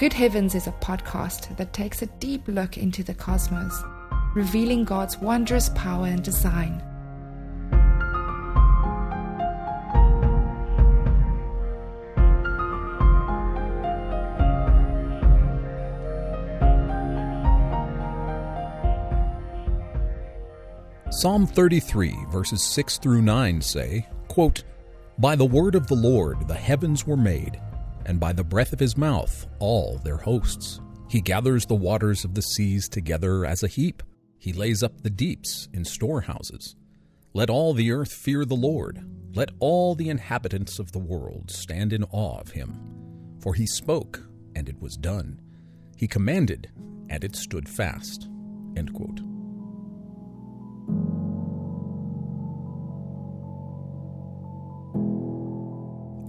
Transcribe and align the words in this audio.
Good 0.00 0.14
Heavens 0.14 0.54
is 0.54 0.66
a 0.66 0.72
podcast 0.72 1.54
that 1.58 1.74
takes 1.74 2.00
a 2.00 2.06
deep 2.06 2.48
look 2.48 2.78
into 2.78 3.04
the 3.04 3.12
cosmos, 3.12 3.82
revealing 4.34 4.82
God's 4.82 5.18
wondrous 5.18 5.68
power 5.74 6.06
and 6.06 6.24
design. 6.24 6.82
Psalm 21.10 21.46
33, 21.46 22.16
verses 22.30 22.62
6 22.62 22.96
through 22.96 23.20
9 23.20 23.60
say, 23.60 24.06
quote, 24.28 24.62
By 25.18 25.36
the 25.36 25.44
word 25.44 25.74
of 25.74 25.88
the 25.88 25.94
Lord 25.94 26.48
the 26.48 26.54
heavens 26.54 27.06
were 27.06 27.18
made, 27.18 27.60
and 28.06 28.20
by 28.20 28.32
the 28.32 28.44
breath 28.44 28.72
of 28.72 28.80
his 28.80 28.96
mouth 28.96 29.46
all 29.58 29.98
their 29.98 30.16
hosts. 30.16 30.80
He 31.08 31.20
gathers 31.20 31.66
the 31.66 31.74
waters 31.74 32.24
of 32.24 32.34
the 32.34 32.42
seas 32.42 32.88
together 32.88 33.44
as 33.44 33.62
a 33.62 33.68
heap. 33.68 34.02
He 34.38 34.52
lays 34.52 34.82
up 34.82 35.02
the 35.02 35.10
deeps 35.10 35.68
in 35.72 35.84
storehouses. 35.84 36.76
Let 37.34 37.50
all 37.50 37.74
the 37.74 37.90
earth 37.92 38.12
fear 38.12 38.44
the 38.44 38.54
Lord. 38.54 39.04
Let 39.34 39.50
all 39.58 39.94
the 39.94 40.08
inhabitants 40.08 40.78
of 40.78 40.92
the 40.92 40.98
world 40.98 41.50
stand 41.50 41.92
in 41.92 42.04
awe 42.04 42.40
of 42.40 42.50
him. 42.50 43.38
For 43.40 43.54
he 43.54 43.66
spoke, 43.66 44.26
and 44.54 44.68
it 44.68 44.80
was 44.80 44.96
done. 44.96 45.40
He 45.96 46.08
commanded, 46.08 46.70
and 47.08 47.24
it 47.24 47.36
stood 47.36 47.68
fast. 47.68 48.28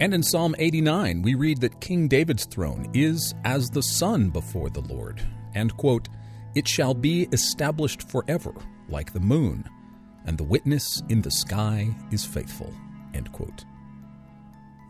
And 0.02 0.12
in 0.14 0.24
Psalm 0.24 0.56
89, 0.58 1.22
we 1.22 1.36
read 1.36 1.60
that 1.60 1.80
King 1.80 2.08
David's 2.08 2.44
throne 2.44 2.90
is 2.92 3.36
as 3.44 3.70
the 3.70 3.84
sun 3.84 4.30
before 4.30 4.68
the 4.68 4.80
Lord, 4.80 5.22
and, 5.54 5.76
quote, 5.76 6.08
It 6.56 6.66
shall 6.66 6.92
be 6.92 7.28
established 7.30 8.10
forever, 8.10 8.52
like 8.88 9.12
the 9.12 9.20
moon, 9.20 9.64
and 10.26 10.36
the 10.36 10.42
witness 10.42 11.04
in 11.08 11.22
the 11.22 11.30
sky 11.30 11.94
is 12.10 12.24
faithful, 12.24 12.74
end 13.14 13.30
quote. 13.30 13.64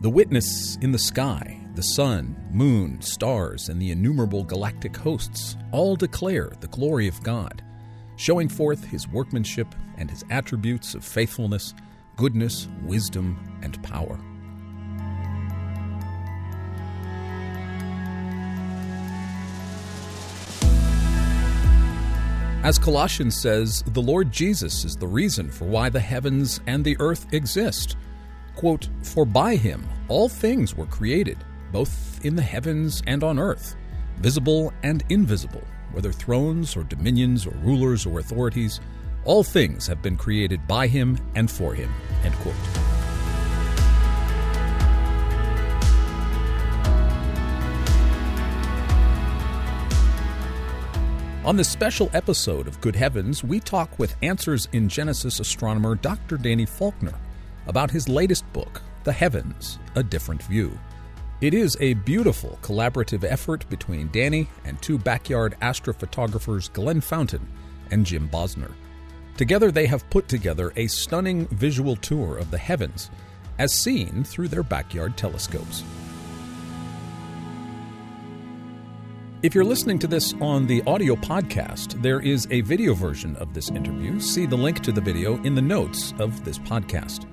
The 0.01 0.09
witness 0.09 0.79
in 0.81 0.91
the 0.91 0.97
sky, 0.97 1.59
the 1.75 1.83
sun, 1.83 2.35
moon, 2.51 2.99
stars, 2.99 3.69
and 3.69 3.79
the 3.79 3.91
innumerable 3.91 4.43
galactic 4.43 4.97
hosts 4.97 5.57
all 5.71 5.95
declare 5.95 6.53
the 6.59 6.69
glory 6.69 7.07
of 7.07 7.21
God, 7.21 7.63
showing 8.15 8.49
forth 8.49 8.83
his 8.85 9.07
workmanship 9.07 9.75
and 9.95 10.09
his 10.09 10.25
attributes 10.31 10.95
of 10.95 11.05
faithfulness, 11.05 11.75
goodness, 12.15 12.67
wisdom, 12.81 13.59
and 13.61 13.81
power. 13.83 14.19
As 22.63 22.79
Colossians 22.79 23.35
says, 23.35 23.83
the 23.87 24.01
Lord 24.01 24.31
Jesus 24.31 24.85
is 24.85 24.95
the 24.95 25.05
reason 25.05 25.51
for 25.51 25.65
why 25.65 25.89
the 25.89 25.99
heavens 25.99 26.61
and 26.65 26.81
the 26.81 26.95
earth 27.01 27.33
exist. 27.33 27.97
Quote, 28.55 28.87
For 29.01 29.25
by 29.25 29.57
him 29.57 29.85
all 30.07 30.29
things 30.29 30.73
were 30.73 30.85
created, 30.85 31.37
both 31.73 32.23
in 32.23 32.37
the 32.37 32.41
heavens 32.41 33.03
and 33.05 33.21
on 33.21 33.37
earth, 33.37 33.75
visible 34.19 34.71
and 34.81 35.03
invisible, 35.09 35.63
whether 35.91 36.13
thrones 36.13 36.77
or 36.77 36.85
dominions 36.85 37.45
or 37.45 37.51
rulers 37.63 38.05
or 38.05 38.19
authorities, 38.19 38.79
all 39.25 39.43
things 39.43 39.85
have 39.85 40.01
been 40.01 40.15
created 40.15 40.65
by 40.65 40.87
him 40.87 41.17
and 41.35 41.51
for 41.51 41.73
him. 41.73 41.93
End 42.23 42.33
quote. 42.35 42.92
On 51.45 51.57
this 51.57 51.67
special 51.67 52.09
episode 52.13 52.69
of 52.69 52.79
Good 52.79 52.95
Heavens, 52.95 53.43
we 53.43 53.59
talk 53.59 53.99
with 53.99 54.15
Answers 54.21 54.69
in 54.71 54.87
Genesis 54.87 55.41
astronomer 55.41 55.93
Dr. 55.93 56.37
Danny 56.37 56.65
Faulkner 56.65 57.19
about 57.67 57.91
his 57.91 58.07
latest 58.07 58.51
book, 58.53 58.81
The 59.03 59.11
Heavens 59.11 59.77
A 59.95 60.03
Different 60.03 60.41
View. 60.43 60.79
It 61.41 61.53
is 61.53 61.75
a 61.81 61.95
beautiful 61.95 62.57
collaborative 62.61 63.25
effort 63.25 63.69
between 63.69 64.07
Danny 64.13 64.47
and 64.63 64.81
two 64.81 64.97
backyard 64.97 65.57
astrophotographers, 65.61 66.71
Glenn 66.71 67.01
Fountain 67.01 67.45
and 67.91 68.05
Jim 68.05 68.29
Bosner. 68.29 68.71
Together, 69.35 69.69
they 69.69 69.85
have 69.85 70.09
put 70.09 70.29
together 70.29 70.71
a 70.77 70.87
stunning 70.87 71.45
visual 71.47 71.97
tour 71.97 72.37
of 72.37 72.51
the 72.51 72.57
heavens 72.57 73.11
as 73.59 73.73
seen 73.73 74.23
through 74.23 74.47
their 74.47 74.63
backyard 74.63 75.17
telescopes. 75.17 75.83
If 79.43 79.53
you're 79.53 79.65
listening 79.65 79.99
to 79.99 80.07
this 80.07 80.33
on 80.39 80.67
the 80.67 80.81
audio 80.83 81.15
podcast, 81.15 82.01
there 82.01 82.21
is 82.21 82.47
a 82.49 82.61
video 82.61 82.93
version 82.93 83.35
of 83.35 83.53
this 83.53 83.69
interview. 83.71 84.17
See 84.21 84.45
the 84.45 84.55
link 84.55 84.79
to 84.83 84.93
the 84.93 85.01
video 85.01 85.35
in 85.43 85.53
the 85.53 85.61
notes 85.61 86.13
of 86.17 86.45
this 86.45 86.57
podcast. 86.57 87.25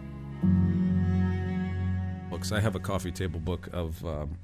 Books. 2.29 2.51
I 2.51 2.59
have 2.59 2.75
a 2.75 2.81
coffee 2.81 3.13
table 3.13 3.39
book 3.39 3.69
of 3.73 4.05
um, 4.05 4.37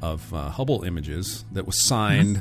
of 0.00 0.32
uh, 0.32 0.48
Hubble 0.48 0.84
images 0.84 1.44
that 1.52 1.66
was 1.66 1.86
signed 1.86 2.40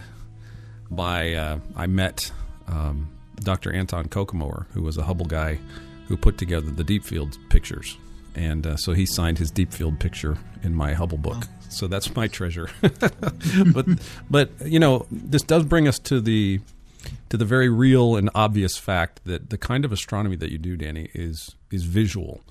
by. 0.89 1.33
Uh, 1.33 1.59
I 1.75 1.87
met 1.87 2.31
um, 2.69 3.09
Dr. 3.41 3.73
Anton 3.73 4.05
Koekemoer, 4.05 4.67
who 4.71 4.83
was 4.83 4.95
a 4.95 5.03
Hubble 5.03 5.25
guy 5.25 5.59
who 6.07 6.15
put 6.15 6.37
together 6.37 6.71
the 6.71 6.85
deep 6.85 7.03
field 7.03 7.37
pictures, 7.49 7.97
and 8.35 8.65
uh, 8.65 8.77
so 8.77 8.93
he 8.93 9.05
signed 9.05 9.37
his 9.37 9.51
deep 9.51 9.73
field 9.73 9.99
picture 9.99 10.37
in 10.63 10.73
my 10.73 10.93
Hubble 10.93 11.17
book 11.17 11.43
so 11.69 11.87
that's 11.87 12.15
my 12.15 12.27
treasure. 12.27 12.69
but 12.81 13.85
but 14.29 14.51
you 14.65 14.79
know, 14.79 15.05
this 15.11 15.43
does 15.43 15.63
bring 15.63 15.87
us 15.87 15.99
to 15.99 16.19
the 16.19 16.59
to 17.29 17.37
the 17.37 17.45
very 17.45 17.69
real 17.69 18.15
and 18.15 18.29
obvious 18.35 18.77
fact 18.77 19.21
that 19.25 19.49
the 19.49 19.57
kind 19.57 19.85
of 19.85 19.91
astronomy 19.91 20.35
that 20.35 20.51
you 20.51 20.57
do, 20.57 20.75
Danny, 20.75 21.09
is 21.13 21.55
is 21.71 21.83
visual. 21.83 22.41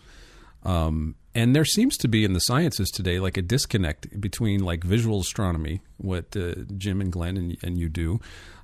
Um, 0.65 1.15
and 1.35 1.55
there 1.55 1.65
seems 1.65 1.97
to 1.99 2.09
be 2.09 2.25
in 2.25 2.33
the 2.33 2.41
sciences 2.41 2.91
today 2.91 3.21
like 3.21 3.37
a 3.37 3.43
disconnect 3.43 4.21
between 4.21 4.65
like 4.65 4.83
visual 4.83 5.21
astronomy, 5.21 5.83
what 5.97 6.37
uh, 6.37 6.55
Jim 6.77 7.01
and 7.01 7.13
Glenn 7.13 7.37
and, 7.37 7.57
and 7.63 7.79
you 7.79 7.89
do, 7.89 8.21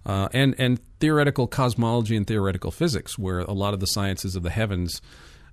uh, 0.07 0.29
and 0.33 0.55
and 0.59 0.81
theoretical 1.01 1.47
cosmology 1.47 2.17
and 2.17 2.27
theoretical 2.27 2.71
physics, 2.71 3.19
where 3.19 3.41
a 3.41 3.53
lot 3.53 3.75
of 3.75 3.81
the 3.81 3.87
sciences 3.87 4.37
of 4.37 4.43
the 4.43 4.51
heavens 4.51 5.01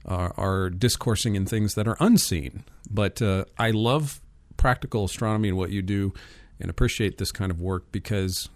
are, 0.06 0.34
are 0.38 0.70
discoursing 0.70 1.36
in 1.36 1.46
things 1.46 1.76
that 1.76 1.88
are 1.88 1.98
unseen. 2.00 2.64
But 2.90 3.22
uh, 3.22 3.46
I 3.58 3.72
love 3.72 4.21
practical 4.62 5.06
astronomy 5.06 5.50
and 5.50 5.58
what 5.58 5.72
you 5.72 5.82
do 5.82 6.14
and 6.60 6.70
appreciate 6.70 7.18
this 7.18 7.32
kind 7.32 7.50
of 7.50 7.60
work 7.60 7.92
because 7.92 8.48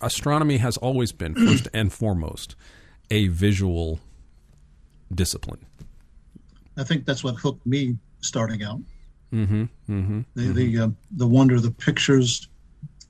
astronomy 0.00 0.56
has 0.56 0.78
always 0.78 1.12
been, 1.12 1.34
first 1.46 1.68
and 1.74 1.92
foremost, 1.92 2.56
a 3.10 3.28
visual 3.28 4.00
discipline. 5.14 5.66
I 6.78 6.82
think 6.82 7.04
that's 7.04 7.22
what 7.22 7.36
hooked 7.36 7.66
me 7.66 7.98
starting 8.22 8.62
out. 8.62 8.80
Mm-hmm, 9.34 9.64
mm-hmm, 9.90 10.20
the 10.34 10.42
mm-hmm. 10.42 10.54
the, 10.54 10.78
uh, 10.78 10.88
the 11.10 11.26
wonder, 11.26 11.60
the 11.60 11.70
pictures, 11.70 12.48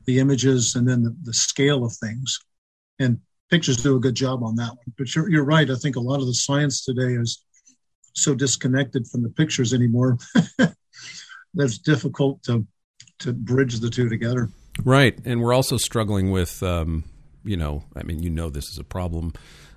the 0.07 0.19
images, 0.19 0.75
and 0.75 0.89
then 0.89 1.05
the, 1.05 1.15
the 1.23 1.35
scale 1.35 1.85
of 1.85 1.93
things. 1.93 2.41
And 2.99 3.21
pictures 3.49 3.77
do 3.77 3.95
a 3.95 4.01
good 4.01 4.17
job 4.17 4.43
on 4.43 4.57
that 4.57 4.71
one. 4.71 4.93
But 4.99 5.15
you're, 5.15 5.31
you're 5.31 5.45
right. 5.45 5.71
I 5.71 5.77
think 5.77 5.95
a 5.95 6.01
lot 6.01 6.21
of 6.21 6.27
the 6.27 6.35
science 6.35 6.85
today 6.85 7.15
is 7.15 7.45
so 8.15 8.35
disconnected 8.35 9.07
from 9.07 9.23
the 9.23 9.31
pictures 9.31 9.73
anymore 9.73 10.19
that's 11.55 11.79
difficult 11.79 12.43
to 12.45 12.67
to 13.21 13.33
bridge 13.33 13.81
the 13.81 13.91
two 13.91 14.09
together. 14.09 14.51
Right, 14.83 15.19
and 15.25 15.41
we're 15.41 15.53
also 15.53 15.77
struggling 15.77 16.31
with, 16.33 16.63
um, 16.63 17.05
you 17.45 17.57
know, 17.57 17.85
I 17.95 18.03
mean, 18.03 18.23
you 18.23 18.31
know, 18.31 18.51
this 18.51 18.69
is 18.69 18.79
a 18.79 18.85
problem. 18.85 19.33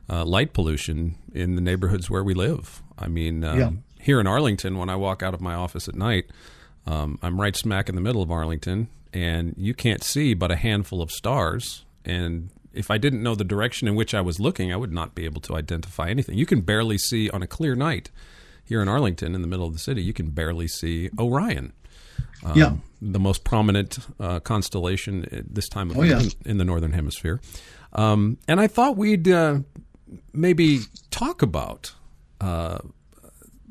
Uh, 0.10 0.26
light 0.26 0.54
pollution 0.54 1.16
in 1.34 1.56
the 1.56 1.62
neighborhoods 1.62 2.10
where 2.10 2.24
we 2.24 2.34
live. 2.34 2.82
I 2.98 3.08
mean, 3.08 3.44
um, 3.44 3.60
yeah. 3.60 3.70
here 4.00 4.20
in 4.20 4.26
Arlington, 4.26 4.78
when 4.78 4.90
I 4.90 4.96
walk 4.96 5.22
out 5.22 5.34
of 5.34 5.42
my 5.42 5.54
office 5.54 5.88
at 5.88 5.96
night, 5.96 6.26
um, 6.86 7.20
I'm 7.22 7.40
right 7.40 7.56
smack 7.56 7.90
in 7.90 7.96
the 7.96 8.02
middle 8.02 8.22
of 8.22 8.32
Arlington, 8.32 8.88
and 9.14 9.54
you 9.58 9.74
can't 9.74 10.04
see 10.04 10.34
but 10.34 10.50
a 10.50 10.56
handful 10.56 11.02
of 11.02 11.12
stars. 11.12 11.86
And 12.06 12.50
if 12.74 12.90
I 12.90 12.98
didn't 12.98 13.22
know 13.22 13.36
the 13.36 13.44
direction 13.44 13.88
in 13.88 13.96
which 13.96 14.14
I 14.14 14.22
was 14.22 14.40
looking, 14.40 14.72
I 14.72 14.78
would 14.78 14.94
not 14.94 15.14
be 15.14 15.26
able 15.26 15.42
to 15.42 15.56
identify 15.56 16.10
anything. 16.10 16.38
You 16.38 16.46
can 16.46 16.62
barely 16.62 16.98
see 16.98 17.30
on 17.30 17.44
a 17.44 17.48
clear 17.48 17.76
night 17.76 18.10
here 18.68 18.82
in 18.82 18.88
Arlington, 18.88 19.34
in 19.34 19.42
the 19.42 19.48
middle 19.48 19.66
of 19.66 19.74
the 19.74 19.80
city, 19.80 20.02
you 20.02 20.14
can 20.14 20.32
barely 20.32 20.68
see 20.68 21.10
Orion. 21.18 21.74
Um, 22.44 22.58
yeah. 22.58 22.76
The 23.02 23.20
most 23.20 23.44
prominent 23.44 24.00
uh, 24.20 24.40
constellation 24.40 25.26
at 25.32 25.54
this 25.54 25.70
time 25.70 25.92
of 25.92 25.98
oh, 25.98 26.04
yeah. 26.04 26.22
in, 26.46 26.58
the 26.58 26.66
northern 26.66 26.94
hemisphere. 26.94 27.40
Um, 27.94 28.38
and 28.48 28.60
I 28.60 28.68
thought 28.68 28.98
we'd 28.98 29.28
uh, 29.28 29.60
maybe 30.34 30.82
talk 31.12 31.42
about. 31.42 31.94
Uh, 32.42 32.80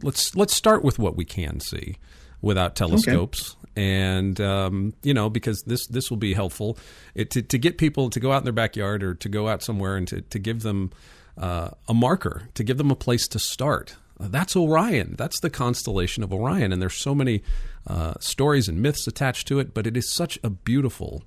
let's 0.02 0.34
let's 0.34 0.54
start 0.54 0.84
with 0.84 0.98
what 0.98 1.16
we 1.16 1.24
can 1.24 1.60
see 1.60 1.96
without 2.40 2.76
telescopes, 2.76 3.56
and 3.74 4.40
um, 4.40 4.94
you 5.02 5.14
know 5.14 5.28
because 5.28 5.62
this 5.62 5.86
this 5.86 6.10
will 6.10 6.16
be 6.16 6.34
helpful 6.34 6.78
it, 7.14 7.30
to 7.30 7.42
to 7.42 7.58
get 7.58 7.78
people 7.78 8.10
to 8.10 8.20
go 8.20 8.32
out 8.32 8.38
in 8.38 8.44
their 8.44 8.52
backyard 8.52 9.02
or 9.02 9.14
to 9.14 9.28
go 9.28 9.48
out 9.48 9.62
somewhere 9.62 9.96
and 9.96 10.08
to 10.08 10.20
to 10.22 10.38
give 10.38 10.62
them 10.62 10.90
uh, 11.36 11.70
a 11.88 11.94
marker 11.94 12.48
to 12.54 12.64
give 12.64 12.78
them 12.78 12.90
a 12.90 12.96
place 12.96 13.28
to 13.28 13.38
start. 13.38 13.96
That's 14.18 14.56
Orion. 14.56 15.14
That's 15.18 15.40
the 15.40 15.50
constellation 15.50 16.22
of 16.22 16.32
Orion, 16.32 16.72
and 16.72 16.80
there's 16.80 16.96
so 16.96 17.14
many 17.14 17.42
uh, 17.86 18.14
stories 18.18 18.68
and 18.68 18.80
myths 18.80 19.06
attached 19.06 19.46
to 19.48 19.58
it. 19.58 19.74
But 19.74 19.86
it 19.86 19.96
is 19.96 20.12
such 20.14 20.38
a 20.42 20.50
beautiful 20.50 21.22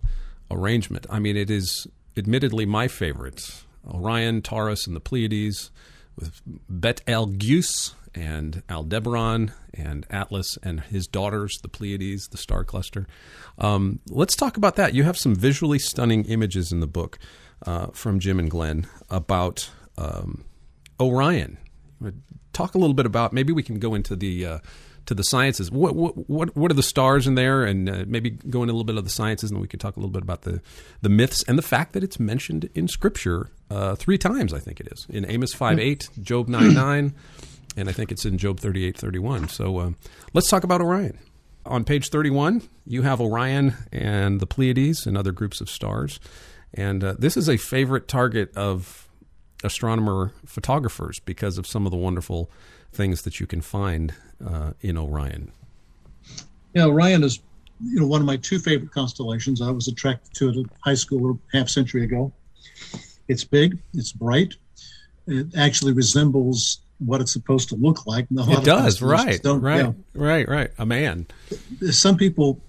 arrangement. 0.49 1.05
I 1.09 1.19
mean, 1.19 1.37
it 1.37 1.49
is 1.49 1.87
admittedly 2.17 2.65
my 2.65 2.87
favorite. 2.87 3.63
Orion, 3.87 4.41
Taurus, 4.41 4.87
and 4.87 4.95
the 4.95 4.99
Pleiades, 4.99 5.71
with 6.15 6.41
Betelgeuse 6.69 7.93
and 8.13 8.63
Aldebaran 8.69 9.51
and 9.73 10.05
Atlas 10.09 10.57
and 10.63 10.81
his 10.81 11.07
daughters, 11.07 11.57
the 11.61 11.69
Pleiades, 11.69 12.27
the 12.27 12.37
star 12.37 12.63
cluster. 12.63 13.07
Um, 13.57 13.99
let's 14.09 14.35
talk 14.35 14.57
about 14.57 14.75
that. 14.75 14.93
You 14.93 15.03
have 15.03 15.17
some 15.17 15.35
visually 15.35 15.79
stunning 15.79 16.25
images 16.25 16.71
in 16.71 16.79
the 16.79 16.87
book 16.87 17.19
uh, 17.65 17.87
from 17.87 18.19
Jim 18.19 18.39
and 18.39 18.49
Glenn 18.49 18.87
about 19.09 19.69
um, 19.97 20.43
Orion. 20.99 21.57
Talk 22.53 22.75
a 22.75 22.77
little 22.77 22.93
bit 22.93 23.05
about. 23.05 23.33
Maybe 23.33 23.53
we 23.53 23.63
can 23.63 23.79
go 23.79 23.93
into 23.93 24.15
the 24.15 24.45
uh, 24.45 24.59
to 25.05 25.13
the 25.13 25.23
sciences. 25.23 25.71
What 25.71 25.95
what 25.95 26.55
what 26.55 26.71
are 26.71 26.75
the 26.75 26.83
stars 26.83 27.27
in 27.27 27.35
there, 27.35 27.63
and 27.63 27.89
uh, 27.89 28.05
maybe 28.07 28.29
go 28.29 28.61
into 28.61 28.71
a 28.71 28.75
little 28.75 28.83
bit 28.83 28.97
of 28.97 29.03
the 29.03 29.09
sciences, 29.09 29.51
and 29.51 29.59
we 29.59 29.67
could 29.67 29.79
talk 29.79 29.95
a 29.95 29.99
little 29.99 30.11
bit 30.11 30.21
about 30.21 30.43
the 30.43 30.61
the 31.01 31.09
myths 31.09 31.43
and 31.47 31.57
the 31.57 31.63
fact 31.63 31.93
that 31.93 32.03
it's 32.03 32.19
mentioned 32.19 32.69
in 32.75 32.87
Scripture 32.87 33.49
uh, 33.69 33.95
three 33.95 34.17
times. 34.17 34.53
I 34.53 34.59
think 34.59 34.79
it 34.79 34.87
is 34.91 35.07
in 35.09 35.29
Amos 35.29 35.53
five 35.53 35.79
eight, 35.79 36.09
Job 36.21 36.47
nine 36.47 36.73
nine, 36.73 37.15
and 37.75 37.89
I 37.89 37.91
think 37.91 38.11
it's 38.11 38.25
in 38.25 38.37
Job 38.37 38.59
thirty 38.59 38.85
eight 38.85 38.97
thirty 38.97 39.19
one. 39.19 39.47
So 39.47 39.77
uh, 39.77 39.91
let's 40.33 40.49
talk 40.49 40.63
about 40.63 40.81
Orion. 40.81 41.17
On 41.65 41.83
page 41.83 42.09
thirty 42.09 42.29
one, 42.29 42.61
you 42.85 43.01
have 43.01 43.19
Orion 43.19 43.75
and 43.91 44.39
the 44.39 44.47
Pleiades 44.47 45.05
and 45.05 45.17
other 45.17 45.31
groups 45.31 45.59
of 45.59 45.69
stars, 45.69 46.19
and 46.73 47.03
uh, 47.03 47.15
this 47.17 47.35
is 47.35 47.49
a 47.49 47.57
favorite 47.57 48.07
target 48.07 48.55
of 48.55 49.08
astronomer 49.63 50.31
photographers 50.45 51.19
because 51.19 51.57
of 51.57 51.67
some 51.67 51.85
of 51.85 51.91
the 51.91 51.97
wonderful 51.97 52.49
things 52.91 53.23
that 53.23 53.39
you 53.39 53.47
can 53.47 53.61
find 53.61 54.13
uh, 54.45 54.71
in 54.81 54.97
Orion. 54.97 55.51
Yeah, 56.73 56.85
Orion 56.85 57.23
is 57.23 57.39
you 57.81 57.99
know 57.99 58.07
one 58.07 58.21
of 58.21 58.27
my 58.27 58.37
two 58.37 58.59
favorite 58.59 58.91
constellations. 58.91 59.61
I 59.61 59.71
was 59.71 59.87
attracted 59.87 60.33
to 60.35 60.49
it 60.49 60.57
at 60.57 60.65
high 60.83 60.95
school 60.95 61.39
a 61.53 61.57
half 61.57 61.69
century 61.69 62.03
ago. 62.03 62.31
It's 63.27 63.43
big, 63.43 63.77
it's 63.93 64.11
bright. 64.11 64.55
It 65.27 65.55
actually 65.55 65.93
resembles 65.93 66.79
what 66.97 67.21
it's 67.21 67.31
supposed 67.31 67.69
to 67.69 67.75
look 67.75 68.05
like. 68.05 68.27
It 68.31 68.63
does, 68.63 69.01
right, 69.01 69.39
right, 69.45 69.85
yeah. 69.85 69.91
right, 70.13 70.47
right. 70.47 70.71
A 70.77 70.85
man. 70.85 71.27
Some 71.91 72.17
people 72.17 72.59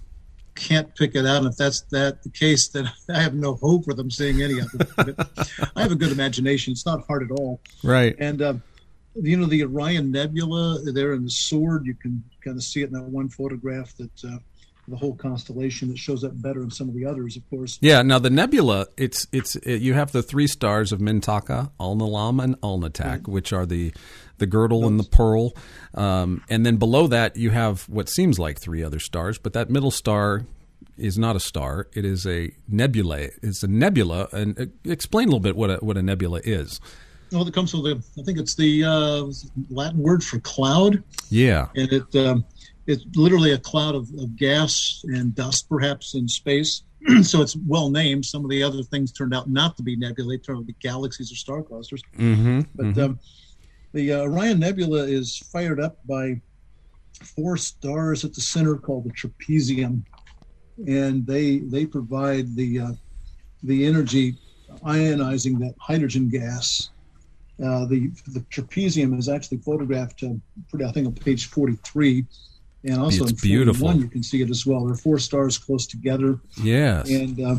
can't 0.55 0.93
pick 0.95 1.15
it 1.15 1.25
out, 1.25 1.37
and 1.37 1.47
if 1.47 1.57
that's 1.57 1.81
that 1.91 2.23
the 2.23 2.29
case, 2.29 2.67
then 2.67 2.89
I 3.09 3.21
have 3.21 3.33
no 3.33 3.55
hope 3.55 3.85
for 3.85 3.93
them 3.93 4.11
seeing 4.11 4.41
any 4.41 4.59
of 4.59 4.67
it. 4.73 5.15
I 5.75 5.81
have 5.81 5.91
a 5.91 5.95
good 5.95 6.11
imagination; 6.11 6.71
it's 6.71 6.85
not 6.85 7.05
hard 7.07 7.23
at 7.23 7.31
all. 7.31 7.61
Right. 7.83 8.15
And 8.19 8.41
uh, 8.41 8.53
you 9.15 9.37
know 9.37 9.45
the 9.45 9.63
Orion 9.63 10.11
Nebula 10.11 10.91
there 10.91 11.13
in 11.13 11.23
the 11.23 11.31
sword. 11.31 11.85
You 11.85 11.95
can 11.95 12.23
kind 12.43 12.57
of 12.57 12.63
see 12.63 12.81
it 12.81 12.87
in 12.87 12.93
that 12.93 13.03
one 13.03 13.29
photograph 13.29 13.95
that. 13.97 14.23
Uh, 14.23 14.37
the 14.87 14.95
whole 14.95 15.15
constellation 15.15 15.89
that 15.89 15.97
shows 15.97 16.23
up 16.23 16.39
better 16.41 16.59
than 16.59 16.71
some 16.71 16.89
of 16.89 16.95
the 16.95 17.05
others, 17.05 17.37
of 17.37 17.49
course. 17.49 17.77
Yeah. 17.81 18.01
Now 18.01 18.19
the 18.19 18.29
nebula, 18.29 18.87
it's 18.97 19.27
it's 19.31 19.55
it, 19.57 19.81
you 19.81 19.93
have 19.93 20.11
the 20.11 20.23
three 20.23 20.47
stars 20.47 20.91
of 20.91 20.99
Mintaka, 20.99 21.71
Alnilam, 21.79 22.43
and 22.43 22.59
Alnitak, 22.61 23.05
right. 23.05 23.27
which 23.27 23.53
are 23.53 23.65
the 23.65 23.93
the 24.37 24.47
girdle 24.47 24.87
and 24.87 24.99
the 24.99 25.03
pearl, 25.03 25.53
um, 25.93 26.43
and 26.49 26.65
then 26.65 26.77
below 26.77 27.05
that 27.07 27.37
you 27.37 27.51
have 27.51 27.87
what 27.87 28.09
seems 28.09 28.39
like 28.39 28.59
three 28.59 28.83
other 28.83 28.99
stars, 28.99 29.37
but 29.37 29.53
that 29.53 29.69
middle 29.69 29.91
star 29.91 30.45
is 30.97 31.17
not 31.17 31.35
a 31.35 31.39
star. 31.39 31.87
It 31.93 32.05
is 32.05 32.25
a 32.25 32.51
nebula. 32.67 33.29
It's 33.41 33.63
a 33.63 33.67
nebula, 33.67 34.27
and 34.31 34.59
uh, 34.59 34.65
explain 34.83 35.27
a 35.27 35.31
little 35.31 35.39
bit 35.39 35.55
what 35.55 35.69
a, 35.69 35.77
what 35.77 35.95
a 35.95 36.01
nebula 36.01 36.41
is. 36.43 36.79
Well, 37.31 37.47
it 37.47 37.53
comes 37.53 37.71
from 37.71 37.83
the 37.83 38.03
I 38.19 38.23
think 38.23 38.39
it's 38.39 38.55
the 38.55 38.83
uh, 38.83 39.31
Latin 39.69 39.99
word 39.99 40.23
for 40.23 40.39
cloud. 40.39 41.03
Yeah, 41.29 41.67
and 41.75 41.91
it 41.93 42.15
um, 42.15 42.43
it's 42.87 43.05
literally 43.15 43.51
a 43.51 43.57
cloud 43.57 43.95
of, 43.95 44.09
of 44.19 44.35
gas 44.35 45.03
and 45.05 45.35
dust, 45.35 45.69
perhaps 45.69 46.15
in 46.15 46.27
space. 46.27 46.83
so 47.23 47.41
it's 47.41 47.55
well 47.67 47.89
named. 47.89 48.25
Some 48.25 48.43
of 48.43 48.49
the 48.49 48.61
other 48.63 48.83
things 48.83 49.11
turned 49.11 49.33
out 49.33 49.49
not 49.49 49.77
to 49.77 49.83
be 49.83 49.95
nebulae; 49.95 50.37
turned 50.37 50.57
out 50.57 50.61
to 50.61 50.67
be 50.67 50.75
galaxies 50.81 51.31
or 51.31 51.35
star 51.35 51.63
clusters. 51.63 52.01
Mm-hmm, 52.17 52.61
but 52.75 52.85
mm-hmm. 52.85 53.01
Um, 53.01 53.19
the 53.93 54.13
uh, 54.13 54.19
Orion 54.21 54.59
Nebula 54.59 55.03
is 55.03 55.37
fired 55.51 55.79
up 55.79 55.97
by 56.07 56.41
four 57.13 57.57
stars 57.57 58.23
at 58.23 58.33
the 58.33 58.41
center 58.41 58.77
called 58.77 59.05
the 59.05 59.11
trapezium, 59.11 60.03
and 60.87 61.25
they 61.25 61.59
they 61.59 61.85
provide 61.85 62.55
the 62.55 62.79
uh, 62.79 62.91
the 63.63 63.85
energy 63.85 64.37
ionizing 64.83 65.59
that 65.59 65.73
hydrogen 65.79 66.29
gas. 66.29 66.89
Uh, 67.63 67.85
the 67.85 68.11
the 68.27 68.39
trapezium 68.51 69.17
is 69.17 69.29
actually 69.29 69.57
photographed, 69.57 70.23
uh, 70.23 70.29
pretty, 70.69 70.85
I 70.85 70.91
think, 70.91 71.07
on 71.07 71.13
page 71.13 71.47
forty 71.47 71.77
three, 71.83 72.25
and 72.83 72.97
also 72.99 73.23
it's 73.25 73.41
beautiful. 73.41 73.93
You 73.93 74.07
can 74.07 74.23
see 74.23 74.41
it 74.41 74.49
as 74.49 74.65
well. 74.65 74.85
There 74.85 74.93
are 74.93 74.97
four 74.97 75.19
stars 75.19 75.57
close 75.57 75.85
together. 75.85 76.39
Yes, 76.61 77.09
and 77.09 77.39
uh, 77.39 77.55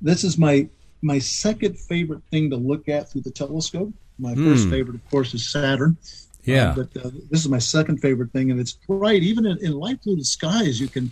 this 0.00 0.24
is 0.24 0.38
my 0.38 0.68
my 1.02 1.18
second 1.18 1.78
favorite 1.78 2.22
thing 2.30 2.50
to 2.50 2.56
look 2.56 2.88
at 2.88 3.10
through 3.10 3.22
the 3.22 3.30
telescope. 3.30 3.92
My 4.18 4.34
mm. 4.34 4.52
first 4.52 4.68
favorite, 4.68 4.96
of 4.96 5.10
course, 5.10 5.32
is 5.34 5.50
Saturn. 5.50 5.96
Yeah. 6.44 6.70
Uh, 6.70 6.74
but 6.74 7.04
uh, 7.04 7.10
this 7.30 7.40
is 7.40 7.48
my 7.48 7.58
second 7.58 7.98
favorite 7.98 8.32
thing, 8.32 8.50
and 8.50 8.60
it's 8.60 8.72
bright. 8.72 9.22
Even 9.22 9.46
in, 9.46 9.58
in 9.64 9.72
light 9.72 10.02
blue 10.02 10.22
skies, 10.22 10.80
you 10.80 10.88
can, 10.88 11.10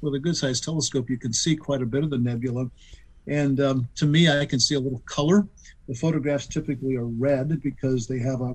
with 0.00 0.14
a 0.14 0.18
good 0.18 0.36
sized 0.36 0.64
telescope, 0.64 1.08
you 1.10 1.18
can 1.18 1.32
see 1.32 1.56
quite 1.56 1.82
a 1.82 1.86
bit 1.86 2.04
of 2.04 2.10
the 2.10 2.18
nebula. 2.18 2.70
And 3.26 3.60
um, 3.60 3.88
to 3.96 4.06
me, 4.06 4.28
I 4.28 4.44
can 4.46 4.60
see 4.60 4.74
a 4.74 4.80
little 4.80 5.02
color. 5.06 5.46
The 5.88 5.94
photographs 5.94 6.46
typically 6.46 6.96
are 6.96 7.06
red 7.06 7.60
because 7.62 8.06
they 8.06 8.18
have 8.18 8.40
a, 8.40 8.54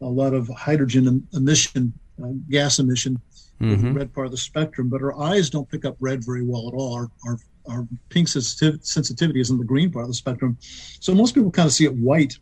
a 0.00 0.06
lot 0.06 0.34
of 0.34 0.48
hydrogen 0.48 1.26
emission, 1.32 1.92
uh, 2.22 2.28
gas 2.50 2.78
emission, 2.78 3.20
mm-hmm. 3.60 3.86
the 3.86 3.92
red 3.92 4.14
part 4.14 4.26
of 4.26 4.30
the 4.32 4.38
spectrum. 4.38 4.88
But 4.88 5.02
our 5.02 5.18
eyes 5.18 5.50
don't 5.50 5.70
pick 5.70 5.84
up 5.84 5.96
red 6.00 6.24
very 6.24 6.42
well 6.42 6.68
at 6.68 6.74
all. 6.74 6.94
Our, 6.94 7.10
our, 7.26 7.38
our 7.68 7.88
peak 8.08 8.28
sensitivity 8.28 9.40
is 9.40 9.50
in 9.50 9.58
the 9.58 9.64
green 9.64 9.90
part 9.90 10.04
of 10.04 10.10
the 10.10 10.14
spectrum. 10.14 10.56
So 10.60 11.14
most 11.14 11.34
people 11.34 11.50
kind 11.50 11.66
of 11.66 11.72
see 11.72 11.84
it 11.84 11.94
white. 11.94 12.38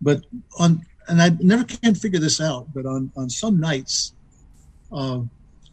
But 0.00 0.24
on 0.58 0.84
and 1.08 1.22
I 1.22 1.30
never 1.40 1.64
can 1.64 1.94
figure 1.94 2.20
this 2.20 2.40
out, 2.40 2.66
but 2.74 2.86
on 2.86 3.10
on 3.16 3.30
some 3.30 3.58
nights, 3.58 4.12
uh, 4.92 5.20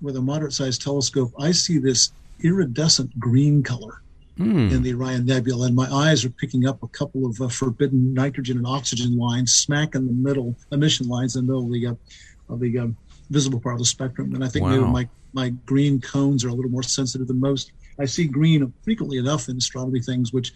with 0.01 0.15
a 0.15 0.21
moderate 0.21 0.53
sized 0.53 0.81
telescope, 0.81 1.31
I 1.39 1.51
see 1.51 1.77
this 1.77 2.11
iridescent 2.43 3.17
green 3.19 3.63
color 3.63 4.01
mm. 4.37 4.71
in 4.71 4.81
the 4.81 4.93
Orion 4.93 5.25
Nebula, 5.25 5.67
and 5.67 5.75
my 5.75 5.89
eyes 5.91 6.25
are 6.25 6.29
picking 6.29 6.67
up 6.67 6.81
a 6.83 6.87
couple 6.87 7.25
of 7.25 7.39
uh, 7.41 7.47
forbidden 7.47 8.13
nitrogen 8.13 8.57
and 8.57 8.67
oxygen 8.67 9.17
lines 9.17 9.53
smack 9.53 9.95
in 9.95 10.05
the 10.05 10.13
middle, 10.13 10.55
emission 10.71 11.07
lines 11.07 11.35
in 11.35 11.45
the 11.45 11.53
middle 11.53 11.65
of 11.65 11.71
the 11.71 11.87
uh, 11.87 12.53
of 12.53 12.59
the 12.59 12.79
um, 12.79 12.97
visible 13.29 13.59
part 13.59 13.75
of 13.75 13.79
the 13.79 13.85
spectrum. 13.85 14.33
And 14.35 14.43
I 14.43 14.47
think 14.47 14.65
wow. 14.65 14.71
maybe 14.71 14.83
my 14.83 15.09
my 15.33 15.49
green 15.65 15.99
cones 15.99 16.45
are 16.45 16.49
a 16.49 16.53
little 16.53 16.71
more 16.71 16.83
sensitive 16.83 17.27
than 17.27 17.39
most. 17.39 17.71
I 17.99 18.05
see 18.05 18.25
green 18.25 18.73
frequently 18.83 19.17
enough 19.17 19.49
in 19.49 19.57
astronomy 19.57 20.01
things, 20.01 20.31
which 20.31 20.53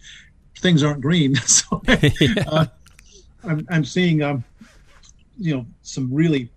things 0.57 0.83
aren't 0.83 1.01
green. 1.01 1.35
so 1.45 1.81
uh, 2.47 2.65
I'm, 3.43 3.67
I'm 3.69 3.85
seeing, 3.85 4.21
um, 4.21 4.43
you 5.37 5.55
know, 5.55 5.65
some 5.81 6.13
really 6.13 6.49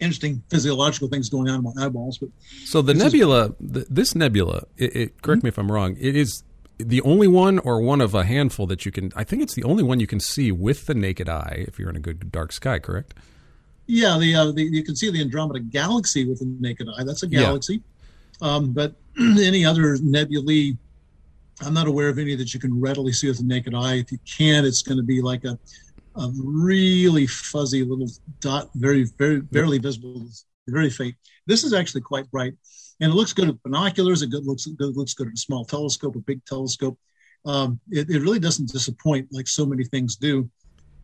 interesting 0.00 0.42
physiological 0.48 1.08
things 1.08 1.28
going 1.28 1.48
on 1.48 1.56
in 1.56 1.74
my 1.74 1.86
eyeballs. 1.86 2.18
But 2.18 2.30
so 2.64 2.82
the 2.82 2.94
nebula, 2.94 3.54
is, 3.60 3.86
this 3.88 4.14
nebula, 4.14 4.64
it, 4.76 4.96
it, 4.96 5.22
correct 5.22 5.40
mm-hmm. 5.40 5.46
me 5.46 5.48
if 5.48 5.58
I'm 5.58 5.72
wrong. 5.72 5.96
It 5.98 6.16
is 6.16 6.42
the 6.78 7.02
only 7.02 7.28
one 7.28 7.58
or 7.58 7.80
one 7.80 8.00
of 8.00 8.14
a 8.14 8.24
handful 8.24 8.66
that 8.66 8.86
you 8.86 8.92
can. 8.92 9.12
I 9.16 9.24
think 9.24 9.42
it's 9.42 9.54
the 9.54 9.64
only 9.64 9.82
one 9.82 10.00
you 10.00 10.06
can 10.06 10.20
see 10.20 10.50
with 10.52 10.86
the 10.86 10.94
naked 10.94 11.28
eye 11.28 11.64
if 11.68 11.78
you're 11.78 11.90
in 11.90 11.96
a 11.96 12.00
good 12.00 12.32
dark 12.32 12.52
sky. 12.52 12.78
Correct? 12.78 13.14
Yeah, 13.90 14.18
the, 14.18 14.34
uh, 14.34 14.52
the 14.52 14.62
you 14.62 14.84
can 14.84 14.94
see 14.94 15.10
the 15.10 15.20
Andromeda 15.20 15.60
Galaxy 15.60 16.28
with 16.28 16.38
the 16.38 16.46
naked 16.60 16.88
eye. 16.88 17.04
That's 17.04 17.22
a 17.24 17.26
galaxy. 17.26 17.82
Yeah. 18.40 18.54
Um, 18.54 18.72
but 18.72 18.94
any 19.20 19.64
other 19.64 19.96
nebulae, 19.98 20.76
I'm 21.60 21.74
not 21.74 21.88
aware 21.88 22.08
of 22.08 22.18
any 22.18 22.36
that 22.36 22.54
you 22.54 22.60
can 22.60 22.80
readily 22.80 23.12
see 23.12 23.28
with 23.28 23.38
the 23.38 23.44
naked 23.44 23.74
eye. 23.74 23.94
If 23.94 24.12
you 24.12 24.18
can, 24.24 24.64
it's 24.64 24.82
going 24.82 24.98
to 24.98 25.02
be 25.02 25.20
like 25.20 25.44
a 25.44 25.58
a 26.16 26.30
really 26.36 27.26
fuzzy 27.26 27.84
little 27.84 28.08
dot, 28.40 28.70
very, 28.74 29.04
very, 29.18 29.40
barely 29.40 29.78
visible, 29.78 30.26
very 30.68 30.90
faint. 30.90 31.14
This 31.46 31.64
is 31.64 31.72
actually 31.72 32.02
quite 32.02 32.30
bright, 32.30 32.54
and 33.00 33.12
it 33.12 33.14
looks 33.14 33.32
good 33.32 33.48
with 33.48 33.62
binoculars. 33.62 34.22
It 34.22 34.30
good, 34.30 34.46
looks 34.46 34.66
good, 34.66 34.96
looks 34.96 35.14
good 35.14 35.28
at 35.28 35.34
a 35.34 35.36
small 35.36 35.64
telescope, 35.64 36.16
a 36.16 36.20
big 36.20 36.44
telescope. 36.44 36.98
Um, 37.44 37.80
it, 37.90 38.10
it, 38.10 38.20
really 38.20 38.38
doesn't 38.38 38.70
disappoint 38.70 39.28
like 39.32 39.48
so 39.48 39.64
many 39.64 39.84
things 39.84 40.16
do. 40.16 40.50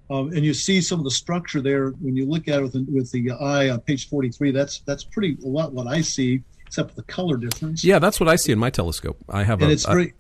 Um, 0.09 0.29
and 0.33 0.45
you 0.45 0.55
see 0.55 0.81
some 0.81 0.99
of 1.01 1.05
the 1.05 1.11
structure 1.11 1.61
there 1.61 1.89
when 2.01 2.15
you 2.17 2.27
look 2.27 2.47
at 2.49 2.61
it 2.61 2.63
with 2.63 2.73
the, 2.75 2.87
with 2.93 3.11
the 3.11 3.33
eye 3.33 3.71
on 3.71 3.81
page 3.81 4.09
43. 4.09 4.53
That's 4.53 4.81
that's 4.81 5.03
pretty 5.05 5.37
a 5.45 5.49
lot 5.49 5.73
what 5.73 5.87
I 5.89 6.01
see, 6.01 6.43
except 6.67 6.91
for 6.91 6.97
the 6.97 7.03
color 7.03 7.37
difference. 7.37 7.83
Yeah, 7.85 7.99
that's 7.99 8.21
what 8.21 8.29
I 8.29 8.37
see 8.37 8.53
in 8.53 8.59
my 8.59 8.71
telescope. 8.71 9.17
I 9.29 9.43
have 9.43 9.61
and 9.63 9.71
a, 9.71 9.73
it's 9.75 9.85
very 9.85 10.15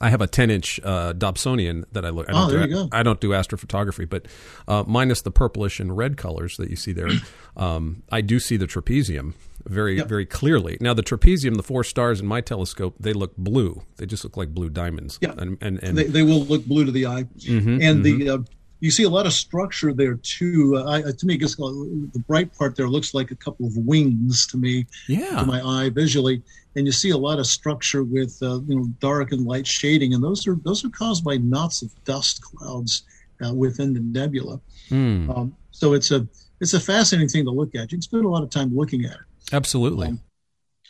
I 0.00 0.08
have 0.08 0.20
a 0.22 0.26
10 0.26 0.50
inch 0.50 0.80
uh, 0.82 1.12
Dobsonian 1.12 1.84
that 1.92 2.04
I 2.04 2.08
look. 2.08 2.28
I 2.28 2.32
Oh, 2.34 2.50
there 2.50 2.62
do, 2.64 2.68
you 2.68 2.74
go. 2.74 2.88
I 2.90 3.02
don't 3.02 3.20
do 3.20 3.28
astrophotography, 3.30 4.08
but 4.08 4.26
uh, 4.66 4.82
minus 4.86 5.20
the 5.22 5.30
purplish 5.30 5.78
and 5.78 5.96
red 5.96 6.16
colors 6.16 6.56
that 6.56 6.70
you 6.70 6.76
see 6.76 6.92
there, 6.92 7.10
um, 7.56 8.02
I 8.10 8.22
do 8.22 8.40
see 8.40 8.56
the 8.56 8.66
trapezium 8.66 9.34
very 9.66 9.98
Yep. 9.98 10.08
very 10.08 10.24
clearly. 10.26 10.78
Now 10.80 10.94
the 10.94 11.02
trapezium, 11.02 11.56
the 11.56 11.62
four 11.62 11.84
stars 11.84 12.20
in 12.20 12.26
my 12.26 12.40
telescope, 12.40 12.96
they 12.98 13.12
look 13.12 13.36
blue. 13.36 13.82
They 13.98 14.06
just 14.06 14.24
look 14.24 14.36
like 14.38 14.48
blue 14.54 14.70
diamonds. 14.70 15.18
Yeah. 15.20 15.34
and 15.36 15.58
and, 15.60 15.78
and 15.82 15.98
They, 15.98 16.04
they 16.04 16.22
will 16.22 16.44
look 16.46 16.64
blue 16.64 16.84
to 16.86 16.90
the 16.90 17.06
eye, 17.06 17.24
Mhm, 17.38 17.82
and 17.82 18.02
the 18.02 18.30
uh, 18.30 18.38
you 18.80 18.90
see 18.90 19.02
a 19.04 19.08
lot 19.08 19.26
of 19.26 19.32
structure 19.32 19.92
there 19.92 20.14
too. 20.22 20.76
Uh, 20.76 20.90
I, 20.90 21.12
to 21.12 21.26
me, 21.26 21.34
it 21.34 21.38
gets, 21.38 21.56
the 21.56 22.24
bright 22.26 22.56
part 22.56 22.76
there 22.76 22.88
looks 22.88 23.12
like 23.14 23.30
a 23.30 23.36
couple 23.36 23.66
of 23.66 23.76
wings 23.76 24.46
to 24.48 24.56
me. 24.56 24.86
yeah, 25.08 25.40
to 25.40 25.46
my 25.46 25.60
eye 25.60 25.90
visually, 25.90 26.42
and 26.76 26.86
you 26.86 26.92
see 26.92 27.10
a 27.10 27.16
lot 27.18 27.38
of 27.38 27.46
structure 27.46 28.02
with 28.04 28.36
uh, 28.42 28.60
you 28.62 28.76
know 28.76 28.86
dark 29.00 29.32
and 29.32 29.46
light 29.46 29.66
shading, 29.66 30.14
and 30.14 30.22
those 30.24 30.46
are 30.46 30.56
those 30.64 30.84
are 30.84 30.90
caused 30.90 31.22
by 31.24 31.36
knots 31.36 31.82
of 31.82 31.90
dust 32.04 32.42
clouds 32.42 33.02
uh, 33.46 33.52
within 33.54 33.92
the 33.94 34.00
nebula. 34.00 34.60
Hmm, 34.88 35.30
Um, 35.30 35.56
so 35.70 35.92
it's 35.92 36.10
a 36.10 36.26
it's 36.60 36.74
a 36.74 36.80
fascinating 36.80 37.28
thing 37.28 37.44
to 37.44 37.50
look 37.50 37.74
at. 37.74 37.92
You 37.92 37.98
can 37.98 38.02
spend 38.02 38.24
a 38.24 38.28
lot 38.28 38.42
of 38.42 38.50
time 38.50 38.74
looking 38.76 39.04
at 39.04 39.12
it. 39.12 39.52
absolutely. 39.52 40.08
Um, 40.08 40.20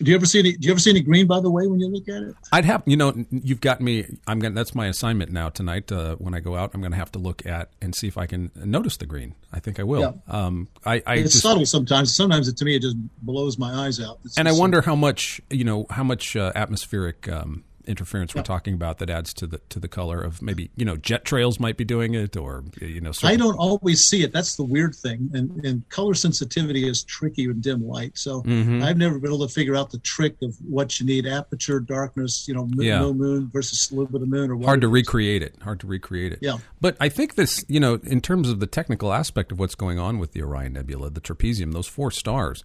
Do 0.03 0.11
you 0.11 0.17
ever 0.17 0.25
see 0.25 0.39
any? 0.39 0.53
Do 0.53 0.67
you 0.67 0.73
ever 0.73 0.81
see 0.81 0.91
any 0.91 1.01
green? 1.01 1.27
By 1.27 1.41
the 1.41 1.51
way, 1.51 1.67
when 1.67 1.79
you 1.79 1.89
look 1.89 2.09
at 2.09 2.23
it, 2.23 2.35
I'd 2.53 2.65
have 2.65 2.83
you 2.87 2.97
know 2.97 3.13
you've 3.31 3.61
got 3.61 3.81
me. 3.81 4.07
I'm 4.27 4.39
gonna. 4.39 4.55
That's 4.55 4.75
my 4.75 4.87
assignment 4.87 5.31
now 5.31 5.51
tonight. 5.51 5.93
Uh, 5.93 6.17
when 6.17 6.35
I 6.35 6.41
go 6.41 6.57
out, 6.57 6.71
I'm 6.73 6.81
going 6.81 6.93
to 6.93 6.97
have 6.97 7.13
to 7.13 7.19
look 7.19 7.45
at 7.45 7.71
and 7.83 7.95
see 7.95 8.09
if 8.09 8.17
I 8.17 8.27
can 8.27 8.51
notice 8.55 8.97
the 8.97 9.07
green. 9.07 9.35
I 9.53 9.61
think 9.61 9.79
I 9.79 9.83
will. 9.83 10.23
Um, 10.27 10.69
I, 10.87 11.03
I 11.07 11.17
it's 11.17 11.33
just, 11.33 11.43
subtle 11.43 11.67
sometimes. 11.67 12.15
Sometimes 12.15 12.49
it, 12.49 12.57
to 12.59 12.65
me, 12.65 12.77
it 12.77 12.83
just 12.83 12.97
blows 13.23 13.59
my 13.59 13.73
eyes 13.73 14.01
out. 14.01 14.21
It's 14.25 14.39
and 14.39 14.49
I 14.49 14.53
wonder 14.53 14.81
how 14.81 14.95
much 14.95 15.41
you 15.51 15.65
know 15.65 15.87
how 15.91 16.05
much 16.05 16.35
uh, 16.35 16.53
atmospheric 16.55 17.29
um, 17.29 17.65
interference 17.87 18.35
we're 18.35 18.43
talking 18.43 18.75
about 18.75 18.99
that 18.99 19.09
adds 19.11 19.33
to 19.35 19.47
the 19.47 19.59
to 19.69 19.79
the 19.81 19.89
color 19.89 20.21
of 20.21 20.41
maybe 20.43 20.71
you 20.77 20.85
know 20.85 20.97
jet 20.97 21.25
trails 21.25 21.59
might 21.59 21.77
be 21.77 21.85
doing 21.85 22.15
it 22.15 22.37
or 22.37 22.65
you 22.81 23.01
know. 23.01 23.13
I 23.23 23.37
don't 23.37 23.57
always 23.57 24.01
see 24.07 24.23
it. 24.23 24.33
That's 24.33 24.57
the 24.57 24.65
weird 24.65 24.95
thing. 24.95 25.31
And, 25.33 25.65
and 25.65 25.89
color 25.89 26.15
sensitivity 26.15 26.89
is 26.89 27.03
tricky 27.05 27.47
with 27.49 27.63
dim 27.63 27.87
light. 27.87 28.17
So 28.19 28.43
Mhm. 28.43 28.83
I've 28.83 28.97
never 28.97 29.19
been 29.19 29.31
able 29.33 29.47
to 29.47 29.53
figure 29.53 29.77
out 29.77 29.91
the 29.91 29.99
trick 29.99 30.37
of 30.43 30.55
what 30.69 30.99
you 31.01 31.07
need 31.07 31.27
aperture, 31.27 31.81
darkness, 31.81 32.47
you 32.49 32.55
know, 32.55 32.67
mo- 32.67 32.83
Yeah. 32.83 32.99
no 33.01 33.13
moon 33.15 33.49
versus 33.53 33.91
a 33.91 33.95
little 33.95 34.11
bit 34.11 34.23
of 34.23 34.29
moon 34.29 34.51
or 34.51 34.57
what. 34.57 34.67
hard 34.67 34.81
to 34.83 34.89
recreate 34.89 35.43
it. 35.43 35.55
Hard 35.63 35.81
to 35.81 35.87
recreate 35.87 36.33
it. 36.33 36.39
Yeah. 36.43 36.59
But 36.81 36.97
I 37.01 37.09
think 37.09 37.35
this, 37.35 37.65
you 37.69 37.81
know, 37.81 37.95
in 38.05 38.21
terms 38.21 38.49
of 38.49 38.61
the 38.61 38.67
technical 38.67 39.13
aspect 39.13 39.53
of 39.53 39.59
what's 39.59 39.75
going 39.75 39.99
on 39.99 40.19
with 40.19 40.33
the 40.33 40.43
Orion 40.43 40.75
Nebula, 40.75 41.11
the 41.11 41.21
trapezium, 41.21 41.73
those 41.73 41.87
four 41.87 42.11
stars, 42.11 42.63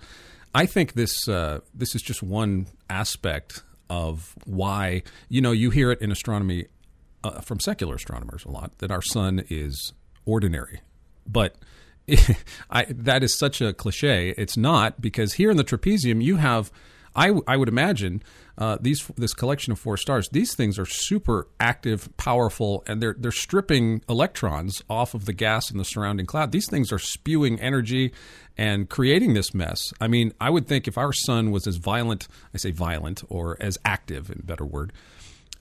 I 0.54 0.66
think 0.66 0.94
this 0.94 1.28
uh, 1.28 1.60
this 1.74 1.96
is 1.96 2.02
just 2.02 2.24
one 2.24 2.68
aspect 2.90 3.64
of 3.90 4.36
why 4.46 5.04
you 5.30 5.42
know 5.42 5.52
you 5.52 5.70
hear 5.70 5.92
it 5.92 6.02
in 6.02 6.12
astronomy 6.12 6.66
uh, 7.24 7.42
from 7.42 7.60
secular 7.60 7.96
astronomers 7.96 8.46
a 8.46 8.52
lot 8.52 8.78
that 8.80 8.92
our 8.92 9.02
sun 9.02 9.44
is 9.50 9.94
ordinary, 10.26 10.82
but 11.28 11.56
I, 12.70 12.86
that 12.90 13.24
is 13.24 13.38
such 13.38 13.62
a 13.62 13.74
cliche. 13.74 14.34
It's 14.38 14.58
not 14.58 15.02
because 15.02 15.34
here 15.34 15.50
in 15.50 15.58
the 15.58 15.64
trapezium 15.64 16.22
you 16.22 16.38
have, 16.38 16.72
I, 17.16 17.34
I 17.48 17.58
would 17.58 17.70
imagine 17.70 18.22
uh, 18.58 18.78
these 18.80 19.06
this 19.16 19.34
collection 19.34 19.74
of 19.74 19.80
four 19.80 19.98
stars. 19.98 20.30
These 20.30 20.56
things 20.56 20.80
are 20.80 20.86
super 20.86 21.48
active, 21.60 22.10
powerful, 22.18 22.84
and 22.88 23.02
they're 23.02 23.16
they're 23.18 23.32
stripping 23.32 24.02
electrons 24.08 24.82
off 24.90 25.14
of 25.14 25.26
the 25.26 25.34
gas 25.34 25.70
in 25.70 25.78
the 25.78 25.86
surrounding 25.86 26.26
cloud. 26.26 26.52
These 26.52 26.70
things 26.70 26.92
are 26.92 27.00
spewing 27.00 27.60
energy 27.60 28.14
and 28.58 28.90
creating 28.90 29.34
this 29.34 29.54
mess. 29.54 29.82
I 30.00 30.08
mean, 30.08 30.34
I 30.40 30.50
would 30.50 30.68
think 30.68 30.88
if 30.88 30.98
our 30.98 31.12
sun 31.12 31.52
was 31.52 31.68
as 31.68 31.76
violent, 31.76 32.28
I 32.54 32.58
say 32.58 32.72
violent, 32.72 33.24
or 33.30 33.58
as 33.60 33.78
active, 33.84 34.30
in 34.30 34.42
better 34.44 34.66
word, 34.66 34.94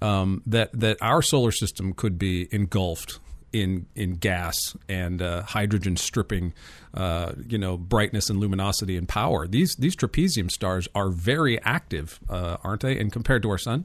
um, 0.01 0.43
that 0.47 0.71
that 0.79 0.99
our 1.01 1.23
solar 1.23 1.51
system 1.51 1.95
could 1.95 2.19
be 2.19 2.49
engulfed 2.53 3.19
in 3.55 3.87
in 3.95 4.15
gas 4.17 4.77
and 4.89 5.23
uh, 5.23 5.43
hydrogen 5.43 5.97
stripping, 5.97 6.53
uh, 6.93 7.33
you 7.49 7.57
know, 7.57 7.79
brightness 7.79 8.29
and 8.29 8.41
luminosity 8.41 8.97
and 8.97 9.09
power. 9.09 9.47
These 9.47 9.77
these 9.77 9.95
trapezium 9.97 10.51
stars 10.51 10.89
are 10.95 11.09
very 11.11 11.63
active, 11.63 12.19
uh, 12.29 12.57
aren't 12.65 12.83
they? 12.83 12.99
And 12.99 13.13
compared 13.13 13.43
to 13.45 13.51
our 13.51 13.59
sun, 13.59 13.85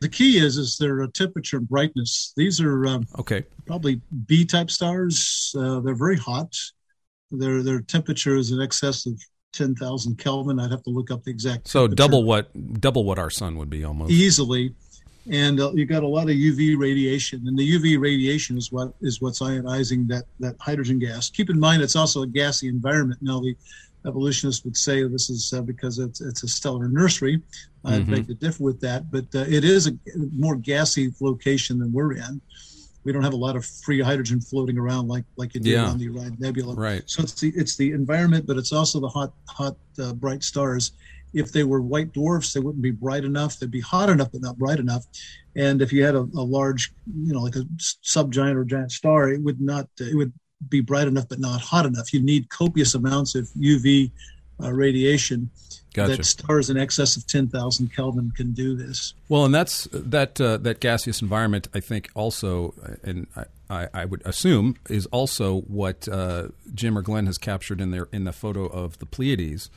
The 0.00 0.08
key 0.08 0.38
is 0.38 0.56
is 0.58 0.76
their 0.78 1.06
temperature 1.08 1.56
and 1.56 1.68
brightness. 1.68 2.32
These 2.36 2.60
are 2.60 2.86
um, 2.86 3.06
okay, 3.18 3.44
probably 3.66 4.00
B 4.26 4.44
type 4.44 4.70
stars. 4.70 5.52
Uh, 5.58 5.80
they're 5.80 5.94
very 5.94 6.16
hot. 6.18 6.54
Their 7.30 7.62
their 7.62 7.80
temperature 7.80 8.36
is 8.36 8.50
in 8.50 8.60
excess 8.60 9.06
of 9.06 9.14
ten 9.52 9.74
thousand 9.74 10.18
Kelvin. 10.18 10.60
I'd 10.60 10.70
have 10.70 10.82
to 10.84 10.90
look 10.90 11.10
up 11.10 11.24
the 11.24 11.30
exact. 11.30 11.68
so 11.68 11.88
double 11.88 12.24
what 12.24 12.50
double 12.80 13.04
what 13.04 13.18
our 13.18 13.30
sun 13.30 13.56
would 13.56 13.70
be 13.70 13.84
almost. 13.84 14.10
easily 14.12 14.74
and 15.30 15.60
uh, 15.60 15.70
you 15.74 15.84
got 15.84 16.02
a 16.02 16.08
lot 16.08 16.24
of 16.24 16.36
uv 16.36 16.78
radiation 16.78 17.42
and 17.46 17.58
the 17.58 17.72
uv 17.76 18.00
radiation 18.00 18.56
is 18.56 18.72
what 18.72 18.92
is 19.02 19.20
what's 19.20 19.40
ionizing 19.40 20.08
that 20.08 20.24
that 20.38 20.56
hydrogen 20.60 20.98
gas 20.98 21.28
keep 21.30 21.50
in 21.50 21.58
mind 21.60 21.82
it's 21.82 21.96
also 21.96 22.22
a 22.22 22.26
gassy 22.26 22.68
environment 22.68 23.20
now 23.22 23.38
the 23.40 23.54
evolutionists 24.06 24.64
would 24.64 24.76
say 24.76 25.06
this 25.06 25.28
is 25.28 25.52
uh, 25.54 25.60
because 25.60 25.98
it's, 25.98 26.20
it's 26.22 26.42
a 26.42 26.48
stellar 26.48 26.88
nursery 26.88 27.40
i'd 27.84 28.02
Mhm. 28.02 28.08
make 28.08 28.26
the 28.26 28.34
differ 28.34 28.62
with 28.62 28.80
that 28.80 29.10
but 29.10 29.26
uh, 29.34 29.40
it 29.48 29.64
is 29.64 29.86
a 29.88 29.92
more 30.32 30.56
gassy 30.56 31.12
location 31.20 31.78
than 31.78 31.92
we're 31.92 32.12
in 32.14 32.40
we 33.04 33.12
don't 33.12 33.22
have 33.22 33.32
a 33.32 33.36
lot 33.36 33.56
of 33.56 33.64
free 33.84 34.00
hydrogen 34.00 34.40
floating 34.40 34.78
around 34.78 35.08
like 35.08 35.24
like 35.36 35.54
you 35.54 35.60
do 35.60 35.70
Yeah. 35.70 35.86
on 35.88 35.98
the 35.98 36.08
Orion 36.10 36.36
Nebula. 36.38 36.74
Right. 36.74 37.02
So 37.06 37.22
it's 37.22 37.32
the 37.40 37.50
it's 37.56 37.74
the 37.78 37.92
environment, 37.92 38.46
but 38.46 38.58
it's 38.58 38.72
also 38.72 39.00
the 39.00 39.08
hot 39.08 39.32
hot 39.48 39.74
uh, 39.98 40.12
bright 40.12 40.42
stars. 40.44 40.92
If 41.32 41.52
they 41.52 41.64
were 41.64 41.80
white 41.80 42.12
dwarfs, 42.12 42.52
they 42.52 42.60
wouldn't 42.60 42.82
be 42.82 42.90
bright 42.90 43.24
enough. 43.24 43.58
They'd 43.58 43.70
be 43.70 43.80
hot 43.80 44.10
enough, 44.10 44.32
but 44.32 44.40
not 44.40 44.58
bright 44.58 44.78
enough. 44.78 45.06
And 45.56 45.82
if 45.82 45.92
you 45.92 46.04
had 46.04 46.14
a, 46.14 46.20
a 46.20 46.42
large, 46.42 46.92
you 47.06 47.32
know, 47.32 47.40
like 47.40 47.56
a 47.56 47.64
subgiant 47.78 48.56
or 48.56 48.64
giant 48.64 48.92
star, 48.92 49.28
it 49.28 49.42
would 49.42 49.60
not. 49.60 49.88
It 49.98 50.16
would 50.16 50.32
be 50.68 50.80
bright 50.80 51.08
enough, 51.08 51.28
but 51.28 51.38
not 51.38 51.60
hot 51.60 51.86
enough. 51.86 52.12
You 52.12 52.22
need 52.22 52.50
copious 52.50 52.94
amounts 52.94 53.34
of 53.34 53.48
UV 53.58 54.10
uh, 54.62 54.72
radiation. 54.72 55.50
Gotcha. 55.92 56.18
That 56.18 56.24
stars 56.24 56.70
in 56.70 56.76
excess 56.76 57.16
of 57.16 57.26
ten 57.26 57.48
thousand 57.48 57.92
Kelvin 57.94 58.30
can 58.36 58.52
do 58.52 58.76
this. 58.76 59.14
Well, 59.28 59.44
and 59.44 59.52
that's 59.52 59.88
that 59.90 60.40
uh, 60.40 60.58
that 60.58 60.78
gaseous 60.78 61.20
environment. 61.20 61.66
I 61.74 61.80
think 61.80 62.10
also, 62.14 62.74
and 63.02 63.26
I, 63.34 63.44
I, 63.68 63.88
I 63.92 64.04
would 64.04 64.22
assume 64.24 64.76
is 64.88 65.06
also 65.06 65.62
what 65.62 66.06
uh, 66.06 66.48
Jim 66.72 66.96
or 66.96 67.02
Glenn 67.02 67.26
has 67.26 67.38
captured 67.38 67.80
in 67.80 67.90
their 67.90 68.08
in 68.12 68.22
the 68.22 68.32
photo 68.32 68.66
of 68.66 69.00
the 69.00 69.06
Pleiades 69.06 69.68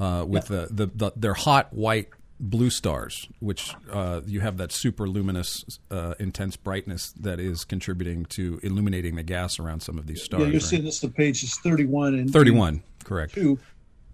uh, 0.00 0.24
with 0.26 0.46
the, 0.48 0.68
the, 0.70 0.86
the 0.86 1.12
their 1.16 1.34
hot 1.34 1.72
white 1.72 2.08
blue 2.42 2.70
stars, 2.70 3.28
which 3.40 3.74
uh, 3.92 4.22
you 4.26 4.40
have 4.40 4.56
that 4.56 4.72
super 4.72 5.06
luminous, 5.06 5.62
uh, 5.90 6.14
intense 6.18 6.56
brightness 6.56 7.12
that 7.20 7.38
is 7.38 7.64
contributing 7.64 8.24
to 8.24 8.58
illuminating 8.62 9.14
the 9.16 9.22
gas 9.22 9.58
around 9.58 9.80
some 9.80 9.98
of 9.98 10.06
these 10.06 10.22
stars. 10.22 10.40
yeah, 10.40 10.46
you're 10.46 10.54
right? 10.54 10.62
seeing 10.62 10.84
this. 10.84 11.00
The 11.00 11.08
page 11.10 11.42
is 11.42 11.54
thirty-one 11.58 12.14
and 12.14 12.32
thirty-one, 12.32 12.82
correct? 13.04 13.34
two, 13.34 13.58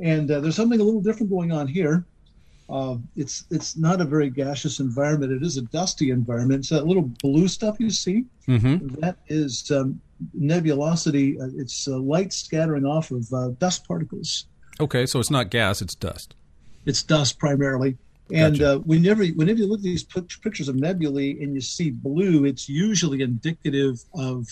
and 0.01 0.29
uh, 0.31 0.41
there's 0.41 0.57
something 0.57 0.81
a 0.81 0.83
little 0.83 1.01
different 1.01 1.31
going 1.31 1.53
on 1.53 1.69
here. 1.69 2.05
Uh, 2.69 2.97
it's 3.15 3.45
it's 3.53 3.77
not 3.77 4.01
a 4.01 4.05
very 4.05 4.29
gaseous 4.29 4.81
environment. 4.81 5.31
It 5.31 5.45
is 5.45 5.57
a 5.57 5.63
dusty 5.63 6.11
environment. 6.11 6.67
So 6.67 6.75
that 6.75 6.85
little 6.85 7.09
blue 7.23 7.47
stuff 7.47 7.77
you 7.79 7.91
see, 7.91 8.25
Mm-hmm. 8.49 9.01
that 9.01 9.19
is 9.29 9.71
um, 9.71 10.01
nebulosity. 10.37 11.41
Uh, 11.41 11.49
it's 11.57 11.87
uh, 11.89 11.97
light 11.99 12.33
scattering 12.33 12.85
off 12.85 13.11
of 13.13 13.33
uh, 13.33 13.51
dust 13.61 13.87
particles. 13.87 14.47
Okay, 14.81 15.07
so 15.07 15.21
it's 15.21 15.31
not 15.31 15.51
gas; 15.51 15.81
it's 15.81 15.95
dust. 15.95 16.35
It's 16.85 17.03
dust 17.03 17.39
primarily. 17.39 17.97
And 18.33 18.59
Gotcha. 18.59 18.75
uh, 18.75 18.79
whenever 18.79 19.25
whenever 19.25 19.59
you 19.59 19.67
look 19.67 19.81
at 19.81 19.85
these 19.85 20.05
pictures 20.05 20.69
of 20.69 20.77
nebulae 20.77 21.31
and 21.41 21.55
you 21.55 21.61
see 21.61 21.91
blue, 21.91 22.45
it's 22.45 22.69
usually 22.69 23.23
indicative 23.23 24.03
of 24.15 24.49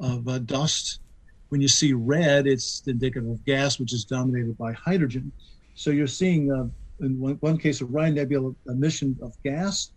of 0.00 0.26
uh, 0.26 0.38
dust. 0.38 1.00
When 1.48 1.60
you 1.60 1.68
see 1.68 1.92
red, 1.92 2.46
it's 2.46 2.82
indicative 2.86 3.28
of 3.30 3.44
gas, 3.44 3.78
which 3.78 3.92
is 3.92 4.04
dominated 4.04 4.58
by 4.58 4.72
hydrogen. 4.72 5.32
So 5.74 5.90
you're 5.90 6.06
seeing, 6.06 6.52
uh, 6.52 6.66
in 7.04 7.18
one, 7.18 7.36
one 7.36 7.56
case, 7.56 7.80
Orion 7.80 8.14
Nebula 8.14 8.52
emission 8.66 9.16
of 9.22 9.32
gas. 9.42 9.92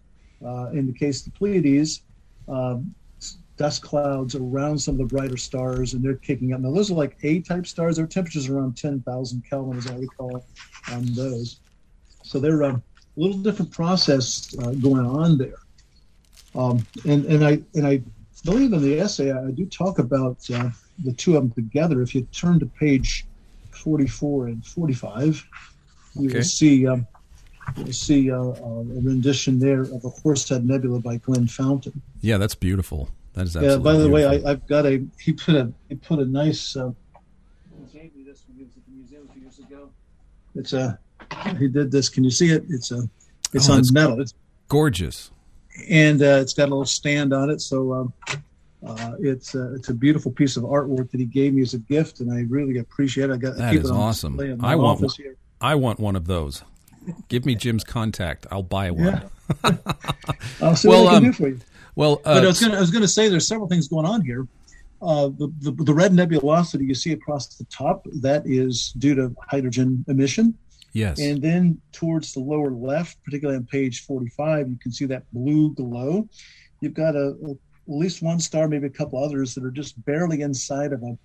Uh, 0.46 0.70
in 0.70 0.88
the 0.88 0.94
case 0.94 1.26
of 1.26 1.34
the 1.34 1.38
Pleiades, 1.38 2.04
um, 2.48 2.96
dust 3.58 3.82
clouds 3.84 4.36
around 4.36 4.80
some 4.80 4.96
of 4.96 5.00
the 5.00 5.06
brighter 5.16 5.38
stars, 5.38 5.94
and 5.94 6.04
they're 6.04 6.16
kicking 6.16 6.54
up. 6.54 6.62
Now, 6.62 6.72
those 6.72 6.90
are 6.92 6.96
like 6.96 7.18
A-type 7.24 7.68
stars. 7.68 7.98
Their 7.98 8.08
temperatures 8.08 8.50
are 8.50 8.58
around 8.58 8.78
10,000 8.78 9.44
Kelvin, 9.50 9.78
as 9.78 9.88
I 9.88 9.96
recall, 9.96 10.46
on 10.92 11.06
those. 11.14 11.60
So 12.24 12.40
they're 12.40 12.64
um, 12.64 12.82
a 13.18 13.20
little 13.20 13.38
different 13.38 13.72
process 13.72 14.56
uh, 14.60 14.72
going 14.72 15.06
on 15.06 15.38
there. 15.38 15.60
Um, 16.54 16.86
and 17.06 17.26
and 17.26 17.46
I 17.46 17.62
and 17.76 17.88
I 17.88 18.02
believe 18.44 18.74
in 18.74 18.82
the 18.82 19.00
essay 19.00 19.32
I 19.32 19.52
do 19.52 19.66
talk 19.68 20.00
about 20.00 20.38
uh, 20.54 20.70
the 21.04 21.14
two 21.14 21.38
of 21.38 21.44
them 21.44 21.52
together. 21.52 22.02
If 22.02 22.14
you 22.14 22.24
turn 22.34 22.60
to 22.60 22.66
page 22.66 23.26
44 23.72 24.48
and 24.48 24.66
45, 24.66 25.48
you 26.16 26.28
Okay. 26.28 26.38
will 26.40 26.44
see 26.44 26.88
um, 26.88 27.08
you'll 27.78 27.94
see 27.94 28.30
uh, 28.32 28.36
uh, 28.38 28.42
a 28.44 28.84
rendition 29.02 29.60
there 29.60 29.84
of 29.84 30.04
a 30.04 30.10
Horsehead 30.10 30.66
Nebula 30.66 31.00
by 31.00 31.18
Glenn 31.18 31.48
Fountain. 31.48 32.02
Yeah, 32.20 32.38
that's 32.38 32.56
beautiful. 32.56 33.10
That 33.34 33.46
is 33.46 33.56
Yeah. 33.56 33.78
By 33.78 33.94
the 33.94 34.10
way, 34.10 34.28
beautiful. 34.28 34.48
I, 34.48 34.52
I've 34.52 34.68
got 34.68 34.86
a 34.86 35.06
he 35.20 35.34
put 35.34 35.56
a 35.56 35.72
he 35.90 35.96
put 35.96 36.20
a 36.20 36.26
nice. 36.26 36.76
Uh, 36.76 36.92
he 37.92 38.00
gave 38.00 38.16
me 38.16 38.24
this 38.24 38.44
when 38.48 38.58
he 38.58 38.64
was 38.64 38.76
at 38.78 38.86
the 38.86 38.92
museum 38.92 39.28
a 39.30 39.34
few 39.34 39.42
years 39.42 39.60
ago. 39.60 39.90
It's 40.56 40.74
a 40.74 41.00
he 41.58 41.68
did 41.68 41.92
this. 41.92 42.10
Can 42.10 42.24
you 42.24 42.32
see 42.32 42.50
it? 42.50 42.66
It's 42.70 42.92
a 42.92 43.10
it's 43.54 43.70
Oh, 43.70 43.74
on 43.74 43.84
metal. 43.92 44.22
It's 44.22 44.34
gorgeous. 44.68 45.32
and 45.90 46.22
uh, 46.22 46.40
it's 46.42 46.54
got 46.54 46.64
a 46.66 46.72
little 46.72 46.86
stand 46.86 47.34
on 47.34 47.50
it. 47.50 47.62
So 47.62 47.94
um, 47.94 48.14
uh, 48.86 49.14
it's 49.20 49.56
a, 49.56 49.76
it's 49.76 49.90
a 49.90 49.94
beautiful 49.94 50.32
piece 50.32 50.58
of 50.58 50.64
artwork 50.64 51.12
that 51.12 51.20
he 51.20 51.26
gave 51.26 51.54
me 51.54 51.62
as 51.62 51.74
a 51.74 51.80
gift, 51.80 52.20
and 52.20 52.32
I 52.32 52.46
really 52.50 52.80
appreciate 52.80 53.30
it. 53.30 53.34
I 53.34 53.38
got 53.38 53.58
that 53.58 53.76
is 53.76 53.92
awesome. 53.92 54.40
I 54.62 54.76
want 54.76 55.02
one, 55.02 55.12
I 55.60 55.76
want 55.76 56.00
one 56.00 56.16
of 56.16 56.26
those. 56.26 56.64
Give 57.30 57.46
me 57.46 57.56
Jim's 57.56 57.84
contact. 57.84 58.46
I'll 58.52 58.64
buy 58.64 58.92
one. 58.92 59.06
Yeah. 59.64 59.72
I'll 60.62 60.76
see 60.76 60.88
well, 60.88 61.06
what 61.06 61.16
I 61.16 61.18
can 61.18 61.26
um, 61.26 61.32
do 61.32 61.34
for 61.34 61.48
you. 61.50 61.60
Well, 61.96 62.22
uh, 62.26 62.36
but 62.36 62.44
I 62.44 62.80
was 62.80 62.92
going 62.92 63.02
to 63.02 63.08
say 63.08 63.30
there's 63.30 63.48
several 63.48 63.68
things 63.68 63.88
going 63.88 64.06
on 64.06 64.24
here. 64.24 64.48
Uh, 65.02 65.30
the, 65.30 65.52
the, 65.62 65.72
the 65.72 65.94
red 65.94 66.14
nebulosity 66.14 66.86
you 66.86 66.94
see 66.94 67.12
across 67.12 67.48
the 67.56 67.66
top 67.66 68.06
that 68.22 68.44
is 68.46 68.94
due 69.00 69.16
to 69.16 69.36
hydrogen 69.48 70.06
emission. 70.08 70.56
Yes. 70.94 71.20
And 71.20 71.42
then 71.42 71.82
towards 71.92 72.34
the 72.34 72.40
lower 72.40 72.72
left, 72.72 73.24
particularly 73.24 73.58
on 73.58 73.66
page 73.66 74.06
45, 74.06 74.70
you 74.70 74.78
can 74.82 74.92
see 74.92 75.06
that 75.06 75.24
blue 75.34 75.74
glow. 75.74 76.28
You've 76.82 76.94
got 76.94 77.16
a, 77.16 77.36
a 77.46 77.52
at 77.52 77.98
least 77.98 78.22
one 78.22 78.40
star, 78.40 78.68
maybe 78.68 78.88
a 78.88 78.92
couple 78.92 79.24
others 79.24 79.56
that 79.56 79.66
are 79.66 79.72
just 79.72 80.04
barely 80.06 80.42
inside 80.42 80.94
of 80.94 81.02
a 81.04 81.18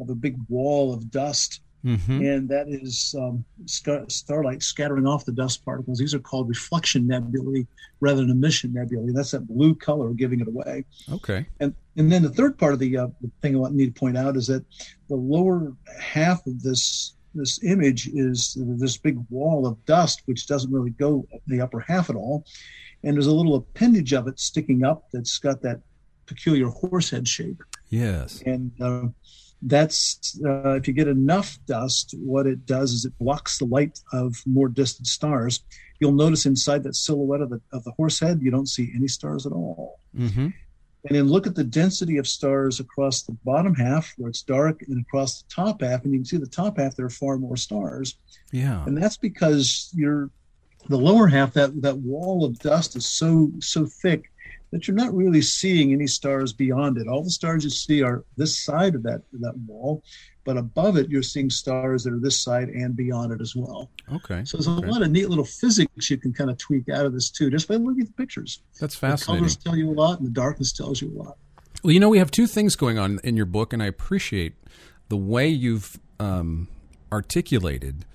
of 0.00 0.10
a 0.10 0.14
big 0.14 0.36
wall 0.48 0.92
of 0.92 1.10
dust. 1.10 1.60
Mm-hmm. 1.84 2.22
And 2.22 2.48
that 2.48 2.68
is 2.68 3.14
um, 3.18 3.44
star, 3.66 4.04
starlight 4.08 4.62
scattering 4.62 5.06
off 5.06 5.24
the 5.24 5.32
dust 5.32 5.64
particles. 5.64 5.98
These 5.98 6.14
are 6.14 6.18
called 6.18 6.48
reflection 6.48 7.06
nebulae 7.06 7.66
rather 8.00 8.22
than 8.22 8.30
emission 8.30 8.72
nebulae. 8.72 9.12
That's 9.12 9.32
that 9.32 9.46
blue 9.46 9.74
color 9.74 10.10
giving 10.14 10.40
it 10.40 10.48
away. 10.48 10.84
Okay. 11.12 11.46
And 11.60 11.74
and 11.96 12.10
then 12.10 12.22
the 12.22 12.30
third 12.30 12.58
part 12.58 12.72
of 12.72 12.80
the, 12.80 12.96
uh, 12.96 13.06
the 13.20 13.30
thing 13.40 13.54
I 13.54 13.58
want 13.58 13.74
need 13.74 13.94
to 13.94 14.00
point 14.00 14.16
out 14.16 14.36
is 14.36 14.48
that 14.48 14.64
the 15.08 15.14
lower 15.14 15.72
half 16.00 16.44
of 16.46 16.62
this 16.62 17.14
this 17.34 17.62
image 17.64 18.08
is 18.08 18.56
this 18.56 18.96
big 18.96 19.18
wall 19.28 19.66
of 19.66 19.84
dust, 19.86 20.22
which 20.26 20.46
doesn't 20.46 20.72
really 20.72 20.90
go 20.90 21.26
the 21.46 21.60
upper 21.60 21.80
half 21.80 22.08
at 22.08 22.16
all. 22.16 22.44
And 23.02 23.14
there's 23.14 23.26
a 23.26 23.34
little 23.34 23.56
appendage 23.56 24.12
of 24.12 24.28
it 24.28 24.40
sticking 24.40 24.84
up 24.84 25.08
that's 25.12 25.38
got 25.38 25.60
that 25.62 25.80
peculiar 26.26 26.68
horse 26.68 27.10
head 27.10 27.28
shape. 27.28 27.62
Yes. 27.90 28.42
And 28.46 28.72
uh, 28.80 29.08
that's, 29.66 30.40
uh, 30.44 30.72
if 30.72 30.86
you 30.86 30.94
get 30.94 31.08
enough 31.08 31.58
dust, 31.66 32.14
what 32.18 32.46
it 32.46 32.66
does 32.66 32.92
is 32.92 33.04
it 33.04 33.18
blocks 33.18 33.58
the 33.58 33.64
light 33.64 33.98
of 34.12 34.36
more 34.46 34.68
distant 34.68 35.06
stars. 35.06 35.64
You'll 36.00 36.12
notice 36.12 36.46
inside 36.46 36.82
that 36.84 36.96
silhouette 36.96 37.40
of 37.40 37.50
the, 37.50 37.60
of 37.72 37.82
the 37.84 37.92
horse 37.92 38.20
head, 38.20 38.42
you 38.42 38.50
don't 38.50 38.68
see 38.68 38.92
any 38.94 39.08
stars 39.08 39.46
at 39.46 39.52
all. 39.52 40.00
Mm-hmm. 40.16 40.48
And 41.06 41.18
then 41.18 41.28
look 41.28 41.46
at 41.46 41.54
the 41.54 41.64
density 41.64 42.16
of 42.16 42.26
stars 42.26 42.80
across 42.80 43.22
the 43.22 43.36
bottom 43.44 43.74
half 43.74 44.12
where 44.16 44.30
it's 44.30 44.42
dark 44.42 44.82
and 44.82 45.00
across 45.00 45.42
the 45.42 45.48
top 45.54 45.82
half. 45.82 46.04
And 46.04 46.12
you 46.12 46.20
can 46.20 46.26
see 46.26 46.36
the 46.36 46.46
top 46.46 46.78
half, 46.78 46.96
there 46.96 47.06
are 47.06 47.10
far 47.10 47.36
more 47.36 47.56
stars. 47.56 48.16
Yeah. 48.52 48.84
And 48.86 48.96
that's 48.96 49.16
because 49.16 49.90
you're 49.94 50.30
the 50.88 50.96
lower 50.98 51.26
half, 51.26 51.54
that, 51.54 51.80
that 51.82 51.96
wall 51.98 52.44
of 52.44 52.58
dust 52.58 52.96
is 52.96 53.06
so, 53.06 53.50
so 53.60 53.86
thick 53.86 54.30
that 54.74 54.88
you're 54.88 54.96
not 54.96 55.14
really 55.14 55.40
seeing 55.40 55.92
any 55.92 56.08
stars 56.08 56.52
beyond 56.52 56.98
it. 56.98 57.06
All 57.06 57.22
the 57.22 57.30
stars 57.30 57.62
you 57.62 57.70
see 57.70 58.02
are 58.02 58.24
this 58.36 58.58
side 58.58 58.96
of 58.96 59.04
that 59.04 59.22
that 59.34 59.56
wall, 59.68 60.02
but 60.42 60.56
above 60.56 60.96
it 60.96 61.08
you're 61.08 61.22
seeing 61.22 61.48
stars 61.48 62.02
that 62.02 62.12
are 62.12 62.18
this 62.18 62.40
side 62.42 62.70
and 62.70 62.96
beyond 62.96 63.32
it 63.32 63.40
as 63.40 63.54
well. 63.54 63.88
Okay. 64.12 64.44
So 64.44 64.56
there's 64.56 64.66
okay. 64.66 64.84
a 64.84 64.90
lot 64.90 65.02
of 65.02 65.12
neat 65.12 65.28
little 65.28 65.44
physics 65.44 66.10
you 66.10 66.16
can 66.16 66.32
kind 66.32 66.50
of 66.50 66.58
tweak 66.58 66.88
out 66.88 67.06
of 67.06 67.12
this 67.12 67.30
too, 67.30 67.50
just 67.50 67.68
by 67.68 67.76
looking 67.76 68.02
at 68.02 68.08
the 68.08 68.14
pictures. 68.14 68.62
That's 68.80 68.96
fascinating. 68.96 69.34
The 69.34 69.38
colors 69.42 69.56
tell 69.56 69.76
you 69.76 69.90
a 69.90 69.94
lot, 69.94 70.18
and 70.18 70.26
the 70.26 70.32
darkness 70.32 70.72
tells 70.72 71.00
you 71.00 71.12
a 71.16 71.22
lot. 71.22 71.38
Well, 71.84 71.92
you 71.92 72.00
know, 72.00 72.08
we 72.08 72.18
have 72.18 72.32
two 72.32 72.48
things 72.48 72.74
going 72.74 72.98
on 72.98 73.20
in 73.22 73.36
your 73.36 73.46
book, 73.46 73.72
and 73.72 73.80
I 73.80 73.86
appreciate 73.86 74.54
the 75.08 75.16
way 75.16 75.46
you've 75.46 76.00
um, 76.18 76.66
articulated 77.12 78.06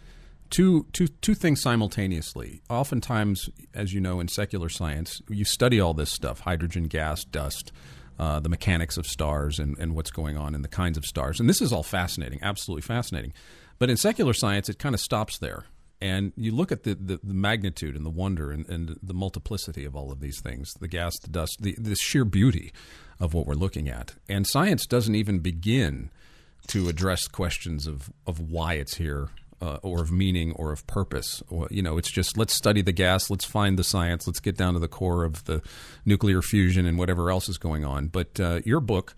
two, 0.50 0.86
two, 0.94 1.08
two 1.08 1.34
things 1.34 1.62
simultaneously. 1.62 2.62
Oftentimes, 2.70 3.50
as 3.74 3.94
you 3.94 4.02
know, 4.02 4.20
in 4.20 4.28
secular 4.28 4.70
science, 4.70 5.22
you 5.30 5.46
study 5.46 5.80
all 5.80 5.94
this 5.94 6.12
stuff 6.12 6.42
hydrogen, 6.42 6.84
gas, 6.84 7.24
dust, 7.24 7.72
uh, 8.18 8.40
the 8.40 8.50
mechanics 8.50 8.98
of 8.98 9.08
stars, 9.08 9.60
and, 9.60 9.78
and 9.78 9.96
what's 9.96 10.12
going 10.12 10.38
on 10.38 10.56
in 10.56 10.62
the 10.62 10.68
kinds 10.68 10.98
of 10.98 11.06
stars. 11.06 11.40
And 11.40 11.48
this 11.48 11.62
is 11.62 11.72
all 11.72 11.84
fascinating, 11.84 12.40
absolutely 12.42 12.82
fascinating. 12.82 13.34
But 13.78 13.90
in 13.90 13.98
secular 13.98 14.34
science, 14.34 14.70
it 14.70 14.78
kind 14.80 14.94
of 14.94 15.02
stops 15.02 15.38
there. 15.38 15.66
And 16.02 16.32
you 16.38 16.52
look 16.52 16.72
at 16.72 16.84
the, 16.84 16.96
the, 16.96 17.20
the 17.22 17.34
magnitude 17.34 17.96
and 17.96 18.06
the 18.06 18.10
wonder 18.10 18.52
and, 18.52 18.68
and, 18.70 18.98
the 19.04 19.14
multiplicity 19.14 19.84
of 19.84 19.98
all 19.98 20.14
of 20.14 20.22
these 20.22 20.40
things 20.40 20.74
the 20.80 20.88
gas, 20.88 21.14
the 21.20 21.28
dust, 21.28 21.58
the, 21.60 21.76
the 21.78 21.96
sheer 21.96 22.24
beauty 22.24 22.72
of 23.20 23.34
what 23.34 23.46
we're 23.46 23.54
looking 23.54 23.90
at. 23.90 24.16
And 24.30 24.48
science 24.48 24.86
doesn't 24.86 25.16
even 25.16 25.40
begin 25.40 26.10
to 26.68 26.88
address 26.88 27.28
questions 27.28 27.86
of, 27.86 28.12
of 28.26 28.40
why 28.40 28.76
it's 28.76 28.96
here 28.96 29.30
uh, 29.62 29.78
or 29.82 30.02
of 30.02 30.12
meaning 30.12 30.52
or 30.54 30.72
of 30.72 30.86
purpose. 30.88 31.44
Or, 31.50 31.68
you 31.70 31.82
know, 31.82 31.98
it's 31.98 32.12
just 32.12 32.38
let's 32.38 32.54
study 32.54 32.82
the 32.82 32.92
gas, 32.92 33.30
let's 33.30 33.46
find 33.46 33.78
the 33.78 33.84
science, 33.84 34.28
let's 34.28 34.40
get 34.40 34.58
down 34.58 34.74
to 34.74 34.80
the 34.80 34.88
core 34.88 35.24
of 35.24 35.44
the 35.46 35.62
nuclear 36.06 36.42
fusion 36.42 36.86
and 36.86 36.98
whatever 36.98 37.30
else 37.30 37.50
is 37.50 37.58
going 37.58 37.86
on. 37.86 38.08
But 38.08 38.40
uh, 38.40 38.62
your 38.66 38.80
book 38.80 39.16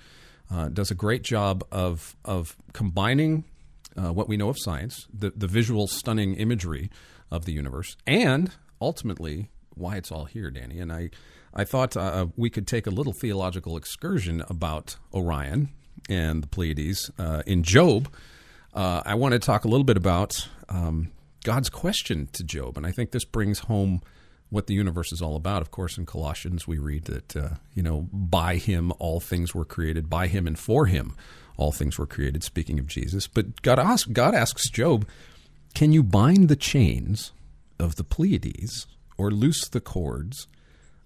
uh, 0.51 0.69
does 0.69 0.91
a 0.91 0.95
great 0.95 1.23
job 1.23 1.63
of 1.71 2.15
of 2.25 2.55
combining 2.73 3.45
uh, 3.97 4.11
what 4.13 4.27
we 4.27 4.37
know 4.37 4.49
of 4.49 4.57
science, 4.59 5.07
the 5.13 5.31
the 5.35 5.47
visual, 5.47 5.87
stunning 5.87 6.35
imagery 6.35 6.89
of 7.29 7.45
the 7.45 7.53
universe, 7.53 7.95
and 8.05 8.51
ultimately 8.81 9.49
why 9.75 9.95
it's 9.95 10.11
all 10.11 10.25
here, 10.25 10.51
Danny. 10.51 10.79
And 10.79 10.91
I 10.91 11.09
I 11.53 11.63
thought 11.63 11.95
uh, 11.95 12.27
we 12.35 12.49
could 12.49 12.67
take 12.67 12.87
a 12.87 12.91
little 12.91 13.13
theological 13.13 13.77
excursion 13.77 14.43
about 14.49 14.97
Orion 15.13 15.69
and 16.09 16.43
the 16.43 16.47
Pleiades 16.47 17.11
uh, 17.19 17.43
in 17.45 17.63
Job 17.63 18.09
uh, 18.73 19.01
I 19.05 19.15
want 19.15 19.33
to 19.33 19.39
talk 19.39 19.65
a 19.65 19.67
little 19.67 19.83
bit 19.83 19.97
about 19.97 20.47
um, 20.69 21.11
God's 21.43 21.69
question 21.69 22.29
to 22.33 22.43
Job, 22.43 22.77
and 22.77 22.85
I 22.85 22.91
think 22.91 23.11
this 23.11 23.25
brings 23.25 23.59
home 23.59 24.01
what 24.49 24.67
the 24.67 24.73
universe 24.73 25.11
is 25.11 25.21
all 25.21 25.35
about. 25.35 25.61
Of 25.61 25.71
course, 25.71 25.97
in 25.97 26.05
Colossians, 26.05 26.67
we 26.67 26.77
read 26.77 27.05
that, 27.05 27.35
uh, 27.35 27.49
you 27.73 27.81
know, 27.81 28.07
by 28.11 28.57
him 28.57 28.91
all 28.99 29.19
things 29.19 29.55
were 29.55 29.65
created, 29.65 30.09
by 30.09 30.27
him 30.27 30.45
and 30.45 30.59
for 30.59 30.85
him 30.85 31.15
all 31.57 31.71
things 31.71 31.97
were 31.97 32.05
created, 32.05 32.43
speaking 32.43 32.79
of 32.79 32.87
Jesus. 32.87 33.27
But 33.27 33.61
God, 33.61 33.79
asks, 33.79 34.09
God 34.11 34.35
asks 34.35 34.69
Job, 34.69 35.07
can 35.73 35.91
you 35.91 36.03
bind 36.03 36.49
the 36.49 36.55
chains 36.55 37.31
of 37.79 37.95
the 37.95 38.03
Pleiades 38.03 38.87
or 39.17 39.31
loose 39.31 39.67
the 39.67 39.81
cords 39.81 40.47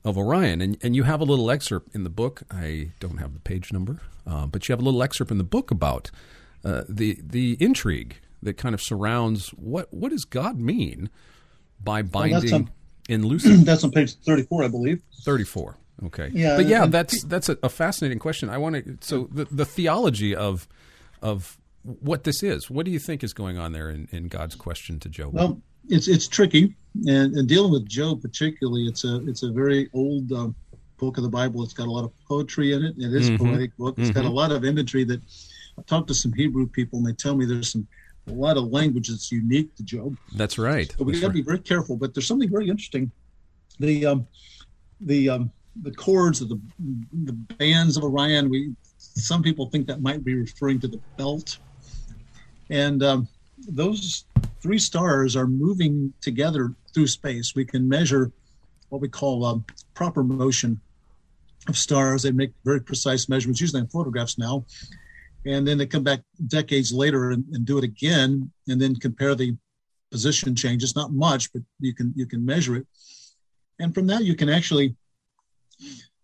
of 0.03 0.17
Orion? 0.17 0.61
And, 0.61 0.77
and 0.81 0.95
you 0.95 1.03
have 1.03 1.21
a 1.21 1.25
little 1.25 1.51
excerpt 1.51 1.93
in 1.93 2.03
the 2.03 2.09
book. 2.09 2.43
I 2.49 2.91
don't 2.99 3.17
have 3.17 3.33
the 3.33 3.39
page 3.39 3.71
number, 3.71 4.01
uh, 4.25 4.47
but 4.47 4.67
you 4.67 4.73
have 4.73 4.81
a 4.81 4.85
little 4.85 5.03
excerpt 5.03 5.31
in 5.31 5.37
the 5.37 5.43
book 5.43 5.71
about 5.71 6.09
uh, 6.65 6.83
the 6.89 7.19
the 7.21 7.55
intrigue 7.59 8.17
that 8.41 8.57
kind 8.57 8.73
of 8.73 8.81
surrounds 8.81 9.49
what 9.49 9.93
what 9.93 10.09
does 10.09 10.25
God 10.25 10.59
mean 10.59 11.09
by 11.83 12.01
binding 12.01 12.51
well, 12.51 12.67
in 13.07 13.25
loosing? 13.27 13.63
That's 13.63 13.83
on 13.83 13.91
page 13.91 14.15
thirty 14.15 14.43
four, 14.43 14.63
I 14.63 14.67
believe. 14.67 15.01
Thirty 15.23 15.43
four. 15.43 15.77
Okay. 16.03 16.29
Yeah, 16.33 16.57
but 16.57 16.65
yeah, 16.65 16.87
that's 16.87 17.23
that's 17.23 17.49
a, 17.49 17.57
a 17.63 17.69
fascinating 17.69 18.19
question. 18.19 18.49
I 18.49 18.57
want 18.57 18.75
to 18.75 18.97
so 19.01 19.29
the 19.31 19.45
the 19.45 19.65
theology 19.65 20.35
of 20.35 20.67
of 21.21 21.57
what 21.83 22.23
this 22.23 22.43
is. 22.43 22.69
What 22.69 22.85
do 22.85 22.91
you 22.91 22.99
think 22.99 23.23
is 23.23 23.33
going 23.33 23.57
on 23.57 23.71
there 23.71 23.89
in, 23.89 24.07
in 24.11 24.27
God's 24.27 24.55
question 24.55 24.99
to 25.01 25.09
Job? 25.09 25.33
Well, 25.33 25.61
it's 25.87 26.07
it's 26.07 26.27
tricky, 26.27 26.75
and, 27.07 27.35
and 27.35 27.47
dealing 27.47 27.71
with 27.71 27.87
Job 27.87 28.21
particularly, 28.21 28.87
it's 28.87 29.03
a 29.03 29.23
it's 29.27 29.43
a 29.43 29.51
very 29.51 29.89
old 29.93 30.31
um, 30.31 30.55
book 30.97 31.17
of 31.17 31.23
the 31.23 31.29
Bible. 31.29 31.63
It's 31.63 31.73
got 31.73 31.87
a 31.87 31.91
lot 31.91 32.03
of 32.03 32.11
poetry 32.27 32.73
in 32.73 32.83
it. 32.83 32.95
It 32.97 33.13
is 33.13 33.29
mm-hmm. 33.29 33.45
a 33.45 33.49
poetic 33.49 33.77
book. 33.77 33.95
It's 33.97 34.09
mm-hmm. 34.09 34.19
got 34.19 34.25
a 34.25 34.33
lot 34.33 34.51
of 34.51 34.65
imagery 34.65 35.03
that 35.05 35.21
I've 35.77 35.85
talked 35.85 36.07
to 36.07 36.13
some 36.13 36.33
Hebrew 36.33 36.67
people, 36.67 36.99
and 36.99 37.07
they 37.07 37.13
tell 37.13 37.35
me 37.35 37.45
there's 37.45 37.71
some 37.71 37.87
a 38.27 38.31
lot 38.31 38.57
of 38.57 38.65
language 38.65 39.09
that's 39.09 39.31
unique 39.31 39.75
to 39.75 39.83
Job. 39.83 40.17
That's 40.35 40.57
right. 40.57 40.93
So 40.97 41.03
we 41.03 41.19
got 41.19 41.27
to 41.27 41.33
be 41.33 41.41
very 41.41 41.59
careful. 41.59 41.95
But 41.95 42.13
there's 42.13 42.27
something 42.27 42.49
very 42.49 42.69
interesting. 42.69 43.11
The 43.79 44.05
um, 44.05 44.27
the 45.01 45.29
um, 45.29 45.51
the 45.81 45.91
chords 45.91 46.41
of 46.41 46.49
the 46.49 46.59
the 47.25 47.33
bands 47.33 47.97
of 47.97 48.03
Orion. 48.03 48.49
We 48.49 48.73
some 48.97 49.43
people 49.43 49.69
think 49.69 49.87
that 49.87 50.01
might 50.01 50.23
be 50.23 50.35
referring 50.35 50.79
to 50.81 50.87
the 50.87 50.99
belt, 51.17 51.57
and 52.69 53.03
um, 53.03 53.27
those 53.67 54.25
three 54.61 54.79
stars 54.79 55.35
are 55.35 55.47
moving 55.47 56.13
together 56.21 56.73
through 56.93 57.07
space. 57.07 57.53
We 57.55 57.65
can 57.65 57.87
measure 57.87 58.31
what 58.89 59.01
we 59.01 59.09
call 59.09 59.45
um, 59.45 59.65
proper 59.93 60.23
motion 60.23 60.79
of 61.67 61.77
stars. 61.77 62.23
They 62.23 62.31
make 62.31 62.53
very 62.63 62.81
precise 62.81 63.27
measurements, 63.27 63.61
usually 63.61 63.81
in 63.81 63.87
photographs 63.87 64.37
now, 64.37 64.65
and 65.45 65.67
then 65.67 65.77
they 65.77 65.85
come 65.85 66.03
back 66.03 66.21
decades 66.47 66.91
later 66.91 67.31
and, 67.31 67.45
and, 67.53 67.65
do 67.65 67.77
it 67.77 67.83
again 67.83 68.51
and 68.67 68.81
then 68.81 68.95
compare 68.95 69.35
the 69.35 69.55
position 70.11 70.55
changes 70.55 70.95
not 70.95 71.11
much 71.11 71.51
but 71.53 71.61
you 71.79 71.93
can 71.93 72.13
you 72.15 72.25
can 72.25 72.45
measure 72.45 72.75
it. 72.75 72.87
And 73.79 73.93
from 73.93 74.07
that 74.07 74.23
you 74.23 74.35
can 74.35 74.49
actually 74.49 74.95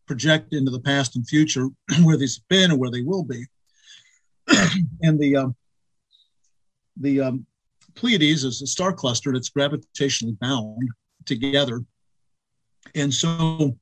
project 0.07 0.53
into 0.53 0.71
the 0.71 0.79
past 0.79 1.15
and 1.15 1.27
future 1.27 1.67
where 2.03 2.17
these 2.17 2.37
have 2.37 2.47
been 2.47 2.71
and 2.71 2.79
where 2.79 2.91
they 2.91 3.01
will 3.01 3.23
be. 3.23 3.45
And 5.03 5.19
the 5.19 5.37
um, 5.37 5.55
the 6.97 7.21
um, 7.21 7.45
pleiades 7.95 8.43
is 8.43 8.61
a 8.61 8.67
star 8.67 8.93
cluster 8.93 9.33
it's 9.33 9.49
gravitationally 9.49 10.37
bound 10.39 10.89
together. 11.25 11.83
And 12.95 13.13
so 13.13 13.77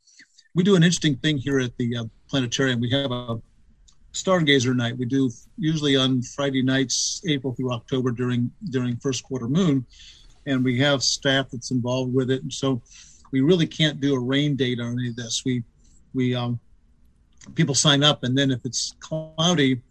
we 0.55 0.63
do 0.63 0.75
an 0.75 0.83
interesting 0.83 1.17
thing 1.17 1.37
here 1.37 1.59
at 1.59 1.77
the 1.77 1.97
uh, 1.97 2.03
planetarium. 2.29 2.79
We 2.79 2.91
have 2.91 3.11
a 3.11 3.41
stargazer 4.13 4.75
night 4.75 4.97
we 4.97 5.05
do 5.05 5.29
usually 5.57 5.95
on 5.95 6.21
friday 6.21 6.63
nights 6.63 7.21
april 7.27 7.53
through 7.53 7.71
october 7.71 8.11
during 8.11 8.51
during 8.69 8.95
first 8.97 9.23
quarter 9.23 9.47
moon 9.47 9.85
and 10.47 10.63
we 10.63 10.79
have 10.79 11.03
staff 11.03 11.47
that's 11.51 11.71
involved 11.71 12.13
with 12.13 12.31
it 12.31 12.41
and 12.41 12.51
so 12.51 12.81
we 13.31 13.41
really 13.41 13.67
can't 13.67 13.99
do 13.99 14.15
a 14.15 14.19
rain 14.19 14.55
date 14.55 14.79
on 14.79 14.97
any 14.99 15.09
of 15.09 15.15
this. 15.15 15.43
We 15.45 15.63
we 16.13 16.35
um, 16.35 16.59
people 17.55 17.75
sign 17.75 18.03
up, 18.03 18.23
and 18.23 18.37
then 18.37 18.51
if 18.51 18.65
it's 18.65 18.95
cloudy, 18.99 19.81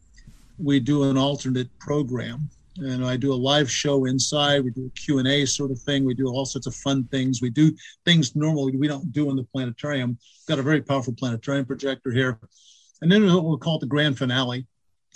we 0.59 0.81
do 0.81 1.05
an 1.05 1.17
alternate 1.17 1.69
program. 1.79 2.49
And 2.81 3.05
I 3.05 3.17
do 3.17 3.33
a 3.33 3.35
live 3.35 3.69
show 3.69 4.05
inside. 4.05 4.65
We 4.65 4.71
do 4.71 4.87
a 4.87 4.91
Q 4.91 5.19
and 5.19 5.27
A 5.27 5.45
sort 5.47 5.73
of 5.73 5.81
thing. 5.81 6.05
We 6.05 6.15
do 6.15 6.29
all 6.29 6.47
sorts 6.47 6.69
of 6.69 6.77
fun 6.77 7.05
things. 7.05 7.43
We 7.43 7.51
do 7.51 7.73
things 8.05 8.37
normally 8.37 8.77
we 8.77 8.87
don't 8.87 9.13
do 9.13 9.31
in 9.31 9.37
the 9.37 9.43
planetarium. 9.43 10.11
We've 10.11 10.47
got 10.47 10.61
a 10.61 10.63
very 10.63 10.81
powerful 10.81 11.13
planetarium 11.13 11.67
projector 11.67 12.13
here, 12.13 12.39
and 13.01 13.11
then 13.11 13.25
we'll 13.25 13.59
call 13.59 13.77
it 13.77 13.81
the 13.81 13.87
grand 13.87 14.19
finale. 14.19 14.67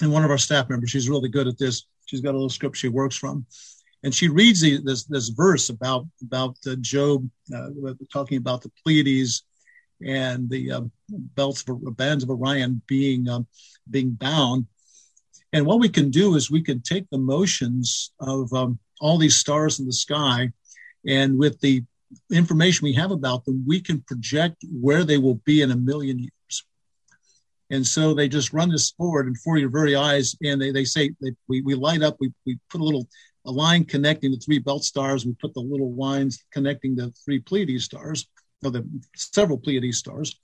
And 0.00 0.12
one 0.12 0.24
of 0.24 0.30
our 0.30 0.38
staff 0.38 0.68
members, 0.68 0.90
she's 0.90 1.08
really 1.08 1.28
good 1.28 1.48
at 1.48 1.58
this. 1.58 1.86
She's 2.06 2.20
got 2.20 2.30
a 2.30 2.38
little 2.38 2.48
script 2.48 2.76
she 2.76 2.88
works 2.88 3.16
from, 3.16 3.46
and 4.02 4.14
she 4.14 4.28
reads 4.28 4.60
the, 4.60 4.78
this 4.78 5.04
this 5.04 5.28
verse 5.28 5.68
about 5.68 6.06
about 6.22 6.56
uh, 6.66 6.76
Job, 6.80 7.28
uh, 7.54 7.68
talking 8.12 8.38
about 8.38 8.62
the 8.62 8.72
Pleiades 8.82 9.44
and 10.04 10.50
the 10.50 10.72
uh, 10.72 10.80
belts 11.08 11.64
of 11.68 11.96
bands 11.96 12.24
of 12.24 12.30
Orion 12.30 12.82
being 12.86 13.28
uh, 13.28 13.42
being 13.90 14.10
bound. 14.10 14.66
And 15.52 15.66
what 15.66 15.80
we 15.80 15.88
can 15.88 16.10
do 16.10 16.34
is 16.34 16.50
we 16.50 16.62
can 16.62 16.80
take 16.80 17.08
the 17.10 17.18
motions 17.18 18.12
of 18.18 18.52
um, 18.54 18.78
all 19.00 19.18
these 19.18 19.36
stars 19.36 19.78
in 19.78 19.86
the 19.86 19.92
sky, 19.92 20.50
and 21.06 21.38
with 21.38 21.60
the 21.60 21.84
information 22.30 22.84
we 22.84 22.94
have 22.94 23.10
about 23.10 23.44
them, 23.44 23.64
we 23.66 23.80
can 23.80 24.00
project 24.02 24.64
where 24.80 25.04
they 25.04 25.18
will 25.18 25.40
be 25.44 25.60
in 25.62 25.70
a 25.70 25.76
million 25.76 26.18
years. 26.18 26.32
And 27.72 27.87
so 27.87 28.12
they 28.12 28.28
just 28.28 28.52
run 28.52 28.68
this 28.68 28.90
forward 28.90 29.26
and 29.26 29.38
for 29.38 29.56
your 29.56 29.70
very 29.70 29.96
eyes, 29.96 30.37
and 30.44 30.61
they, 30.61 30.70
they 30.70 30.85
say 30.85 31.11
they, 31.22 31.32
we, 31.48 31.62
we 31.62 31.74
light 31.74 32.02
up, 32.02 32.16
we, 32.20 32.30
we 32.46 32.58
put 32.70 32.82
a 32.82 32.85
little 32.85 33.08
a 33.44 33.50
line 33.50 33.85
connecting 33.85 34.30
the 34.30 34.37
three 34.37 34.58
belt 34.58 34.85
stars, 34.85 35.26
we 35.26 35.35
put 35.40 35.54
the 35.54 35.61
little 35.61 35.92
lines 35.94 36.44
connecting 36.52 36.94
the 36.94 37.12
three 37.24 37.40
Pleiades 37.40 37.85
stars, 37.85 38.28
of 38.62 38.74
the 38.74 38.87
several 39.16 39.58
Pleiades 39.58 39.98
stars. 39.98 40.38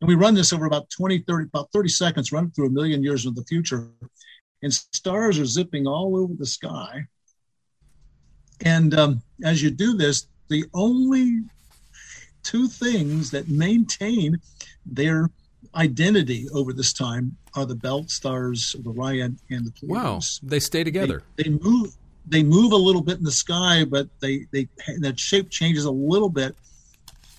And 0.00 0.08
we 0.08 0.14
run 0.14 0.32
this 0.32 0.52
over 0.52 0.64
about 0.64 0.88
20, 0.90 1.18
30, 1.18 1.48
about 1.48 1.68
30 1.72 1.88
seconds, 1.90 2.32
run 2.32 2.50
through 2.52 2.68
a 2.68 2.70
million 2.70 3.02
years 3.02 3.26
into 3.26 3.38
the 3.38 3.46
future. 3.46 3.90
And 4.62 4.72
stars 4.72 5.38
are 5.38 5.44
zipping 5.44 5.86
all 5.86 6.16
over 6.16 6.32
the 6.38 6.46
sky. 6.46 7.04
And 8.64 8.94
um, 8.94 9.22
as 9.44 9.62
you 9.62 9.70
do 9.70 9.96
this, 9.96 10.28
the 10.48 10.64
only 10.72 11.40
two 12.42 12.68
things 12.68 13.30
that 13.32 13.48
maintain 13.48 14.38
their 14.86 15.30
identity 15.74 16.48
over 16.54 16.72
this 16.72 16.92
time 16.92 17.36
are 17.54 17.66
the 17.66 17.74
belt 17.74 18.10
stars 18.10 18.74
of 18.78 18.86
Orion 18.86 19.38
and 19.50 19.66
the 19.66 19.72
Pleiades. 19.72 20.40
Wow, 20.42 20.48
they 20.48 20.60
stay 20.60 20.84
together. 20.84 21.22
They, 21.36 21.44
they, 21.44 21.50
move. 21.50 21.94
They 22.26 22.42
move 22.42 22.72
a 22.72 22.76
little 22.76 23.02
bit 23.02 23.18
in 23.18 23.24
the 23.24 23.32
sky, 23.32 23.84
but 23.84 24.08
they 24.20 24.46
they 24.52 24.68
that 25.00 25.18
shape 25.18 25.50
changes 25.50 25.84
a 25.84 25.90
little 25.90 26.28
bit 26.28 26.54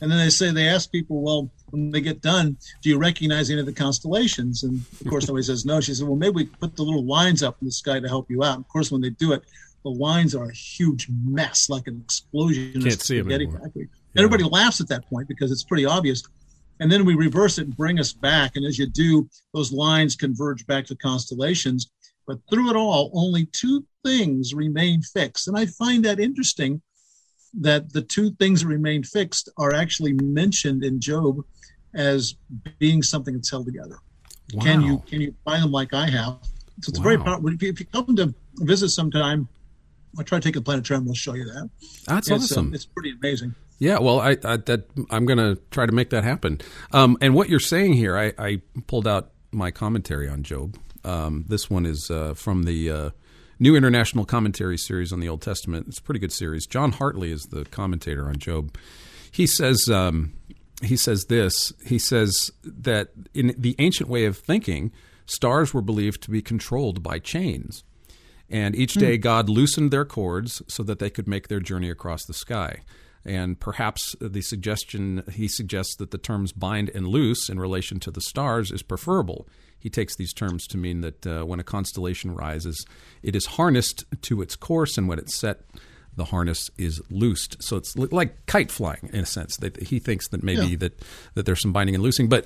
and 0.02 0.12
then 0.12 0.18
they 0.18 0.30
say 0.32 0.52
they 0.52 0.68
ask 0.68 0.92
people, 0.92 1.22
well, 1.22 1.50
when 1.70 1.92
they 1.92 2.02
get 2.02 2.22
done, 2.22 2.58
do 2.82 2.90
you 2.90 2.98
recognize 2.98 3.52
any 3.52 3.60
of 3.60 3.68
the 3.68 3.72
constellations? 3.72 4.64
And 4.64 4.82
of 5.00 5.08
course, 5.08 5.28
nobody 5.28 5.44
says 5.44 5.64
no. 5.64 5.80
She 5.80 5.94
said, 5.94 6.08
well, 6.08 6.18
maybe 6.18 6.32
we 6.32 6.46
put 6.46 6.76
the 6.76 6.82
little 6.82 7.06
lines 7.06 7.44
up 7.44 7.58
in 7.62 7.68
the 7.68 7.72
sky 7.72 8.00
to 8.00 8.08
help 8.08 8.30
you 8.30 8.44
out. 8.44 8.56
And 8.56 8.66
of 8.66 8.68
course, 8.68 8.92
when 8.92 9.02
they 9.02 9.12
do 9.12 9.32
it, 9.32 9.44
the 9.84 9.92
lines 9.92 10.34
are 10.36 10.46
a 10.46 10.54
huge 10.54 11.08
mess, 11.24 11.70
like 11.70 11.88
an 11.88 12.02
explosion. 12.04 12.82
Can't 12.82 13.00
see 13.00 13.22
them 13.22 13.32
anymore. 13.32 13.72
Everybody 14.18 14.44
laughs 14.44 14.82
at 14.82 14.88
that 14.90 15.08
point 15.08 15.28
because 15.28 15.52
it's 15.52 15.64
pretty 15.64 15.86
obvious. 15.86 16.24
And 16.82 16.92
then 16.92 17.06
we 17.06 17.14
reverse 17.14 17.60
it 17.60 17.68
and 17.68 17.78
bring 17.78 18.00
us 18.00 18.12
back. 18.12 18.56
And 18.56 18.66
as 18.66 18.80
you 18.80 18.88
do, 18.88 19.30
those 19.54 19.72
lines 19.72 20.16
converge 20.16 20.66
back 20.66 20.88
to 20.88 20.96
constellations. 20.96 21.92
But 22.28 22.40
through 22.50 22.72
it 22.72 22.76
all, 22.76 23.12
only 23.14 23.46
two 23.46 23.86
things 24.04 24.56
remain 24.56 25.04
fixed. 25.04 25.48
And 25.48 25.56
I 25.58 25.68
find 25.68 26.04
that 26.06 26.20
interesting 26.20 26.82
that 27.60 27.94
the 27.94 28.02
two 28.02 28.32
things 28.32 28.62
that 28.62 28.68
remain 28.68 29.04
fixed 29.04 29.48
are 29.58 29.74
actually 29.74 30.14
mentioned 30.14 30.84
in 30.84 31.00
Job 31.00 31.44
as 31.94 32.36
being 32.80 33.04
something 33.04 33.36
that's 33.36 33.52
held 33.52 33.68
together. 33.68 34.00
Wow. 34.54 34.64
Can 34.64 34.82
you 34.82 35.04
can 35.08 35.22
you 35.22 35.36
find 35.46 35.64
them 35.64 35.72
like 35.72 35.94
I 35.94 36.10
have? 36.10 36.40
So 36.82 36.90
it's 36.90 37.00
wow. 37.00 37.04
very 37.04 37.18
powerful. 37.20 37.50
If 37.50 37.80
you 37.80 37.86
come 37.86 38.16
to 38.16 38.34
visit 38.58 38.90
sometime, 38.90 39.48
I'll 40.18 40.24
try 40.24 40.40
to 40.40 40.44
take 40.44 40.56
a 40.56 40.62
planetarium. 40.62 41.06
We'll 41.06 41.14
show 41.14 41.36
you 41.36 41.46
that. 41.46 41.70
That's 42.08 42.30
it's, 42.30 42.52
awesome. 42.52 42.72
Uh, 42.72 42.76
it's 42.76 42.86
pretty 42.86 43.12
amazing. 43.12 43.54
Yeah, 43.82 43.98
well, 43.98 44.20
I, 44.20 44.38
I 44.44 44.58
that 44.58 44.84
I'm 45.10 45.26
going 45.26 45.40
to 45.40 45.60
try 45.72 45.88
to 45.88 45.92
make 45.92 46.12
that 46.12 46.24
happen. 46.24 46.62
Um, 46.92 47.18
and 47.20 47.34
what 47.34 47.50
you're 47.50 47.60
saying 47.60 47.94
here, 47.94 48.16
I, 48.16 48.32
I, 48.38 48.62
pulled 48.86 49.08
out 49.08 49.32
my 49.52 49.72
commentary 49.72 50.30
on 50.30 50.44
Job. 50.44 50.78
Um, 51.04 51.46
this 51.48 51.68
one 51.68 51.88
is 51.88 52.12
uh, 52.12 52.36
from 52.36 52.62
the 52.64 52.92
uh, 52.92 53.10
New 53.60 53.76
International 53.76 54.24
Commentary 54.24 54.78
series 54.78 55.12
on 55.12 55.20
the 55.20 55.28
Old 55.28 55.42
Testament. 55.42 55.88
It's 55.88 55.98
a 55.98 56.02
pretty 56.04 56.20
good 56.20 56.32
series. 56.32 56.68
John 56.68 56.92
Hartley 56.92 57.32
is 57.32 57.42
the 57.50 57.66
commentator 57.66 58.28
on 58.28 58.38
Job. 58.38 58.78
He 59.32 59.48
says 59.48 59.90
um, 59.92 60.34
he 60.84 60.96
says 60.96 61.26
this. 61.28 61.74
He 61.84 61.98
says 61.98 62.52
that 62.64 63.10
in 63.34 63.56
the 63.58 63.76
ancient 63.80 64.12
way 64.12 64.26
of 64.26 64.38
thinking, 64.38 64.92
stars 65.26 65.74
were 65.74 65.82
believed 65.82 66.22
to 66.22 66.30
be 66.30 66.44
controlled 66.44 67.02
by 67.02 67.18
chains. 67.18 67.84
And 68.48 68.76
each 68.76 68.94
day, 68.94 69.16
hmm. 69.16 69.22
God 69.22 69.50
loosened 69.50 69.90
their 69.90 70.06
cords 70.06 70.62
so 70.68 70.84
that 70.84 71.00
they 71.00 71.10
could 71.10 71.28
make 71.28 71.48
their 71.48 71.60
journey 71.60 71.90
across 71.90 72.26
the 72.26 72.34
sky. 72.36 72.82
And 73.24 73.60
perhaps 73.60 74.16
the 74.20 74.42
suggestion 74.42 75.24
he 75.32 75.48
suggests 75.48 75.96
that 75.98 76.12
the 76.12 76.18
terms 76.18 76.52
bind 76.52 76.90
and 76.96 77.08
loose 77.08 77.50
in 77.50 77.60
relation 77.60 78.00
to 78.02 78.12
the 78.12 78.22
stars 78.22 78.72
is 78.72 78.82
preferable 78.82 79.48
he 79.82 79.90
takes 79.90 80.16
these 80.16 80.32
terms 80.32 80.68
to 80.68 80.78
mean 80.78 81.02
that 81.02 81.28
uh, 81.28 81.44
when 81.44 81.60
a 81.60 81.64
constellation 81.64 82.36
rises, 82.36 82.86
it 83.24 83.36
is 83.36 83.48
harnessed 83.48 84.06
to 84.22 84.42
its 84.42 84.56
course, 84.56 84.96
and 84.98 85.08
when 85.08 85.18
it's 85.18 85.36
set, 85.36 85.62
the 86.16 86.26
harness 86.26 86.70
is 86.78 87.02
loosed. 87.10 87.58
So 87.64 87.78
it's 87.78 87.96
like 87.96 88.46
kite 88.46 88.72
flying 88.72 89.10
in 89.12 89.22
a 89.22 89.26
sense. 89.26 89.58
That 89.58 89.82
he 89.82 89.98
thinks 89.98 90.28
that 90.30 90.44
maybe 90.44 90.68
yeah. 90.68 90.76
that 90.78 91.02
that 91.34 91.46
there's 91.48 91.62
some 91.62 91.74
binding 91.74 91.96
and 91.96 92.04
loosing, 92.04 92.30
but 92.30 92.46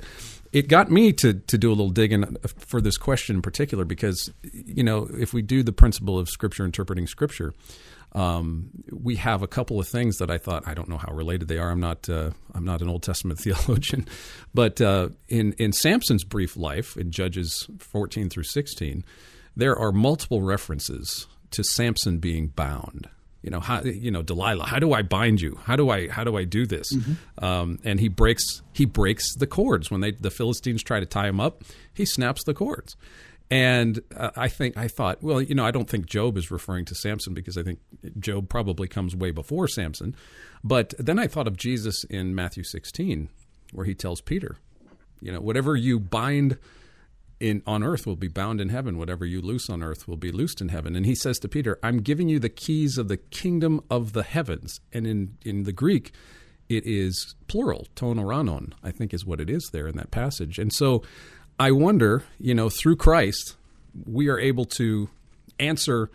it 0.54 0.70
got 0.70 0.90
me 0.90 1.12
to 1.14 1.34
to 1.34 1.58
do 1.58 1.70
a 1.70 1.74
little 1.74 1.90
digging 1.90 2.38
for 2.46 2.80
this 2.80 2.96
question 2.96 3.36
in 3.38 3.42
particular 3.42 3.84
because 3.84 4.32
you 4.54 4.84
know 4.84 5.10
if 5.20 5.34
we 5.34 5.42
do 5.42 5.62
the 5.62 5.74
principle 5.74 6.18
of 6.18 6.30
scripture 6.30 6.64
interpreting 6.64 7.06
scripture, 7.06 7.54
um, 8.16 8.70
we 8.92 9.18
have 9.18 9.44
a 9.44 9.48
couple 9.48 9.78
of 9.78 9.88
things 9.88 10.18
that 10.18 10.32
I 10.32 10.38
thought 10.38 10.66
I 10.66 10.74
don't 10.74 10.88
know 10.88 10.98
how 10.98 11.14
related 11.14 11.50
they 11.50 11.58
are. 11.58 11.70
I'm 11.70 11.82
not 11.82 12.10
uh, 12.10 12.32
I'm 12.54 12.64
not 12.64 12.82
an 12.82 12.90
Old 12.90 13.04
Testament 13.04 13.40
theologian, 13.44 14.08
but 14.54 14.80
uh, 14.82 15.10
in 15.28 15.54
in 15.54 15.74
Samson's 15.74 16.24
brief 16.24 16.56
life 16.56 16.96
in 16.96 17.12
Judges 17.12 17.70
14 17.78 18.30
through 18.30 18.44
16, 18.44 19.04
there 19.56 19.78
are 19.78 19.92
multiple 19.92 20.42
references 20.42 21.28
to 21.52 21.64
Samson 21.64 22.20
being 22.20 22.48
bound. 22.48 23.10
You 23.42 23.52
know 23.52 23.60
how 23.60 23.82
you 23.84 24.10
know 24.10 24.24
Delilah. 24.24 24.66
How 24.66 24.80
do 24.80 24.94
I 24.94 25.02
bind 25.02 25.42
you? 25.42 25.60
How 25.66 25.76
do 25.76 25.90
I 25.90 26.08
how 26.08 26.24
do 26.24 26.38
I 26.38 26.46
do 26.46 26.66
this? 26.66 26.92
Mm-hmm. 26.96 27.46
Um, 27.46 27.80
and 27.84 28.00
he 28.00 28.08
breaks 28.08 28.62
he 28.74 28.86
breaks 28.86 29.36
the 29.36 29.46
cords 29.46 29.92
when 29.92 30.00
they 30.00 30.12
the 30.12 30.32
Philistines 30.32 30.82
try 30.82 31.02
to 31.02 31.06
tie 31.06 31.28
him 31.28 31.42
up. 31.42 31.64
He 31.94 32.06
snaps 32.06 32.44
the 32.46 32.54
cords. 32.54 32.96
And 33.52 34.00
uh, 34.16 34.32
I 34.36 34.48
think 34.48 34.76
I 34.76 34.88
thought, 34.88 35.22
well, 35.22 35.42
you 35.42 35.54
know, 35.54 35.66
I 35.66 35.72
don't 35.72 35.90
think 35.90 36.08
Job 36.08 36.38
is 36.38 36.50
referring 36.50 36.86
to 36.86 36.96
Samson 36.96 37.34
because 37.34 37.58
I 37.58 37.64
think 37.64 37.80
Job 38.20 38.50
probably 38.50 38.88
comes 38.88 39.16
way 39.16 39.32
before 39.32 39.68
Samson. 39.68 40.16
But 40.64 40.94
then 40.98 41.20
I 41.20 41.28
thought 41.28 41.48
of 41.48 41.56
Jesus 41.56 42.04
in 42.06 42.34
Matthew 42.34 42.64
16, 42.64 43.30
where 43.72 43.86
he 43.86 43.94
tells 43.94 44.22
Peter, 44.22 44.58
you 45.22 45.32
know, 45.32 45.42
whatever 45.42 45.76
you 45.76 46.00
bind 46.00 46.58
in 47.40 47.62
on 47.68 47.84
earth 47.84 48.08
will 48.08 48.16
be 48.16 48.28
bound 48.28 48.62
in 48.62 48.70
heaven. 48.70 48.98
Whatever 48.98 49.26
you 49.26 49.42
loose 49.42 49.70
on 49.70 49.84
earth 49.84 50.08
will 50.08 50.18
be 50.18 50.32
loosed 50.32 50.62
in 50.62 50.70
heaven. 50.70 50.96
And 50.96 51.06
he 51.06 51.16
says 51.16 51.38
to 51.40 51.48
Peter, 51.48 51.78
I'm 51.84 51.98
giving 51.98 52.30
you 52.30 52.40
the 52.40 52.50
keys 52.50 52.98
of 52.98 53.08
the 53.10 53.18
kingdom 53.18 53.82
of 53.90 54.14
the 54.14 54.24
heavens. 54.24 54.80
And 54.94 55.06
in, 55.06 55.38
in 55.44 55.64
the 55.64 55.74
Greek, 55.74 56.14
it 56.70 56.84
is 56.86 57.36
plural, 57.48 57.88
ton 57.96 58.18
oranon, 58.18 58.74
I 58.84 58.92
think 58.92 59.14
is 59.14 59.26
what 59.26 59.40
it 59.40 59.50
is 59.50 59.70
there 59.72 59.88
in 59.88 59.98
that 59.98 60.12
passage. 60.12 60.58
And 60.58 60.74
so 60.74 61.04
I 61.60 61.72
wonder, 61.72 62.24
you 62.38 62.54
know, 62.54 62.70
through 62.70 62.98
Christ, 62.98 63.56
we 64.06 64.28
are 64.28 64.40
able 64.40 64.66
to 64.66 65.10
answer 65.60 66.10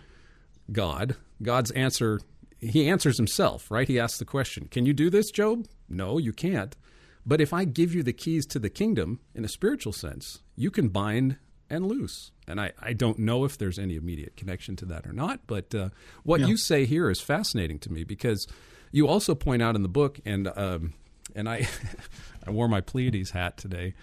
God. 0.71 1.17
God's 1.43 1.71
answer, 1.71 2.21
he 2.59 2.89
answers 2.89 3.17
himself, 3.17 3.71
right? 3.71 3.89
He 3.89 3.99
asks 3.99 4.19
the 4.19 4.25
question, 4.25 4.69
Can 4.71 4.85
you 4.85 4.93
do 4.93 5.09
this, 5.09 5.31
Job? 5.31 5.67
No, 5.89 6.19
you 6.19 6.33
can't. 6.33 6.77
But 7.25 7.41
if 7.41 7.53
I 7.53 7.65
give 7.65 7.95
you 7.95 8.03
the 8.03 8.13
keys 8.13 8.47
to 8.47 8.59
the 8.59 8.71
kingdom 8.71 9.21
in 9.35 9.45
a 9.45 9.49
spiritual 9.49 9.93
sense, 9.93 10.41
you 10.57 10.71
can 10.71 10.89
bind 10.89 11.37
and 11.71 11.87
loose. 11.87 12.33
And 12.47 12.61
I, 12.61 12.73
I 12.81 12.93
don't 12.93 13.19
know 13.19 13.45
if 13.45 13.57
there's 13.57 13.79
any 13.79 13.95
immediate 13.97 14.37
connection 14.37 14.75
to 14.77 14.85
that 14.87 15.07
or 15.07 15.13
not. 15.13 15.41
But 15.47 15.75
uh, 15.75 15.91
what 16.25 16.41
yeah. 16.41 16.49
you 16.49 16.57
say 16.57 16.85
here 16.85 17.09
is 17.09 17.21
fascinating 17.21 17.79
to 17.81 17.93
me 17.93 18.05
because 18.05 18.47
you 18.91 19.07
also 19.07 19.35
point 19.35 19.63
out 19.63 19.77
in 19.77 19.83
the 19.83 19.89
book, 19.89 20.19
and 20.25 20.49
um, 20.57 20.95
and 21.35 21.49
I 21.49 21.69
I 22.47 22.51
wore 22.51 22.69
my 22.69 22.81
Pleiades 22.81 23.31
hat 23.31 23.57
today. 23.57 23.95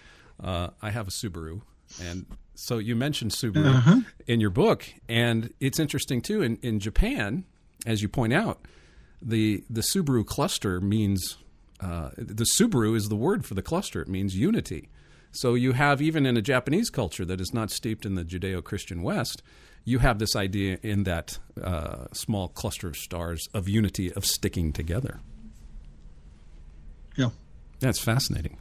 Uh, 0.44 0.70
I 0.82 0.92
have 0.92 1.08
a 1.08 1.12
Subaru, 1.12 1.62
and 2.02 2.26
so 2.56 2.78
you 2.78 2.96
mentioned 2.96 3.32
Subaru 3.32 3.76
uh-huh. 3.76 4.00
in 4.28 4.40
your 4.40 4.50
book, 4.50 4.86
and 5.10 5.54
it's 5.60 5.80
interesting 5.80 6.22
too. 6.22 6.42
In 6.42 6.58
in 6.62 6.80
Japan, 6.80 7.46
as 7.86 8.02
you 8.02 8.10
point 8.10 8.34
out, 8.34 8.60
the 9.22 9.64
the 9.70 9.82
Subaru 9.82 10.26
cluster 10.26 10.80
means 10.80 11.38
uh, 11.80 12.10
the 12.18 12.46
Subaru 12.58 12.96
is 12.96 13.10
the 13.10 13.16
word 13.16 13.46
for 13.46 13.54
the 13.54 13.62
cluster. 13.62 14.02
It 14.02 14.08
means 14.08 14.36
unity. 14.36 14.90
So 15.32 15.54
you 15.54 15.74
have 15.74 16.02
even 16.02 16.26
in 16.26 16.38
a 16.38 16.42
Japanese 16.42 16.90
culture 16.90 17.26
that 17.26 17.40
is 17.40 17.54
not 17.54 17.70
steeped 17.70 18.06
in 18.06 18.16
the 18.16 18.24
Judeo-Christian 18.24 19.04
West, 19.04 19.44
you 19.84 20.00
have 20.00 20.20
this 20.20 20.36
idea 20.36 20.80
in 20.82 21.04
that 21.04 21.38
uh, 21.62 22.06
small 22.12 22.48
cluster 22.48 22.88
of 22.88 22.96
stars 22.96 23.48
of 23.54 23.70
unity 23.70 24.12
of 24.14 24.26
sticking 24.26 24.74
together. 24.74 25.20
Yeah. 27.16 27.30
That's 27.80 28.00
fascinating. 28.00 28.58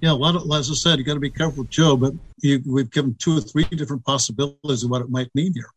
Yeah, 0.00 0.12
a 0.12 0.14
lot 0.14 0.36
of, 0.36 0.42
as 0.52 0.70
I 0.70 0.74
said, 0.74 0.98
you 0.98 1.04
got 1.04 1.14
to 1.14 1.20
be 1.20 1.30
careful 1.30 1.62
with 1.62 1.70
Job, 1.70 2.00
but 2.00 2.12
you, 2.42 2.62
we've 2.66 2.90
given 2.90 3.14
two 3.18 3.38
or 3.38 3.40
three 3.40 3.64
different 3.64 4.04
possibilities 4.04 4.84
of 4.84 4.90
what 4.90 5.00
it 5.00 5.10
might 5.10 5.30
mean 5.34 5.54
here. 5.54 5.70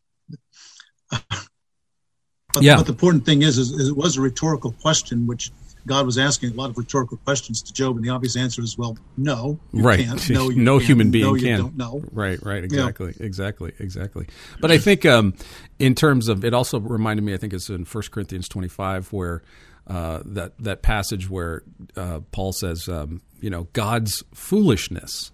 but, 1.10 2.62
yeah. 2.62 2.76
but 2.76 2.86
the 2.86 2.92
important 2.92 3.24
thing 3.24 3.42
is, 3.42 3.56
is, 3.58 3.72
is, 3.72 3.88
it 3.88 3.96
was 3.96 4.16
a 4.16 4.20
rhetorical 4.20 4.72
question, 4.72 5.26
which 5.26 5.50
God 5.86 6.04
was 6.04 6.18
asking 6.18 6.52
a 6.52 6.54
lot 6.54 6.70
of 6.70 6.76
rhetorical 6.76 7.16
questions 7.18 7.62
to 7.62 7.72
Job, 7.72 7.96
and 7.96 8.04
the 8.04 8.10
obvious 8.10 8.36
answer 8.36 8.62
is, 8.62 8.76
well, 8.76 8.96
no, 9.16 9.58
right. 9.72 10.00
You 10.00 10.06
can't. 10.06 10.30
No, 10.30 10.48
no 10.54 10.78
human 10.78 11.10
being 11.10 11.24
no, 11.24 11.40
can. 11.40 11.76
No, 11.76 12.02
right, 12.12 12.38
right, 12.44 12.62
exactly, 12.62 13.14
yeah. 13.18 13.26
exactly, 13.26 13.72
exactly. 13.78 14.26
But 14.60 14.70
I 14.70 14.78
think, 14.78 15.06
um, 15.06 15.34
in 15.78 15.94
terms 15.94 16.28
of, 16.28 16.44
it 16.44 16.52
also 16.52 16.78
reminded 16.78 17.22
me. 17.22 17.34
I 17.34 17.38
think 17.38 17.52
it's 17.52 17.70
in 17.70 17.84
First 17.84 18.10
Corinthians 18.12 18.48
twenty-five 18.48 19.12
where. 19.12 19.42
Uh, 19.88 20.20
that 20.24 20.52
that 20.58 20.82
passage 20.82 21.30
where 21.30 21.62
uh, 21.96 22.20
Paul 22.30 22.52
says, 22.52 22.88
um, 22.88 23.22
you 23.40 23.48
know, 23.48 23.68
God's 23.72 24.22
foolishness 24.34 25.32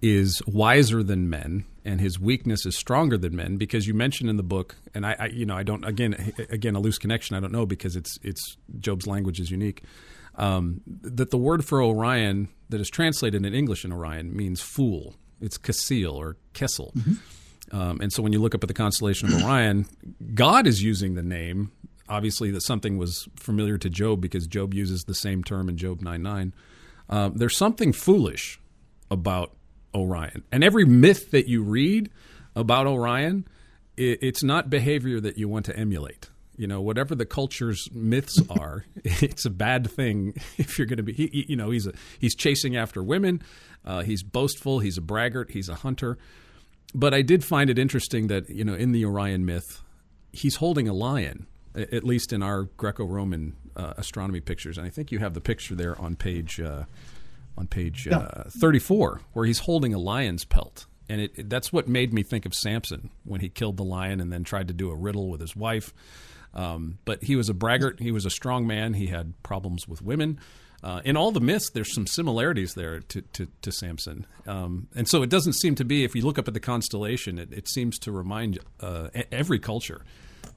is 0.00 0.40
wiser 0.46 1.02
than 1.02 1.28
men, 1.28 1.64
and 1.84 2.00
His 2.00 2.20
weakness 2.20 2.64
is 2.64 2.76
stronger 2.76 3.18
than 3.18 3.34
men. 3.34 3.56
Because 3.56 3.88
you 3.88 3.94
mentioned 3.94 4.30
in 4.30 4.36
the 4.36 4.44
book, 4.44 4.76
and 4.94 5.04
I, 5.04 5.16
I, 5.18 5.26
you 5.26 5.44
know, 5.44 5.56
I 5.56 5.64
don't 5.64 5.84
again, 5.84 6.32
again, 6.50 6.76
a 6.76 6.80
loose 6.80 6.98
connection. 6.98 7.34
I 7.36 7.40
don't 7.40 7.50
know 7.50 7.66
because 7.66 7.96
it's 7.96 8.16
it's 8.22 8.56
Job's 8.78 9.08
language 9.08 9.40
is 9.40 9.50
unique. 9.50 9.82
Um, 10.36 10.82
that 10.86 11.30
the 11.30 11.38
word 11.38 11.64
for 11.64 11.82
Orion 11.82 12.48
that 12.68 12.80
is 12.80 12.88
translated 12.88 13.44
in 13.44 13.52
English 13.52 13.84
in 13.84 13.92
Orion 13.92 14.34
means 14.36 14.60
fool. 14.60 15.16
It's 15.40 15.58
Casil 15.58 16.14
or 16.14 16.36
Kessel. 16.52 16.92
Mm-hmm. 16.96 17.76
Um, 17.76 18.00
and 18.00 18.12
so 18.12 18.22
when 18.22 18.32
you 18.32 18.40
look 18.40 18.54
up 18.54 18.64
at 18.64 18.68
the 18.68 18.74
constellation 18.74 19.32
of 19.32 19.42
Orion, 19.42 19.86
God 20.34 20.66
is 20.66 20.82
using 20.82 21.14
the 21.14 21.22
name 21.22 21.72
obviously 22.10 22.50
that 22.50 22.62
something 22.62 22.98
was 22.98 23.28
familiar 23.36 23.78
to 23.78 23.88
Job 23.88 24.20
because 24.20 24.46
Job 24.46 24.74
uses 24.74 25.04
the 25.04 25.14
same 25.14 25.42
term 25.42 25.68
in 25.68 25.76
Job 25.76 26.02
9 26.02 26.22
9. 26.22 26.54
Uh, 27.08 27.30
there's 27.34 27.56
something 27.56 27.92
foolish 27.92 28.60
about 29.10 29.52
Orion. 29.94 30.44
And 30.52 30.62
every 30.62 30.84
myth 30.84 31.30
that 31.30 31.48
you 31.48 31.62
read 31.62 32.10
about 32.54 32.86
Orion, 32.86 33.46
it, 33.96 34.18
it's 34.22 34.42
not 34.42 34.70
behavior 34.70 35.20
that 35.20 35.38
you 35.38 35.48
want 35.48 35.66
to 35.66 35.76
emulate. 35.76 36.30
You 36.56 36.66
know, 36.66 36.80
whatever 36.80 37.14
the 37.14 37.24
culture's 37.24 37.88
myths 37.92 38.40
are, 38.50 38.84
it's 39.04 39.44
a 39.44 39.50
bad 39.50 39.90
thing 39.90 40.34
if 40.58 40.78
you're 40.78 40.86
going 40.86 40.98
to 40.98 41.02
be. 41.02 41.12
He, 41.12 41.46
you 41.48 41.56
know, 41.56 41.70
he's 41.70 41.86
a, 41.86 41.92
he's 42.18 42.34
chasing 42.34 42.76
after 42.76 43.02
women. 43.02 43.42
Uh, 43.84 44.02
he's 44.02 44.22
boastful. 44.22 44.80
He's 44.80 44.98
a 44.98 45.02
braggart. 45.02 45.52
He's 45.52 45.68
a 45.68 45.76
hunter. 45.76 46.18
But 46.92 47.14
I 47.14 47.22
did 47.22 47.44
find 47.44 47.70
it 47.70 47.78
interesting 47.78 48.26
that 48.26 48.50
you 48.50 48.64
know 48.64 48.74
in 48.74 48.92
the 48.92 49.04
Orion 49.04 49.46
myth, 49.46 49.80
he's 50.32 50.56
holding 50.56 50.88
a 50.88 50.92
lion 50.92 51.46
at 51.74 52.04
least 52.04 52.32
in 52.32 52.42
our 52.42 52.64
Greco-Roman 52.76 53.56
uh, 53.76 53.94
astronomy 53.96 54.40
pictures. 54.40 54.78
And 54.78 54.86
I 54.86 54.90
think 54.90 55.12
you 55.12 55.18
have 55.18 55.34
the 55.34 55.40
picture 55.40 55.74
there 55.74 56.00
on 56.00 56.16
page 56.16 56.60
uh, 56.60 56.84
on 57.56 57.66
page 57.66 58.06
yeah. 58.06 58.18
uh, 58.18 58.44
34, 58.58 59.20
where 59.32 59.46
he's 59.46 59.60
holding 59.60 59.92
a 59.92 59.98
lion's 59.98 60.44
pelt. 60.44 60.86
And 61.08 61.20
it, 61.20 61.32
it, 61.34 61.50
that's 61.50 61.72
what 61.72 61.88
made 61.88 62.12
me 62.12 62.22
think 62.22 62.46
of 62.46 62.54
Samson 62.54 63.10
when 63.24 63.40
he 63.40 63.48
killed 63.48 63.76
the 63.76 63.84
lion 63.84 64.20
and 64.20 64.32
then 64.32 64.44
tried 64.44 64.68
to 64.68 64.74
do 64.74 64.90
a 64.90 64.94
riddle 64.94 65.28
with 65.28 65.40
his 65.40 65.54
wife. 65.54 65.92
Um, 66.54 66.98
but 67.04 67.22
he 67.22 67.36
was 67.36 67.48
a 67.48 67.54
braggart. 67.54 68.00
He 68.00 68.12
was 68.12 68.24
a 68.24 68.30
strong 68.30 68.66
man. 68.66 68.94
He 68.94 69.08
had 69.08 69.40
problems 69.42 69.86
with 69.86 70.02
women. 70.02 70.40
Uh, 70.82 71.02
in 71.04 71.16
all 71.16 71.30
the 71.30 71.40
myths, 71.40 71.70
there's 71.74 71.92
some 71.92 72.06
similarities 72.06 72.72
there 72.74 73.00
to, 73.00 73.20
to, 73.20 73.48
to 73.60 73.70
Samson. 73.70 74.26
Um, 74.46 74.88
and 74.94 75.06
so 75.06 75.22
it 75.22 75.28
doesn't 75.28 75.52
seem 75.54 75.74
to 75.74 75.84
be, 75.84 76.04
if 76.04 76.14
you 76.14 76.22
look 76.22 76.38
up 76.38 76.48
at 76.48 76.54
the 76.54 76.60
constellation, 76.60 77.38
it, 77.38 77.52
it 77.52 77.68
seems 77.68 77.98
to 78.00 78.12
remind 78.12 78.58
uh, 78.80 79.08
every 79.30 79.58
culture 79.58 80.02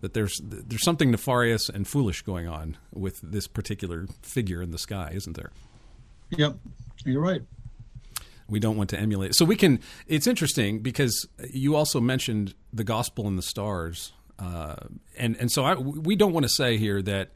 that 0.03 0.13
there's 0.13 0.37
there's 0.43 0.83
something 0.83 1.11
nefarious 1.11 1.69
and 1.69 1.87
foolish 1.87 2.23
going 2.23 2.45
on 2.45 2.75
with 2.93 3.21
this 3.23 3.47
particular 3.47 4.05
figure 4.21 4.61
in 4.61 4.71
the 4.71 4.77
sky, 4.77 5.11
isn't 5.15 5.37
there? 5.37 5.51
Yep, 6.31 6.57
you're 7.05 7.21
right. 7.21 7.41
We 8.49 8.59
don't 8.59 8.75
want 8.75 8.89
to 8.89 8.99
emulate. 8.99 9.33
So 9.33 9.45
we 9.45 9.55
can. 9.55 9.79
It's 10.05 10.27
interesting 10.27 10.79
because 10.79 11.25
you 11.49 11.77
also 11.77 12.01
mentioned 12.01 12.53
the 12.73 12.83
gospel 12.83 13.29
and 13.29 13.37
the 13.37 13.43
stars, 13.43 14.11
uh, 14.37 14.75
and 15.17 15.37
and 15.37 15.49
so 15.49 15.63
I, 15.63 15.75
we 15.75 16.17
don't 16.17 16.33
want 16.33 16.43
to 16.43 16.49
say 16.49 16.75
here 16.75 17.01
that 17.01 17.29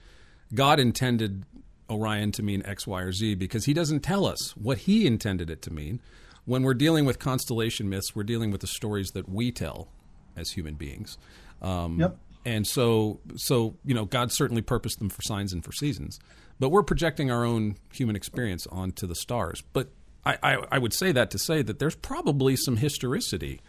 God 0.53 0.77
intended 0.81 1.45
Orion 1.89 2.33
to 2.33 2.43
mean 2.43 2.63
X, 2.65 2.85
Y, 2.85 3.01
or 3.01 3.13
Z 3.13 3.35
because 3.35 3.63
He 3.63 3.73
doesn't 3.73 4.01
tell 4.01 4.25
us 4.25 4.57
what 4.57 4.79
He 4.79 5.07
intended 5.07 5.49
it 5.49 5.61
to 5.61 5.71
mean. 5.71 6.01
When 6.43 6.63
we're 6.63 6.73
dealing 6.73 7.05
with 7.05 7.17
constellation 7.17 7.87
myths, 7.87 8.13
we're 8.13 8.23
dealing 8.23 8.51
with 8.51 8.59
the 8.59 8.67
stories 8.67 9.11
that 9.11 9.29
we 9.29 9.53
tell 9.53 9.87
as 10.35 10.51
human 10.51 10.75
beings. 10.75 11.17
Um, 11.61 11.97
yep 11.97 12.17
and 12.47 12.65
so 12.65 13.19
so 13.35 13.75
you 13.83 13.93
know 13.93 14.05
God 14.05 14.31
certainly 14.31 14.61
purposed 14.61 14.99
them 14.99 15.09
for 15.09 15.21
signs 15.21 15.51
and 15.51 15.63
for 15.63 15.73
seasons, 15.73 16.17
but 16.59 16.69
we're 16.69 16.81
projecting 16.81 17.29
our 17.29 17.43
own 17.43 17.75
human 17.93 18.15
experience 18.15 18.65
onto 18.67 19.05
the 19.05 19.15
stars. 19.15 19.61
But 19.73 19.89
I, 20.25 20.37
I, 20.41 20.57
I 20.71 20.77
would 20.77 20.93
say 20.93 21.11
that 21.11 21.29
to 21.31 21.39
say 21.39 21.61
that 21.61 21.79
there's 21.79 21.95
probably 21.95 22.55
some 22.55 22.77
historicity 22.77 23.59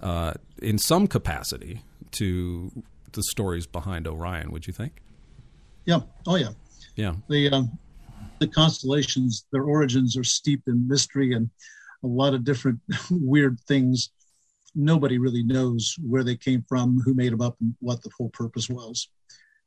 uh, 0.00 0.34
in 0.62 0.78
some 0.78 1.08
capacity 1.08 1.82
to 2.12 2.70
the 3.12 3.22
stories 3.24 3.66
behind 3.66 4.06
Orion. 4.06 4.52
Would 4.52 4.68
you 4.68 4.72
think? 4.72 5.02
Yeah. 5.84 6.00
Oh 6.24 6.36
yeah. 6.36 6.50
Yeah. 6.94 7.14
The 7.28 7.50
um, 7.50 7.78
the 8.38 8.46
constellations, 8.46 9.44
their 9.50 9.64
origins 9.64 10.16
are 10.16 10.24
steeped 10.24 10.68
in 10.68 10.86
mystery 10.86 11.32
and 11.32 11.50
a 12.04 12.06
lot 12.06 12.34
of 12.34 12.44
different 12.44 12.78
weird 13.10 13.58
things 13.66 14.10
nobody 14.74 15.18
really 15.18 15.42
knows 15.42 15.96
where 16.06 16.24
they 16.24 16.36
came 16.36 16.64
from, 16.68 17.00
who 17.04 17.14
made 17.14 17.32
them 17.32 17.40
up, 17.40 17.56
and 17.60 17.74
what 17.80 18.02
the 18.02 18.10
whole 18.16 18.30
purpose 18.30 18.68
was. 18.68 19.08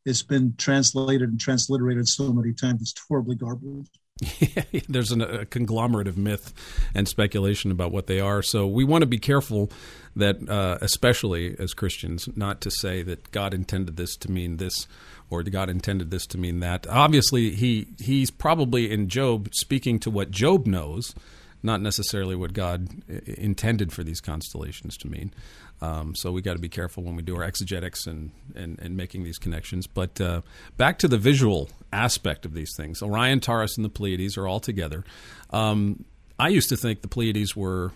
It's 0.06 0.24
been 0.24 0.56
translated 0.58 1.30
and 1.30 1.40
transliterated 1.40 2.08
so 2.08 2.34
many 2.34 2.54
times, 2.54 2.82
it's 2.82 2.94
horribly 3.08 3.36
garbled. 3.36 3.88
There's 4.88 5.12
an, 5.12 5.22
a 5.22 5.46
conglomerate 5.46 6.08
of 6.08 6.18
myth 6.18 6.54
and 6.94 7.08
speculation 7.08 7.72
about 7.72 7.92
what 7.92 8.08
they 8.08 8.20
are. 8.20 8.42
So 8.42 8.68
we 8.68 8.84
want 8.84 9.02
to 9.02 9.08
be 9.08 9.18
careful 9.18 9.72
that, 10.16 10.48
uh, 10.48 10.78
especially 10.82 11.56
as 11.58 11.74
Christians, 11.74 12.30
not 12.36 12.62
to 12.62 12.72
say 12.72 13.02
that 13.04 13.32
God 13.32 13.54
intended 13.54 13.98
this 13.98 14.16
to 14.18 14.30
mean 14.30 14.58
this 14.58 14.88
or 15.30 15.42
God 15.44 15.70
intended 15.70 16.12
this 16.12 16.28
to 16.28 16.38
mean 16.38 16.60
that. 16.60 16.86
Obviously, 16.88 17.52
he 17.52 17.88
he's 18.00 18.30
probably 18.30 18.92
in 18.92 19.10
Job 19.10 19.50
speaking 19.54 20.00
to 20.00 20.12
what 20.12 20.30
Job 20.30 20.68
knows 20.68 21.16
not 21.64 21.82
necessarily 21.82 22.36
what 22.36 22.54
God 22.54 22.90
intended 23.26 23.94
for 23.94 24.04
these 24.04 24.20
constellations 24.20 24.98
to 24.98 25.08
mean. 25.08 25.34
Um, 25.82 26.14
so 26.16 26.32
we 26.32 26.42
got 26.42 26.54
to 26.54 26.60
be 26.60 26.70
careful 26.70 27.04
when 27.04 27.16
we 27.16 27.24
do 27.24 27.36
our 27.36 27.44
exegetics 27.44 28.06
and, 28.06 28.32
and, 28.56 28.80
and 28.80 28.96
making 28.96 29.24
these 29.24 29.38
connections. 29.38 29.88
But 29.88 30.20
uh, 30.22 30.42
back 30.78 31.00
to 31.00 31.08
the 31.08 31.18
visual 31.18 31.70
aspect 31.92 32.46
of 32.46 32.54
these 32.54 32.74
things 32.76 33.02
Orion, 33.02 33.40
Taurus, 33.40 33.78
and 33.78 33.86
the 33.86 33.90
Pleiades 33.90 34.38
are 34.38 34.48
all 34.48 34.60
together. 34.60 35.04
Um, 35.50 36.06
I 36.38 36.50
used 36.50 36.70
to 36.70 36.78
think 36.78 37.02
the 37.02 37.08
Pleiades 37.08 37.56
were 37.56 37.92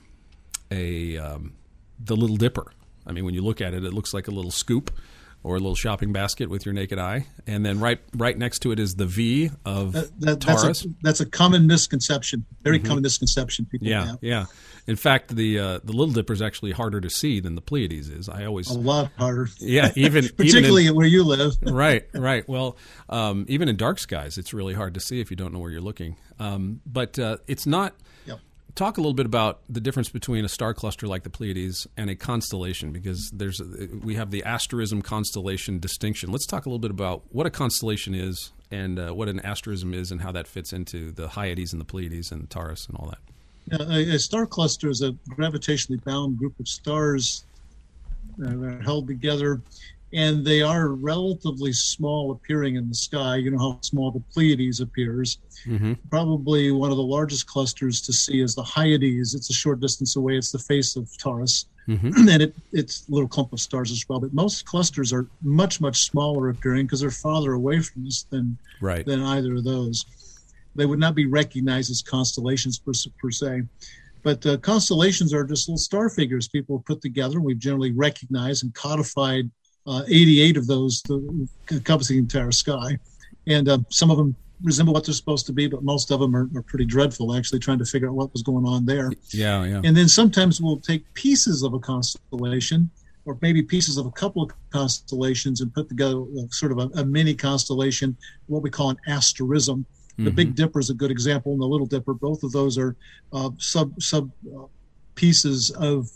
a 0.72 1.18
um, 1.18 1.54
the 2.00 2.16
Little 2.16 2.38
Dipper. 2.38 2.72
I 3.06 3.12
mean, 3.12 3.26
when 3.26 3.34
you 3.34 3.42
look 3.42 3.62
at 3.62 3.74
it, 3.74 3.84
it 3.84 3.94
looks 3.94 4.14
like 4.14 4.28
a 4.28 4.32
little 4.32 4.52
scoop 4.52 4.92
or 5.44 5.56
a 5.56 5.60
little 5.60 5.76
shopping 5.76 6.12
basket 6.12 6.50
with 6.50 6.66
your 6.66 6.74
naked 6.74 7.00
eye, 7.00 7.26
and 7.46 7.66
then 7.66 7.80
right 7.80 8.00
right 8.16 8.38
next 8.38 8.60
to 8.60 8.72
it 8.72 8.80
is 8.80 8.96
the 8.96 9.06
V 9.06 9.52
of 9.66 9.94
that, 9.94 10.20
that, 10.20 10.42
Taurus. 10.42 10.64
That's 10.64 10.86
a, 10.86 10.88
that's 11.02 11.20
a, 11.22 11.26
common 11.26 11.68
misconception, 11.68 12.46
very 12.64 12.80
mm-hmm. 12.80 12.88
common 12.88 13.04
misconception 13.04 13.66
people 13.66 13.88
yeah, 13.88 14.06
have. 14.06 14.20
Yeah, 14.22 14.46
In 14.88 14.96
fact, 14.96 15.36
the 15.36 15.60
uh, 15.60 15.80
the 15.84 15.94
Little 15.94 16.14
Dipper 16.14 16.34
is 16.34 16.42
actually 16.42 16.72
harder 16.72 17.00
to 17.00 17.10
see 17.10 17.40
than 17.40 17.56
the 17.56 17.62
Pleiades 17.62 18.10
is. 18.10 18.28
I 18.30 18.46
always 18.46 18.70
a 18.70 18.78
lot 18.78 19.12
harder. 19.18 19.48
Yeah, 19.60 19.92
even 19.96 20.28
particularly 20.30 20.84
even 20.84 20.94
in, 20.94 20.98
where 20.98 21.08
you 21.08 21.24
live. 21.24 21.54
right, 21.62 22.06
right. 22.14 22.48
Well, 22.48 22.78
um, 23.10 23.46
even 23.48 23.70
in 23.70 23.78
dark 23.78 24.00
skies, 24.00 24.38
it's 24.38 24.54
really 24.54 24.74
hard 24.74 24.94
to 24.96 25.00
see 25.00 25.22
if 25.22 25.32
you 25.32 25.38
don't 25.38 25.54
know 25.54 25.60
where 25.60 25.72
you're 25.72 25.82
looking. 25.82 26.18
Um, 26.40 26.82
but 26.86 27.18
uh, 27.18 27.38
it's 27.48 27.66
not 27.66 27.94
talk 28.78 28.98
a 28.98 29.02
little 29.02 29.14
bit 29.14 29.26
about 29.26 29.60
the 29.68 29.82
difference 29.82 30.10
between 30.10 30.46
a 30.46 30.50
star 30.50 30.74
cluster 30.74 31.08
like 31.08 31.24
the 31.24 31.30
Pleiades 31.30 31.88
and 31.98 32.10
a 32.10 32.16
constellation, 32.16 32.92
because 32.92 33.30
there's 33.34 33.60
we 34.04 34.16
have 34.16 34.32
the 34.32 34.44
asterism 34.44 35.02
constellation 35.02 35.80
distinction. 35.80 36.32
Let's 36.32 36.46
talk 36.46 36.66
a 36.66 36.70
little 36.70 36.80
bit 36.80 36.92
about 36.92 37.24
what 37.30 37.46
a 37.46 37.50
constellation 37.50 38.14
is 38.14 38.54
and 38.72 39.00
uh, 39.00 39.12
what 39.12 39.28
an 39.28 39.40
asterism 39.42 39.94
is, 39.94 40.12
and 40.12 40.22
how 40.22 40.32
that 40.34 40.48
fits 40.48 40.72
into 40.72 41.12
the 41.12 41.30
Hyades 41.30 41.74
and 41.74 41.82
the 41.82 41.86
Pleiades 41.86 42.32
and 42.32 42.50
Taurus 42.50 42.86
and 42.88 42.98
all 42.98 43.10
that. 43.10 43.90
A, 43.90 44.16
a, 44.16 44.20
star 44.20 44.46
cluster 44.46 44.90
is 44.90 45.02
a 45.02 45.12
gravitationally 45.30 46.02
bound 46.04 46.38
group 46.38 46.58
of 46.60 46.68
stars 46.68 47.46
that 48.38 48.54
are 48.54 48.82
held 48.82 49.08
together 49.08 49.62
and 50.18 50.44
they 50.44 50.64
are 50.64 50.90
relatively 50.90 51.72
small 51.72 52.32
appearing 52.32 52.76
in 52.76 52.90
the 52.90 52.96
sky. 52.96 53.36
You 53.36 53.52
know 53.52 53.60
how 53.60 53.80
small 53.82 54.10
the 54.10 54.24
Pleiades 54.34 54.80
appears. 54.80 55.38
Mm-hmm. 55.68 55.94
Probably 56.10 56.72
one 56.72 56.90
of 56.90 56.98
the 56.98 57.04
largest 57.04 57.46
clusters 57.46 58.02
to 58.02 58.12
see 58.12 58.42
is 58.42 58.56
the 58.56 58.64
Hyades. 58.64 59.36
It's 59.36 59.52
a 59.52 59.54
short 59.54 59.80
distance 59.80 60.16
away. 60.16 60.36
It's 60.36 60.52
the 60.52 60.58
face 60.58 60.96
of 60.96 61.08
Taurus, 61.20 61.68
mm-hmm. 61.88 62.14
and 62.30 62.42
it, 62.42 62.56
it's 62.74 63.08
a 63.08 63.12
little 63.12 63.28
clump 63.28 63.54
of 63.54 63.60
stars 63.60 63.92
as 63.92 64.04
well. 64.10 64.20
But 64.20 64.34
most 64.34 64.66
clusters 64.66 65.14
are 65.14 65.28
much 65.44 65.80
much 65.80 66.06
smaller 66.06 66.50
appearing 66.50 66.88
because 66.88 67.02
they're 67.02 67.12
farther 67.12 67.54
away 67.54 67.80
from 67.82 68.08
us 68.08 68.26
than 68.32 68.58
right. 68.82 69.06
than 69.06 69.22
either 69.22 69.54
of 69.58 69.66
those. 69.66 70.04
They 70.74 70.88
would 70.88 71.00
not 71.00 71.14
be 71.14 71.28
recognized 71.28 71.92
as 71.92 72.02
constellations 72.02 72.80
per, 72.80 72.94
per 73.22 73.30
se. 73.30 73.62
But 74.24 74.44
uh, 74.48 74.58
constellations 74.58 75.32
are 75.32 75.44
just 75.44 75.70
little 75.70 75.78
star 75.78 76.10
figures 76.10 76.48
people 76.48 76.84
put 76.88 77.02
together. 77.02 77.40
We've 77.40 77.60
generally 77.60 77.92
recognized 77.92 78.64
and 78.64 78.74
codified 78.74 79.52
uh, 79.88 80.04
88 80.08 80.58
of 80.58 80.68
those 80.68 81.02
encompassing 81.72 82.18
the 82.18 82.22
entire 82.22 82.52
sky. 82.52 82.98
And 83.48 83.70
uh, 83.70 83.80
some 83.90 84.12
of 84.12 84.18
them 84.18 84.36
resemble 84.64 84.94
what 84.94 85.06
they're 85.06 85.14
supposed 85.14 85.46
to 85.46 85.54
be, 85.54 85.68
but 85.68 85.84
most 85.84 86.12
of 86.12 86.20
them 86.20 86.36
are, 86.36 86.50
are 86.56 86.62
pretty 86.62 86.86
dreadful. 86.86 87.36
Actually, 87.36 87.60
trying 87.60 87.80
to 87.80 87.86
figure 87.86 88.10
out 88.10 88.16
what 88.16 88.34
was 88.34 88.44
going 88.44 88.66
on 88.66 88.86
there. 88.86 89.12
Yeah, 89.30 89.64
yeah. 89.64 89.82
And 89.84 89.96
then 89.96 90.08
sometimes 90.08 90.60
we'll 90.60 90.80
take 90.80 91.12
pieces 91.14 91.64
of 91.64 91.74
a 91.74 91.80
constellation, 91.80 92.90
or 93.26 93.38
maybe 93.42 93.62
pieces 93.62 93.98
of 93.98 94.06
a 94.06 94.12
couple 94.12 94.44
of 94.44 94.52
constellations, 94.72 95.62
and 95.62 95.74
put 95.74 95.90
together 95.90 96.18
a, 96.18 96.48
sort 96.50 96.72
of 96.72 96.80
a, 96.80 96.90
a, 97.00 97.06
mini 97.06 97.36
constellation, 97.36 98.16
what 98.48 98.64
we 98.64 98.70
call 98.70 98.90
an 98.90 98.98
asterism. 99.08 99.86
The 100.18 100.24
mm-hmm. 100.24 100.36
Big 100.36 100.56
Dipper 100.56 100.80
is 100.80 100.90
a 100.90 100.96
good 100.96 101.12
example, 101.12 101.52
and 101.52 101.62
the 101.62 101.66
Little 101.66 101.86
Dipper. 101.86 102.16
Both 102.16 102.44
of 102.44 102.52
those 102.52 102.78
are 102.78 102.96
uh, 103.32 103.52
sub 103.60 104.02
sub 104.02 104.32
uh, 104.48 104.64
pieces 105.14 105.70
of 105.72 106.10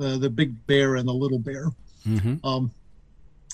uh, 0.00 0.16
the 0.18 0.30
Big 0.30 0.54
Bear 0.66 0.94
and 0.94 1.08
the 1.08 1.12
Little 1.12 1.40
Bear. 1.40 1.70
Mm-hmm. 2.06 2.46
Um, 2.46 2.70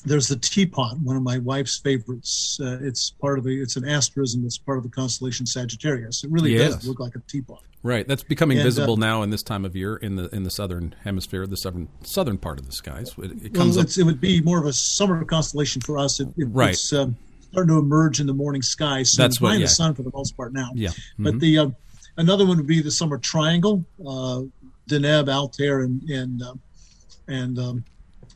there's 0.05 0.29
the 0.29 0.37
teapot, 0.37 0.99
one 1.01 1.17
of 1.17 1.23
my 1.23 1.39
wife's 1.39 1.79
favorites. 1.79 2.59
Uh, 2.63 2.79
it's 2.81 3.11
part 3.11 3.39
of 3.39 3.45
the, 3.45 3.61
it's 3.61 3.77
an 3.77 3.89
asterism 3.89 4.43
that's 4.43 4.59
part 4.59 4.79
of 4.79 4.85
the 4.85 4.91
constellation 4.91 5.47
Sagittarius. 5.47 6.25
It 6.25 6.31
really 6.31 6.55
yes. 6.55 6.77
does 6.77 6.89
look 6.89 7.01
like 7.01 7.15
a 7.15 7.21
teapot. 7.21 7.63
Right, 7.83 8.07
that's 8.09 8.25
becoming 8.25 8.59
and, 8.59 8.65
visible 8.65 8.95
uh, 8.95 8.97
now 8.97 9.23
in 9.23 9.31
this 9.31 9.43
time 9.43 9.65
of 9.65 9.77
year 9.77 9.97
in 9.97 10.17
the 10.17 10.29
in 10.35 10.43
the 10.43 10.51
southern 10.51 10.97
hemisphere, 11.05 11.47
the 11.47 11.57
southern 11.57 11.89
southern 12.03 12.37
part 12.37 12.59
of 12.59 12.67
the 12.67 12.73
skies. 12.73 13.15
It, 13.19 13.45
it 13.45 13.55
comes 13.55 13.77
well, 13.77 13.87
it 13.87 14.03
would 14.03 14.21
be 14.21 14.41
more 14.41 14.59
of 14.59 14.67
a 14.67 14.73
summer 14.73 15.25
constellation 15.25 15.81
for 15.81 15.97
us. 15.97 16.19
It, 16.19 16.27
right. 16.37 16.71
It's 16.71 16.93
um, 16.93 17.17
starting 17.53 17.73
to 17.73 17.79
emerge 17.79 18.19
in 18.19 18.27
the 18.27 18.35
morning 18.35 18.63
sky. 18.63 19.05
So 19.05 19.23
that's 19.23 19.39
behind 19.39 19.59
what, 19.59 19.61
yeah. 19.61 19.67
the 19.67 19.71
sun 19.71 19.95
for 19.95 20.03
the 20.03 20.11
most 20.13 20.37
part 20.37 20.53
now. 20.53 20.71
Yeah. 20.75 20.89
Mm-hmm. 20.89 21.25
But 21.25 21.39
the 21.39 21.59
uh, 21.59 21.71
another 22.17 22.45
one 22.45 22.57
would 22.57 22.67
be 22.67 22.83
the 22.83 22.91
summer 22.91 23.17
triangle. 23.17 23.85
Uh, 24.05 24.43
Deneb, 24.89 25.29
Altair, 25.29 25.83
and 25.83 26.03
and 26.11 26.43
uh, 26.43 26.55
and 27.29 27.59
um, 27.61 27.85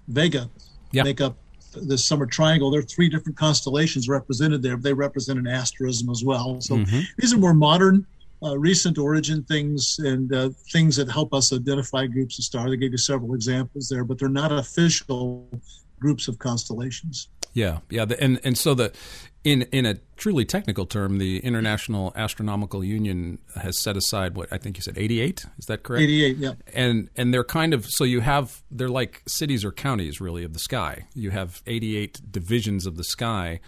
Vega 0.07 0.49
yeah. 0.93 1.03
make 1.03 1.21
up 1.21 1.37
the 1.73 1.99
summer 1.99 2.27
triangle. 2.27 2.71
There 2.71 2.81
are 2.81 2.85
three 2.85 3.09
different 3.09 3.37
constellations 3.37 4.09
represented 4.09 4.63
there. 4.63 4.77
They 4.77 4.93
represent 4.93 5.39
an 5.39 5.47
asterism 5.47 6.11
as 6.11 6.25
well. 6.25 6.61
So 6.61 6.77
mm-hmm. 6.77 7.01
these 7.19 7.33
are 7.33 7.39
more 7.39 7.55
modern, 7.55 8.07
uh, 8.43 8.59
recent 8.59 8.99
origin 8.99 9.43
things 9.45 9.99
and 10.01 10.35
uh, 10.35 10.51
things 10.73 10.97
that 10.97 11.11
help 11.11 11.33
us 11.33 11.53
identify 11.53 12.07
groups 12.07 12.39
of 12.39 12.45
stars. 12.45 12.73
I 12.73 12.77
gave 12.77 12.93
you 12.93 12.99
several 12.99 13.35
examples 13.35 13.89
there, 13.89 14.05
but 14.05 14.19
they're 14.19 14.29
not 14.29 14.53
official 14.53 15.49
groups 16.03 16.29
of 16.29 16.39
constellations. 16.39 17.29
Yeah, 17.55 17.79
yeah, 17.91 18.07
and 18.19 18.41
and 18.45 18.57
so 18.57 18.75
the 18.75 18.93
in 19.45 19.63
in 19.73 19.87
a 19.87 19.97
truly 20.17 20.45
technical 20.45 20.87
term, 20.87 21.19
the 21.19 21.39
International 21.41 22.13
Astronomical 22.17 22.83
Union 22.83 23.39
has 23.57 23.81
set 23.83 23.97
aside 23.97 24.35
what 24.35 24.49
I 24.51 24.59
think 24.59 24.77
you 24.79 24.83
said 24.83 24.97
eighty 24.97 25.21
eight. 25.21 25.45
Is 25.59 25.67
that 25.67 25.83
correct? 25.83 26.03
Eighty 26.03 26.25
eight. 26.25 26.37
Yeah. 26.39 26.55
And 26.73 27.11
and 27.17 27.33
they're 27.33 27.45
kind 27.45 27.75
of 27.75 27.87
so 27.87 28.05
you 28.05 28.21
have 28.21 28.63
they're 28.71 28.89
like 28.89 29.23
cities 29.27 29.65
or 29.65 29.73
counties 29.73 30.21
really 30.21 30.45
of 30.45 30.53
the 30.55 30.59
sky. 30.61 31.07
You 31.15 31.31
have 31.31 31.63
eighty 31.67 31.97
eight 31.97 32.21
divisions 32.31 32.87
of 32.87 32.97
the 32.97 33.05
sky, 33.05 33.61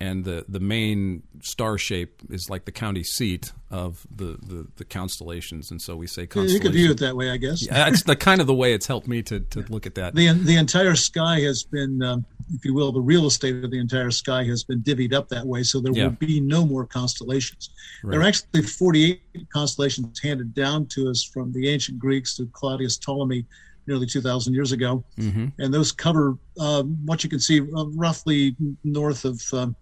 and 0.00 0.24
the 0.24 0.44
the 0.48 0.60
main 0.60 1.22
star 1.42 1.76
shape 1.76 2.22
is 2.30 2.48
like 2.48 2.64
the 2.64 2.72
county 2.72 3.02
seat 3.02 3.52
of 3.70 4.06
the, 4.14 4.38
the, 4.40 4.66
the 4.76 4.84
constellations, 4.84 5.70
and 5.70 5.82
so 5.82 5.96
we 5.96 6.06
say 6.06 6.26
constellation. 6.26 6.54
You 6.54 6.60
could 6.60 6.72
view 6.72 6.90
it 6.90 6.98
that 7.00 7.16
way, 7.16 7.30
I 7.30 7.36
guess. 7.36 7.66
yeah, 7.66 7.88
it's 7.88 8.04
the 8.04 8.16
kind 8.16 8.40
of 8.40 8.46
the 8.46 8.54
way 8.54 8.72
it's 8.72 8.86
helped 8.86 9.08
me 9.08 9.22
to, 9.22 9.40
to 9.40 9.60
look 9.68 9.86
at 9.86 9.96
that. 9.96 10.14
The 10.14 10.32
the 10.32 10.56
entire 10.56 10.94
sky 10.94 11.40
has 11.40 11.64
been, 11.64 12.02
um, 12.02 12.24
if 12.54 12.64
you 12.64 12.74
will, 12.74 12.92
the 12.92 13.00
real 13.00 13.26
estate 13.26 13.64
of 13.64 13.70
the 13.70 13.80
entire 13.80 14.10
sky 14.12 14.44
has 14.44 14.62
been 14.62 14.80
divvied 14.82 15.12
up 15.12 15.28
that 15.30 15.44
way, 15.44 15.64
so 15.64 15.80
there 15.80 15.92
yeah. 15.92 16.04
will 16.04 16.10
be 16.12 16.40
no 16.40 16.64
more 16.64 16.86
constellations. 16.86 17.70
Right. 18.04 18.12
There 18.12 18.20
are 18.20 18.24
actually 18.24 18.62
48 18.62 19.20
constellations 19.52 20.20
handed 20.20 20.54
down 20.54 20.86
to 20.86 21.10
us 21.10 21.24
from 21.24 21.52
the 21.52 21.68
ancient 21.68 21.98
Greeks 21.98 22.36
to 22.36 22.46
Claudius 22.52 22.96
Ptolemy 22.98 23.44
nearly 23.88 24.06
2,000 24.06 24.54
years 24.54 24.70
ago, 24.70 25.02
mm-hmm. 25.18 25.46
and 25.58 25.74
those 25.74 25.90
cover 25.90 26.36
um, 26.60 26.96
what 27.04 27.24
you 27.24 27.30
can 27.30 27.40
see 27.40 27.60
uh, 27.60 27.86
roughly 27.96 28.54
north 28.84 29.24
of. 29.24 29.42
Um, 29.52 29.74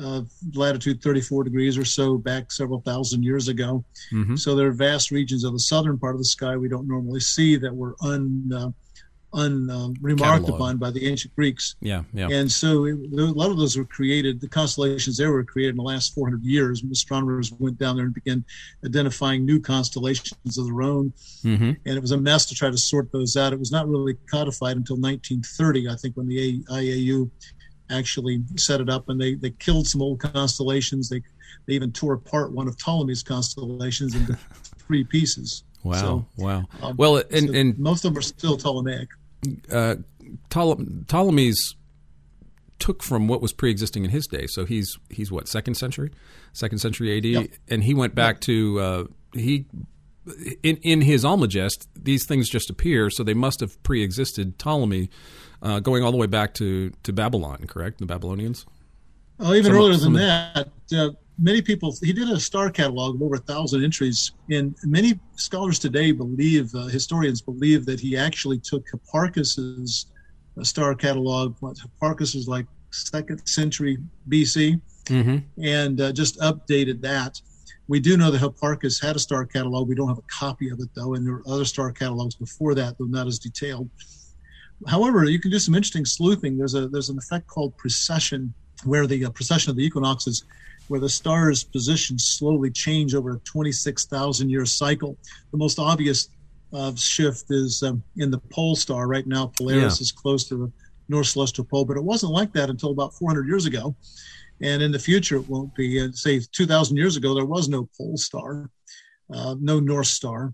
uh, 0.00 0.22
latitude 0.54 1.02
34 1.02 1.44
degrees 1.44 1.78
or 1.78 1.84
so 1.84 2.16
back 2.16 2.52
several 2.52 2.80
thousand 2.80 3.22
years 3.22 3.48
ago. 3.48 3.84
Mm-hmm. 4.12 4.36
So 4.36 4.54
there 4.54 4.68
are 4.68 4.72
vast 4.72 5.10
regions 5.10 5.44
of 5.44 5.52
the 5.52 5.60
southern 5.60 5.98
part 5.98 6.14
of 6.14 6.20
the 6.20 6.24
sky 6.26 6.56
we 6.56 6.68
don't 6.68 6.88
normally 6.88 7.20
see 7.20 7.56
that 7.56 7.74
were 7.74 7.96
un, 8.02 8.50
uh, 8.54 8.70
unremarked 9.34 10.48
uh, 10.48 10.54
upon 10.54 10.78
by 10.78 10.90
the 10.90 11.06
ancient 11.06 11.34
Greeks. 11.34 11.76
Yeah, 11.80 12.02
yeah. 12.12 12.28
And 12.30 12.50
so 12.50 12.86
it, 12.86 12.96
a 13.12 13.24
lot 13.24 13.50
of 13.50 13.58
those 13.58 13.76
were 13.76 13.84
created, 13.84 14.40
the 14.40 14.48
constellations 14.48 15.18
there 15.18 15.32
were 15.32 15.44
created 15.44 15.70
in 15.70 15.76
the 15.76 15.82
last 15.82 16.14
400 16.14 16.42
years. 16.42 16.82
Astronomers 16.90 17.52
went 17.52 17.78
down 17.78 17.96
there 17.96 18.06
and 18.06 18.14
began 18.14 18.44
identifying 18.84 19.44
new 19.44 19.60
constellations 19.60 20.58
of 20.58 20.66
their 20.66 20.82
own. 20.82 21.12
Mm-hmm. 21.44 21.72
And 21.84 21.96
it 21.96 22.00
was 22.00 22.12
a 22.12 22.18
mess 22.18 22.46
to 22.46 22.54
try 22.54 22.70
to 22.70 22.78
sort 22.78 23.12
those 23.12 23.36
out. 23.36 23.52
It 23.52 23.58
was 23.58 23.72
not 23.72 23.88
really 23.88 24.14
codified 24.30 24.76
until 24.76 24.96
1930, 24.96 25.88
I 25.88 25.96
think, 25.96 26.16
when 26.16 26.26
the 26.26 26.62
IAU 26.64 27.30
actually 27.90 28.42
set 28.56 28.80
it 28.80 28.88
up, 28.88 29.08
and 29.08 29.20
they 29.20 29.34
they 29.34 29.50
killed 29.50 29.86
some 29.86 30.02
old 30.02 30.20
constellations. 30.20 31.08
They 31.08 31.22
they 31.66 31.74
even 31.74 31.92
tore 31.92 32.14
apart 32.14 32.52
one 32.52 32.68
of 32.68 32.76
Ptolemy's 32.76 33.22
constellations 33.22 34.14
into 34.14 34.34
three 34.86 35.04
pieces. 35.04 35.64
Wow! 35.84 35.94
So, 35.94 36.26
wow! 36.36 36.64
Um, 36.82 36.96
well, 36.96 37.16
and, 37.16 37.48
so 37.48 37.54
and 37.54 37.78
most 37.78 38.04
of 38.04 38.12
them 38.12 38.18
are 38.18 38.22
still 38.22 38.56
Ptolemaic. 38.56 39.08
Uh, 39.70 39.96
Ptolemy's 40.50 41.76
took 42.78 43.02
from 43.02 43.28
what 43.28 43.42
was 43.42 43.52
pre-existing 43.52 44.04
in 44.04 44.10
his 44.10 44.26
day. 44.26 44.46
So 44.46 44.64
he's 44.64 44.96
he's 45.10 45.30
what 45.30 45.48
second 45.48 45.74
century, 45.74 46.10
second 46.52 46.78
century 46.78 47.16
AD, 47.16 47.24
yep. 47.24 47.50
and 47.68 47.84
he 47.84 47.94
went 47.94 48.14
back 48.14 48.36
yep. 48.36 48.40
to 48.42 48.80
uh, 48.80 49.04
he 49.32 49.66
in 50.62 50.76
in 50.78 51.00
his 51.02 51.24
Almagest. 51.24 51.86
These 51.94 52.26
things 52.26 52.48
just 52.48 52.70
appear, 52.70 53.10
so 53.10 53.22
they 53.22 53.34
must 53.34 53.60
have 53.60 53.82
pre-existed 53.82 54.58
Ptolemy 54.58 55.10
uh, 55.62 55.80
going 55.80 56.02
all 56.02 56.12
the 56.12 56.18
way 56.18 56.26
back 56.26 56.54
to, 56.54 56.90
to 57.02 57.12
Babylon, 57.12 57.64
correct? 57.66 57.98
The 57.98 58.06
Babylonians? 58.06 58.66
Oh, 59.40 59.54
even 59.54 59.72
Some, 59.72 59.76
earlier 59.76 59.96
than 59.96 60.12
that. 60.14 60.68
Uh, 60.94 61.10
many 61.38 61.62
people, 61.62 61.94
he 62.02 62.12
did 62.12 62.28
a 62.28 62.40
star 62.40 62.70
catalog 62.70 63.16
of 63.16 63.22
over 63.22 63.36
a 63.36 63.38
thousand 63.38 63.84
entries. 63.84 64.32
And 64.50 64.74
many 64.84 65.18
scholars 65.36 65.78
today 65.78 66.12
believe, 66.12 66.74
uh, 66.74 66.86
historians 66.86 67.40
believe, 67.40 67.86
that 67.86 68.00
he 68.00 68.16
actually 68.16 68.58
took 68.58 68.84
Hipparchus's 68.88 70.06
uh, 70.58 70.64
star 70.64 70.94
catalog. 70.94 71.56
Hipparchus 71.60 72.34
was 72.34 72.48
like 72.48 72.66
second 72.90 73.46
century 73.46 73.98
BC, 74.28 74.80
mm-hmm. 75.04 75.62
and 75.62 76.00
uh, 76.00 76.12
just 76.12 76.38
updated 76.40 77.00
that. 77.02 77.40
We 77.86 78.00
do 78.00 78.16
know 78.16 78.30
that 78.30 78.40
Hipparchus 78.40 79.02
had 79.02 79.16
a 79.16 79.18
star 79.18 79.46
catalog. 79.46 79.88
We 79.88 79.94
don't 79.94 80.08
have 80.08 80.18
a 80.18 80.22
copy 80.22 80.68
of 80.68 80.80
it, 80.80 80.88
though, 80.94 81.14
and 81.14 81.26
there 81.26 81.34
were 81.34 81.42
other 81.48 81.64
star 81.64 81.90
catalogs 81.90 82.34
before 82.34 82.74
that, 82.74 82.98
though 82.98 83.06
not 83.06 83.26
as 83.26 83.38
detailed. 83.38 83.88
However, 84.86 85.24
you 85.24 85.40
can 85.40 85.50
do 85.50 85.58
some 85.58 85.74
interesting 85.74 86.04
sleuthing. 86.04 86.56
There's 86.56 86.74
a 86.74 86.88
there's 86.88 87.08
an 87.08 87.18
effect 87.18 87.46
called 87.46 87.76
precession, 87.76 88.54
where 88.84 89.06
the 89.06 89.24
uh, 89.24 89.30
precession 89.30 89.70
of 89.70 89.76
the 89.76 89.84
equinoxes, 89.84 90.44
where 90.88 91.00
the 91.00 91.08
star's 91.08 91.64
positions 91.64 92.24
slowly 92.24 92.70
change 92.70 93.14
over 93.14 93.32
a 93.32 93.38
26,000 93.40 94.48
year 94.48 94.64
cycle. 94.64 95.16
The 95.50 95.58
most 95.58 95.78
obvious 95.78 96.28
uh, 96.72 96.94
shift 96.94 97.46
is 97.50 97.82
um, 97.82 98.02
in 98.16 98.30
the 98.30 98.38
pole 98.38 98.76
star 98.76 99.08
right 99.08 99.26
now. 99.26 99.52
Polaris 99.56 99.98
yeah. 99.98 100.02
is 100.02 100.12
close 100.12 100.44
to 100.48 100.56
the 100.56 100.72
North 101.08 101.26
Celestial 101.26 101.64
Pole, 101.64 101.84
but 101.84 101.96
it 101.96 102.04
wasn't 102.04 102.32
like 102.32 102.52
that 102.52 102.70
until 102.70 102.90
about 102.90 103.14
400 103.14 103.48
years 103.48 103.66
ago. 103.66 103.96
And 104.60 104.82
in 104.82 104.92
the 104.92 104.98
future, 104.98 105.36
it 105.36 105.48
won't 105.48 105.74
be. 105.74 106.00
Uh, 106.00 106.08
say 106.12 106.40
2,000 106.40 106.96
years 106.96 107.16
ago, 107.16 107.34
there 107.34 107.46
was 107.46 107.68
no 107.68 107.88
pole 107.96 108.16
star, 108.16 108.70
uh, 109.32 109.54
no 109.60 109.80
North 109.80 110.08
Star, 110.08 110.52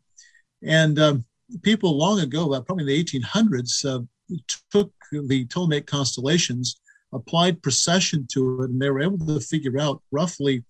and 0.63 0.99
um, 0.99 1.25
people 1.63 1.97
long 1.97 2.21
ago, 2.21 2.49
probably 2.63 2.83
in 2.83 2.89
the 2.89 3.05
1800s, 3.05 3.85
uh, 3.85 4.05
took 4.71 4.93
the 5.13 5.45
Ptolemaic 5.47 5.87
constellations, 5.87 6.81
applied 7.13 7.63
precession 7.63 8.27
to 8.33 8.63
it, 8.63 8.71
and 8.71 8.81
they 8.81 8.91
were 8.91 9.03
able 9.03 9.19
to 9.27 9.41
figure 9.41 9.79
out 9.79 10.03
roughly 10.11 10.65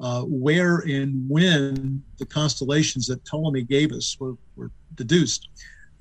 uh, 0.00 0.22
where 0.22 0.78
and 0.78 1.28
when 1.28 2.02
the 2.18 2.26
constellations 2.26 3.06
that 3.06 3.24
Ptolemy 3.24 3.62
gave 3.62 3.92
us 3.92 4.16
were, 4.18 4.34
were 4.56 4.70
deduced. 4.94 5.48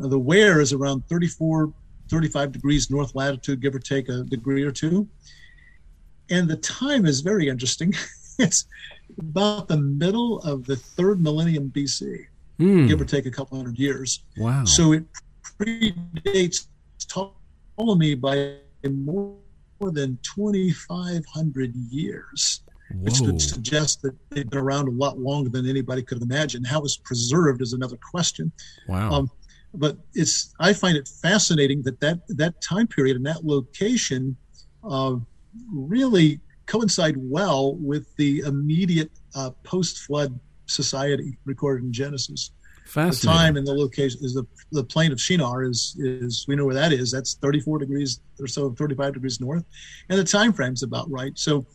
Uh, 0.01 0.07
the 0.07 0.19
where 0.19 0.59
is 0.59 0.73
around 0.73 1.03
34, 1.07 1.71
35 2.09 2.51
degrees 2.51 2.89
north 2.89 3.13
latitude, 3.15 3.61
give 3.61 3.75
or 3.75 3.79
take 3.79 4.09
a 4.09 4.23
degree 4.23 4.63
or 4.63 4.71
two. 4.71 5.07
And 6.29 6.49
the 6.49 6.57
time 6.57 7.05
is 7.05 7.21
very 7.21 7.47
interesting. 7.47 7.93
it's 8.39 8.65
about 9.19 9.67
the 9.67 9.77
middle 9.77 10.39
of 10.39 10.65
the 10.65 10.77
third 10.77 11.21
millennium 11.21 11.69
BC, 11.69 12.25
mm. 12.59 12.87
give 12.87 13.01
or 13.01 13.05
take 13.05 13.25
a 13.25 13.31
couple 13.31 13.57
hundred 13.57 13.77
years. 13.77 14.23
Wow. 14.37 14.65
So 14.65 14.93
it 14.93 15.03
predates 15.59 16.67
Ptolemy 17.81 18.15
by 18.15 18.57
more 18.89 19.35
than 19.79 20.19
2,500 20.21 21.75
years, 21.75 22.61
Whoa. 22.91 22.99
which 22.99 23.19
would 23.21 23.41
suggest 23.41 24.01
that 24.03 24.15
they've 24.29 24.49
been 24.49 24.59
around 24.59 24.87
a 24.87 24.91
lot 24.91 25.17
longer 25.17 25.49
than 25.49 25.67
anybody 25.67 26.03
could 26.03 26.21
imagine. 26.21 26.63
How 26.63 26.81
it's 26.81 26.97
preserved 26.97 27.61
is 27.61 27.73
another 27.73 27.97
question. 27.97 28.51
Wow. 28.87 29.11
Um, 29.11 29.31
but 29.73 29.97
it's 30.13 30.53
I 30.59 30.73
find 30.73 30.97
it 30.97 31.07
fascinating 31.07 31.81
that 31.83 31.99
that, 32.01 32.19
that 32.29 32.61
time 32.61 32.87
period 32.87 33.15
and 33.15 33.25
that 33.25 33.45
location 33.45 34.35
uh, 34.87 35.15
really 35.73 36.39
coincide 36.65 37.15
well 37.17 37.75
with 37.75 38.15
the 38.17 38.39
immediate 38.39 39.11
uh, 39.33 39.51
post-flood 39.63 40.39
society 40.65 41.37
recorded 41.45 41.85
in 41.85 41.93
Genesis 41.93 42.51
the 42.93 43.27
time 43.27 43.57
and 43.57 43.65
the 43.65 43.73
location 43.73 44.19
is 44.23 44.33
the 44.33 44.45
the 44.71 44.83
plain 44.83 45.11
of 45.11 45.19
Shinar 45.19 45.63
is 45.63 45.95
is 45.99 46.45
we 46.47 46.55
know 46.55 46.65
where 46.65 46.75
that 46.75 46.91
is. 46.93 47.11
That's 47.11 47.35
34 47.35 47.79
degrees 47.79 48.19
or 48.39 48.47
so, 48.47 48.71
35 48.71 49.13
degrees 49.13 49.39
north, 49.39 49.63
and 50.09 50.19
the 50.19 50.23
time 50.23 50.53
frame's 50.53 50.83
about 50.83 51.09
right. 51.09 51.31
So 51.37 51.65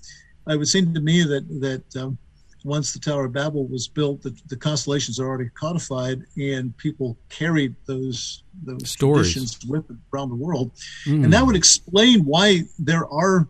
it 0.49 0.57
would 0.57 0.69
seem 0.69 0.95
to 0.95 1.01
me 1.01 1.23
that 1.23 1.47
that 1.61 2.03
um, 2.03 2.19
once 2.64 2.93
the 2.93 2.99
Tower 2.99 3.27
of 3.27 3.33
Babel 3.33 3.67
was 3.69 3.87
built, 3.89 4.23
the, 4.23 4.37
the 4.49 4.57
constellations 4.57 5.21
are 5.21 5.27
already 5.29 5.51
codified, 5.59 6.23
and 6.37 6.77
people 6.77 7.17
carried 7.29 7.75
those 7.87 8.43
those 8.64 8.91
Stories. 8.91 9.33
traditions 9.33 9.59
with 9.69 9.87
them 9.89 10.03
around 10.12 10.31
the 10.31 10.37
world, 10.37 10.73
and 11.07 11.33
that 11.33 11.45
would 11.47 11.57
explain 11.57 12.21
why 12.25 12.62
there 12.79 13.07
are 13.09 13.49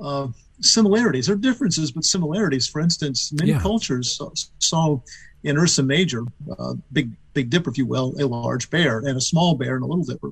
uh, 0.00 0.28
similarities 0.60 1.28
or 1.28 1.36
differences, 1.36 1.92
but 1.92 2.04
similarities. 2.04 2.66
For 2.68 2.80
instance, 2.80 3.32
many 3.32 3.50
Yeah. 3.52 3.60
cultures 3.60 4.16
saw, 4.16 4.30
saw 4.58 5.00
in 5.44 5.56
Ursa 5.56 5.82
Major, 5.82 6.24
uh, 6.58 6.74
Big 6.92 7.10
Big 7.34 7.50
Dipper, 7.50 7.70
if 7.70 7.78
you 7.78 7.86
will, 7.86 8.14
a 8.18 8.26
large 8.26 8.70
bear 8.70 8.98
and 8.98 9.16
a 9.16 9.20
small 9.20 9.54
bear 9.54 9.76
and 9.76 9.84
a 9.84 9.86
little 9.86 10.04
dipper. 10.04 10.30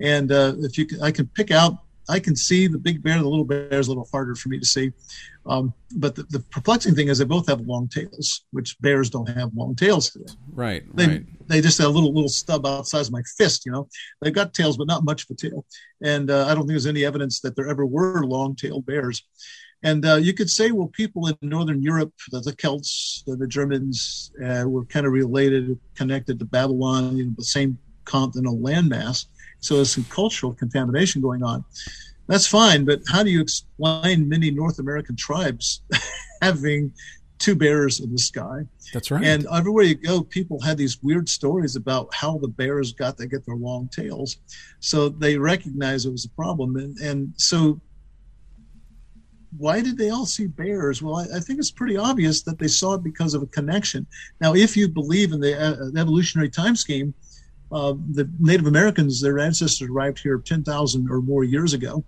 And 0.00 0.30
uh, 0.30 0.54
if 0.58 0.78
you, 0.78 0.86
can, 0.86 1.02
I 1.02 1.10
can 1.10 1.26
pick 1.26 1.50
out, 1.50 1.78
I 2.08 2.20
can 2.20 2.36
see 2.36 2.68
the 2.68 2.78
big 2.78 3.02
bear. 3.02 3.14
and 3.16 3.24
The 3.24 3.28
little 3.28 3.44
bear 3.44 3.74
is 3.74 3.88
a 3.88 3.90
little 3.90 4.08
harder 4.12 4.34
for 4.36 4.48
me 4.48 4.58
to 4.58 4.64
see. 4.64 4.92
Um, 5.46 5.72
but 5.96 6.14
the, 6.14 6.22
the 6.24 6.40
perplexing 6.40 6.94
thing 6.94 7.08
is 7.08 7.18
they 7.18 7.24
both 7.24 7.48
have 7.48 7.60
long 7.62 7.88
tails, 7.88 8.42
which 8.52 8.80
bears 8.80 9.10
don't 9.10 9.28
have 9.28 9.50
long 9.54 9.74
tails 9.74 10.10
today. 10.10 10.32
Right, 10.52 10.84
They 10.94 11.06
right. 11.08 11.48
they 11.48 11.60
just 11.60 11.78
have 11.78 11.88
a 11.88 11.90
little 11.90 12.12
little 12.14 12.28
stub 12.28 12.66
out 12.66 12.86
size 12.86 13.08
of 13.08 13.12
my 13.12 13.22
fist. 13.36 13.66
You 13.66 13.72
know, 13.72 13.88
they've 14.20 14.32
got 14.32 14.54
tails, 14.54 14.76
but 14.76 14.86
not 14.86 15.04
much 15.04 15.24
of 15.24 15.30
a 15.30 15.34
tail. 15.34 15.64
And 16.02 16.30
uh, 16.30 16.46
I 16.46 16.48
don't 16.54 16.58
think 16.58 16.70
there's 16.70 16.86
any 16.86 17.04
evidence 17.04 17.40
that 17.40 17.56
there 17.56 17.66
ever 17.68 17.84
were 17.84 18.24
long-tailed 18.24 18.86
bears. 18.86 19.24
And 19.82 20.04
uh, 20.04 20.16
you 20.16 20.34
could 20.34 20.50
say, 20.50 20.72
well, 20.72 20.88
people 20.88 21.28
in 21.28 21.36
Northern 21.40 21.82
Europe, 21.82 22.12
the, 22.30 22.40
the 22.40 22.52
Celts, 22.52 23.22
the, 23.26 23.36
the 23.36 23.46
Germans, 23.46 24.32
uh, 24.44 24.64
were 24.66 24.84
kind 24.86 25.06
of 25.06 25.12
related, 25.12 25.78
connected 25.94 26.38
to 26.40 26.44
Babylon, 26.44 27.16
you 27.16 27.26
know, 27.26 27.32
the 27.36 27.44
same 27.44 27.78
continental 28.04 28.58
landmass. 28.58 29.26
So 29.60 29.76
there's 29.76 29.92
some 29.92 30.04
cultural 30.04 30.52
contamination 30.52 31.22
going 31.22 31.42
on. 31.42 31.64
That's 32.26 32.46
fine, 32.46 32.84
but 32.84 33.00
how 33.08 33.22
do 33.22 33.30
you 33.30 33.40
explain 33.40 34.28
many 34.28 34.50
North 34.50 34.78
American 34.78 35.16
tribes 35.16 35.80
having 36.42 36.92
two 37.38 37.54
bears 37.54 38.00
in 38.00 38.12
the 38.12 38.18
sky? 38.18 38.66
That's 38.92 39.10
right. 39.10 39.24
And 39.24 39.46
everywhere 39.52 39.84
you 39.84 39.94
go, 39.94 40.22
people 40.22 40.60
had 40.60 40.76
these 40.76 41.02
weird 41.02 41.28
stories 41.28 41.74
about 41.74 42.12
how 42.12 42.36
the 42.38 42.48
bears 42.48 42.92
got 42.92 43.16
to 43.18 43.26
get 43.26 43.46
their 43.46 43.56
long 43.56 43.88
tails. 43.88 44.36
So 44.80 45.08
they 45.08 45.38
recognized 45.38 46.06
it 46.06 46.10
was 46.10 46.26
a 46.26 46.30
problem. 46.30 46.76
And, 46.76 46.98
and 46.98 47.32
so 47.36 47.80
why 49.56 49.80
did 49.80 49.96
they 49.96 50.10
all 50.10 50.26
see 50.26 50.46
bears? 50.46 51.02
Well, 51.02 51.16
I, 51.16 51.36
I 51.36 51.40
think 51.40 51.58
it's 51.58 51.70
pretty 51.70 51.96
obvious 51.96 52.42
that 52.42 52.58
they 52.58 52.68
saw 52.68 52.94
it 52.94 53.02
because 53.02 53.34
of 53.34 53.42
a 53.42 53.46
connection. 53.46 54.06
Now, 54.40 54.54
if 54.54 54.76
you 54.76 54.88
believe 54.88 55.32
in 55.32 55.40
the 55.40 55.58
uh, 55.58 56.00
evolutionary 56.00 56.50
time 56.50 56.76
scheme, 56.76 57.14
uh, 57.72 57.94
the 58.12 58.30
Native 58.38 58.66
Americans, 58.66 59.20
their 59.20 59.38
ancestors 59.38 59.88
arrived 59.88 60.18
here 60.18 60.38
10,000 60.38 61.10
or 61.10 61.20
more 61.20 61.44
years 61.44 61.72
ago, 61.74 62.04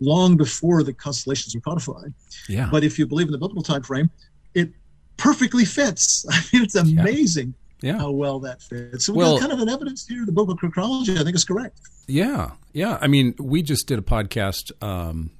long 0.00 0.36
before 0.36 0.82
the 0.82 0.92
constellations 0.92 1.54
were 1.54 1.60
codified. 1.60 2.12
yeah. 2.48 2.68
But 2.70 2.84
if 2.84 2.98
you 2.98 3.06
believe 3.06 3.26
in 3.28 3.32
the 3.32 3.38
biblical 3.38 3.62
time 3.62 3.82
frame, 3.82 4.10
it 4.54 4.70
perfectly 5.16 5.64
fits. 5.64 6.24
I 6.30 6.42
mean, 6.52 6.62
it's 6.62 6.74
amazing 6.74 7.54
yeah. 7.82 7.98
how 7.98 8.10
well 8.10 8.40
that 8.40 8.62
fits. 8.62 9.06
So 9.06 9.12
Well- 9.12 9.32
well, 9.32 9.40
kind 9.40 9.52
of 9.52 9.60
an 9.60 9.68
evidence 9.68 10.06
here. 10.06 10.24
The 10.24 10.32
biblical 10.32 10.70
chronology, 10.70 11.18
I 11.18 11.24
think, 11.24 11.36
is 11.36 11.44
correct. 11.44 11.78
Yeah, 12.06 12.52
yeah. 12.72 12.98
I 13.00 13.06
mean, 13.06 13.34
we 13.38 13.62
just 13.62 13.86
did 13.86 13.98
a 13.98 14.02
podcast 14.02 14.72
um, 14.82 15.30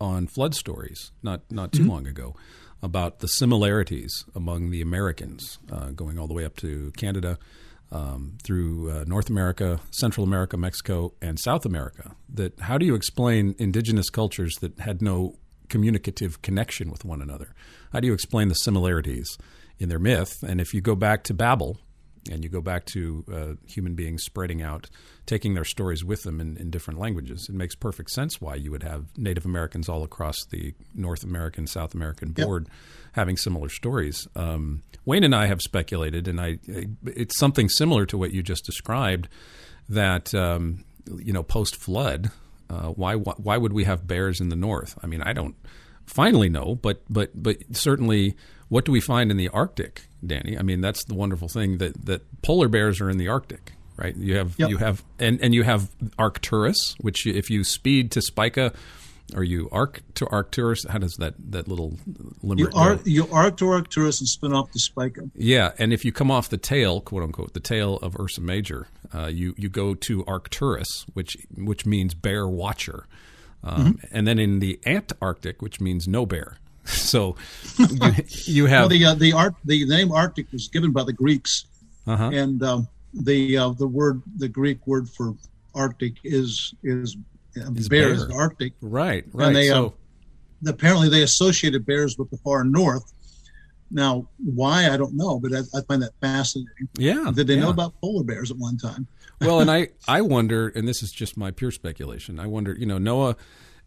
on 0.00 0.26
flood 0.26 0.54
stories 0.54 1.12
not 1.22 1.42
not 1.50 1.72
too 1.72 1.84
long 1.84 2.06
ago 2.06 2.34
about 2.82 3.18
the 3.18 3.28
similarities 3.28 4.24
among 4.34 4.70
the 4.70 4.80
Americans, 4.80 5.58
uh, 5.70 5.90
going 5.90 6.18
all 6.18 6.26
the 6.26 6.34
way 6.34 6.44
up 6.44 6.56
to 6.56 6.90
Canada, 6.96 7.38
um, 7.92 8.38
through 8.42 8.90
uh, 8.90 9.04
North 9.06 9.28
America, 9.28 9.80
Central 9.90 10.24
America, 10.24 10.56
Mexico, 10.56 11.12
and 11.20 11.38
South 11.38 11.66
America. 11.66 12.12
That 12.32 12.58
how 12.60 12.78
do 12.78 12.86
you 12.86 12.94
explain 12.94 13.54
indigenous 13.58 14.10
cultures 14.10 14.54
that 14.60 14.78
had 14.78 15.02
no 15.02 15.36
communicative 15.68 16.42
connection 16.42 16.90
with 16.90 17.04
one 17.04 17.20
another? 17.20 17.54
How 17.92 18.00
do 18.00 18.06
you 18.06 18.14
explain 18.14 18.48
the 18.48 18.54
similarities 18.54 19.38
in 19.78 19.88
their 19.88 19.98
myth? 19.98 20.42
And 20.42 20.60
if 20.60 20.72
you 20.72 20.80
go 20.80 20.94
back 20.94 21.24
to 21.24 21.34
Babel, 21.34 21.78
and 22.30 22.42
you 22.44 22.50
go 22.50 22.60
back 22.60 22.84
to 22.86 23.24
uh, 23.32 23.52
human 23.66 23.94
beings 23.94 24.22
spreading 24.24 24.60
out, 24.62 24.90
taking 25.26 25.54
their 25.54 25.64
stories 25.64 26.04
with 26.04 26.22
them 26.22 26.40
in, 26.40 26.56
in 26.56 26.70
different 26.70 27.00
languages, 27.00 27.46
it 27.48 27.54
makes 27.54 27.74
perfect 27.74 28.10
sense 28.10 28.40
why 28.40 28.56
you 28.56 28.70
would 28.70 28.82
have 28.82 29.06
Native 29.16 29.44
Americans 29.44 29.88
all 29.88 30.02
across 30.02 30.36
the 30.50 30.74
North 30.94 31.24
American, 31.24 31.66
South 31.66 31.94
American 31.94 32.34
Yep. 32.36 32.46
board 32.46 32.68
having 33.12 33.36
similar 33.36 33.68
stories. 33.68 34.28
Um, 34.36 34.82
Wayne 35.04 35.24
and 35.24 35.34
I 35.34 35.46
have 35.46 35.60
speculated, 35.62 36.28
and 36.28 36.40
I, 36.40 36.58
it's 37.06 37.38
something 37.38 37.68
similar 37.68 38.04
to 38.06 38.18
what 38.18 38.32
you 38.32 38.42
just 38.42 38.64
described, 38.66 39.28
that 39.88 40.34
um, 40.34 40.84
you 41.18 41.32
know, 41.32 41.42
post 41.42 41.74
flood, 41.76 42.30
uh, 42.68 42.88
why 42.90 43.14
why 43.14 43.56
would 43.56 43.72
we 43.72 43.84
have 43.84 44.06
bears 44.06 44.40
in 44.40 44.48
the 44.48 44.56
north? 44.56 44.96
I 45.02 45.06
mean, 45.06 45.22
I 45.22 45.32
don't 45.32 45.56
finally 46.06 46.48
know, 46.48 46.74
but 46.76 47.02
but 47.08 47.30
but 47.34 47.56
certainly, 47.72 48.36
what 48.68 48.84
do 48.84 48.92
we 48.92 49.00
find 49.00 49.30
in 49.30 49.36
the 49.36 49.48
Arctic, 49.48 50.06
Danny? 50.26 50.58
I 50.58 50.62
mean, 50.62 50.80
that's 50.80 51.04
the 51.04 51.14
wonderful 51.14 51.48
thing 51.48 51.78
that 51.78 52.06
that 52.06 52.22
polar 52.42 52.68
bears 52.68 53.00
are 53.00 53.10
in 53.10 53.18
the 53.18 53.28
Arctic, 53.28 53.72
right? 53.96 54.16
You 54.16 54.36
have 54.36 54.54
Yep. 54.58 54.70
you 54.70 54.76
have 54.78 55.02
and 55.18 55.40
and 55.40 55.54
you 55.54 55.62
have 55.64 55.90
Arcturus, 56.18 56.94
which 57.00 57.26
if 57.26 57.50
you 57.50 57.64
speed 57.64 58.10
to 58.12 58.22
Spica. 58.22 58.72
Or 59.36 59.44
you 59.44 59.68
arc 59.70 60.02
to 60.14 60.26
Arcturus? 60.26 60.84
How 60.88 60.98
does 60.98 61.14
that, 61.20 61.34
that 61.52 61.68
little 61.68 61.96
You 62.08 62.34
limerick 62.42 62.74
are 62.76 62.96
go? 62.96 63.02
you 63.04 63.28
arc 63.30 63.58
to 63.58 63.68
Arcturus 63.68 64.18
and 64.18 64.26
spin 64.28 64.52
off 64.52 64.72
to 64.72 64.80
Spica. 64.80 65.30
Yeah, 65.36 65.70
and 65.78 65.92
if 65.92 66.04
you 66.04 66.10
come 66.10 66.32
off 66.32 66.48
the 66.48 66.56
tail, 66.56 67.00
quote 67.00 67.22
unquote, 67.22 67.54
the 67.54 67.60
tail 67.60 67.98
of 67.98 68.16
Ursa 68.18 68.40
Major, 68.40 68.88
uh, 69.14 69.26
you 69.28 69.54
you 69.56 69.68
go 69.68 69.94
to 69.94 70.24
Arcturus, 70.26 71.06
which 71.12 71.36
which 71.56 71.86
means 71.86 72.12
bear 72.12 72.48
watcher, 72.48 73.06
um, 73.62 74.00
and 74.10 74.26
then 74.26 74.40
in 74.40 74.58
the 74.58 74.80
Antarctic, 74.84 75.62
which 75.62 75.80
means 75.80 76.08
no 76.08 76.26
bear. 76.26 76.56
So 76.86 77.36
you, 77.78 77.88
you 78.44 78.64
Well, 78.64 78.72
have 78.72 78.90
the 78.90 79.04
uh, 79.04 79.14
the 79.14 79.32
art 79.32 79.54
the 79.64 79.84
name 79.86 80.12
Arctic 80.12 80.50
was 80.52 80.68
given 80.68 80.92
by 80.92 81.04
the 81.04 81.12
Greeks, 81.12 81.66
uh-huh. 82.06 82.30
and 82.32 82.62
um, 82.62 82.88
the 83.14 83.56
uh, 83.56 83.70
the 83.70 83.86
word 83.86 84.22
the 84.36 84.48
Greek 84.48 84.86
word 84.86 85.08
for 85.08 85.34
Arctic 85.74 86.14
is 86.24 86.74
is, 86.82 87.16
uh, 87.56 87.70
Is 87.72 87.88
bears. 87.88 88.26
bear. 88.26 88.36
Arctic. 88.36 88.72
right, 88.80 89.24
right. 89.32 89.52
they, 89.52 89.68
so 89.68 89.86
uh, 89.86 90.70
Apparently, 90.70 91.08
they 91.08 91.22
associated 91.22 91.86
bears 91.86 92.18
with 92.18 92.28
the 92.30 92.36
far 92.38 92.64
north. 92.64 93.12
Now, 93.90 94.28
why 94.38 94.90
I 94.90 94.96
don't 94.96 95.14
know, 95.16 95.40
but 95.40 95.52
I, 95.54 95.60
I 95.76 95.80
find 95.88 96.02
that 96.02 96.12
fascinating. 96.20 96.88
yeah, 96.98 97.30
Did 97.34 97.46
they 97.46 97.56
know 97.56 97.70
about 97.70 97.94
polar 98.00 98.22
bears 98.24 98.50
at 98.50 98.56
one 98.58 98.76
time? 98.76 99.06
well, 99.40 99.60
and 99.60 99.70
I, 99.70 99.88
I 100.08 100.20
wonder, 100.20 100.68
and 100.68 100.86
this 100.86 101.02
is 101.02 101.10
just 101.12 101.36
my 101.36 101.50
pure 101.50 101.70
speculation. 101.70 102.38
I 102.38 102.46
wonder, 102.46 102.76
you 102.78 102.86
know, 102.86 102.98
Noah 102.98 103.36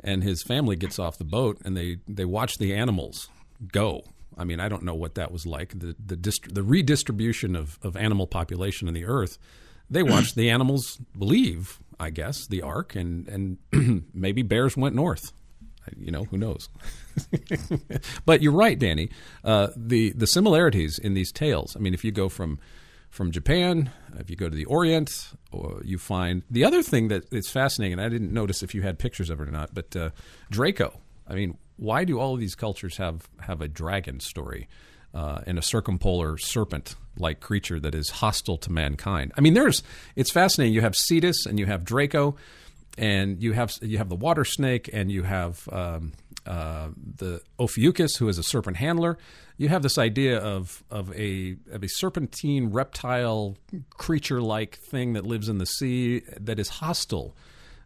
and 0.03 0.23
his 0.23 0.43
family 0.43 0.75
gets 0.75 0.99
off 0.99 1.17
the 1.17 1.23
boat 1.23 1.59
and 1.63 1.75
they, 1.77 1.97
they 2.07 2.25
watch 2.25 2.57
the 2.57 2.73
animals 2.73 3.29
go. 3.71 4.03
I 4.37 4.43
mean, 4.43 4.59
I 4.59 4.67
don't 4.67 4.83
know 4.83 4.95
what 4.95 5.15
that 5.15 5.31
was 5.31 5.45
like. 5.45 5.77
The 5.77 5.95
the 6.03 6.15
dist- 6.15 6.53
the 6.53 6.63
redistribution 6.63 7.55
of, 7.55 7.77
of 7.83 7.95
animal 7.95 8.27
population 8.27 8.87
in 8.87 8.93
the 8.93 9.05
earth. 9.05 9.37
They 9.89 10.03
watched 10.03 10.35
the 10.35 10.49
animals 10.49 10.99
leave, 11.15 11.79
I 11.99 12.09
guess, 12.09 12.47
the 12.47 12.61
ark, 12.61 12.95
and 12.95 13.27
and 13.71 14.05
maybe 14.13 14.41
bears 14.41 14.75
went 14.75 14.95
north. 14.95 15.31
You 15.97 16.11
know, 16.11 16.23
who 16.23 16.37
knows? 16.37 16.69
but 18.25 18.41
you're 18.41 18.53
right, 18.53 18.79
Danny. 18.79 19.09
Uh, 19.43 19.67
the 19.75 20.13
the 20.13 20.27
similarities 20.27 20.97
in 20.97 21.13
these 21.13 21.31
tales. 21.31 21.75
I 21.75 21.79
mean, 21.79 21.93
if 21.93 22.03
you 22.03 22.11
go 22.11 22.29
from 22.29 22.59
from 23.13 23.29
Japan, 23.29 23.91
if 24.17 24.31
you 24.31 24.35
go 24.35 24.49
to 24.49 24.55
the 24.55 24.65
Orient, 24.65 25.11
or 25.51 25.81
you 25.85 25.99
find 25.99 26.41
the 26.49 26.65
other 26.65 26.81
thing 26.81 27.09
that 27.09 27.31
is 27.31 27.47
fascinating, 27.47 27.93
and 27.93 28.01
I 28.01 28.09
didn't 28.09 28.33
notice 28.33 28.63
if 28.63 28.73
you 28.73 28.81
had 28.81 28.97
pictures 28.97 29.29
of 29.29 29.39
it 29.39 29.47
or 29.47 29.51
not, 29.51 29.71
but 29.71 29.95
uh, 29.95 30.09
Draco. 30.49 30.99
I 31.27 31.35
mean, 31.35 31.59
why 31.77 32.05
do 32.05 32.19
all 32.19 32.33
of 32.33 32.39
these 32.39 32.55
cultures 32.55 32.97
have 32.97 33.29
have 33.41 33.61
a 33.61 33.67
dragon 33.67 34.19
story 34.19 34.67
uh, 35.13 35.41
and 35.45 35.59
a 35.59 35.61
circumpolar 35.61 36.39
serpent 36.39 36.95
like 37.15 37.39
creature 37.39 37.79
that 37.79 37.93
is 37.93 38.09
hostile 38.09 38.57
to 38.57 38.71
mankind? 38.71 39.31
I 39.37 39.41
mean, 39.41 39.53
there's 39.53 39.83
it's 40.15 40.31
fascinating. 40.31 40.73
You 40.73 40.81
have 40.81 40.95
Cetus 40.95 41.45
and 41.45 41.59
you 41.59 41.67
have 41.67 41.85
Draco, 41.85 42.35
and 42.97 43.39
you 43.43 43.51
have 43.51 43.77
you 43.83 43.99
have 43.99 44.09
the 44.09 44.15
water 44.15 44.43
snake, 44.43 44.89
and 44.91 45.11
you 45.11 45.21
have 45.21 45.69
um, 45.71 46.13
uh, 46.47 46.89
the 47.17 47.41
Ophiuchus, 47.59 48.15
who 48.15 48.27
is 48.27 48.39
a 48.39 48.43
serpent 48.43 48.77
handler. 48.77 49.19
You 49.57 49.69
have 49.69 49.83
this 49.83 49.97
idea 49.97 50.37
of 50.39 50.83
of 50.89 51.13
a 51.15 51.57
of 51.71 51.83
a 51.83 51.87
serpentine 51.87 52.71
reptile 52.71 53.57
creature 53.91 54.41
like 54.41 54.77
thing 54.77 55.13
that 55.13 55.25
lives 55.25 55.47
in 55.49 55.57
the 55.57 55.65
sea 55.65 56.21
that 56.39 56.59
is 56.59 56.69
hostile 56.69 57.35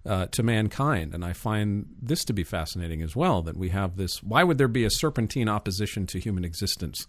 uh, 0.05 0.27
to 0.27 0.43
mankind, 0.43 1.13
and 1.13 1.25
I 1.25 1.33
find 1.33 1.87
this 2.01 2.23
to 2.25 2.33
be 2.33 2.43
fascinating 2.43 3.01
as 3.01 3.15
well. 3.15 3.41
That 3.41 3.57
we 3.57 3.69
have 3.69 3.97
this. 3.97 4.23
Why 4.23 4.43
would 4.43 4.57
there 4.57 4.69
be 4.69 4.85
a 4.85 4.89
serpentine 4.89 5.49
opposition 5.49 6.07
to 6.07 6.19
human 6.19 6.45
existence 6.45 7.05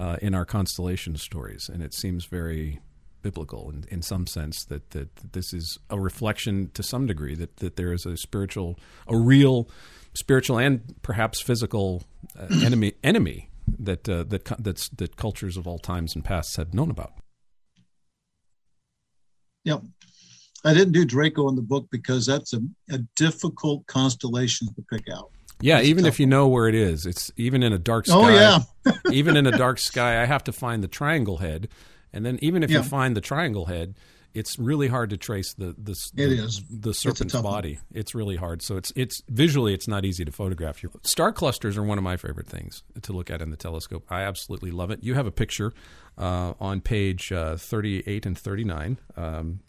uh, 0.00 0.16
in 0.20 0.34
our 0.34 0.44
constellation 0.44 1.16
stories? 1.16 1.68
And 1.72 1.82
it 1.82 1.94
seems 1.94 2.24
very 2.24 2.80
biblical 3.22 3.70
in, 3.70 3.84
in 3.88 4.02
some 4.02 4.26
sense 4.26 4.64
that, 4.64 4.90
that 4.90 5.14
that 5.16 5.32
this 5.34 5.52
is 5.52 5.78
a 5.90 6.00
reflection 6.00 6.70
to 6.74 6.82
some 6.82 7.06
degree 7.06 7.36
that 7.36 7.58
that 7.58 7.76
there 7.76 7.92
is 7.92 8.04
a 8.06 8.16
spiritual, 8.16 8.76
a 9.06 9.16
real 9.16 9.68
spiritual 10.14 10.58
and 10.58 10.96
perhaps 11.02 11.40
physical 11.40 12.02
uh, 12.36 12.46
enemy 12.64 12.94
enemy 13.04 13.49
that 13.84 14.08
uh, 14.08 14.24
that 14.24 14.44
that's, 14.58 14.88
that 14.90 15.16
cultures 15.16 15.56
of 15.56 15.66
all 15.66 15.78
times 15.78 16.14
and 16.14 16.24
pasts 16.24 16.56
had 16.56 16.74
known 16.74 16.90
about. 16.90 17.12
Yep. 19.64 19.82
I 20.64 20.74
didn't 20.74 20.92
do 20.92 21.04
Draco 21.04 21.48
in 21.48 21.56
the 21.56 21.62
book 21.62 21.86
because 21.90 22.26
that's 22.26 22.52
a, 22.52 22.60
a 22.90 22.98
difficult 23.16 23.86
constellation 23.86 24.68
to 24.74 24.82
pick 24.90 25.06
out. 25.14 25.30
Yeah, 25.62 25.78
It's 25.78 25.88
even 25.88 26.04
tough. 26.04 26.14
if 26.14 26.20
you 26.20 26.26
know 26.26 26.48
where 26.48 26.68
it 26.68 26.74
is, 26.74 27.06
it's 27.06 27.30
even 27.36 27.62
in 27.62 27.72
a 27.72 27.78
dark 27.78 28.06
sky. 28.06 28.14
Oh, 28.16 28.28
yeah. 28.28 28.92
even 29.12 29.36
in 29.36 29.46
a 29.46 29.50
dark 29.58 29.78
sky, 29.78 30.22
I 30.22 30.24
have 30.26 30.44
to 30.44 30.52
find 30.52 30.82
the 30.82 30.88
triangle 30.88 31.38
head, 31.38 31.68
and 32.12 32.24
then 32.24 32.38
even 32.42 32.62
if 32.62 32.70
you 32.70 32.82
find 32.82 33.16
the 33.16 33.20
triangle 33.20 33.66
head, 33.66 33.94
it's 34.34 34.58
really 34.58 34.88
hard 34.88 35.10
to 35.10 35.16
trace 35.16 35.54
the 35.54 35.74
the 35.78 35.92
It 36.16 36.28
the, 36.28 36.44
is. 36.44 36.62
the 36.70 36.90
It's 36.90 36.98
serpent's 37.00 37.34
one. 37.34 37.42
body. 37.42 37.78
It's 37.92 38.14
really 38.14 38.36
hard. 38.36 38.62
So 38.62 38.76
it's 38.76 38.92
it's 38.96 39.22
visually 39.28 39.74
it's 39.74 39.88
not 39.88 40.04
easy 40.04 40.24
to 40.24 40.32
photograph. 40.32 40.82
Your 40.82 40.92
star 41.02 41.32
clusters 41.32 41.76
are 41.76 41.82
one 41.82 41.98
of 41.98 42.04
my 42.04 42.16
favorite 42.16 42.46
things 42.46 42.82
to 43.02 43.12
look 43.12 43.30
at 43.30 43.42
in 43.42 43.50
the 43.50 43.56
telescope. 43.56 44.04
I 44.10 44.22
absolutely 44.22 44.70
love 44.70 44.90
it. 44.90 45.02
You 45.02 45.14
have 45.14 45.26
a 45.26 45.32
picture 45.32 45.72
uh, 46.18 46.54
on 46.60 46.80
page 46.80 47.32
uh, 47.32 47.56
thirty 47.56 48.02
eight 48.06 48.26
and 48.26 48.38
thirty 48.38 48.64
nine. 48.64 48.98
Um, 49.16 49.60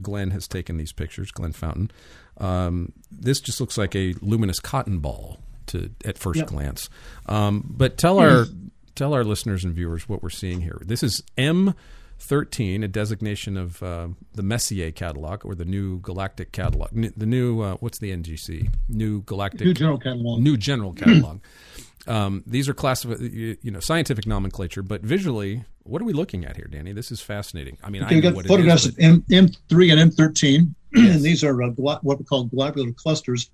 Glenn 0.00 0.30
has 0.30 0.46
taken 0.46 0.76
these 0.76 0.92
pictures. 0.92 1.30
Glenn 1.32 1.52
Fountain. 1.52 1.90
Um, 2.38 2.92
this 3.10 3.40
just 3.40 3.60
looks 3.60 3.76
like 3.76 3.94
a 3.96 4.14
luminous 4.20 4.60
cotton 4.60 4.98
ball 5.00 5.38
to 5.66 5.90
at 6.04 6.18
first 6.18 6.38
Yep. 6.38 6.46
glance. 6.48 6.88
Um, 7.26 7.64
but 7.68 7.98
tell 7.98 8.18
our 8.18 8.46
tell 8.94 9.14
our 9.14 9.24
listeners 9.24 9.64
and 9.64 9.74
viewers 9.74 10.08
what 10.08 10.22
we're 10.22 10.30
seeing 10.30 10.60
here. 10.60 10.80
This 10.84 11.02
is 11.02 11.22
M. 11.38 11.74
13, 12.22 12.82
a 12.84 12.88
designation 12.88 13.56
of 13.56 13.82
uh, 13.82 14.08
the 14.34 14.42
Messier 14.42 14.90
catalog 14.92 15.44
or 15.44 15.54
the 15.54 15.64
new 15.64 15.98
galactic 16.00 16.52
catalog. 16.52 16.88
N- 16.96 17.12
the 17.16 17.26
new, 17.26 17.60
uh, 17.60 17.74
what's 17.80 17.98
the 17.98 18.10
NGC? 18.16 18.68
New 18.88 19.22
galactic 19.22 19.66
New 19.66 19.74
general 19.74 19.98
catalog. 19.98 20.40
new 20.40 20.56
general 20.56 20.92
catalog. 20.92 21.40
um, 22.06 22.42
these 22.46 22.68
are 22.68 22.74
classified, 22.74 23.20
you, 23.20 23.56
know, 23.70 23.80
scientific 23.80 24.26
nomenclature, 24.26 24.82
but 24.82 25.02
visually, 25.02 25.64
what 25.82 26.00
are 26.00 26.04
we 26.04 26.12
looking 26.12 26.44
at 26.44 26.56
here, 26.56 26.68
Danny? 26.70 26.92
This 26.92 27.10
is 27.10 27.20
fascinating. 27.20 27.76
I 27.82 27.90
mean, 27.90 28.04
Okay, 28.04 28.14
I 28.16 28.20
know 28.20 28.22
got 28.30 28.34
what 28.36 28.46
photographs 28.46 28.86
it 28.86 28.96
is, 28.98 29.16
of 29.16 29.22
M, 29.32 29.48
M3 29.70 29.92
and 30.00 30.12
M13, 30.12 30.74
and 30.94 31.20
these 31.24 31.42
are 31.42 31.60
uh, 31.62 31.68
glo- 31.70 31.98
what 32.02 32.18
we 32.18 32.24
call 32.24 32.44
globular 32.44 32.92
clusters. 32.92 33.50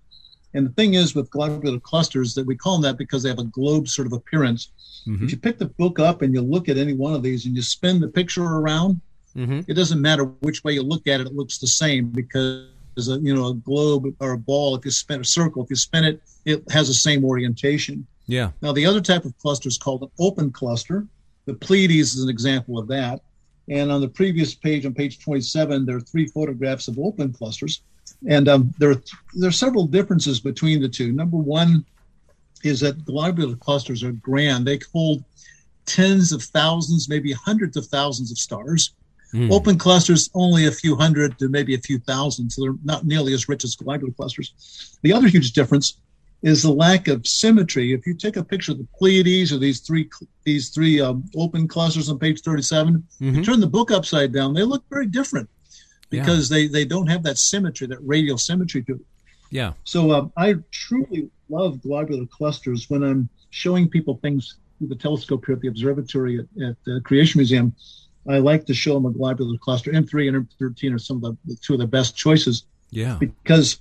And 0.54 0.66
the 0.66 0.72
thing 0.72 0.94
is 0.94 1.14
with 1.14 1.30
globular 1.30 1.78
clusters 1.80 2.34
that 2.34 2.46
we 2.46 2.56
call 2.56 2.74
them 2.74 2.82
that 2.82 2.98
because 2.98 3.22
they 3.22 3.28
have 3.28 3.38
a 3.38 3.44
globe 3.44 3.88
sort 3.88 4.06
of 4.06 4.12
appearance. 4.12 4.70
Mhm. 5.06 5.22
If 5.24 5.30
you 5.32 5.36
pick 5.36 5.58
the 5.58 5.66
book 5.66 5.98
up 5.98 6.22
and 6.22 6.32
you 6.32 6.40
look 6.40 6.68
at 6.68 6.78
any 6.78 6.94
one 6.94 7.14
of 7.14 7.22
these 7.22 7.44
and 7.46 7.54
you 7.54 7.62
spin 7.62 8.00
the 8.00 8.08
picture 8.08 8.42
around, 8.44 9.00
Mhm. 9.36 9.64
it 9.68 9.74
doesn't 9.74 10.00
matter 10.00 10.24
which 10.24 10.64
way 10.64 10.72
you 10.74 10.82
look 10.82 11.06
at 11.06 11.20
it; 11.20 11.26
it 11.26 11.34
looks 11.34 11.58
the 11.58 11.66
same 11.66 12.08
because 12.10 12.64
a 12.96 13.20
you 13.20 13.34
know 13.34 13.48
a 13.48 13.54
globe 13.54 14.06
or 14.20 14.32
a 14.32 14.38
ball. 14.38 14.74
If 14.74 14.84
you 14.84 14.90
spin 14.90 15.20
a 15.20 15.24
circle, 15.24 15.62
if 15.62 15.70
you 15.70 15.76
spin 15.76 16.04
it, 16.04 16.20
it 16.44 16.64
has 16.70 16.88
the 16.88 16.94
same 16.94 17.24
orientation. 17.24 18.06
yeah, 18.26 18.50
Now, 18.60 18.72
the 18.72 18.84
other 18.84 19.00
type 19.00 19.24
of 19.24 19.36
cluster 19.38 19.68
is 19.68 19.78
called 19.78 20.02
an 20.02 20.10
open 20.18 20.50
cluster. 20.50 21.06
The 21.46 21.54
Pleiades 21.54 22.14
is 22.14 22.22
an 22.22 22.28
example 22.28 22.78
of 22.78 22.88
that. 22.88 23.22
And 23.70 23.90
on 23.90 24.00
the 24.02 24.08
previous 24.08 24.54
page, 24.54 24.84
on 24.84 24.92
page 24.94 25.18
27, 25.18 25.86
there 25.86 25.96
are 25.96 26.00
three 26.00 26.26
photographs 26.26 26.88
of 26.88 26.98
open 26.98 27.32
clusters. 27.32 27.80
And 28.26 28.48
um, 28.48 28.74
there, 28.78 28.90
are, 28.90 29.02
there 29.34 29.48
are 29.48 29.52
several 29.52 29.86
differences 29.86 30.40
between 30.40 30.80
the 30.80 30.88
two. 30.88 31.12
Number 31.12 31.36
one 31.36 31.84
is 32.64 32.80
that 32.80 33.04
globular 33.04 33.56
clusters 33.56 34.02
are 34.02 34.12
grand. 34.12 34.66
They 34.66 34.80
hold 34.92 35.22
tens 35.86 36.32
of 36.32 36.42
thousands, 36.42 37.08
maybe 37.08 37.32
hundreds 37.32 37.76
of 37.76 37.86
thousands 37.86 38.32
of 38.32 38.38
stars. 38.38 38.92
Mm. 39.32 39.52
Open 39.52 39.78
clusters, 39.78 40.30
only 40.34 40.66
a 40.66 40.72
few 40.72 40.96
hundred 40.96 41.38
to 41.38 41.48
maybe 41.48 41.74
a 41.74 41.80
few 41.80 41.98
thousand. 41.98 42.50
So 42.50 42.62
they're 42.62 42.74
not 42.82 43.06
nearly 43.06 43.34
as 43.34 43.48
rich 43.48 43.62
as 43.62 43.76
globular 43.76 44.12
clusters. 44.14 44.98
The 45.02 45.12
other 45.12 45.28
huge 45.28 45.52
difference 45.52 46.00
is 46.42 46.62
the 46.62 46.72
lack 46.72 47.08
of 47.08 47.26
symmetry. 47.26 47.92
If 47.92 48.06
you 48.06 48.14
take 48.14 48.36
a 48.36 48.44
picture 48.44 48.72
of 48.72 48.78
the 48.78 48.86
Pleiades 48.96 49.52
or 49.52 49.58
these 49.58 49.80
three 49.80 50.08
these 50.44 50.70
three 50.70 51.00
um, 51.00 51.24
open 51.36 51.68
clusters 51.68 52.08
on 52.08 52.18
page 52.18 52.40
37, 52.40 53.04
you 53.18 53.32
Mhm. 53.32 53.44
turn 53.44 53.60
the 53.60 53.66
book 53.66 53.90
upside 53.90 54.32
down, 54.32 54.54
they 54.54 54.62
look 54.62 54.84
very 54.88 55.06
different 55.06 55.48
Yeah. 56.10 56.20
because 56.22 56.48
they, 56.48 56.66
they 56.66 56.84
don't 56.84 57.06
have 57.08 57.22
that 57.24 57.38
symmetry, 57.38 57.86
that 57.88 57.98
radial 58.00 58.38
symmetry 58.38 58.82
to 58.84 58.94
it. 58.94 59.00
yeah, 59.50 59.72
So 59.84 60.12
um, 60.12 60.32
I 60.36 60.56
truly 60.70 61.30
love 61.48 61.82
globular 61.82 62.26
clusters 62.26 62.88
when 62.88 63.02
I'm 63.02 63.28
showing 63.50 63.88
people 63.88 64.18
things 64.22 64.56
through 64.78 64.88
the 64.88 64.96
telescope 64.96 65.44
here 65.46 65.54
at 65.56 65.60
the 65.60 65.68
observatory 65.68 66.38
at, 66.38 66.62
at 66.62 66.76
the 66.84 67.00
Creation 67.04 67.38
Museum. 67.38 67.74
I 68.28 68.38
like 68.38 68.66
to 68.66 68.74
show 68.74 68.94
them 68.94 69.06
a 69.06 69.10
globular 69.10 69.56
cluster. 69.58 69.90
M3 69.90 70.28
and 70.28 70.48
M13 70.48 70.94
are 70.94 70.98
some 70.98 71.16
of 71.18 71.22
the, 71.22 71.36
the 71.46 71.56
two 71.56 71.72
of 71.74 71.78
the 71.78 71.86
best 71.86 72.16
choices 72.16 72.64
yeah, 72.90 73.16
because 73.18 73.80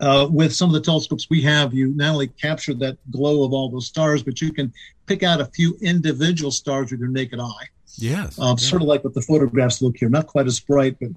uh, 0.00 0.28
with 0.30 0.54
some 0.54 0.68
of 0.68 0.74
the 0.74 0.80
telescopes 0.80 1.28
we 1.30 1.42
have, 1.42 1.72
you 1.72 1.88
not 1.94 2.12
only 2.12 2.28
capture 2.28 2.74
that 2.74 2.98
glow 3.10 3.44
of 3.44 3.52
all 3.52 3.68
those 3.68 3.86
stars, 3.86 4.22
but 4.22 4.40
you 4.40 4.52
can 4.52 4.72
pick 5.06 5.22
out 5.22 5.40
a 5.40 5.46
few 5.46 5.76
individual 5.80 6.50
stars 6.50 6.90
with 6.90 7.00
your 7.00 7.08
naked 7.08 7.40
eye. 7.40 7.66
yes. 7.96 8.38
Um, 8.38 8.50
yeah. 8.50 8.54
Sort 8.56 8.82
of 8.82 8.88
like 8.88 9.04
what 9.04 9.14
the 9.14 9.22
photographs 9.22 9.82
look 9.82 9.96
here. 9.96 10.08
Not 10.08 10.26
quite 10.26 10.46
as 10.46 10.60
bright, 10.60 10.96
but 11.00 11.10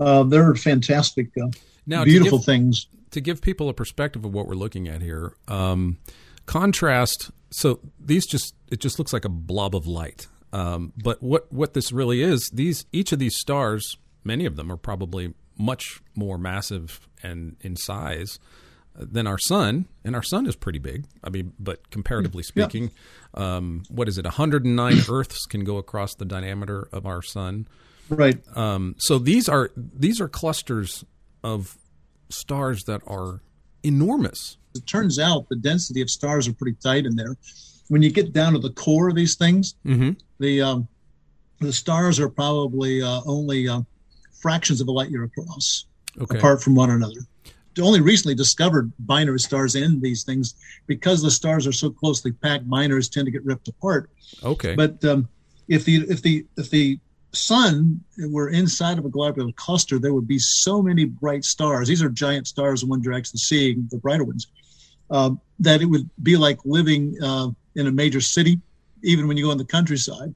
uh, 0.00 0.22
they're 0.24 0.54
fantastic, 0.54 1.28
uh, 1.40 1.48
Now, 1.86 2.04
beautiful 2.04 2.38
give- 2.38 2.44
things. 2.46 2.86
to 3.12 3.20
give 3.20 3.40
people 3.42 3.68
a 3.68 3.74
perspective 3.74 4.24
of 4.24 4.32
what 4.32 4.46
we're 4.48 4.54
looking 4.54 4.88
at 4.88 5.02
here, 5.02 5.34
um, 5.48 5.98
contrast. 6.46 7.30
So 7.50 7.80
these 7.98 8.26
just 8.26 8.54
it 8.70 8.80
just 8.80 8.98
looks 8.98 9.12
like 9.12 9.24
a 9.24 9.28
blob 9.28 9.74
of 9.74 9.86
light. 9.86 10.26
Um, 10.52 10.92
but 11.02 11.22
what 11.22 11.52
what 11.52 11.74
this 11.74 11.92
really 11.92 12.22
is, 12.22 12.48
these 12.52 12.84
each 12.92 13.12
of 13.12 13.18
these 13.18 13.36
stars, 13.38 13.96
many 14.24 14.46
of 14.46 14.56
them 14.56 14.70
are 14.70 14.76
probably 14.76 15.34
much 15.58 16.00
more 16.14 16.38
massive 16.38 17.06
and 17.22 17.56
in 17.60 17.76
size 17.76 18.38
than 18.96 19.26
our 19.26 19.38
sun, 19.38 19.86
and 20.04 20.16
our 20.16 20.22
sun 20.22 20.46
is 20.46 20.56
pretty 20.56 20.78
big. 20.78 21.04
I 21.22 21.30
mean, 21.30 21.52
but 21.58 21.90
comparatively 21.90 22.42
Yeah. 22.54 22.64
speaking, 22.64 22.90
um, 23.34 23.82
what 23.88 24.08
is 24.08 24.18
it? 24.18 24.24
109 24.24 24.98
Earths 25.10 25.46
can 25.46 25.62
go 25.64 25.76
across 25.78 26.14
the 26.14 26.24
diameter 26.24 26.88
of 26.92 27.06
our 27.06 27.22
sun. 27.22 27.66
Right. 28.10 28.38
Um, 28.56 28.96
so 28.98 29.18
these 29.18 29.48
are 29.48 29.70
these 29.76 30.20
are 30.20 30.28
clusters 30.28 31.04
of 31.42 31.78
stars 32.28 32.84
that 32.84 33.02
are 33.06 33.40
enormous. 33.82 34.56
It 34.74 34.86
turns 34.86 35.18
out 35.18 35.48
the 35.48 35.56
density 35.56 36.00
of 36.02 36.10
stars 36.10 36.46
are 36.48 36.52
pretty 36.52 36.76
tight 36.82 37.06
in 37.06 37.16
there. 37.16 37.36
When 37.88 38.02
you 38.02 38.10
get 38.12 38.32
down 38.32 38.52
to 38.52 38.58
the 38.58 38.70
core 38.70 39.08
of 39.08 39.14
these 39.16 39.34
things, 39.36 39.74
Mm-hmm. 39.86 40.10
the 40.38 40.62
um, 40.62 40.88
the 41.60 41.72
stars 41.72 42.20
are 42.20 42.28
probably 42.28 43.02
uh, 43.02 43.20
only 43.26 43.68
uh, 43.68 43.82
fractions 44.40 44.80
of 44.80 44.88
a 44.88 44.92
light 44.92 45.10
year 45.10 45.24
across. 45.24 45.86
Okay. 46.20 46.38
apart 46.38 46.60
from 46.60 46.74
one 46.74 46.90
another. 46.90 47.20
Only 47.80 48.00
recently 48.00 48.34
discovered 48.34 48.90
binary 48.98 49.38
stars 49.38 49.76
in 49.76 50.00
these 50.00 50.24
things 50.24 50.54
because 50.88 51.22
the 51.22 51.30
stars 51.30 51.68
are 51.68 51.72
so 51.72 51.88
closely 51.88 52.32
packed. 52.32 52.68
Binaries 52.68 53.08
tend 53.10 53.26
to 53.26 53.30
get 53.30 53.44
ripped 53.44 53.68
apart. 53.68 54.10
Okay. 54.42 54.74
But 54.74 55.02
um, 55.04 55.28
if 55.68 55.84
the 55.84 55.98
if 56.10 56.20
the 56.20 56.44
if 56.56 56.68
the 56.70 56.98
sun 57.32 58.00
were 58.18 58.48
inside 58.48 58.98
of 58.98 59.04
a 59.04 59.08
globular 59.08 59.52
cluster, 59.52 59.98
there 59.98 60.12
would 60.12 60.28
be 60.28 60.38
so 60.38 60.82
many 60.82 61.04
bright 61.04 61.44
stars. 61.44 61.88
These 61.88 62.02
are 62.02 62.08
giant 62.08 62.46
stars, 62.46 62.80
the 62.80 62.86
ones 62.86 63.04
you're 63.04 63.14
actually 63.14 63.38
seeing, 63.38 63.88
the 63.90 63.98
brighter 63.98 64.24
ones. 64.24 64.48
Um, 65.10 65.40
that 65.58 65.82
it 65.82 65.86
would 65.86 66.08
be 66.22 66.36
like 66.36 66.58
living 66.64 67.16
uh, 67.22 67.48
in 67.74 67.86
a 67.86 67.92
major 67.92 68.20
city, 68.20 68.60
even 69.02 69.26
when 69.26 69.36
you 69.36 69.46
go 69.46 69.50
in 69.50 69.58
the 69.58 69.64
countryside, 69.64 70.34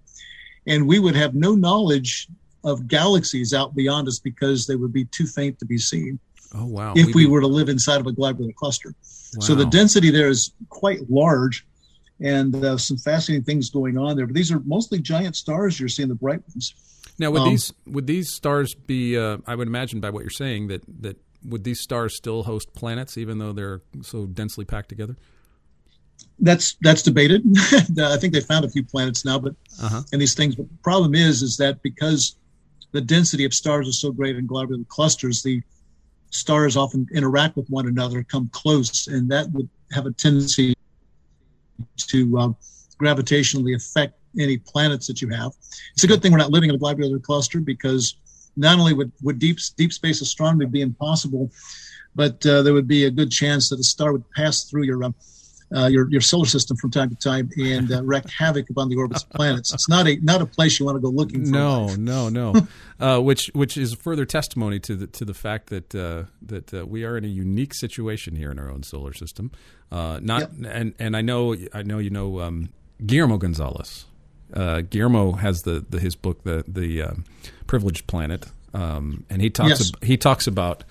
and 0.66 0.86
we 0.86 0.98
would 0.98 1.14
have 1.14 1.34
no 1.34 1.54
knowledge 1.54 2.28
of 2.64 2.88
galaxies 2.88 3.52
out 3.54 3.74
beyond 3.74 4.08
us 4.08 4.18
because 4.18 4.66
they 4.66 4.74
would 4.74 4.92
be 4.92 5.04
too 5.06 5.26
faint 5.26 5.58
to 5.58 5.66
be 5.66 5.78
seen 5.78 6.18
oh 6.54 6.64
wow. 6.64 6.92
if 6.96 7.06
We'd 7.06 7.14
we 7.14 7.26
were 7.26 7.40
to 7.40 7.46
live 7.46 7.68
inside 7.68 8.00
of 8.00 8.06
a 8.06 8.12
globular 8.12 8.52
cluster. 8.52 8.94
So 9.40 9.56
the 9.56 9.66
density 9.66 10.10
there 10.10 10.28
is 10.28 10.52
quite 10.68 11.10
large, 11.10 11.66
and 12.24 12.64
uh, 12.64 12.78
some 12.78 12.96
fascinating 12.96 13.44
things 13.44 13.70
going 13.70 13.98
on 13.98 14.16
there. 14.16 14.26
But 14.26 14.34
these 14.34 14.50
are 14.50 14.60
mostly 14.60 14.98
giant 14.98 15.36
stars 15.36 15.78
you're 15.78 15.90
seeing, 15.90 16.08
the 16.08 16.14
bright 16.14 16.40
ones. 16.48 16.74
now 17.18 17.30
would 17.30 17.42
um, 17.42 17.50
these 17.50 17.72
would 17.86 18.06
these 18.06 18.32
stars 18.34 18.74
be? 18.74 19.16
Uh, 19.16 19.38
I 19.46 19.54
would 19.54 19.68
imagine 19.68 20.00
by 20.00 20.10
what 20.10 20.22
you're 20.22 20.30
saying 20.30 20.68
that 20.68 20.82
that 21.02 21.18
would 21.44 21.62
these 21.62 21.80
stars 21.80 22.16
still 22.16 22.44
host 22.44 22.72
planets 22.74 23.18
even 23.18 23.38
though 23.38 23.52
they're 23.52 23.82
so 24.02 24.24
densely 24.26 24.64
packed 24.64 24.88
together? 24.88 25.16
That's 26.38 26.76
that's 26.80 27.02
debated. 27.02 27.42
I 28.00 28.16
think 28.16 28.32
they 28.32 28.40
found 28.40 28.64
a 28.64 28.70
few 28.70 28.84
planets 28.84 29.24
now, 29.24 29.38
but 29.38 29.54
Uh 29.80 29.88
huh. 29.88 30.02
and 30.12 30.20
these 30.20 30.34
things. 30.34 30.56
But 30.56 30.68
the 30.68 30.78
problem 30.82 31.14
is, 31.14 31.42
is 31.42 31.56
that 31.58 31.82
because 31.82 32.36
the 32.92 33.00
density 33.02 33.44
of 33.44 33.52
stars 33.52 33.86
is 33.86 34.00
so 34.00 34.10
great 34.12 34.36
in 34.36 34.46
globular 34.46 34.82
clusters, 34.88 35.42
the 35.42 35.60
stars 36.30 36.76
often 36.76 37.06
interact 37.12 37.56
with 37.56 37.68
one 37.68 37.86
another, 37.86 38.24
come 38.24 38.48
close, 38.52 39.06
and 39.08 39.30
that 39.30 39.50
would 39.52 39.68
have 39.92 40.06
a 40.06 40.12
tendency 40.12 40.74
to 41.96 42.38
um, 42.38 42.56
gravitationally 43.00 43.74
affect 43.76 44.14
any 44.38 44.56
planets 44.58 45.06
that 45.06 45.22
you 45.22 45.28
have. 45.28 45.52
It's 45.92 46.04
a 46.04 46.06
good 46.06 46.22
thing 46.22 46.32
we're 46.32 46.38
not 46.38 46.50
living 46.50 46.70
in 46.70 46.74
a 46.74 46.78
globular 46.78 47.18
cluster 47.18 47.60
because 47.60 48.16
not 48.56 48.78
only 48.78 48.94
would, 48.94 49.12
would 49.22 49.38
deep 49.38 49.58
deep 49.76 49.92
space 49.92 50.20
astronomy 50.20 50.66
be 50.66 50.80
impossible, 50.80 51.50
but 52.14 52.44
uh, 52.46 52.62
there 52.62 52.74
would 52.74 52.88
be 52.88 53.04
a 53.04 53.10
good 53.10 53.30
chance 53.30 53.68
that 53.70 53.80
a 53.80 53.84
star 53.84 54.12
would 54.12 54.28
pass 54.32 54.64
through 54.64 54.84
your 54.84 55.02
um, 55.04 55.14
uh, 55.74 55.86
your 55.86 56.10
your 56.10 56.20
solar 56.20 56.46
system 56.46 56.76
from 56.76 56.90
time 56.90 57.10
to 57.10 57.16
time 57.16 57.48
and 57.56 57.92
uh, 57.92 58.02
wreak 58.02 58.24
havoc 58.30 58.68
upon 58.70 58.88
the 58.88 58.96
orbits 58.96 59.22
of 59.22 59.30
planets. 59.30 59.72
It's 59.72 59.88
not 59.88 60.06
a 60.08 60.16
not 60.22 60.42
a 60.42 60.46
place 60.46 60.78
you 60.80 60.86
want 60.86 60.96
to 60.96 61.00
go 61.00 61.08
looking 61.08 61.44
for. 61.44 61.50
No, 61.52 61.94
no, 61.94 62.28
no. 62.28 62.54
uh, 63.00 63.20
which 63.20 63.50
which 63.54 63.76
is 63.76 63.94
further 63.94 64.24
testimony 64.24 64.78
to 64.80 64.96
the 64.96 65.06
to 65.08 65.24
the 65.24 65.34
fact 65.34 65.68
that 65.70 65.94
uh, 65.94 66.24
that 66.42 66.74
uh, 66.74 66.84
we 66.86 67.04
are 67.04 67.16
in 67.16 67.24
a 67.24 67.28
unique 67.28 67.74
situation 67.74 68.36
here 68.36 68.50
in 68.50 68.58
our 68.58 68.70
own 68.70 68.82
solar 68.82 69.12
system. 69.12 69.50
Uh, 69.92 70.18
not 70.22 70.40
Yep. 70.40 70.50
and 70.72 70.94
and 70.98 71.16
I 71.16 71.20
know 71.22 71.54
I 71.72 71.82
know 71.82 71.98
you 71.98 72.10
know 72.10 72.40
um, 72.40 72.70
Guillermo 73.04 73.36
Gonzalez. 73.38 74.06
Uh, 74.52 74.82
Guillermo 74.82 75.32
has 75.32 75.62
the, 75.62 75.84
the 75.88 75.98
his 76.00 76.14
book 76.16 76.44
the 76.44 76.64
the 76.68 77.02
um, 77.02 77.24
privileged 77.66 78.06
planet, 78.06 78.46
um, 78.72 79.24
and 79.30 79.40
he 79.42 79.50
talks 79.50 79.70
Yes. 79.80 79.92
ab- 79.94 80.04
he 80.04 80.16
talks 80.16 80.46
about 80.46 80.84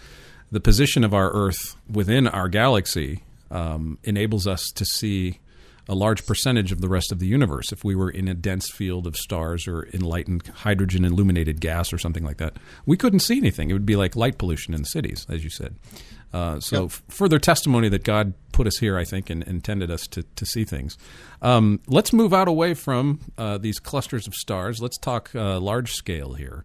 the 0.51 0.59
position 0.59 1.03
of 1.03 1.13
our 1.13 1.31
Earth 1.31 1.75
within 1.89 2.27
our 2.27 2.49
galaxy. 2.49 3.23
Um, 3.53 3.99
enables 4.03 4.47
us 4.47 4.69
to 4.71 4.83
see 4.83 5.39
a 5.87 5.95
large 5.95 6.25
percentage 6.25 6.71
of 6.71 6.81
the 6.81 6.87
rest 6.87 7.11
of 7.11 7.19
the 7.19 7.27
universe. 7.27 7.71
If 7.71 7.83
we 7.83 7.95
were 7.95 8.09
in 8.09 8.27
a 8.27 8.33
dense 8.33 8.69
field 8.71 9.05
of 9.05 9.15
stars 9.15 9.67
or 9.67 9.87
enlightened 9.93 10.47
hydrogen 10.47 11.05
illuminated 11.05 11.59
gas 11.61 11.91
or 11.91 11.97
something 11.97 12.23
like 12.23 12.37
that, 12.37 12.57
we 12.85 12.97
couldn't 12.97 13.19
see 13.19 13.37
anything. 13.37 13.69
It 13.69 13.73
would 13.73 13.85
be 13.85 13.95
like 13.95 14.15
light 14.15 14.37
pollution 14.37 14.73
in 14.73 14.81
the 14.81 14.87
cities, 14.87 15.25
as 15.29 15.43
you 15.43 15.49
said. 15.49 15.75
Uh, 16.33 16.59
so, 16.59 16.83
yep. 16.83 16.85
f- 16.85 17.03
further 17.09 17.37
testimony 17.37 17.89
that 17.89 18.03
God 18.03 18.33
put 18.53 18.65
us 18.65 18.77
here, 18.77 18.97
I 18.97 19.03
think, 19.03 19.29
and 19.29 19.43
intended 19.43 19.91
us 19.91 20.07
to, 20.07 20.23
to 20.23 20.45
see 20.45 20.63
things. 20.63 20.97
Um, 21.43 21.79
let's 21.87 22.11
move 22.11 22.33
out 22.33 22.47
away 22.47 22.73
from 22.73 23.19
uh, 23.37 23.59
these 23.59 23.77
clusters 23.77 24.25
of 24.25 24.33
stars. 24.33 24.81
Let's 24.81 24.97
talk 24.97 25.35
uh, 25.35 25.59
large 25.59 25.91
scale 25.91 26.33
here. 26.33 26.63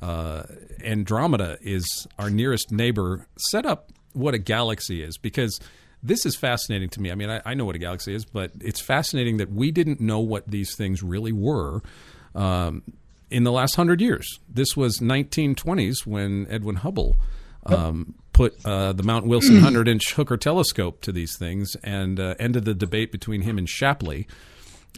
Uh, 0.00 0.44
Andromeda 0.82 1.58
is 1.60 2.06
our 2.18 2.30
nearest 2.30 2.72
neighbor. 2.72 3.26
Set 3.50 3.66
up 3.66 3.92
what 4.14 4.32
a 4.32 4.38
galaxy 4.38 5.02
is 5.02 5.18
because 5.18 5.60
this 6.02 6.24
is 6.24 6.36
fascinating 6.36 6.88
to 6.90 7.00
me. 7.00 7.10
I 7.10 7.14
mean, 7.14 7.30
I, 7.30 7.42
I, 7.44 7.54
know 7.54 7.64
what 7.64 7.76
a 7.76 7.78
galaxy 7.78 8.14
is, 8.14 8.24
but 8.24 8.52
it's 8.60 8.80
fascinating 8.80 9.36
that 9.38 9.52
we 9.52 9.70
didn't 9.70 10.00
know 10.00 10.18
what 10.18 10.48
these 10.48 10.74
things 10.74 11.02
really 11.02 11.32
were 11.32 11.82
um, 12.34 12.82
in 13.30 13.44
the 13.44 13.52
last 13.52 13.76
hundred 13.76 14.00
years. 14.00 14.38
This 14.48 14.76
was 14.76 14.98
1920s 14.98 16.06
when 16.06 16.46
Edwin 16.50 16.76
Hubble 16.76 17.16
um, 17.66 18.14
put 18.32 18.54
uh, 18.64 18.92
the 18.92 19.02
Mount 19.02 19.26
Wilson 19.26 19.54
100 19.56 19.88
inch 19.88 20.14
Hooker 20.14 20.36
telescope 20.36 21.02
to 21.02 21.12
these 21.12 21.36
things 21.36 21.76
and 21.82 22.18
uh, 22.18 22.34
ended 22.38 22.64
the 22.64 22.74
debate 22.74 23.12
between 23.12 23.42
him 23.42 23.58
and 23.58 23.68
Shapley. 23.68 24.26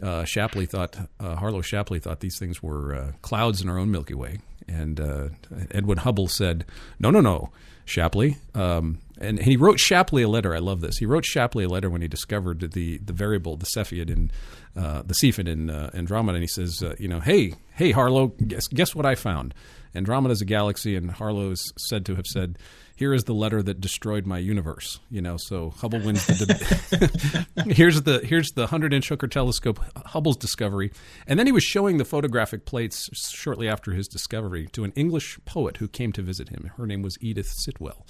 Uh, 0.00 0.24
Shapley 0.24 0.66
thought, 0.66 0.96
uh, 1.20 1.36
Harlow 1.36 1.60
Shapley 1.60 1.98
thought 1.98 2.20
these 2.20 2.38
things 2.38 2.62
were 2.62 2.94
uh, 2.94 3.12
clouds 3.20 3.60
in 3.60 3.68
our 3.68 3.78
own 3.78 3.90
Milky 3.90 4.14
Way. 4.14 4.38
And 4.68 5.00
uh, 5.00 5.28
Edwin 5.70 5.98
Hubble 5.98 6.28
said, 6.28 6.64
no, 6.98 7.10
no, 7.10 7.20
no, 7.20 7.50
Shapley. 7.84 8.36
Um, 8.54 9.00
and 9.22 9.38
he 9.38 9.56
wrote 9.56 9.78
Shapley 9.78 10.22
a 10.22 10.28
letter. 10.28 10.54
I 10.54 10.58
love 10.58 10.80
this. 10.80 10.98
He 10.98 11.06
wrote 11.06 11.24
Shapley 11.24 11.64
a 11.64 11.68
letter 11.68 11.88
when 11.88 12.02
he 12.02 12.08
discovered 12.08 12.72
the 12.72 12.98
the 12.98 13.12
variable, 13.12 13.56
the 13.56 13.66
Cepheid 13.66 14.10
in 14.10 14.30
uh, 14.76 15.02
the 15.02 15.14
Cepheid 15.14 15.48
in 15.48 15.70
uh, 15.70 15.90
Andromeda, 15.94 16.36
and 16.36 16.42
he 16.42 16.48
says, 16.48 16.82
uh, 16.82 16.94
you 16.98 17.08
know, 17.08 17.20
hey, 17.20 17.54
hey, 17.74 17.92
Harlow, 17.92 18.28
guess 18.46 18.68
guess 18.68 18.94
what 18.94 19.06
I 19.06 19.14
found? 19.14 19.54
Andromeda 19.94 20.32
is 20.32 20.40
a 20.40 20.46
galaxy, 20.46 20.96
and 20.96 21.10
Harlow 21.10 21.50
is 21.50 21.72
said 21.76 22.06
to 22.06 22.14
have 22.14 22.26
said, 22.26 22.58
"Here 22.96 23.12
is 23.12 23.24
the 23.24 23.34
letter 23.34 23.62
that 23.62 23.80
destroyed 23.80 24.26
my 24.26 24.38
universe." 24.38 25.00
You 25.10 25.20
know, 25.20 25.36
so 25.36 25.70
Hubble 25.70 26.00
wins 26.00 26.26
the. 26.26 27.46
here's 27.68 28.02
the 28.02 28.20
here's 28.20 28.52
the 28.52 28.68
hundred 28.68 28.94
inch 28.94 29.08
Hooker 29.08 29.28
telescope, 29.28 29.80
Hubble's 30.06 30.38
discovery, 30.38 30.92
and 31.26 31.38
then 31.38 31.46
he 31.46 31.52
was 31.52 31.62
showing 31.62 31.98
the 31.98 32.04
photographic 32.04 32.64
plates 32.64 33.10
shortly 33.30 33.68
after 33.68 33.92
his 33.92 34.08
discovery 34.08 34.66
to 34.72 34.84
an 34.84 34.92
English 34.96 35.38
poet 35.44 35.76
who 35.76 35.88
came 35.88 36.12
to 36.12 36.22
visit 36.22 36.48
him. 36.48 36.70
Her 36.76 36.86
name 36.86 37.02
was 37.02 37.18
Edith 37.20 37.52
Sitwell 37.66 38.06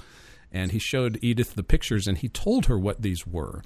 and 0.53 0.73
he 0.73 0.79
showed 0.79 1.19
Edith 1.23 1.55
the 1.55 1.63
pictures 1.63 2.07
and 2.07 2.19
he 2.19 2.29
told 2.29 2.67
her 2.67 2.79
what 2.79 3.03
these 3.03 3.27
were. 3.27 3.63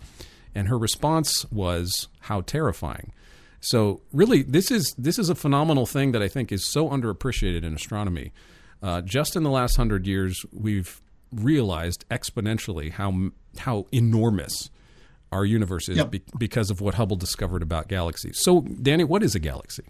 And 0.55 0.69
her 0.69 0.79
response 0.79 1.45
was, 1.51 2.09
How 2.21 2.41
terrifying. 2.41 3.13
So 3.61 4.01
really, 4.13 4.43
this 4.43 4.71
is 4.71 4.95
this 4.97 5.19
is 5.19 5.29
a 5.29 5.35
phenomenal 5.35 5.87
thing 5.87 6.13
that 6.13 6.23
I 6.23 6.29
think 6.29 6.53
is 6.53 6.65
so 6.65 6.89
underappreciated 6.89 7.65
in 7.65 7.75
astronomy. 7.75 8.33
Uh, 8.83 9.01
just 9.01 9.35
in 9.35 9.43
the 9.43 9.51
last 9.51 9.77
hundred 9.77 10.07
years, 10.07 10.45
we've 10.53 11.01
realized 11.33 12.05
exponentially 12.11 12.93
how 12.93 13.31
how 13.59 13.87
enormous 13.93 14.71
our 15.33 15.45
universe 15.45 15.89
is 15.89 15.97
yep. 15.97 16.11
be- 16.11 16.23
because 16.39 16.71
of 16.71 16.81
what 16.81 16.95
Hubble 16.95 17.17
discovered 17.17 17.63
about 17.63 17.89
galaxies. 17.89 18.39
So, 18.41 18.61
Danny, 18.61 19.03
what 19.05 19.23
is 19.23 19.35
a 19.35 19.41
galaxy? 19.41 19.83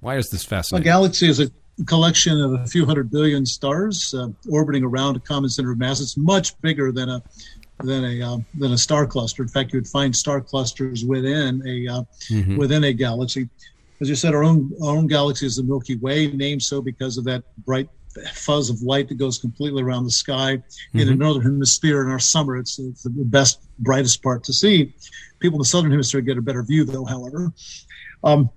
Why 0.00 0.16
is 0.16 0.28
this 0.28 0.44
fascinating? 0.44 0.86
A 0.86 0.90
galaxy 0.90 1.28
is 1.28 1.40
a 1.40 1.50
collection 1.86 2.40
of 2.40 2.52
a 2.52 2.66
few 2.66 2.86
hundred 2.86 3.10
billion 3.10 3.44
stars 3.44 4.14
uh, 4.14 4.28
orbiting 4.50 4.84
around 4.84 5.16
a 5.16 5.20
common 5.20 5.50
center 5.50 5.72
of 5.72 5.78
mass. 5.78 6.00
It's 6.00 6.16
much 6.16 6.58
bigger 6.60 6.92
than 6.92 7.08
a 7.08 7.22
than 7.82 8.04
a 8.04 8.22
uh, 8.22 8.38
than 8.54 8.72
a 8.72 8.78
star 8.78 9.06
cluster. 9.06 9.42
In 9.42 9.48
fact, 9.48 9.72
you 9.72 9.78
would 9.78 9.88
find 9.88 10.14
star 10.14 10.40
clusters 10.40 11.04
within 11.04 11.62
a 11.66 11.92
uh, 11.92 12.02
mm-hmm. 12.30 12.56
within 12.56 12.84
a 12.84 12.92
galaxy. 12.92 13.48
As 14.00 14.08
you 14.08 14.14
said, 14.14 14.34
our 14.34 14.44
own 14.44 14.72
our 14.82 14.96
own 14.96 15.06
galaxy 15.06 15.46
is 15.46 15.56
the 15.56 15.64
Milky 15.64 15.96
Way, 15.96 16.28
named 16.28 16.62
so 16.62 16.80
because 16.80 17.18
of 17.18 17.24
that 17.24 17.42
bright 17.64 17.88
fuzz 18.32 18.70
of 18.70 18.82
light 18.82 19.08
that 19.08 19.16
goes 19.16 19.38
completely 19.38 19.82
around 19.82 20.04
the 20.04 20.10
sky 20.10 20.56
mm-hmm. 20.56 20.98
in 20.98 21.08
the 21.08 21.14
northern 21.14 21.42
hemisphere 21.42 22.02
in 22.02 22.10
our 22.10 22.18
summer. 22.18 22.56
It's, 22.56 22.78
it's, 22.78 23.02
the 23.02 23.10
best, 23.10 23.60
brightest 23.78 24.22
part 24.22 24.44
to 24.44 24.52
see. 24.52 24.94
People 25.40 25.56
in 25.56 25.60
the 25.60 25.66
southern 25.66 25.90
hemisphere 25.90 26.20
get 26.20 26.38
a 26.38 26.42
better 26.42 26.62
view, 26.62 26.84
though. 26.84 27.04
However, 27.04 27.52
um, 28.22 28.50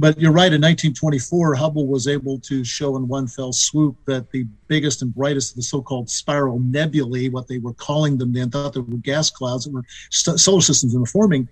but 0.00 0.18
you're 0.18 0.32
right. 0.32 0.52
In 0.52 0.62
1924, 0.62 1.54
Hubble 1.54 1.86
was 1.86 2.08
able 2.08 2.38
to 2.40 2.64
show 2.64 2.96
in 2.96 3.06
one 3.06 3.26
fell 3.26 3.52
swoop 3.52 3.96
that 4.06 4.30
the 4.30 4.44
biggest 4.66 5.02
and 5.02 5.14
brightest 5.14 5.52
of 5.52 5.56
the 5.56 5.62
so-called 5.62 6.08
spiral 6.08 6.58
nebulae, 6.58 7.28
what 7.28 7.46
they 7.46 7.58
were 7.58 7.74
calling 7.74 8.16
them 8.16 8.32
then, 8.32 8.50
thought 8.50 8.72
they 8.72 8.80
were 8.80 8.96
gas 8.96 9.30
clouds 9.30 9.64
that 9.64 9.72
were 9.72 9.84
st- 10.10 10.40
solar 10.40 10.62
systems 10.62 10.94
that 10.94 10.98
were 10.98 11.06
forming. 11.06 11.46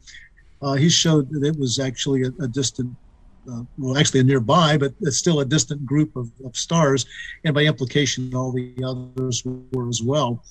Uh, 0.63 0.75
he 0.75 0.89
showed 0.89 1.31
that 1.31 1.47
it 1.47 1.59
was 1.59 1.79
actually 1.79 2.23
a, 2.23 2.31
a 2.43 2.49
distant 2.49 2.91
uh, 3.51 3.63
well, 3.79 3.97
actually 3.97 4.21
a 4.21 4.25
nearby, 4.25 4.77
but 4.77 4.93
it's 5.01 5.17
still 5.17 5.41
a 5.41 5.45
distant 5.45 5.85
group 5.87 6.15
of, 6.17 6.31
of, 6.45 6.55
stars, 6.55 7.07
and 7.45 7.55
by 7.55 7.63
implication, 7.63 8.35
all 8.35 8.53
the 8.53 8.75
others 8.85 9.43
were 9.73 9.89
as 9.89 10.03
well. 10.03 10.43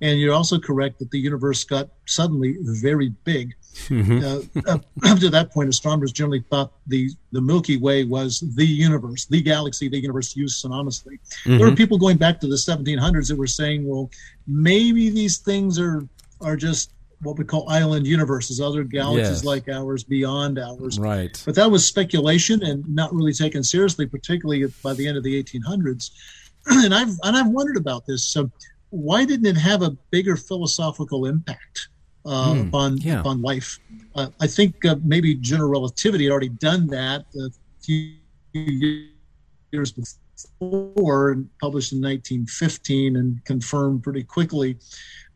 And 0.00 0.18
you're 0.18 0.34
also 0.34 0.58
correct 0.58 0.98
that 0.98 1.10
the 1.10 1.18
universe 1.18 1.62
got 1.64 1.90
suddenly 2.06 2.56
very 2.60 3.10
big. 3.24 3.54
Mm-hmm. 3.88 4.60
Uh, 4.66 4.78
up 5.10 5.18
to 5.18 5.30
that 5.30 5.52
point, 5.52 5.68
astronomers 5.68 6.12
generally 6.12 6.44
thought 6.50 6.72
the, 6.86 7.10
the 7.32 7.40
Milky 7.40 7.76
Way 7.76 8.04
was 8.04 8.40
the 8.56 8.66
universe, 8.66 9.26
the 9.26 9.40
galaxy, 9.40 9.88
the 9.88 9.98
universe 9.98 10.36
used 10.36 10.64
synonymously. 10.64 11.18
Mm-hmm. 11.44 11.58
There 11.58 11.68
were 11.68 11.76
people 11.76 11.98
going 11.98 12.16
back 12.16 12.40
to 12.40 12.46
the 12.46 12.56
1700s 12.56 13.28
that 13.28 13.36
were 13.36 13.46
saying, 13.46 13.86
well, 13.86 14.10
maybe 14.46 15.10
these 15.10 15.38
things 15.38 15.78
are 15.78 16.06
are 16.40 16.56
just 16.56 16.92
what 17.22 17.36
we 17.38 17.44
call 17.44 17.68
island 17.68 18.06
universes, 18.06 18.60
other 18.60 18.82
galaxies 18.82 19.42
yes. 19.42 19.44
like 19.44 19.68
ours 19.68 20.02
beyond 20.02 20.58
ours. 20.58 20.98
Right. 20.98 21.40
But 21.44 21.54
that 21.56 21.70
was 21.70 21.86
speculation 21.86 22.62
and 22.62 22.86
not 22.88 23.12
really 23.12 23.34
taken 23.34 23.62
seriously, 23.62 24.06
particularly 24.06 24.64
by 24.82 24.94
the 24.94 25.06
end 25.06 25.18
of 25.18 25.22
the 25.22 25.42
1800s. 25.42 26.10
and 26.66 26.94
I've 26.94 27.10
and 27.22 27.36
I've 27.36 27.48
wondered 27.48 27.76
about 27.76 28.06
this. 28.06 28.24
So 28.24 28.50
why 28.90 29.24
didn't 29.24 29.46
it 29.46 29.56
have 29.56 29.82
a 29.82 29.90
bigger 30.10 30.36
philosophical 30.36 31.26
impact 31.26 31.88
uh, 32.24 32.52
mm, 32.54 32.68
upon 32.68 32.98
yeah. 32.98 33.20
upon 33.20 33.42
life? 33.42 33.78
Uh, 34.14 34.28
I 34.40 34.46
think 34.46 34.84
uh, 34.84 34.96
maybe 35.04 35.34
general 35.34 35.70
relativity 35.70 36.24
had 36.24 36.32
already 36.32 36.48
done 36.48 36.86
that 36.88 37.24
a 37.36 37.50
few 37.82 38.14
years 38.52 39.92
before, 39.92 41.30
and 41.30 41.48
published 41.60 41.92
in 41.92 41.98
1915 41.98 43.16
and 43.16 43.44
confirmed 43.44 44.02
pretty 44.02 44.22
quickly. 44.22 44.76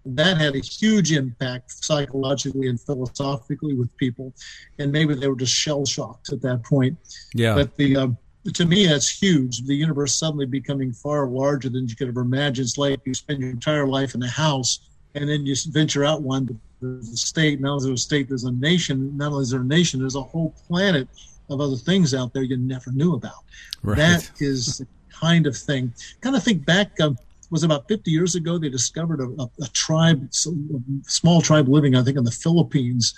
That 0.06 0.36
had 0.36 0.54
a 0.54 0.58
huge 0.58 1.12
impact 1.12 1.70
psychologically 1.70 2.68
and 2.68 2.78
philosophically 2.78 3.72
with 3.72 3.94
people, 3.96 4.34
and 4.78 4.92
maybe 4.92 5.14
they 5.14 5.28
were 5.28 5.36
just 5.36 5.54
shell 5.54 5.86
shocked 5.86 6.30
at 6.30 6.42
that 6.42 6.62
point. 6.62 6.98
Yeah. 7.32 7.54
But 7.54 7.74
the 7.76 7.96
um, 7.96 8.18
to 8.52 8.66
me, 8.66 8.86
that's 8.86 9.08
huge. 9.08 9.62
The 9.62 9.74
universe 9.74 10.18
suddenly 10.18 10.44
becoming 10.44 10.92
far 10.92 11.26
larger 11.26 11.70
than 11.70 11.88
you 11.88 11.96
could 11.96 12.08
ever 12.08 12.20
imagine. 12.20 12.64
It's 12.64 12.76
like 12.76 13.00
you 13.06 13.14
spend 13.14 13.40
your 13.40 13.50
entire 13.50 13.86
life 13.86 14.14
in 14.14 14.22
a 14.22 14.28
house 14.28 14.80
and 15.14 15.28
then 15.28 15.46
you 15.46 15.54
venture 15.70 16.04
out 16.04 16.22
one. 16.22 16.60
There's 16.92 17.08
a 17.08 17.16
state. 17.16 17.60
Now 17.60 17.78
there's 17.78 18.00
a 18.00 18.02
state. 18.02 18.28
There's 18.28 18.44
a 18.44 18.52
nation. 18.52 19.16
Not 19.16 19.32
only 19.32 19.42
is 19.42 19.50
there 19.50 19.60
a 19.60 19.64
nation, 19.64 20.00
there's 20.00 20.16
a 20.16 20.22
whole 20.22 20.54
planet 20.66 21.08
of 21.50 21.60
other 21.60 21.76
things 21.76 22.14
out 22.14 22.32
there 22.32 22.42
you 22.42 22.56
never 22.56 22.90
knew 22.92 23.14
about. 23.14 23.44
Right. 23.82 23.96
That 23.96 24.30
is 24.40 24.78
the 24.78 24.86
kind 25.10 25.46
of 25.46 25.56
thing. 25.56 25.92
Kind 26.20 26.36
of 26.36 26.42
think 26.42 26.64
back. 26.64 27.00
Um, 27.00 27.16
was 27.50 27.62
about 27.62 27.86
50 27.86 28.10
years 28.10 28.34
ago. 28.34 28.58
They 28.58 28.68
discovered 28.68 29.20
a, 29.20 29.28
a, 29.40 29.48
a 29.62 29.68
tribe, 29.68 30.28
a 30.28 31.08
small 31.08 31.40
tribe 31.40 31.68
living, 31.68 31.94
I 31.94 32.02
think, 32.02 32.16
in 32.16 32.24
the 32.24 32.32
Philippines, 32.32 33.14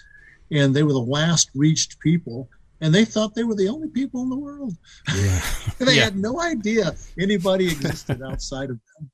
and 0.51 0.75
they 0.75 0.83
were 0.83 0.93
the 0.93 0.99
last 0.99 1.49
reached 1.55 1.99
people 2.01 2.51
and 2.81 2.95
they 2.95 3.05
thought 3.05 3.35
they 3.35 3.45
were 3.45 3.55
the 3.55 3.69
only 3.69 3.89
people 3.89 4.23
in 4.23 4.31
the 4.31 4.37
world. 4.37 4.77
Yeah. 5.15 5.41
they 5.79 5.97
yeah. 5.97 6.05
had 6.05 6.17
no 6.17 6.41
idea 6.41 6.95
anybody 7.19 7.67
existed 7.67 8.23
outside 8.23 8.71
of 8.71 8.79
them. 8.99 9.11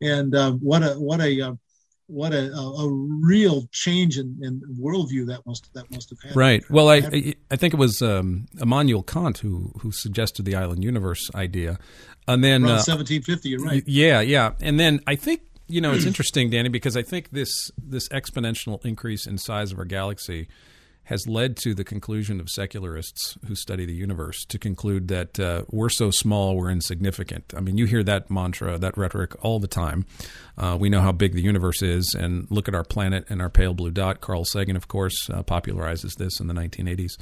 And 0.00 0.34
um, 0.34 0.58
what 0.58 0.82
a 0.82 0.94
what 0.94 1.20
a 1.20 1.40
uh, 1.40 1.54
what 2.14 2.32
a, 2.32 2.52
a, 2.52 2.88
real 2.88 3.66
change 3.72 4.18
in, 4.18 4.38
in 4.40 4.62
worldview 4.80 5.26
that 5.26 5.44
must 5.46 5.72
that 5.74 5.90
must 5.90 6.10
have 6.10 6.18
had. 6.22 6.36
Right. 6.36 6.62
Well, 6.70 6.88
I 6.88 7.34
I 7.50 7.56
think 7.56 7.74
it 7.74 7.76
was 7.76 8.00
um, 8.00 8.46
Immanuel 8.60 9.02
Kant 9.02 9.38
who 9.38 9.72
who 9.80 9.90
suggested 9.90 10.44
the 10.44 10.54
island 10.54 10.84
universe 10.84 11.28
idea, 11.34 11.78
and 12.28 12.44
then 12.44 12.64
uh, 12.64 12.78
1750. 12.78 13.48
You're 13.48 13.60
right. 13.60 13.82
Yeah, 13.86 14.20
yeah, 14.20 14.52
and 14.60 14.78
then 14.78 15.00
I 15.06 15.16
think 15.16 15.42
you 15.66 15.80
know 15.80 15.92
it's 15.92 16.06
interesting, 16.06 16.50
Danny, 16.50 16.68
because 16.68 16.96
I 16.96 17.02
think 17.02 17.30
this 17.30 17.70
this 17.76 18.08
exponential 18.10 18.84
increase 18.84 19.26
in 19.26 19.36
size 19.36 19.72
of 19.72 19.78
our 19.78 19.84
galaxy 19.84 20.48
has 21.04 21.26
led 21.26 21.56
to 21.58 21.74
the 21.74 21.84
conclusion 21.84 22.40
of 22.40 22.48
secularists 22.48 23.36
who 23.46 23.54
study 23.54 23.84
the 23.84 23.94
universe 23.94 24.44
to 24.46 24.58
conclude 24.58 25.08
that 25.08 25.38
uh, 25.38 25.64
we're 25.70 25.90
so 25.90 26.10
small, 26.10 26.56
we're 26.56 26.70
insignificant. 26.70 27.52
I 27.56 27.60
mean, 27.60 27.76
you 27.76 27.86
hear 27.86 28.02
that 28.04 28.30
mantra, 28.30 28.78
that 28.78 28.96
rhetoric 28.96 29.34
all 29.44 29.60
the 29.60 29.68
time. 29.68 30.06
Uh, 30.56 30.76
we 30.80 30.88
know 30.88 31.00
how 31.00 31.12
big 31.12 31.34
the 31.34 31.42
universe 31.42 31.82
is, 31.82 32.14
and 32.18 32.46
look 32.50 32.68
at 32.68 32.74
our 32.74 32.84
planet 32.84 33.26
and 33.28 33.42
our 33.42 33.50
pale 33.50 33.74
blue 33.74 33.90
dot. 33.90 34.20
Carl 34.20 34.44
Sagan, 34.44 34.76
of 34.76 34.88
course, 34.88 35.28
uh, 35.30 35.42
popularizes 35.42 36.14
this 36.16 36.40
in 36.40 36.46
the 36.46 36.54
1980s. 36.54 37.18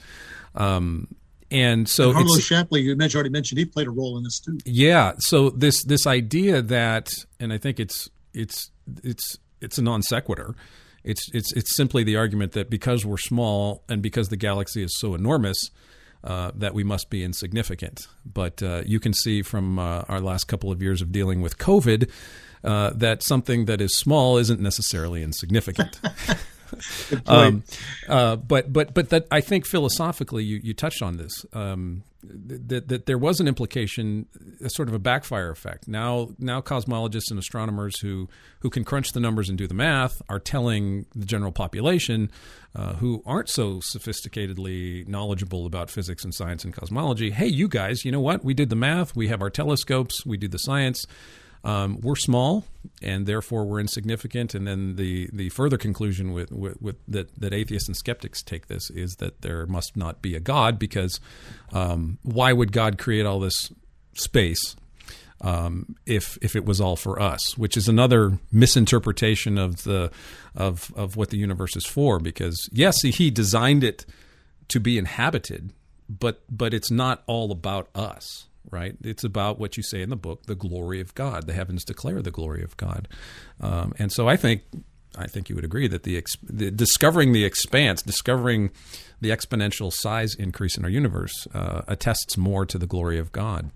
Um, 0.55 1.09
and 1.51 1.89
so 1.89 2.11
and 2.11 2.15
Harlow 2.15 2.39
Shapley, 2.39 2.81
you 2.81 2.97
mentioned, 2.97 3.19
already 3.19 3.31
mentioned, 3.31 3.59
he 3.59 3.65
played 3.65 3.87
a 3.87 3.91
role 3.91 4.17
in 4.17 4.25
this 4.25 4.41
too. 4.41 4.59
Yeah. 4.65 5.13
So 5.19 5.51
this 5.51 5.85
this 5.85 6.07
idea 6.07 6.63
that, 6.63 7.13
and 7.39 7.53
I 7.53 7.59
think 7.59 7.79
it's 7.79 8.09
it's 8.33 8.71
it's 9.03 9.39
it's 9.61 9.77
a 9.77 9.83
non 9.83 10.03
sequitur 10.03 10.55
It's 11.05 11.29
it's 11.33 11.53
it's 11.53 11.77
simply 11.77 12.05
the 12.05 12.17
argument 12.17 12.53
that 12.53 12.71
because 12.71 13.05
we're 13.05 13.19
small 13.19 13.83
and 13.89 14.03
because 14.03 14.29
the 14.29 14.37
galaxy 14.37 14.83
is 14.83 14.97
so 14.99 15.15
enormous, 15.15 15.71
uh, 16.25 16.53
that 16.55 16.75
we 16.75 16.85
must 16.85 17.11
be 17.11 17.25
insignificant. 17.25 18.07
But 18.25 18.63
uh, 18.63 18.83
you 18.87 19.01
can 19.01 19.13
see 19.13 19.43
from 19.43 19.79
uh, 19.79 20.05
our 20.09 20.21
last 20.21 20.45
couple 20.45 20.71
of 20.71 20.81
years 20.81 21.03
of 21.03 21.11
dealing 21.11 21.43
with 21.43 21.59
COVID 21.59 22.09
uh, 22.65 22.91
that 22.95 23.23
something 23.23 23.65
that 23.65 23.81
is 23.81 23.97
small 23.99 24.39
isn't 24.39 24.61
necessarily 24.61 25.23
insignificant. 25.23 26.01
um, 27.27 27.65
uh, 28.09 28.37
but 28.37 28.73
but 28.73 28.95
but 28.95 29.11
that 29.11 29.27
I 29.31 29.41
think 29.41 29.67
philosophically 29.67 30.45
you, 30.45 30.61
you 30.63 30.75
touched 30.75 31.03
on 31.03 31.17
this 31.17 31.45
um, 31.53 32.05
that 32.23 32.89
that 32.89 33.07
there 33.07 33.19
was 33.19 33.41
an 33.41 33.49
implication, 33.49 34.27
a 34.63 34.71
sort 34.71 34.89
of 34.89 34.95
a 34.95 34.99
backfire 34.99 35.51
effect. 35.51 35.89
Now 35.89 36.31
now 36.39 36.61
cosmologists 36.61 37.31
and 37.31 37.39
astronomers 37.39 38.01
who 38.01 38.29
who 38.61 38.71
can 38.71 38.85
crunch 38.85 39.13
the 39.13 39.21
numbers 39.21 39.49
and 39.49 39.59
do 39.59 39.67
the 39.67 39.75
math 39.75 40.23
are 40.29 40.39
telling 40.39 41.07
the 41.15 41.27
general 41.27 41.53
population 41.53 42.31
uh, 42.75 42.95
who 42.95 43.23
aren't 43.27 43.49
so 43.49 43.81
sophisticatedly 43.95 45.07
knowledgeable 45.07 45.67
about 45.67 45.91
physics 45.91 46.25
and 46.25 46.35
science 46.35 46.65
and 46.65 46.73
cosmology, 46.73 47.31
hey, 47.31 47.47
you 47.47 47.69
guys, 47.69 48.05
you 48.05 48.13
know 48.13 48.21
what? 48.21 48.45
We 48.45 48.55
did 48.55 48.71
the 48.71 48.77
math, 48.77 49.15
we 49.15 49.29
have 49.29 49.43
our 49.43 49.51
telescopes, 49.51 50.25
we 50.25 50.37
do 50.37 50.49
the 50.49 50.59
science 50.59 51.05
um, 51.65 52.01
we're 52.01 52.17
small 52.17 52.65
and 53.01 53.27
therefore 53.27 53.65
we're 53.65 53.81
insignificant. 53.81 54.55
And 54.55 54.67
then 54.67 54.97
the, 54.97 55.29
the 55.33 55.49
further 55.51 55.79
conclusion 55.79 56.33
with, 56.33 56.51
with, 56.51 56.81
with 56.83 56.97
that, 57.09 57.35
that 57.41 57.53
atheists 57.53 57.89
and 57.89 57.97
skeptics 57.97 58.43
take 58.43 58.67
this 58.67 58.91
is 58.91 59.17
that 59.17 59.43
there 59.43 59.67
must 59.67 59.97
not 59.97 60.23
be 60.23 60.35
a 60.35 60.41
God 60.41 60.79
because 60.79 61.21
um, 61.73 62.19
why 62.23 62.53
would 62.53 62.73
God 62.73 62.99
create 62.99 63.27
all 63.27 63.41
this 63.41 63.73
space 64.15 64.77
um, 65.43 65.97
if 66.07 66.39
if 66.41 66.55
it 66.55 66.65
was 66.65 66.81
all 66.81 66.97
for 66.97 67.21
us, 67.21 67.59
which 67.59 67.77
is 67.77 67.89
another 67.89 68.39
misinterpretation 68.53 69.59
of 69.59 69.83
the 69.83 70.11
of 70.55 70.93
of 70.97 71.17
what 71.17 71.31
the 71.31 71.39
universe 71.39 71.77
is 71.77 71.85
for. 71.85 72.19
Because 72.19 72.69
yes, 72.73 73.03
he 73.03 73.31
designed 73.31 73.83
it 73.83 74.07
to 74.69 74.79
be 74.81 74.97
inhabited, 74.97 75.73
but 76.09 76.43
but 76.49 76.73
it's 76.73 76.91
not 76.91 77.23
all 77.27 77.51
about 77.51 77.89
us 77.95 78.47
right? 78.71 78.95
It's 79.03 79.25
about 79.25 79.59
what 79.59 79.77
you 79.77 79.83
say 79.83 80.03
in 80.03 80.09
the 80.09 80.17
book, 80.17 80.47
the 80.47 80.55
glory 80.55 81.01
of 81.01 81.13
God. 81.17 81.49
The 81.49 81.53
heavens 81.53 81.85
declare 81.85 82.23
the 82.23 82.31
glory 82.31 82.63
of 82.63 82.77
God, 82.77 83.09
um, 83.61 83.93
and 83.99 84.13
so 84.13 84.29
I 84.29 84.37
think 84.37 84.63
I 85.17 85.27
think 85.27 85.49
you 85.49 85.57
would 85.57 85.65
agree 85.65 85.89
that 85.89 86.05
the, 86.05 86.25
the, 86.43 86.71
discovering 86.71 87.33
the 87.33 87.45
expanse, 87.45 88.03
discovering 88.03 88.71
the 89.21 89.31
exponential 89.31 89.93
size 89.93 90.35
increase 90.35 90.79
in 90.79 90.85
our 90.85 90.91
universe, 90.91 91.47
uh, 91.53 91.83
attests 91.87 92.39
more 92.39 92.65
to 92.65 92.79
the 92.79 92.87
glory 92.87 93.19
of 93.19 93.31
God. 93.33 93.71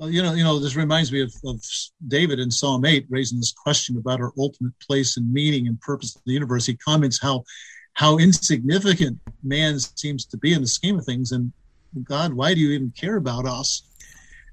Well, 0.00 0.08
you 0.08 0.22
know, 0.22 0.32
you 0.32 0.42
know, 0.42 0.58
this 0.58 0.76
reminds 0.76 1.12
me 1.12 1.20
of, 1.20 1.30
of 1.44 1.62
David 2.08 2.38
in 2.38 2.50
Psalm 2.50 2.86
eight, 2.86 3.04
raising 3.10 3.38
this 3.38 3.52
question 3.52 3.98
about 3.98 4.18
our 4.18 4.32
ultimate 4.38 4.72
place 4.80 5.18
and 5.18 5.30
meaning 5.30 5.66
and 5.66 5.78
purpose 5.78 6.16
of 6.16 6.22
the 6.24 6.32
universe. 6.32 6.64
He 6.64 6.74
comments 6.74 7.20
how 7.20 7.44
how 7.92 8.16
insignificant 8.16 9.18
man 9.42 9.78
seems 9.78 10.24
to 10.24 10.38
be 10.38 10.54
in 10.54 10.62
the 10.62 10.68
scheme 10.68 10.98
of 10.98 11.04
things, 11.04 11.32
and 11.32 11.52
God, 12.02 12.32
why 12.32 12.54
do 12.54 12.60
you 12.60 12.70
even 12.70 12.94
care 12.98 13.16
about 13.16 13.44
us? 13.44 13.82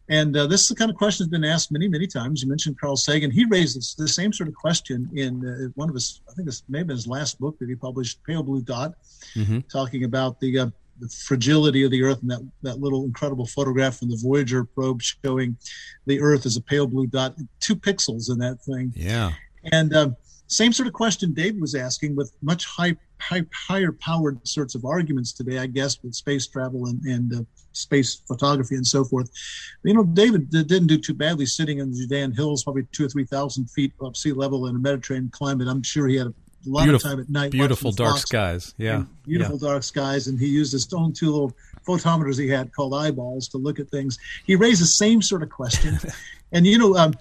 And 0.09 0.35
uh, 0.35 0.47
this 0.47 0.63
is 0.63 0.67
the 0.67 0.75
kind 0.75 0.91
of 0.91 0.97
question 0.97 1.23
that's 1.23 1.31
been 1.31 1.49
asked 1.49 1.71
many, 1.71 1.87
many 1.87 2.07
times. 2.07 2.41
You 2.41 2.49
mentioned 2.49 2.77
Carl 2.77 2.97
Sagan. 2.97 3.31
He 3.31 3.45
raises 3.45 3.95
the 3.97 4.07
same 4.07 4.33
sort 4.33 4.49
of 4.49 4.55
question 4.55 5.09
in 5.15 5.45
uh, 5.45 5.69
one 5.75 5.87
of 5.87 5.95
his, 5.95 6.21
I 6.29 6.33
think 6.33 6.45
this 6.47 6.63
may 6.67 6.79
have 6.79 6.87
been 6.87 6.95
his 6.97 7.07
last 7.07 7.39
book 7.39 7.57
that 7.59 7.69
he 7.69 7.75
published, 7.75 8.21
Pale 8.25 8.43
Blue 8.43 8.61
Dot, 8.61 8.95
mm-hmm. 9.35 9.59
talking 9.71 10.03
about 10.03 10.39
the, 10.39 10.59
uh, 10.59 10.67
the, 10.99 11.09
fragility 11.09 11.83
of 11.83 11.91
the 11.91 12.03
Earth 12.03 12.21
and 12.21 12.31
that, 12.31 12.51
that 12.61 12.79
little 12.79 13.03
incredible 13.05 13.45
photograph 13.45 13.99
from 13.99 14.09
the 14.09 14.19
Voyager 14.21 14.63
probe 14.63 15.01
showing 15.01 15.57
the 16.05 16.21
Earth 16.21 16.45
as 16.45 16.57
a 16.57 16.61
pale 16.61 16.87
blue 16.87 17.07
dot, 17.07 17.35
two 17.59 17.75
pixels 17.75 18.31
in 18.31 18.37
that 18.39 18.61
thing. 18.61 18.91
Yeah. 18.95 19.31
And 19.71 19.95
um, 19.95 20.15
same 20.47 20.71
sort 20.71 20.87
of 20.87 20.93
question 20.93 21.33
David 21.33 21.61
was 21.61 21.75
asking 21.75 22.15
with 22.15 22.31
much 22.41 22.65
high, 22.65 22.95
high, 23.19 23.45
higher 23.53 23.91
powered 23.91 24.45
sorts 24.47 24.75
of 24.75 24.85
arguments 24.85 25.33
today, 25.33 25.59
I 25.59 25.67
guess, 25.67 26.01
with 26.01 26.15
space 26.15 26.47
travel 26.47 26.87
and, 26.87 27.01
and 27.03 27.33
uh, 27.33 27.43
space 27.73 28.21
photography 28.27 28.75
and 28.75 28.87
so 28.87 29.03
forth. 29.03 29.29
You 29.83 29.93
know, 29.93 30.03
David 30.03 30.49
didn't 30.49 30.87
do 30.87 30.97
too 30.97 31.13
badly 31.13 31.45
sitting 31.45 31.79
in 31.79 31.91
the 31.91 31.97
Judean 31.97 32.31
hills, 32.31 32.63
probably 32.63 32.87
two 32.91 33.05
or 33.05 33.09
3,000 33.09 33.69
feet 33.69 33.93
above 33.99 34.17
sea 34.17 34.31
level 34.31 34.67
in 34.67 34.75
a 34.75 34.79
Mediterranean 34.79 35.29
climate. 35.31 35.67
I'm 35.67 35.83
sure 35.83 36.07
he 36.07 36.15
had 36.15 36.27
a 36.27 36.33
lot 36.69 36.83
beautiful, 36.83 37.11
of 37.11 37.17
time 37.17 37.19
at 37.21 37.29
night. 37.29 37.51
Beautiful 37.51 37.91
dark 37.91 38.17
skies. 38.17 38.73
Yeah. 38.77 39.03
Beautiful 39.25 39.57
yeah. 39.61 39.69
dark 39.69 39.83
skies. 39.83 40.27
And 40.27 40.39
he 40.39 40.47
used 40.47 40.71
his 40.71 40.91
own 40.93 41.13
two 41.13 41.31
little 41.31 41.53
photometers 41.85 42.39
he 42.39 42.49
had 42.49 42.73
called 42.73 42.93
eyeballs 42.93 43.47
to 43.49 43.57
look 43.57 43.79
at 43.79 43.89
things. 43.89 44.17
He 44.45 44.55
raised 44.55 44.81
the 44.81 44.85
same 44.85 45.21
sort 45.21 45.43
of 45.43 45.49
question. 45.49 45.97
and, 46.51 46.65
you 46.65 46.77
know, 46.77 46.95
um, 46.95 47.13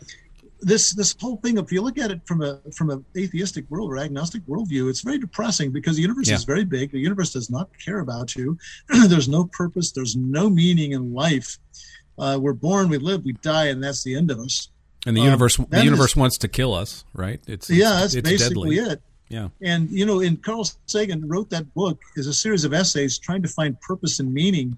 this 0.61 0.93
this 0.93 1.15
whole 1.21 1.37
thing 1.37 1.59
if 1.59 1.71
you 1.71 1.83
look 1.83 1.99
at 1.99 2.11
it 2.11 2.21
from 2.27 2.43
a 2.43 2.59
from 2.75 2.91
an 2.91 3.05
atheistic 3.17 3.69
world 3.71 3.91
or 3.91 3.99
agnostic 3.99 4.43
worldview 4.47 4.89
it's 4.89 5.03
very 5.03 5.19
depressing 5.19 5.71
because 5.71 5.97
the 5.97 6.03
universe 6.03 6.29
yeah. 6.29 6.35
is 6.35 6.45
very 6.45 6.65
big 6.65 6.91
the 6.93 6.99
universe 6.99 7.33
does 7.33 7.51
not 7.51 7.69
care 7.79 8.01
about 8.01 8.35
you 8.35 8.59
there's 9.07 9.29
no 9.29 9.45
purpose 9.45 9.93
there's 9.93 10.17
no 10.17 10.49
meaning 10.49 10.93
in 10.93 11.13
life 11.13 11.59
uh, 12.19 12.39
we're 12.41 12.55
born 12.55 12.89
we 12.89 12.99
live 12.99 13.25
we 13.25 13.33
die 13.35 13.67
and 13.67 13.83
that's 13.83 14.03
the 14.03 14.15
end 14.15 14.31
of 14.31 14.39
us 14.39 14.71
and 15.07 15.17
the 15.17 15.21
universe 15.21 15.59
um, 15.59 15.67
the 15.69 15.85
universe 15.85 16.13
is, 16.13 16.17
wants 16.17 16.39
to 16.39 16.49
kill 16.49 16.73
us 16.73 17.05
right 17.13 17.41
it's, 17.47 17.69
it's 17.69 17.79
yeah 17.79 18.01
that's 18.01 18.15
it's 18.15 18.29
basically 18.29 18.77
deadly. 18.77 18.93
it 18.93 19.03
yeah 19.29 19.49
and 19.63 19.91
you 19.91 20.07
know 20.07 20.21
in 20.21 20.37
carl 20.37 20.67
sagan 20.87 21.27
wrote 21.29 21.51
that 21.51 21.73
book 21.75 22.01
is 22.17 22.27
a 22.27 22.35
series 22.35 22.65
of 22.65 22.73
essays 22.73 23.19
trying 23.19 23.43
to 23.43 23.49
find 23.49 23.81
purpose 23.81 24.21
and 24.21 24.33
meaning 24.33 24.77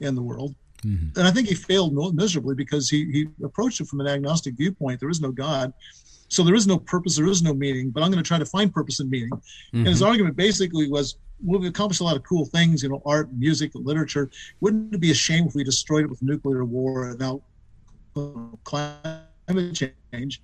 in 0.00 0.14
the 0.14 0.22
world 0.22 0.54
Mm-hmm. 0.84 1.18
And 1.18 1.26
I 1.26 1.30
think 1.30 1.48
he 1.48 1.54
failed 1.54 1.94
miserably 2.14 2.54
because 2.54 2.88
he, 2.88 3.10
he 3.10 3.28
approached 3.44 3.80
it 3.80 3.88
from 3.88 4.00
an 4.00 4.06
agnostic 4.06 4.54
viewpoint. 4.54 5.00
There 5.00 5.08
is 5.08 5.20
no 5.20 5.30
God. 5.30 5.72
So 6.28 6.42
there 6.42 6.54
is 6.54 6.66
no 6.66 6.78
purpose, 6.78 7.16
there 7.16 7.26
is 7.26 7.42
no 7.42 7.54
meaning, 7.54 7.90
but 7.90 8.02
I'm 8.02 8.10
going 8.10 8.22
to 8.22 8.28
try 8.28 8.38
to 8.38 8.44
find 8.44 8.72
purpose 8.72 9.00
and 9.00 9.10
meaning. 9.10 9.30
Mm-hmm. 9.30 9.78
And 9.78 9.88
his 9.88 10.00
mm-hmm. 10.00 10.08
argument 10.08 10.36
basically 10.36 10.88
was 10.90 11.16
we've 11.44 11.64
accomplished 11.64 12.00
a 12.00 12.04
lot 12.04 12.16
of 12.16 12.22
cool 12.22 12.44
things, 12.44 12.82
you 12.82 12.90
know, 12.90 13.02
art, 13.06 13.32
music, 13.32 13.70
literature. 13.74 14.30
Wouldn't 14.60 14.94
it 14.94 15.00
be 15.00 15.10
a 15.10 15.14
shame 15.14 15.46
if 15.46 15.54
we 15.54 15.64
destroyed 15.64 16.04
it 16.04 16.10
with 16.10 16.22
nuclear 16.22 16.64
war 16.64 17.10
and 17.10 17.18
now 17.18 17.40
climate 18.64 19.74
change? 19.74 20.42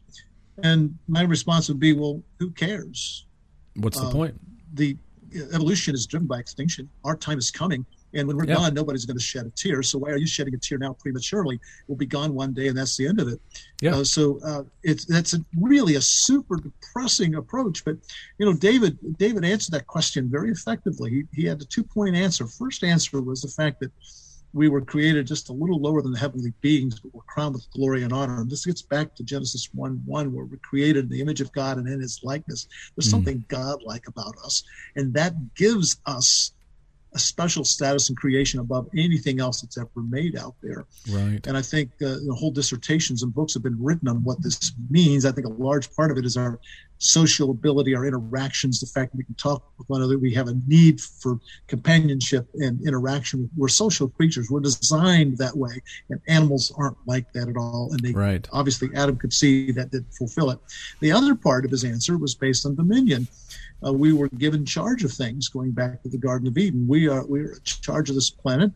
And 0.62 0.96
my 1.09 1.22
response 1.22 1.68
would 1.68 1.80
be, 1.80 1.92
well, 1.92 2.22
who 2.38 2.50
cares? 2.50 3.26
What's 3.76 3.98
the 3.98 4.07
um, 4.07 4.12
point? 4.12 4.40
The 4.74 4.96
evolution 5.52 5.94
is 5.94 6.07
driven 6.07 6.26
by 6.26 6.38
extinction. 6.38 6.88
Our 7.05 7.16
time 7.16 7.38
is 7.38 7.50
coming. 7.50 7.84
And 8.14 8.28
when 8.28 8.36
we're 8.36 8.46
yeah. 8.46 8.55
gone, 8.55 8.74
nobody's 8.74 9.05
going 9.05 9.18
to 9.18 9.22
shed 9.22 9.46
a 9.46 9.50
tear. 9.50 9.82
So 9.82 9.98
why 9.98 10.11
are 10.11 10.16
you 10.16 10.26
shedding 10.26 10.55
a 10.55 10.59
tear 10.59 10.78
now 10.78 10.92
prematurely? 10.92 11.59
We'll 11.88 11.98
be 11.98 12.07
gone 12.07 12.32
one 12.32 12.52
day, 12.52 12.68
and 12.68 12.78
that's 12.78 12.96
the 12.96 13.09
end 13.09 13.20
of 13.20 13.28
it. 13.28 13.40
Yeah. 13.80 13.96
Uh, 13.96 14.05
so 14.05 14.38
uh, 14.44 14.62
it's 14.84 15.05
that's 15.05 15.34
a, 15.34 15.44
really 15.59 15.96
a 15.96 16.00
super 16.00 16.57
depressing 16.57 17.34
approach. 17.34 17.84
But 17.84 17.96
you 18.38 18.46
know, 18.46 18.55
David 18.55 18.98
David 19.18 19.44
answered 19.44 19.72
that 19.72 19.88
question 19.88 20.30
very 20.30 20.50
effectively. 20.50 21.11
He 21.11 21.42
he 21.42 21.44
had 21.44 21.61
a 21.61 21.64
two 21.64 21.82
point 21.82 22.14
answer. 22.14 22.46
First 22.46 22.84
answer 22.84 23.20
was 23.20 23.42
the 23.42 23.48
fact 23.48 23.80
that 23.80 23.90
we 24.55 24.68
were 24.68 24.80
created 24.80 25.26
just 25.26 25.50
a 25.50 25.52
little 25.52 25.80
lower 25.80 26.00
than 26.00 26.12
the 26.12 26.18
heavenly 26.18 26.52
beings, 26.61 27.00
but 27.00 27.12
we're 27.12 27.22
crowned 27.22 27.55
with 27.55 27.70
glory 27.72 28.05
and 28.05 28.12
honor. 28.12 28.40
And 28.40 28.48
this 28.48 28.64
gets 28.64 28.82
back 28.82 29.14
to 29.16 29.24
Genesis 29.24 29.68
1 29.74 30.02
1, 30.07 30.32
where 30.32 30.44
we're 30.44 30.57
created 30.59 31.05
in 31.05 31.11
the 31.11 31.20
image 31.20 31.40
of 31.40 31.52
God 31.52 31.76
and 31.76 31.88
in 31.88 32.00
his 32.00 32.20
likeness. 32.22 32.68
There's 32.94 33.09
mm. 33.09 33.11
something 33.11 33.44
godlike 33.48 34.07
about 34.07 34.36
us. 34.44 34.62
And 34.94 35.12
that 35.14 35.55
gives 35.57 36.00
us 36.07 36.52
a 37.14 37.18
special 37.18 37.64
status 37.64 38.11
in 38.11 38.16
creation 38.16 38.61
above 38.61 38.88
anything 38.96 39.40
else 39.40 39.61
that's 39.61 39.78
ever 39.78 39.88
made 39.96 40.36
out 40.36 40.55
there. 40.62 40.84
Right. 41.11 41.44
And 41.46 41.57
I 41.57 41.62
think 41.62 41.92
uh, 42.02 42.18
the 42.26 42.36
whole 42.36 42.50
dissertations 42.50 43.22
and 43.22 43.32
books 43.32 43.55
have 43.55 43.62
been 43.62 43.82
written 43.82 44.09
on 44.09 44.22
what 44.24 44.42
this 44.42 44.72
means. 44.90 45.24
I 45.24 45.32
think 45.32 45.46
a 45.46 45.50
large 45.50 45.94
part 45.94 46.11
of 46.11 46.18
it 46.18 46.24
is 46.24 46.36
our 46.36 46.59
social 46.99 47.51
ability, 47.51 47.95
our 47.95 48.07
interactions, 48.07 48.80
the 48.80 48.86
fact 48.86 49.12
that 49.12 49.18
we 49.18 49.24
can 49.24 49.34
talk 49.34 49.62
with 49.78 49.88
one 49.88 50.01
another. 50.01 50.18
We 50.18 50.34
have 50.34 50.49
a 50.49 50.55
need 50.66 51.01
for 51.01 51.38
companionship 51.66 52.49
and 52.55 52.80
interaction. 52.86 53.51
We're 53.57 53.68
social 53.68 54.09
creatures. 54.09 54.51
We're 54.51 54.61
designed 54.61 55.38
that 55.38 55.57
way, 55.57 55.82
and 56.11 56.20
animals 56.28 56.72
aren't 56.76 56.97
like 57.07 57.32
that 57.32 57.49
at 57.49 57.57
all. 57.57 57.90
And 57.92 58.01
they 58.01 58.12
right. 58.12 58.49
obviously 58.53 58.88
Adam 58.95 59.16
could 59.16 59.32
see 59.32 59.72
that 59.72 59.90
didn't 59.90 60.14
fulfill 60.14 60.51
it. 60.51 60.59
The 61.01 61.12
other 61.12 61.34
part 61.34 61.64
of 61.64 61.70
his 61.70 61.84
answer 61.84 62.16
was 62.16 62.34
based 62.34 62.66
on 62.66 62.74
dominion 62.74 63.28
uh, 63.84 63.92
we 63.92 64.12
were 64.12 64.28
given 64.28 64.64
charge 64.64 65.05
of 65.05 65.12
things 65.12 65.49
going 65.49 65.72
back 65.72 66.03
to 66.03 66.09
the 66.09 66.18
Garden 66.18 66.49
of 66.49 66.57
Eden. 66.57 66.86
We 66.88 67.09
are 67.09 67.24
we 67.26 67.40
are 67.40 67.53
in 67.53 67.61
charge 67.64 68.09
of 68.09 68.14
this 68.14 68.30
planet. 68.30 68.72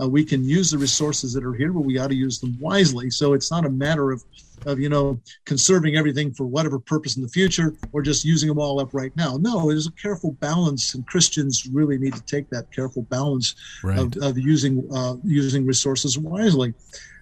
Uh, 0.00 0.08
we 0.08 0.24
can 0.24 0.44
use 0.44 0.70
the 0.70 0.78
resources 0.78 1.32
that 1.34 1.44
are 1.44 1.52
here, 1.52 1.72
but 1.72 1.80
we 1.80 1.98
ought 1.98 2.08
to 2.08 2.14
use 2.14 2.38
them 2.40 2.56
wisely. 2.60 3.10
So 3.10 3.34
it's 3.34 3.50
not 3.50 3.66
a 3.66 3.70
matter 3.70 4.10
of 4.10 4.24
of 4.66 4.78
you 4.78 4.88
know 4.88 5.20
conserving 5.44 5.96
everything 5.96 6.32
for 6.32 6.44
whatever 6.44 6.78
purpose 6.78 7.16
in 7.16 7.22
the 7.22 7.28
future 7.28 7.74
or 7.92 8.02
just 8.02 8.24
using 8.24 8.48
them 8.48 8.58
all 8.58 8.80
up 8.80 8.92
right 8.92 9.14
now. 9.16 9.36
No, 9.36 9.70
it 9.70 9.76
is 9.76 9.86
a 9.86 9.92
careful 9.92 10.32
balance, 10.32 10.94
and 10.94 11.06
Christians 11.06 11.66
really 11.66 11.98
need 11.98 12.14
to 12.14 12.22
take 12.22 12.48
that 12.50 12.70
careful 12.72 13.02
balance 13.02 13.54
right. 13.82 13.98
of, 13.98 14.16
of, 14.22 14.38
using 14.38 14.88
uh, 14.94 15.16
using 15.24 15.66
resources 15.66 16.18
wisely. 16.18 16.70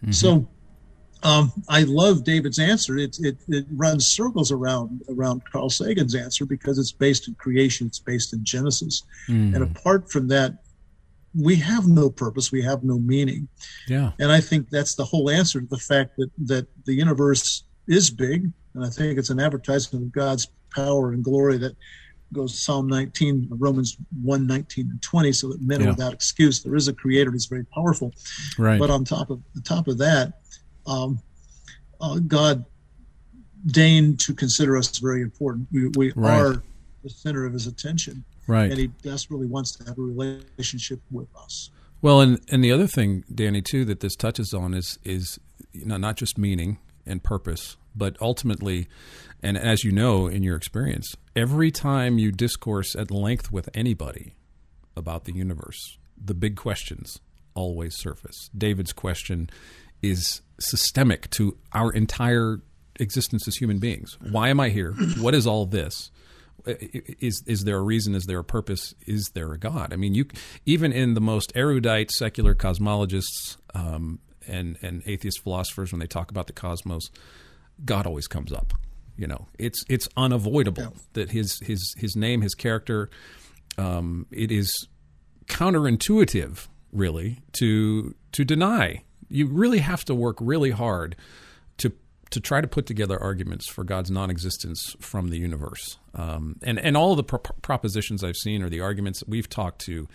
Mm-hmm. 0.03 0.12
So 0.12 0.49
um, 1.22 1.53
I 1.68 1.82
love 1.82 2.24
David's 2.24 2.59
answer. 2.59 2.97
It, 2.97 3.16
it, 3.20 3.36
it 3.49 3.66
runs 3.72 4.07
circles 4.07 4.51
around 4.51 5.03
around 5.09 5.43
Carl 5.51 5.68
Sagan's 5.68 6.14
answer 6.14 6.47
because 6.47 6.78
it's 6.78 6.93
based 6.93 7.28
in 7.28 7.34
creation. 7.34 7.86
It's 7.86 7.99
based 7.99 8.32
in 8.32 8.45
Genesis, 8.45 9.03
mm. 9.28 9.55
and 9.55 9.62
apart 9.62 10.11
from 10.11 10.28
that, 10.28 10.55
we 11.34 11.56
have 11.56 11.86
no 11.86 12.10
purpose. 12.10 12.50
We 12.50 12.62
have 12.62 12.82
no 12.82 12.98
meaning. 12.98 13.48
Yeah, 13.88 14.12
and 14.18 14.32
I 14.32 14.40
think 14.40 14.68
that's 14.70 14.94
the 14.94 15.04
whole 15.04 15.30
answer 15.30 15.60
to 15.60 15.66
the 15.66 15.78
fact 15.78 16.16
that 16.16 16.30
that 16.46 16.66
the 16.86 16.94
universe 16.94 17.64
is 17.86 18.10
big, 18.10 18.50
and 18.74 18.84
I 18.84 18.88
think 18.90 19.18
it's 19.18 19.30
an 19.30 19.40
advertisement 19.40 20.04
of 20.06 20.12
God's 20.12 20.48
power 20.74 21.12
and 21.12 21.22
glory 21.24 21.58
that 21.58 21.76
goes 22.32 22.56
Psalm 22.62 22.86
19, 22.86 23.48
Romans 23.50 23.96
1, 24.22 24.46
19 24.46 24.88
and 24.88 25.02
20, 25.02 25.32
so 25.32 25.48
that 25.48 25.60
men 25.60 25.80
Yeah. 25.80 25.86
are 25.86 25.90
without 25.90 26.12
excuse. 26.12 26.62
There 26.62 26.76
is 26.76 26.86
a 26.86 26.92
creator, 26.92 27.32
he's 27.32 27.46
very 27.46 27.64
powerful. 27.74 28.12
Right. 28.56 28.78
But 28.78 28.88
on 28.88 29.04
top 29.04 29.30
of 29.30 29.42
the 29.56 29.60
top 29.62 29.88
of 29.88 29.98
that, 29.98 30.34
um, 30.86 31.18
uh, 32.00 32.20
God 32.20 32.64
deigned 33.66 34.20
to 34.20 34.32
consider 34.34 34.76
us 34.76 34.96
very 34.98 35.22
important. 35.22 35.68
We, 35.72 35.88
we 35.96 36.12
Right. 36.14 36.40
are 36.40 36.62
the 37.02 37.10
center 37.10 37.44
of 37.46 37.52
his 37.52 37.66
attention, 37.66 38.24
right. 38.51 38.70
and 38.70 38.78
he 38.78 38.88
desperately 39.03 39.46
wants 39.46 39.72
to 39.76 39.84
have 39.84 39.98
a 39.98 40.03
relationship 40.03 41.01
with 41.11 41.28
us. 41.36 41.70
Well, 42.03 42.20
and 42.20 42.40
and 42.51 42.64
the 42.64 42.72
other 42.72 42.86
thing, 42.86 43.24
Danny, 43.32 43.61
too, 43.62 43.84
that 43.86 44.01
this 44.01 44.16
touches 44.16 44.55
on 44.55 44.74
is 44.74 44.98
is 45.05 45.38
you 45.72 45.84
know 45.86 45.96
not 45.96 46.16
just 46.16 46.38
meaning 46.38 46.78
and 47.07 47.22
purpose, 47.22 47.76
but 47.94 48.16
ultimately, 48.20 48.88
and 49.42 49.59
as 49.59 49.84
you 49.84 49.92
know 49.92 50.26
in 50.26 50.42
your 50.42 50.57
experience, 50.57 51.14
every 51.36 51.70
time 51.70 52.18
you 52.18 52.32
discourse 52.32 52.94
at 52.94 53.11
length 53.11 53.53
with 53.53 53.68
anybody 53.74 54.34
about 54.96 55.24
the 55.24 55.34
universe, 55.34 55.98
the 56.22 56.34
big 56.34 56.57
questions 56.57 57.20
always 57.55 57.96
surface. 57.96 58.48
David's 58.57 58.92
question 58.92 59.51
is 60.03 60.40
systemic 60.59 61.28
to 61.30 61.57
our 61.72 61.92
entire 61.92 62.61
existence 62.98 63.48
as 63.48 63.57
human 63.57 63.78
beings. 63.78 64.16
Why 64.30 64.48
am 64.48 64.61
I 64.61 64.68
here? 64.68 64.92
What 65.18 65.34
is 65.34 65.46
all 65.46 65.66
this? 65.66 66.11
Is 66.66 67.42
is 67.46 67.64
there 67.64 67.78
a 67.78 67.82
reason? 67.82 68.14
Is 68.14 68.24
there 68.26 68.38
a 68.38 68.44
purpose? 68.44 68.94
Is 69.06 69.30
there 69.34 69.52
a 69.52 69.58
God? 69.58 69.92
I 69.92 69.96
mean, 69.96 70.14
you 70.14 70.26
even 70.66 70.92
in 70.92 71.14
the 71.14 71.20
most 71.20 71.52
erudite 71.54 72.11
secular 72.11 72.54
cosmologists 72.54 73.56
um, 73.74 74.18
and 74.46 74.76
and 74.82 75.02
atheist 75.06 75.42
philosophers, 75.42 75.92
when 75.92 76.00
they 76.00 76.06
talk 76.06 76.30
about 76.30 76.46
the 76.46 76.52
cosmos, 76.52 77.11
God 77.84 78.06
always 78.06 78.26
comes 78.26 78.52
up. 78.52 78.74
You 79.16 79.26
know, 79.26 79.48
it's 79.58 79.84
it's 79.88 80.08
unavoidable 80.16 80.82
Yeah. 80.82 80.88
that 81.14 81.30
his 81.30 81.58
his 81.62 81.94
his 81.98 82.16
name, 82.16 82.40
his 82.40 82.54
character, 82.54 83.11
um, 83.76 84.26
it 84.30 84.50
is 84.50 84.88
counterintuitive, 85.46 86.68
really, 86.92 87.40
to 87.52 88.14
to 88.32 88.44
deny. 88.44 89.02
You 89.28 89.46
really 89.46 89.78
have 89.78 90.04
to 90.06 90.14
work 90.14 90.36
really 90.40 90.70
hard 90.70 91.16
to 92.30 92.40
try 92.40 92.60
to 92.60 92.68
put 92.68 92.86
together 92.86 93.20
arguments 93.20 93.68
for 93.68 93.84
God's 93.84 94.10
non-existence 94.10 94.96
from 95.00 95.28
the 95.28 95.38
universe. 95.38 95.98
Um, 96.14 96.56
and 96.62 96.78
and 96.78 96.96
all 96.96 97.12
of 97.12 97.16
the 97.16 97.24
pro- 97.24 97.54
propositions 97.62 98.22
I've 98.22 98.36
seen 98.36 98.62
or 98.62 98.68
the 98.68 98.80
arguments 98.80 99.22
we've 99.26 99.48
talked 99.48 99.80
to 99.86 100.08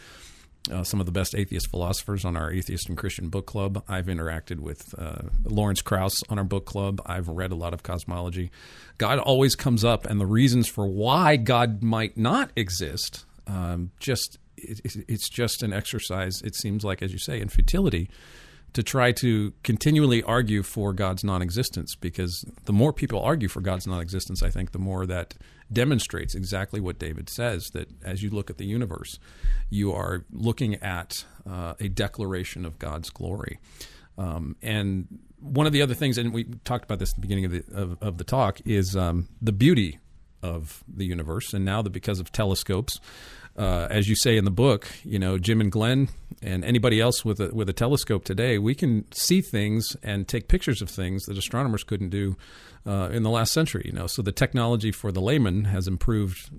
uh, 0.72 0.84
some 0.84 0.99
of 0.99 1.05
the 1.05 1.11
best 1.11 1.36
atheist 1.36 1.70
philosophers 1.70 2.26
on 2.26 2.36
our 2.36 2.51
atheist 2.51 2.89
and 2.89 2.97
Christian 2.97 3.30
book 3.30 3.45
club. 3.45 3.84
I've 3.88 4.07
interacted 4.07 4.59
with 4.59 4.95
uh, 4.97 5.24
Lawrence 5.43 5.82
Krauss 5.82 6.24
on 6.30 6.38
our 6.38 6.43
book 6.43 6.66
club. 6.66 7.01
I've 7.05 7.28
read 7.28 7.51
a 7.51 7.55
lot 7.55 7.74
of 7.74 7.84
cosmology. 7.84 8.51
God 8.97 9.20
always 9.20 9.55
comes 9.55 9.84
up, 9.84 10.05
and 10.05 10.20
the 10.20 10.26
reasons 10.26 10.68
for 10.68 10.88
why 10.88 11.36
God 11.36 11.84
might 11.84 12.18
not 12.18 12.51
exist 12.55 13.26
um, 13.47 13.91
just 13.99 14.39
it, 14.57 14.80
it's 15.07 15.30
just 15.30 15.61
an 15.63 15.74
exercise. 15.74 16.41
It 16.41 16.55
seems 16.55 16.84
like, 16.84 17.01
as 17.01 17.11
you 17.11 17.20
say, 17.20 17.39
in 17.39 17.49
futility 17.49 18.09
to 18.76 18.84
try 18.84 19.14
to 19.14 19.54
continually 19.64 20.22
argue 20.24 20.62
for 20.62 20.92
God's 20.92 21.24
non-existence 21.24 21.96
because 21.96 22.46
the 22.66 22.74
more 22.74 22.92
people 22.92 23.22
argue 23.22 23.48
for 23.48 23.62
God's 23.62 23.88
non-existence, 23.88 24.44
I 24.44 24.50
think 24.50 24.74
the 24.74 24.80
more 24.80 25.06
that 25.06 25.34
demonstrates 25.72 26.36
exactly 26.36 26.82
what 26.82 27.00
David 27.00 27.30
says 27.30 27.70
that 27.74 27.90
as 28.04 28.22
you 28.22 28.30
look 28.30 28.50
at 28.50 28.58
the 28.58 28.66
universe, 28.66 29.18
you 29.70 29.94
are 29.94 30.26
looking 30.30 30.76
at 30.76 31.26
uh, 31.50 31.76
a 31.80 31.88
declaration 31.88 32.66
of 32.66 32.78
God's 32.78 33.10
glory. 33.10 33.60
Um, 34.18 34.58
and 34.62 35.08
one 35.40 35.66
of 35.66 35.72
the 35.72 35.82
other 35.82 35.94
things, 35.94 36.18
and 36.18 36.34
we 36.34 36.44
talked 36.66 36.84
about 36.84 37.00
this 37.00 37.12
at 37.12 37.16
the 37.16 37.22
beginning 37.22 37.46
of 37.46 37.52
the 37.52 37.64
of, 37.74 37.98
of 38.02 38.18
the 38.18 38.24
talk, 38.26 38.60
is 38.66 38.96
um, 38.98 39.30
the 39.42 39.54
beauty 39.54 40.00
of 40.44 40.84
the 40.88 41.06
universe, 41.06 41.54
and 41.54 41.64
now 41.64 41.82
that 41.82 41.92
because 41.92 42.20
of 42.20 42.32
telescopes, 42.32 43.00
uh, 43.58 43.88
as 43.89 44.08
you 44.08 44.16
say 44.16 44.38
in 44.38 44.45
the 44.45 44.51
book, 44.51 44.88
you 45.03 45.20
know 45.20 45.38
Jim 45.38 45.62
and 45.62 45.72
Glenn 45.72 46.10
and 46.41 46.64
anybody 46.64 46.99
else 46.99 47.24
with 47.24 47.39
a 47.39 47.53
with 47.53 47.70
a 47.70 47.74
telescope 47.74 48.24
today, 48.24 48.58
we 48.58 48.76
can 48.76 49.12
see 49.12 49.41
things 49.41 49.95
and 50.03 50.28
take 50.28 50.47
pictures 50.47 50.82
of 50.82 50.89
things 50.89 51.24
that 51.26 51.38
astronomers 51.38 51.84
couldn't 51.84 52.10
do 52.10 52.36
uh, 52.86 53.10
in 53.12 53.24
the 53.24 53.30
last 53.30 53.53
century. 53.53 53.84
You 53.86 53.93
know, 53.93 54.08
so 54.08 54.22
the 54.22 54.32
technology 54.32 54.91
for 54.91 55.12
the 55.12 55.22
layman 55.22 55.66
has 55.66 55.88
improved, 55.88 56.49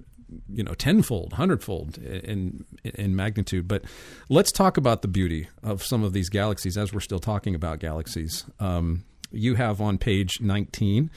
you 0.49 0.64
know, 0.64 0.74
tenfold, 0.74 1.34
hundredfold 1.34 1.99
in 1.99 2.64
in 2.82 3.14
magnitude. 3.14 3.68
But 3.68 3.84
let's 4.28 4.51
talk 4.51 4.76
about 4.76 5.03
the 5.03 5.09
beauty 5.09 5.49
of 5.62 5.82
some 5.82 6.03
of 6.03 6.12
these 6.12 6.28
galaxies 6.28 6.76
as 6.76 6.92
we're 6.92 7.01
still 7.01 7.20
talking 7.20 7.55
about 7.55 7.78
galaxies. 7.78 8.44
Um, 8.59 9.05
you 9.30 9.55
have 9.55 9.80
on 9.80 9.99
page 9.99 10.40
nineteen 10.40 11.11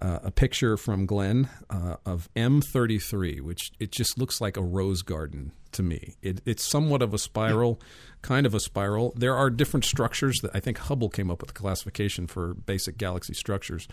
uh, 0.00 0.18
a 0.24 0.30
picture 0.30 0.76
from 0.76 1.06
Glenn 1.06 1.48
uh, 1.70 1.96
of 2.04 2.28
M33, 2.36 3.40
which 3.40 3.72
it 3.80 3.92
just 3.92 4.18
looks 4.18 4.40
like 4.40 4.56
a 4.56 4.62
rose 4.62 5.02
garden 5.02 5.52
to 5.72 5.82
me. 5.82 6.14
It, 6.22 6.40
it's 6.44 6.68
somewhat 6.68 7.02
of 7.02 7.14
a 7.14 7.18
spiral, 7.18 7.80
kind 8.22 8.46
of 8.46 8.54
a 8.54 8.60
spiral. 8.60 9.12
There 9.16 9.34
are 9.34 9.50
different 9.50 9.84
structures 9.84 10.38
that 10.42 10.50
I 10.54 10.60
think 10.60 10.78
Hubble 10.78 11.08
came 11.08 11.30
up 11.30 11.40
with 11.40 11.50
a 11.50 11.54
classification 11.54 12.26
for 12.26 12.54
basic 12.54 12.98
galaxy 12.98 13.34
structures. 13.34 13.88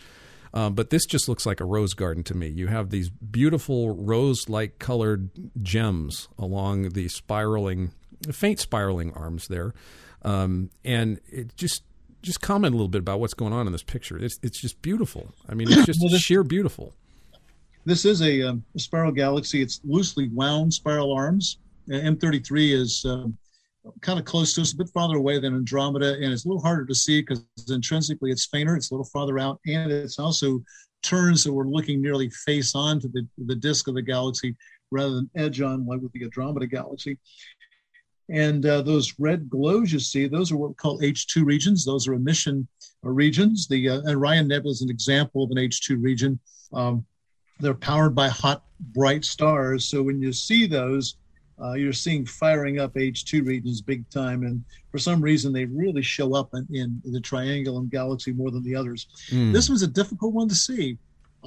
Um, 0.54 0.76
but 0.76 0.92
this 0.92 1.06
just 1.06 1.28
looks 1.28 1.46
like 1.46 1.60
a 1.60 1.66
rose 1.66 1.94
garden 1.94 2.24
to 2.26 2.36
me. 2.36 2.48
You 2.48 2.68
have 2.68 2.90
these 2.90 3.10
beautiful 3.10 3.96
rose 3.96 4.48
like 4.50 4.78
colored 4.78 5.30
gems 5.64 6.28
along 6.38 6.90
the 6.90 7.08
spiraling, 7.08 7.92
faint 8.32 8.60
spiraling 8.60 9.14
arms 9.14 9.48
there. 9.48 9.74
Um, 10.22 10.70
and 10.86 11.20
it 11.28 11.56
just 11.58 11.84
just 12.24 12.42
comment 12.42 12.74
a 12.74 12.78
little 12.78 12.88
bit 12.90 13.00
about 13.00 13.20
what's 13.20 13.34
going 13.36 13.54
on 13.54 13.68
in 13.68 13.72
this 13.74 13.84
picture. 13.84 14.18
It's 14.18 14.40
it's 14.42 14.60
just 14.60 14.82
beautiful. 14.82 15.34
I 15.48 15.54
mean, 15.54 15.68
it's 15.72 15.86
just 15.86 16.02
Well, 16.02 16.10
this- 16.10 16.22
sheer 16.22 16.44
beautiful. 16.44 16.94
This 17.86 18.06
is 18.06 18.22
a, 18.22 18.42
um, 18.44 18.64
a 18.76 18.80
spiral 18.80 19.12
galaxy. 19.12 19.62
It's 19.62 19.82
loosely 19.84 20.30
wound 20.30 20.74
spiral 20.74 21.12
arms. 21.12 21.58
Uh, 21.92 21.96
M33 21.96 22.72
is 22.72 23.04
um, 23.06 23.38
kind 24.00 24.18
of 24.18 24.24
close 24.24 24.56
to 24.56 24.62
us, 24.62 24.72
a 24.72 24.78
bit 24.78 24.88
farther 24.94 25.18
away 25.18 25.38
than 25.38 25.54
Andromeda, 25.54 26.14
and 26.14 26.32
it's 26.32 26.46
a 26.46 26.48
little 26.48 26.62
harder 26.64 26.86
to 26.86 26.96
see 26.96 27.20
because 27.22 27.44
intrinsically 27.70 28.32
it's 28.32 28.46
fainter. 28.46 28.78
It's 28.78 28.92
a 28.92 28.94
little 28.94 29.10
farther 29.12 29.38
out, 29.38 29.60
and 29.68 29.92
it's 29.92 30.18
also 30.18 30.64
turns 31.04 31.44
so 31.44 31.52
we're 31.52 31.68
looking 31.68 32.02
nearly 32.02 32.30
face 32.30 32.74
on 32.74 33.02
to 33.02 33.10
the, 33.10 33.28
the 33.46 33.56
disk 33.56 33.90
of 33.90 33.96
the 33.96 34.02
galaxy 34.02 34.56
rather 34.90 35.16
than 35.16 35.30
edge 35.36 35.60
on 35.60 35.86
like 35.86 36.00
with 36.00 36.14
the 36.14 36.24
Andromeda 36.24 36.66
galaxy. 36.68 37.18
And 38.30 38.66
uh, 38.66 38.82
those 38.82 39.14
red 39.20 39.50
glows 39.50 39.92
you 39.92 40.00
see, 40.00 40.28
those 40.28 40.52
are 40.52 40.58
what 40.58 40.70
we 40.70 40.76
call 40.76 41.00
H2 41.02 41.46
regions. 41.46 41.84
Those 41.84 42.08
are 42.08 42.14
emission 42.14 42.68
uh, 43.06 43.10
regions. 43.10 43.68
The 43.68 43.90
uh, 43.90 44.02
Orion 44.10 44.48
Nebula 44.48 44.72
is 44.72 44.82
an 44.82 44.90
example 44.90 45.44
of 45.44 45.52
an 45.52 45.58
H2 45.58 46.02
region. 46.02 46.40
Um, 46.72 47.06
they're 47.60 47.74
powered 47.74 48.16
by 48.16 48.30
hot, 48.30 48.64
bright 48.80 49.26
stars. 49.26 49.86
So 49.86 50.02
when 50.02 50.22
you 50.22 50.32
see 50.34 50.66
those, 50.66 51.18
uh, 51.62 51.74
you're 51.74 51.94
seeing 51.94 52.26
firing 52.26 52.80
up 52.80 52.94
H2 52.96 53.46
regions 53.46 53.82
big 53.82 54.10
time. 54.10 54.44
And 54.44 54.64
for 54.92 54.98
some 54.98 55.22
reason, 55.22 55.54
they 55.54 55.66
really 55.66 56.02
show 56.02 56.36
up 56.36 56.50
in, 56.54 56.68
in 56.72 57.02
the 57.06 57.20
Triangulum 57.20 57.90
galaxy 57.90 58.34
more 58.34 58.52
than 58.52 58.64
the 58.64 58.76
others. 58.76 59.08
Mm. 59.30 59.54
This 59.54 59.70
one's 59.70 59.84
a 59.84 59.88
difficult 59.88 60.34
one 60.34 60.50
to 60.50 60.56
see. 60.56 60.98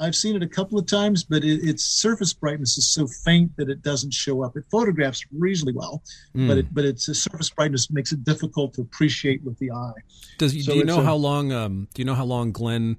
I've 0.01 0.15
seen 0.17 0.37
it 0.37 0.43
a 0.43 0.47
couple 0.49 0.79
of 0.79 0.87
times, 0.87 1.25
but 1.25 1.45
it, 1.45 1.61
its 1.69 1.85
surface 1.85 2.33
brightness 2.33 2.77
is 2.79 2.89
so 2.93 3.07
faint 3.07 3.57
that 3.57 3.69
it 3.69 3.83
doesn't 3.83 4.13
show 4.13 4.43
up. 4.43 4.57
It 4.57 4.65
photographs 4.71 5.25
reasonably 5.33 5.75
well, 5.75 6.03
Mm. 6.35 6.49
but 6.49 6.59
it, 6.59 6.75
but 6.75 6.85
its 6.85 7.07
surface 7.19 7.51
brightness 7.51 7.91
makes 7.91 8.13
it 8.13 8.25
difficult 8.25 8.75
to 8.75 8.83
appreciate 8.83 9.43
with 9.45 9.59
the 9.59 9.71
eye. 9.71 9.93
Does 10.39 10.53
so 10.65 10.73
do 10.73 10.79
you 10.79 10.85
know 10.85 11.01
a- 11.01 11.05
how 11.05 11.17
long? 11.17 11.53
Um, 11.53 11.89
do 11.95 12.03
you 12.03 12.07
know 12.07 12.15
how 12.15 12.25
long 12.25 12.53
Glenn 12.53 12.99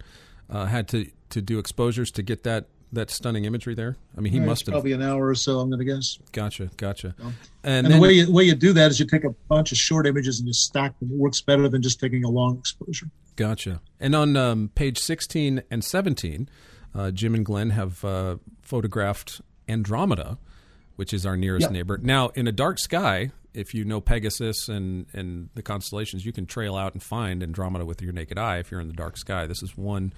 uh, 0.49 0.65
had 0.65 0.87
to 0.89 1.05
to 1.29 1.41
do 1.41 1.59
exposures 1.59 2.09
to 2.11 2.23
get 2.23 2.43
that 2.43 2.67
that 2.93 3.11
stunning 3.11 3.43
imagery 3.45 3.75
there? 3.75 3.97
I 4.17 4.21
mean, 4.21 4.31
he 4.31 4.39
Uh, 4.39 4.43
must 4.45 4.65
have. 4.65 4.71
probably 4.73 4.93
an 4.93 5.01
hour 5.01 5.27
or 5.27 5.35
so. 5.35 5.59
I'm 5.59 5.69
going 5.69 5.79
to 5.79 5.85
guess. 5.85 6.17
Gotcha, 6.31 6.69
gotcha. 6.77 7.13
And 7.19 7.33
And, 7.63 7.85
then, 7.87 7.91
the 7.93 7.99
way 7.99 8.13
you, 8.13 8.31
way 8.31 8.45
you 8.45 8.55
do 8.55 8.71
that 8.73 8.91
is 8.91 8.99
you 8.99 9.05
take 9.05 9.25
a 9.25 9.31
bunch 9.49 9.73
of 9.73 9.77
short 9.77 10.07
images 10.07 10.39
and 10.39 10.47
you 10.47 10.53
stack 10.53 10.97
them. 10.99 11.09
It 11.11 11.17
works 11.17 11.41
better 11.41 11.67
than 11.67 11.81
just 11.81 11.99
taking 11.99 12.23
a 12.23 12.29
long 12.29 12.57
exposure. 12.57 13.07
Gotcha. 13.35 13.81
And 13.99 14.15
on 14.15 14.37
um, 14.37 14.71
page 14.73 14.97
16 14.99 15.61
and 15.69 15.83
17, 15.83 16.47
uh, 16.97 17.11
Jim 17.11 17.35
and 17.35 17.45
Glenn 17.45 17.69
have 17.69 18.03
uh, 18.03 18.37
photographed 18.61 19.39
Andromeda, 19.69 20.37
which 20.95 21.13
is 21.13 21.25
our 21.25 21.37
nearest 21.37 21.67
Yeah. 21.67 21.71
neighbor. 21.73 21.97
Now, 22.01 22.29
in 22.29 22.47
a 22.47 22.51
dark 22.51 22.79
sky, 22.79 23.31
if 23.53 23.73
you 23.73 23.83
know 23.85 24.01
Pegasus 24.01 24.67
and, 24.67 25.05
and 25.13 25.49
the 25.55 25.61
constellations, 25.61 26.25
you 26.25 26.31
can 26.33 26.45
trail 26.45 26.75
out 26.75 26.93
and 26.93 27.01
find 27.03 27.41
Andromeda 27.43 27.85
with 27.85 28.01
your 28.01 28.13
naked 28.13 28.37
eye 28.37 28.57
if 28.57 28.71
you're 28.71 28.81
in 28.81 28.87
the 28.87 28.93
dark 28.93 29.17
sky. 29.17 29.45
This 29.47 29.61
is 29.63 29.77
one. 29.77 30.11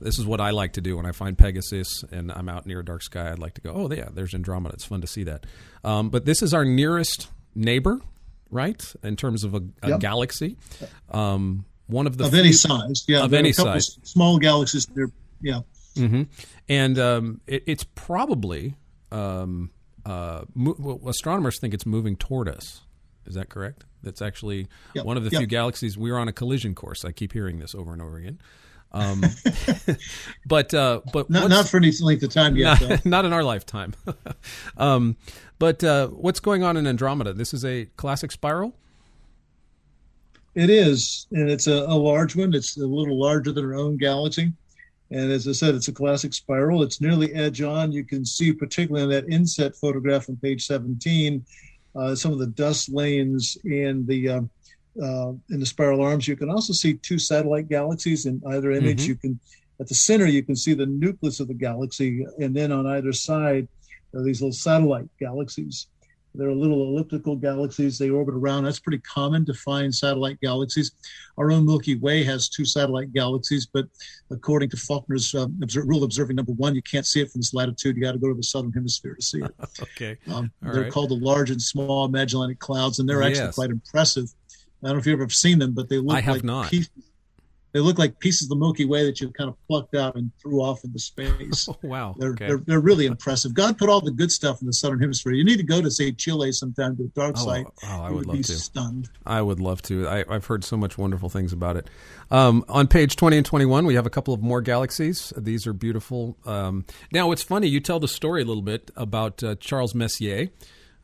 This 0.00 0.18
is 0.18 0.26
what 0.26 0.40
I 0.42 0.50
like 0.50 0.74
to 0.74 0.82
do 0.82 0.96
when 0.98 1.06
I 1.06 1.12
find 1.12 1.38
Pegasus 1.38 2.04
and 2.12 2.30
I'm 2.30 2.50
out 2.50 2.66
near 2.66 2.80
a 2.80 2.84
dark 2.84 3.02
sky. 3.02 3.30
I'd 3.32 3.38
like 3.38 3.54
to 3.54 3.62
go, 3.62 3.72
oh 3.74 3.90
yeah, 3.90 4.08
there's 4.12 4.34
Andromeda. 4.34 4.74
It's 4.74 4.84
fun 4.84 5.00
to 5.00 5.06
see 5.06 5.24
that. 5.24 5.46
Um, 5.84 6.10
but 6.10 6.26
this 6.26 6.42
is 6.42 6.52
our 6.52 6.66
nearest 6.66 7.28
neighbor, 7.54 8.00
right? 8.50 8.94
In 9.02 9.16
terms 9.16 9.42
of 9.42 9.54
a, 9.54 9.62
a 9.82 9.88
Yep. 9.90 10.00
galaxy, 10.00 10.56
um, 11.10 11.64
one 11.86 12.06
of 12.06 12.18
the 12.18 12.24
of 12.24 12.34
any 12.34 12.52
size. 12.52 13.04
Yeah, 13.08 13.22
Of 13.24 13.32
any 13.32 13.50
a 13.50 13.54
couple 13.54 13.72
size. 13.72 13.98
Small 14.02 14.38
galaxies. 14.38 14.86
Yeah. 15.40 15.60
Hmm 15.96 16.22
And 16.68 16.98
um, 16.98 17.40
it, 17.46 17.64
it's 17.66 17.84
probably 17.84 18.74
um, 19.12 19.70
uh, 20.04 20.42
mo- 20.54 20.76
well, 20.78 21.00
astronomers 21.08 21.58
think 21.60 21.74
it's 21.74 21.86
moving 21.86 22.16
toward 22.16 22.48
us. 22.48 22.82
Is 23.26 23.34
that 23.34 23.48
correct? 23.48 23.84
That's 24.02 24.22
actually 24.22 24.68
Yep. 24.94 25.04
one 25.04 25.16
of 25.16 25.24
the 25.24 25.30
Yep. 25.30 25.40
few 25.40 25.46
galaxies 25.46 25.98
we're 25.98 26.16
on 26.16 26.28
a 26.28 26.32
collision 26.32 26.74
course. 26.74 27.04
I 27.04 27.12
keep 27.12 27.32
hearing 27.32 27.58
this 27.58 27.74
over 27.74 27.92
and 27.92 28.00
over 28.00 28.16
again. 28.18 28.38
Um, 28.92 29.24
but 30.46 30.72
uh, 30.72 31.00
but 31.12 31.28
not, 31.28 31.50
not 31.50 31.68
for 31.68 31.76
any 31.78 31.90
length 32.00 32.22
of 32.22 32.30
time 32.32 32.56
yet. 32.56 32.80
Not, 32.80 33.04
not 33.14 33.24
in 33.24 33.32
our 33.32 33.42
lifetime. 33.42 33.94
um, 34.76 35.16
but 35.58 35.82
uh, 35.82 36.06
what's 36.08 36.38
going 36.40 36.62
on 36.62 36.76
in 36.76 36.86
Andromeda? 36.86 37.32
This 37.32 37.52
is 37.52 37.64
a 37.64 37.86
classic 37.96 38.30
spiral. 38.30 38.74
It 40.54 40.70
is, 40.70 41.26
and 41.32 41.50
it's 41.50 41.66
a, 41.66 41.74
a 41.82 41.94
large 41.96 42.34
one. 42.34 42.54
It's 42.54 42.76
a 42.78 42.86
little 42.86 43.18
larger 43.20 43.52
than 43.52 43.64
our 43.64 43.74
own 43.74 43.98
galaxy. 43.98 44.52
And 45.10 45.30
as 45.30 45.46
I 45.46 45.52
said, 45.52 45.74
it's 45.74 45.88
a 45.88 45.92
classic 45.92 46.34
spiral. 46.34 46.82
It's 46.82 47.00
nearly 47.00 47.32
edge 47.32 47.62
on. 47.62 47.92
You 47.92 48.04
can 48.04 48.24
see, 48.24 48.52
particularly 48.52 49.04
in 49.04 49.10
that 49.10 49.32
inset 49.32 49.76
photograph 49.76 50.28
on 50.28 50.36
page 50.36 50.66
17, 50.66 51.44
uh, 51.94 52.14
some 52.14 52.32
of 52.32 52.38
the 52.38 52.48
dust 52.48 52.88
lanes 52.88 53.56
and 53.64 54.06
the 54.06 54.28
uh, 54.28 54.40
uh, 55.02 55.32
in 55.50 55.60
the 55.60 55.66
spiral 55.66 56.02
arms. 56.02 56.26
You 56.26 56.36
can 56.36 56.50
also 56.50 56.72
see 56.72 56.94
two 56.94 57.18
satellite 57.18 57.68
galaxies 57.68 58.26
in 58.26 58.42
either 58.48 58.72
image. 58.72 59.02
Mm-hmm. 59.02 59.08
You 59.08 59.16
can 59.16 59.40
at 59.78 59.88
the 59.88 59.94
center 59.94 60.26
you 60.26 60.42
can 60.42 60.56
see 60.56 60.74
the 60.74 60.86
nucleus 60.86 61.40
of 61.40 61.48
the 61.48 61.54
galaxy, 61.54 62.26
and 62.40 62.54
then 62.54 62.72
on 62.72 62.86
either 62.86 63.12
side 63.12 63.68
are 64.14 64.22
these 64.22 64.40
little 64.40 64.52
satellite 64.52 65.08
galaxies. 65.18 65.86
They're 66.36 66.52
little 66.52 66.82
elliptical 66.82 67.36
galaxies. 67.36 67.98
They 67.98 68.10
orbit 68.10 68.34
around. 68.34 68.64
That's 68.64 68.78
pretty 68.78 68.98
common 68.98 69.44
to 69.46 69.54
find 69.54 69.94
satellite 69.94 70.40
galaxies. 70.40 70.92
Our 71.38 71.50
own 71.50 71.66
Milky 71.66 71.96
Way 71.96 72.24
has 72.24 72.48
two 72.48 72.64
satellite 72.64 73.12
galaxies, 73.12 73.66
but 73.66 73.86
according 74.30 74.70
to 74.70 74.76
Faulkner's 74.76 75.34
uh, 75.34 75.46
observe, 75.62 75.86
rule 75.86 76.04
observing 76.04 76.36
number 76.36 76.52
one, 76.52 76.74
you 76.74 76.82
can't 76.82 77.06
see 77.06 77.20
it 77.20 77.30
from 77.30 77.40
this 77.40 77.54
latitude. 77.54 77.96
You 77.96 78.02
got 78.02 78.12
to 78.12 78.18
go 78.18 78.28
to 78.28 78.34
the 78.34 78.42
southern 78.42 78.72
hemisphere 78.72 79.14
to 79.14 79.22
see 79.22 79.40
it. 79.40 79.54
okay. 79.82 80.16
Um, 80.32 80.50
they're 80.62 80.82
right. 80.82 80.92
called 80.92 81.10
the 81.10 81.16
large 81.16 81.50
and 81.50 81.60
small 81.60 82.08
Magellanic 82.08 82.58
Clouds, 82.58 82.98
and 82.98 83.08
they're 83.08 83.22
actually 83.22 83.46
yes. 83.46 83.54
quite 83.54 83.70
impressive. 83.70 84.28
I 84.82 84.88
don't 84.88 84.96
know 84.96 85.00
if 85.00 85.06
you've 85.06 85.20
ever 85.20 85.30
seen 85.30 85.58
them, 85.58 85.72
but 85.72 85.88
they 85.88 85.98
look 85.98 86.16
I 86.16 86.20
have 86.20 86.36
like 86.36 86.44
not. 86.44 86.70
pieces 86.70 86.90
they 87.72 87.80
look 87.80 87.98
like 87.98 88.18
pieces 88.18 88.44
of 88.44 88.48
the 88.50 88.56
Milky 88.56 88.84
Way 88.84 89.04
that 89.04 89.20
you 89.20 89.30
kind 89.30 89.48
of 89.50 89.56
plucked 89.66 89.94
out 89.94 90.14
and 90.14 90.30
threw 90.40 90.62
off 90.62 90.82
into 90.84 90.98
space. 90.98 91.68
Oh, 91.68 91.76
wow. 91.82 92.14
They're, 92.18 92.30
okay. 92.30 92.46
they're, 92.48 92.58
they're, 92.58 92.80
really 92.80 93.06
impressive. 93.06 93.52
God 93.54 93.76
put 93.76 93.88
all 93.88 94.00
the 94.00 94.12
good 94.12 94.30
stuff 94.30 94.60
in 94.60 94.66
the 94.66 94.72
southern 94.72 95.00
hemisphere. 95.00 95.32
You 95.32 95.44
need 95.44 95.58
to 95.58 95.64
go 95.64 95.82
to, 95.82 95.90
say, 95.90 96.12
Chile 96.12 96.52
sometime 96.52 96.96
to 96.96 97.02
the 97.02 97.08
dark 97.10 97.36
oh, 97.38 97.44
side. 97.44 97.66
Oh, 97.84 97.86
I 97.86 98.08
would, 98.08 98.18
would 98.18 98.26
love 98.26 98.36
be 98.36 98.42
to. 98.44 98.52
stunned. 98.52 99.10
I 99.26 99.42
would 99.42 99.60
love 99.60 99.82
to. 99.82 100.08
I, 100.08 100.24
have 100.30 100.46
heard 100.46 100.64
so 100.64 100.76
much 100.76 100.96
wonderful 100.96 101.28
things 101.28 101.52
about 101.52 101.76
it. 101.76 101.90
Um, 102.30 102.64
on 102.68 102.86
page 102.86 103.16
20 103.16 103.38
and 103.38 103.46
21, 103.46 103.84
we 103.86 103.94
have 103.94 104.06
a 104.06 104.10
couple 104.10 104.32
of 104.32 104.40
more 104.40 104.60
galaxies. 104.60 105.32
These 105.36 105.66
are 105.66 105.72
beautiful. 105.72 106.36
Um, 106.46 106.84
now, 107.12 107.30
it's 107.32 107.42
funny. 107.42 107.68
You 107.68 107.80
tell 107.80 108.00
the 108.00 108.08
story 108.08 108.42
a 108.42 108.44
little 108.44 108.62
bit 108.62 108.90
about 108.96 109.42
uh, 109.42 109.56
Charles 109.56 109.94
Messier 109.94 110.48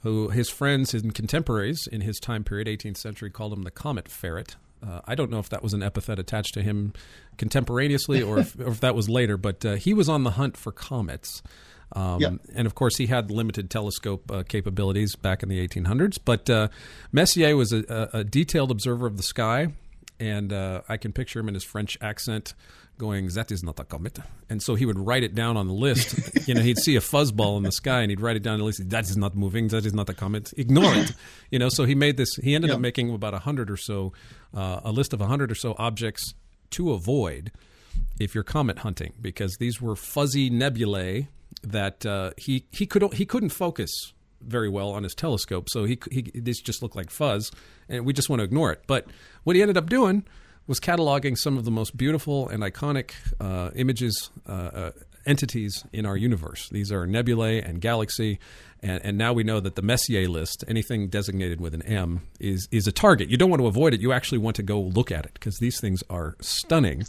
who 0.02 0.30
his 0.30 0.50
friends 0.50 0.94
and 0.94 1.14
contemporaries 1.14 1.86
in 1.86 2.00
his 2.00 2.18
time 2.18 2.44
period, 2.44 2.66
18th 2.66 2.96
century, 2.96 3.30
called 3.30 3.52
him 3.52 3.62
the 3.62 3.70
comet 3.70 4.08
ferret. 4.08 4.56
Uh, 4.82 5.00
I 5.04 5.14
don't 5.14 5.30
know 5.30 5.38
if 5.38 5.48
that 5.50 5.62
was 5.62 5.74
an 5.74 5.82
epithet 5.82 6.18
attached 6.18 6.54
to 6.54 6.62
him 6.62 6.92
contemporaneously 7.38 8.22
or 8.22 8.38
if, 8.38 8.58
or 8.58 8.68
if 8.68 8.80
that 8.80 8.94
was 8.94 9.08
later, 9.08 9.36
but 9.36 9.64
uh, 9.64 9.74
he 9.74 9.94
was 9.94 10.08
on 10.08 10.24
the 10.24 10.32
hunt 10.32 10.56
for 10.56 10.72
comets. 10.72 11.42
Um, 11.94 12.20
yep. 12.20 12.32
And 12.54 12.66
of 12.66 12.74
course, 12.74 12.96
he 12.96 13.06
had 13.06 13.30
limited 13.30 13.70
telescope 13.70 14.30
uh, 14.30 14.42
capabilities 14.44 15.14
back 15.14 15.42
in 15.42 15.48
the 15.48 15.66
1800s. 15.66 16.18
But 16.24 16.48
uh, 16.48 16.68
Messier 17.12 17.56
was 17.56 17.72
a, 17.72 18.08
a, 18.12 18.24
detailed 18.24 18.70
observer 18.70 19.06
of 19.06 19.18
the 19.18 19.22
sky, 19.22 19.68
and 20.18 20.52
uh, 20.52 20.82
I 20.88 20.96
can 20.96 21.12
picture 21.12 21.38
him 21.38 21.48
in 21.48 21.54
his 21.54 21.64
French 21.64 21.98
accent 22.00 22.54
going, 22.98 23.28
"That 23.28 23.50
is 23.50 23.62
not 23.62 23.78
a 23.80 23.84
comet," 23.84 24.18
and 24.48 24.62
so 24.62 24.74
he 24.74 24.86
would 24.86 24.98
write 24.98 25.22
it 25.22 25.34
down 25.34 25.56
on 25.56 25.66
the 25.66 25.74
list. 25.74 26.14
you 26.48 26.54
know, 26.54 26.62
he'd 26.62 26.78
see 26.78 26.96
a 26.96 27.00
fuzzball 27.00 27.56
in 27.56 27.62
the 27.62 27.72
sky, 27.72 28.00
and 28.00 28.10
he'd 28.10 28.20
write 28.20 28.36
it 28.36 28.42
down 28.42 28.54
on 28.54 28.58
the 28.60 28.64
list. 28.66 28.88
That 28.90 29.04
is 29.04 29.16
not 29.16 29.34
moving. 29.34 29.68
That 29.68 29.84
is 29.84 29.94
not 29.94 30.08
a 30.08 30.14
comet. 30.14 30.52
Ignore 30.56 30.94
it. 30.94 31.12
You 31.50 31.58
know, 31.58 31.68
so 31.68 31.84
he 31.84 31.94
made 31.94 32.16
this. 32.16 32.34
He 32.36 32.54
ended 32.54 32.70
up 32.70 32.80
making 32.80 33.12
about 33.12 33.34
a 33.34 33.40
hundred 33.40 33.70
or 33.70 33.76
so, 33.76 34.12
uh, 34.54 34.80
a 34.84 34.92
list 34.92 35.12
of 35.12 35.20
a 35.20 35.26
hundred 35.26 35.50
or 35.50 35.54
so 35.54 35.74
objects 35.78 36.34
to 36.70 36.92
avoid 36.92 37.52
if 38.18 38.34
you're 38.34 38.44
comet 38.44 38.78
hunting, 38.78 39.12
because 39.20 39.56
these 39.58 39.80
were 39.80 39.96
fuzzy 39.96 40.48
nebulae 40.48 41.28
that 41.62 42.04
uh, 42.06 42.30
he 42.36 42.64
he 42.70 42.86
could 42.86 43.12
he 43.14 43.26
couldn't 43.26 43.50
focus 43.50 44.12
very 44.40 44.68
well 44.68 44.90
on 44.90 45.02
his 45.02 45.14
telescope, 45.14 45.68
so 45.70 45.84
he, 45.84 45.98
he 46.10 46.22
this 46.34 46.60
just 46.60 46.82
looked 46.82 46.96
like 46.96 47.10
fuzz, 47.10 47.50
and 47.88 48.04
we 48.04 48.12
just 48.12 48.28
want 48.28 48.40
to 48.40 48.44
ignore 48.44 48.72
it. 48.72 48.82
But 48.86 49.06
what 49.44 49.56
he 49.56 49.62
ended 49.62 49.76
up 49.76 49.88
doing 49.88 50.24
was 50.66 50.80
cataloging 50.80 51.36
some 51.36 51.58
of 51.58 51.64
the 51.64 51.70
most 51.70 51.96
beautiful 51.96 52.48
and 52.48 52.62
iconic 52.62 53.12
uh, 53.40 53.70
images, 53.74 54.30
uh, 54.48 54.52
uh, 54.52 54.90
entities 55.26 55.84
in 55.92 56.06
our 56.06 56.16
universe. 56.16 56.68
These 56.70 56.92
are 56.92 57.06
nebulae 57.06 57.60
and 57.60 57.80
galaxy. 57.80 58.38
And, 58.82 59.00
and, 59.04 59.16
now 59.16 59.32
we 59.32 59.44
know 59.44 59.60
that 59.60 59.76
the 59.76 59.82
Messier 59.82 60.28
list, 60.28 60.64
anything 60.66 61.08
designated 61.08 61.60
with 61.60 61.72
an 61.72 61.82
M, 61.82 62.22
is, 62.40 62.66
is 62.72 62.88
a 62.88 62.92
target. 62.92 63.30
You 63.30 63.36
don't 63.36 63.48
want 63.48 63.60
to 63.60 63.68
avoid 63.68 63.94
it. 63.94 64.00
You 64.00 64.12
actually 64.12 64.38
want 64.38 64.56
to 64.56 64.64
go 64.64 64.80
look 64.80 65.12
at 65.12 65.24
it 65.24 65.34
because 65.34 65.58
these 65.58 65.80
things 65.80 66.02
are 66.10 66.36
stunning. 66.40 67.04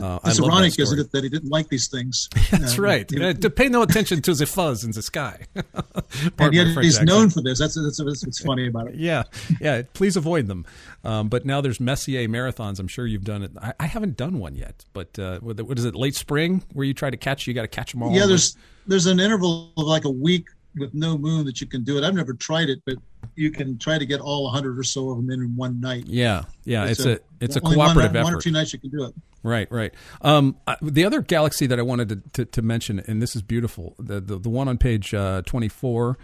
Uh, 0.00 0.18
it's 0.24 0.40
ironic, 0.40 0.78
isn't 0.78 0.98
it, 0.98 1.12
that 1.12 1.24
he 1.24 1.30
didn't 1.30 1.50
like 1.50 1.68
these 1.68 1.88
things? 1.88 2.28
That's 2.50 2.78
uh, 2.78 2.82
right. 2.82 3.10
You 3.10 3.18
know, 3.18 3.32
to 3.32 3.50
pay 3.50 3.68
no 3.68 3.82
attention 3.82 4.22
to 4.22 4.34
the 4.34 4.46
fuzz 4.46 4.84
in 4.84 4.92
the 4.92 5.02
sky. 5.02 5.40
and 5.54 6.54
yet 6.54 6.66
he's 6.68 6.96
accent. 6.96 7.08
known 7.08 7.30
for 7.30 7.42
this. 7.42 7.58
That's, 7.58 7.74
that's, 7.74 7.98
that's, 7.98 8.24
what's 8.24 8.42
funny 8.42 8.68
about 8.68 8.88
it. 8.88 8.94
yeah, 8.96 9.24
yeah. 9.60 9.82
Please 9.94 10.16
avoid 10.16 10.46
them. 10.46 10.66
Um, 11.04 11.28
but 11.28 11.46
now 11.46 11.60
there's 11.60 11.80
Messier 11.80 12.28
marathons. 12.28 12.78
I'm 12.78 12.88
sure 12.88 13.06
you've 13.06 13.24
done 13.24 13.42
it. 13.42 13.52
I, 13.60 13.72
I 13.80 13.86
haven't 13.86 14.16
done 14.16 14.38
one 14.38 14.56
yet, 14.56 14.84
but 14.92 15.18
uh, 15.18 15.40
what 15.40 15.78
is 15.78 15.84
it? 15.84 15.94
Late 15.94 16.14
spring 16.14 16.62
where 16.72 16.86
you 16.86 16.94
try 16.94 17.10
to 17.10 17.16
catch? 17.16 17.46
You 17.46 17.54
got 17.54 17.62
to 17.62 17.68
catch 17.68 17.92
them 17.92 18.02
all. 18.02 18.12
Yeah, 18.12 18.26
there's 18.26 18.56
there's 18.86 19.06
an 19.06 19.20
interval 19.20 19.72
of 19.76 19.86
like 19.86 20.04
a 20.04 20.10
week 20.10 20.46
with 20.76 20.94
no 20.94 21.16
moon 21.16 21.46
that 21.46 21.60
you 21.60 21.66
can 21.66 21.84
do 21.84 21.98
it. 21.98 22.04
I've 22.04 22.14
never 22.14 22.34
tried 22.34 22.68
it, 22.68 22.82
but 22.84 22.96
you 23.34 23.50
can 23.50 23.78
try 23.78 23.98
to 23.98 24.06
get 24.06 24.20
all 24.20 24.44
100 24.44 24.78
or 24.78 24.82
so 24.82 25.10
of 25.10 25.16
them 25.16 25.30
in, 25.30 25.40
in 25.40 25.56
one 25.56 25.80
night. 25.80 26.04
Yeah, 26.06 26.44
yeah, 26.64 26.84
it's, 26.84 27.00
it's 27.00 27.06
a, 27.06 27.12
a, 27.12 27.18
it's 27.40 27.56
a 27.56 27.60
cooperative 27.60 28.12
one, 28.12 28.16
effort. 28.16 28.24
One 28.24 28.34
or 28.34 28.40
two 28.40 28.50
nights 28.50 28.72
you 28.72 28.78
can 28.78 28.90
do 28.90 29.04
it. 29.04 29.14
Right, 29.46 29.70
right. 29.70 29.94
Um, 30.22 30.56
the 30.82 31.04
other 31.04 31.22
galaxy 31.22 31.68
that 31.68 31.78
I 31.78 31.82
wanted 31.82 32.08
to, 32.08 32.16
to, 32.32 32.44
to, 32.46 32.62
mention, 32.62 32.98
and 33.06 33.22
this 33.22 33.36
is 33.36 33.42
beautiful, 33.42 33.94
the 33.96 34.20
the, 34.20 34.38
the 34.38 34.48
one 34.48 34.66
on 34.66 34.76
page 34.76 35.14
uh, 35.14 35.42
24. 35.46 36.18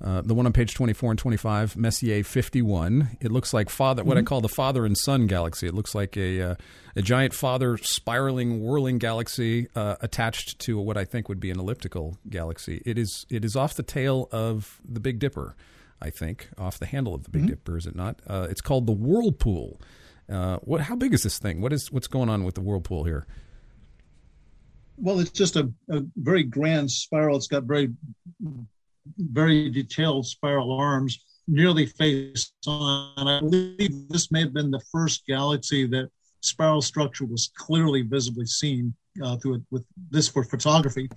Uh, 0.00 0.20
the 0.20 0.32
one 0.32 0.46
on 0.46 0.52
page 0.52 0.74
24 0.74 1.10
and 1.10 1.18
25, 1.18 1.76
Messier 1.76 2.22
51. 2.22 3.18
It 3.20 3.32
looks 3.32 3.52
like 3.52 3.68
father, 3.68 4.02
mm-hmm. 4.02 4.08
what 4.08 4.16
I 4.16 4.20
mm-hmm. 4.20 4.26
call 4.26 4.40
the 4.40 4.48
father 4.48 4.86
and 4.86 4.96
son 4.96 5.26
galaxy. 5.26 5.66
It 5.66 5.74
looks 5.74 5.92
like 5.92 6.16
a 6.16 6.40
uh, 6.40 6.54
a 6.94 7.02
giant 7.02 7.34
father 7.34 7.76
spiraling, 7.78 8.62
whirling 8.62 8.98
galaxy 8.98 9.66
uh, 9.74 9.96
attached 10.00 10.60
to 10.60 10.78
what 10.78 10.96
I 10.96 11.04
think 11.04 11.28
would 11.28 11.40
be 11.40 11.50
an 11.50 11.58
elliptical 11.58 12.16
galaxy. 12.30 12.80
It 12.86 12.96
is 12.96 13.26
it 13.28 13.44
is 13.44 13.56
off 13.56 13.74
the 13.74 13.82
tail 13.82 14.28
of 14.30 14.80
the 14.88 15.00
Big 15.00 15.18
Dipper. 15.18 15.56
I 16.00 16.10
think, 16.10 16.50
off 16.56 16.78
the 16.78 16.86
handle 16.86 17.12
of 17.12 17.24
the 17.24 17.30
Big 17.30 17.42
mm-hmm. 17.42 17.48
Dipper, 17.48 17.76
is 17.76 17.84
it 17.84 17.96
not? 17.96 18.20
Uh, 18.24 18.46
it's 18.48 18.60
called 18.60 18.86
the 18.86 18.92
Whirlpool. 18.92 19.80
Uh, 20.30 20.58
what? 20.58 20.82
How 20.82 20.96
big 20.96 21.14
is 21.14 21.22
this 21.22 21.38
thing? 21.38 21.60
What 21.60 21.72
is 21.72 21.90
what's 21.90 22.06
going 22.06 22.28
on 22.28 22.44
with 22.44 22.54
the 22.54 22.60
Whirlpool 22.60 23.04
here? 23.04 23.26
Well, 24.96 25.20
it's 25.20 25.30
just 25.30 25.56
a, 25.56 25.70
a 25.90 26.02
very 26.16 26.42
grand 26.42 26.90
spiral. 26.90 27.36
It's 27.36 27.46
got 27.46 27.64
very 27.64 27.90
very 29.16 29.70
detailed 29.70 30.26
spiral 30.26 30.72
arms, 30.72 31.24
nearly 31.46 31.86
face 31.86 32.52
on. 32.66 33.26
I 33.26 33.40
believe 33.40 34.08
this 34.08 34.30
may 34.30 34.40
have 34.40 34.52
been 34.52 34.70
the 34.70 34.82
first 34.92 35.26
galaxy 35.26 35.86
that 35.86 36.10
spiral 36.40 36.82
structure 36.82 37.24
was 37.24 37.50
clearly 37.56 38.02
visibly 38.02 38.46
seen 38.46 38.94
uh, 39.24 39.36
through 39.38 39.56
it 39.56 39.62
with 39.70 39.84
this 40.10 40.28
for 40.28 40.44
photography. 40.44 41.08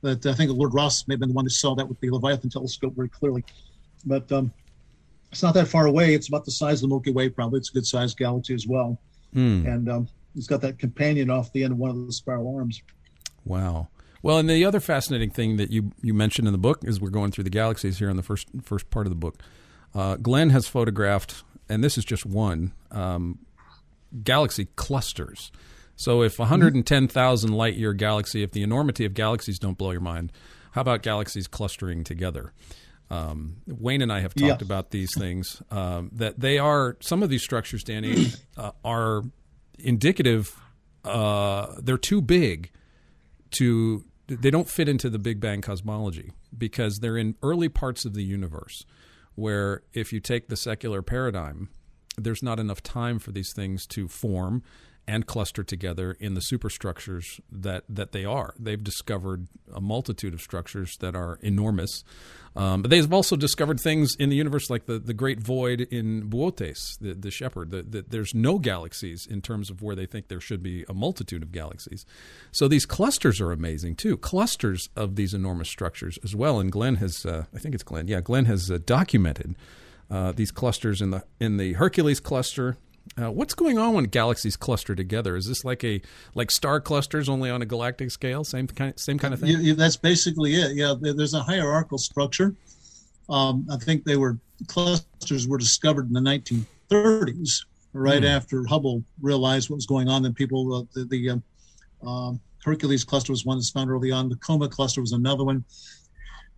But 0.00 0.24
I 0.26 0.32
think 0.32 0.52
Lord 0.52 0.74
Rosse 0.74 1.08
may 1.08 1.14
have 1.14 1.20
been 1.20 1.30
the 1.30 1.34
one 1.34 1.44
who 1.44 1.50
saw 1.50 1.74
that 1.74 1.88
with 1.88 1.98
the 2.00 2.10
Leviathan 2.10 2.50
telescope 2.50 2.94
very 2.94 3.08
clearly 3.08 3.44
but 4.04 4.30
um, 4.32 4.52
it's 5.30 5.42
not 5.42 5.54
that 5.54 5.68
far 5.68 5.86
away. 5.86 6.14
It's 6.14 6.28
about 6.28 6.44
the 6.44 6.50
size 6.50 6.78
of 6.78 6.82
the 6.82 6.88
Milky 6.88 7.12
Way, 7.12 7.28
probably. 7.28 7.58
It's 7.58 7.70
a 7.70 7.72
good 7.72 7.86
sized 7.86 8.16
galaxy 8.16 8.54
as 8.54 8.66
well. 8.66 8.98
Mm. 9.34 9.66
And 9.66 9.88
um, 9.88 10.08
it's 10.34 10.46
got 10.46 10.60
that 10.62 10.78
companion 10.78 11.30
off 11.30 11.52
the 11.52 11.64
end 11.64 11.72
of 11.72 11.78
one 11.78 11.90
of 11.90 12.06
the 12.06 12.12
spiral 12.12 12.56
arms. 12.56 12.82
Wow. 13.44 13.88
Well, 14.22 14.38
and 14.38 14.48
the 14.48 14.64
other 14.64 14.80
fascinating 14.80 15.30
thing 15.30 15.56
that 15.58 15.70
you, 15.70 15.92
you 16.02 16.12
mentioned 16.12 16.48
in 16.48 16.52
the 16.52 16.58
book 16.58 16.80
is 16.82 17.00
we're 17.00 17.10
going 17.10 17.30
through 17.30 17.44
the 17.44 17.50
galaxies 17.50 17.98
here 17.98 18.10
in 18.10 18.16
the 18.16 18.22
first 18.22 18.48
first 18.62 18.90
part 18.90 19.06
of 19.06 19.10
the 19.10 19.16
book. 19.16 19.42
Uh, 19.94 20.16
Glenn 20.16 20.50
has 20.50 20.66
photographed, 20.66 21.44
and 21.68 21.82
this 21.82 21.96
is 21.96 22.04
just 22.04 22.26
one 22.26 22.72
um, 22.90 23.38
galaxy 24.22 24.66
clusters. 24.76 25.50
So, 25.96 26.22
if 26.22 26.38
110,000 26.38 27.52
light 27.52 27.74
year 27.74 27.92
galaxy, 27.92 28.42
if 28.42 28.52
the 28.52 28.62
enormity 28.62 29.04
of 29.04 29.14
galaxies 29.14 29.58
don't 29.58 29.78
blow 29.78 29.90
your 29.90 30.00
mind, 30.00 30.30
how 30.72 30.82
about 30.82 31.02
galaxies 31.02 31.48
clustering 31.48 32.04
together? 32.04 32.52
Um, 33.10 33.56
Wayne 33.66 34.02
and 34.02 34.12
I 34.12 34.20
have 34.20 34.34
talked 34.34 34.62
about 34.62 34.90
these 34.90 35.10
things. 35.16 35.62
Um, 35.70 36.10
that 36.12 36.40
they 36.40 36.58
are 36.58 36.96
some 37.00 37.22
of 37.22 37.30
these 37.30 37.42
structures, 37.42 37.82
Danny, 37.82 38.32
uh, 38.56 38.72
are 38.84 39.22
indicative. 39.78 40.54
Uh, 41.04 41.74
they're 41.78 41.98
too 41.98 42.20
big 42.20 42.70
to. 43.52 44.04
They 44.26 44.50
don't 44.50 44.68
fit 44.68 44.90
into 44.90 45.08
the 45.08 45.18
Big 45.18 45.40
Bang 45.40 45.62
cosmology 45.62 46.32
because 46.56 46.98
they're 46.98 47.16
in 47.16 47.34
early 47.42 47.70
parts 47.70 48.04
of 48.04 48.12
the 48.12 48.22
universe, 48.22 48.84
where 49.36 49.82
if 49.94 50.12
you 50.12 50.20
take 50.20 50.48
the 50.48 50.56
secular 50.56 51.00
paradigm, 51.00 51.70
there's 52.18 52.42
not 52.42 52.60
enough 52.60 52.82
time 52.82 53.18
for 53.18 53.32
these 53.32 53.54
things 53.54 53.86
to 53.86 54.06
form 54.06 54.62
and 55.08 55.26
cluster 55.26 55.64
together 55.64 56.14
in 56.20 56.34
the 56.34 56.40
superstructures 56.40 57.40
that, 57.50 57.82
that 57.88 58.12
they 58.12 58.26
are. 58.26 58.54
They've 58.58 58.82
discovered 58.82 59.48
a 59.74 59.80
multitude 59.80 60.34
of 60.34 60.42
structures 60.42 60.98
that 61.00 61.16
are 61.16 61.38
enormous. 61.40 62.04
Um, 62.54 62.82
but 62.82 62.90
they've 62.90 63.10
also 63.12 63.34
discovered 63.34 63.80
things 63.80 64.14
in 64.18 64.28
the 64.28 64.36
universe 64.36 64.68
like 64.68 64.84
the, 64.84 64.98
the 64.98 65.14
great 65.14 65.40
void 65.40 65.80
in 65.80 66.28
Boötes, 66.28 66.98
the, 67.00 67.14
the 67.14 67.30
shepherd. 67.30 67.70
That 67.70 67.90
the, 67.90 68.04
there's 68.06 68.34
no 68.34 68.58
galaxies 68.58 69.26
in 69.26 69.40
terms 69.40 69.70
of 69.70 69.80
where 69.80 69.96
they 69.96 70.06
think 70.06 70.28
there 70.28 70.40
should 70.40 70.62
be 70.62 70.84
a 70.88 70.94
multitude 70.94 71.42
of 71.42 71.52
galaxies. 71.52 72.04
So 72.52 72.68
these 72.68 72.84
clusters 72.84 73.40
are 73.40 73.50
amazing 73.50 73.96
too. 73.96 74.18
Clusters 74.18 74.90
of 74.94 75.16
these 75.16 75.32
enormous 75.32 75.70
structures 75.70 76.18
as 76.22 76.36
well. 76.36 76.60
And 76.60 76.70
Glenn 76.70 76.96
has, 76.96 77.24
uh, 77.24 77.44
I 77.54 77.58
think 77.58 77.74
it's 77.74 77.84
Glenn, 77.84 78.08
yeah, 78.08 78.20
Glenn 78.20 78.44
has 78.44 78.70
uh, 78.70 78.78
documented 78.84 79.56
uh, 80.10 80.32
these 80.32 80.50
clusters 80.50 81.00
in 81.00 81.10
the 81.10 81.24
in 81.40 81.56
the 81.56 81.74
Hercules 81.74 82.20
cluster 82.20 82.76
uh, 83.16 83.30
what's 83.30 83.54
going 83.54 83.78
on 83.78 83.94
when 83.94 84.04
galaxies 84.04 84.56
cluster 84.56 84.94
together? 84.94 85.36
Is 85.36 85.46
this 85.46 85.64
like 85.64 85.84
a 85.84 86.00
like 86.34 86.50
star 86.50 86.80
clusters 86.80 87.28
only 87.28 87.50
on 87.50 87.62
a 87.62 87.66
galactic 87.66 88.10
scale? 88.10 88.44
Same 88.44 88.66
kind, 88.66 88.98
same 88.98 89.18
kind 89.18 89.34
of 89.34 89.40
thing. 89.40 89.56
Yeah, 89.60 89.74
that's 89.74 89.96
basically 89.96 90.54
it. 90.54 90.76
Yeah, 90.76 90.94
there's 91.00 91.34
a 91.34 91.42
hierarchical 91.42 91.98
structure. 91.98 92.54
Um, 93.28 93.66
I 93.70 93.76
think 93.76 94.04
they 94.04 94.16
were 94.16 94.38
clusters 94.66 95.46
were 95.46 95.58
discovered 95.58 96.06
in 96.08 96.12
the 96.12 96.20
1930s, 96.20 97.64
right 97.92 98.22
mm. 98.22 98.28
after 98.28 98.64
Hubble 98.66 99.04
realized 99.20 99.70
what 99.70 99.76
was 99.76 99.86
going 99.86 100.08
on. 100.08 100.22
Then 100.22 100.34
people, 100.34 100.74
uh, 100.74 100.82
the, 100.94 101.04
the 101.04 101.30
um, 101.30 101.42
um, 102.06 102.40
Hercules 102.64 103.04
cluster 103.04 103.32
was 103.32 103.44
one 103.44 103.58
that's 103.58 103.70
found 103.70 103.90
early 103.90 104.10
on. 104.10 104.28
The 104.28 104.36
Coma 104.36 104.68
cluster 104.68 105.00
was 105.00 105.12
another 105.12 105.44
one. 105.44 105.64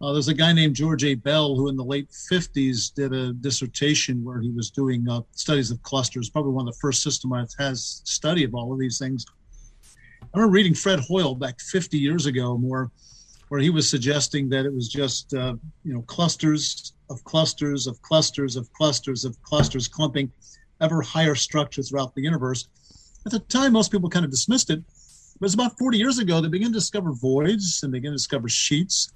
Uh, 0.03 0.12
there's 0.12 0.28
a 0.28 0.34
guy 0.34 0.53
named 0.53 0.74
George 0.74 1.05
Abell 1.05 1.57
who, 1.57 1.68
in 1.68 1.76
the 1.76 1.84
late 1.84 2.09
50s, 2.09 2.94
did 2.94 3.12
a 3.12 3.34
dissertation 3.34 4.24
where 4.24 4.40
he 4.40 4.51
was 4.51 4.70
doing 4.70 5.07
uh, 5.09 5.20
studies 5.32 5.70
of 5.70 5.82
clusters. 5.82 6.30
Probably 6.30 6.53
one 6.53 6.66
of 6.66 6.74
the 6.74 6.80
first 6.80 7.03
systematized 7.03 7.55
has 7.59 8.01
study 8.05 8.44
of 8.44 8.55
all 8.55 8.72
of 8.72 8.78
these 8.78 8.98
things. 8.98 9.26
I 10.22 10.38
remember 10.38 10.55
reading 10.55 10.74
Fred 10.74 11.01
Hoyle 11.01 11.34
back 11.34 11.61
50 11.61 11.98
years 11.98 12.24
ago, 12.24 12.57
more, 12.57 12.90
where 13.48 13.61
he 13.61 13.68
was 13.68 13.90
suggesting 13.90 14.48
that 14.51 14.64
it 14.64 14.72
was 14.72 14.88
just 14.88 15.34
uh, 15.34 15.55
you 15.84 15.92
know 15.92 16.03
clusters 16.03 16.94
of 17.11 17.22
clusters 17.24 17.86
of 17.86 18.01
clusters 18.01 18.57
of 18.57 18.72
clusters 18.72 19.24
of 19.24 19.40
clusters 19.42 19.86
clumping 19.88 20.32
ever 20.80 21.03
higher 21.03 21.34
structure 21.34 21.82
throughout 21.82 22.14
the 22.14 22.22
universe. 22.22 22.68
At 23.26 23.32
the 23.32 23.40
time, 23.40 23.72
most 23.72 23.92
people 23.92 24.09
kind 24.09 24.24
of 24.24 24.30
dismissed 24.30 24.70
it. 24.70 24.82
But 25.38 25.44
it 25.44 25.46
was 25.46 25.55
about 25.55 25.78
40 25.78 25.98
years 25.98 26.18
ago 26.18 26.40
they 26.40 26.48
began 26.48 26.68
to 26.68 26.78
discover 26.78 27.12
voids 27.12 27.80
and 27.82 27.92
they 27.92 27.98
began 27.98 28.12
to 28.12 28.16
discover 28.16 28.48
sheets 28.48 29.12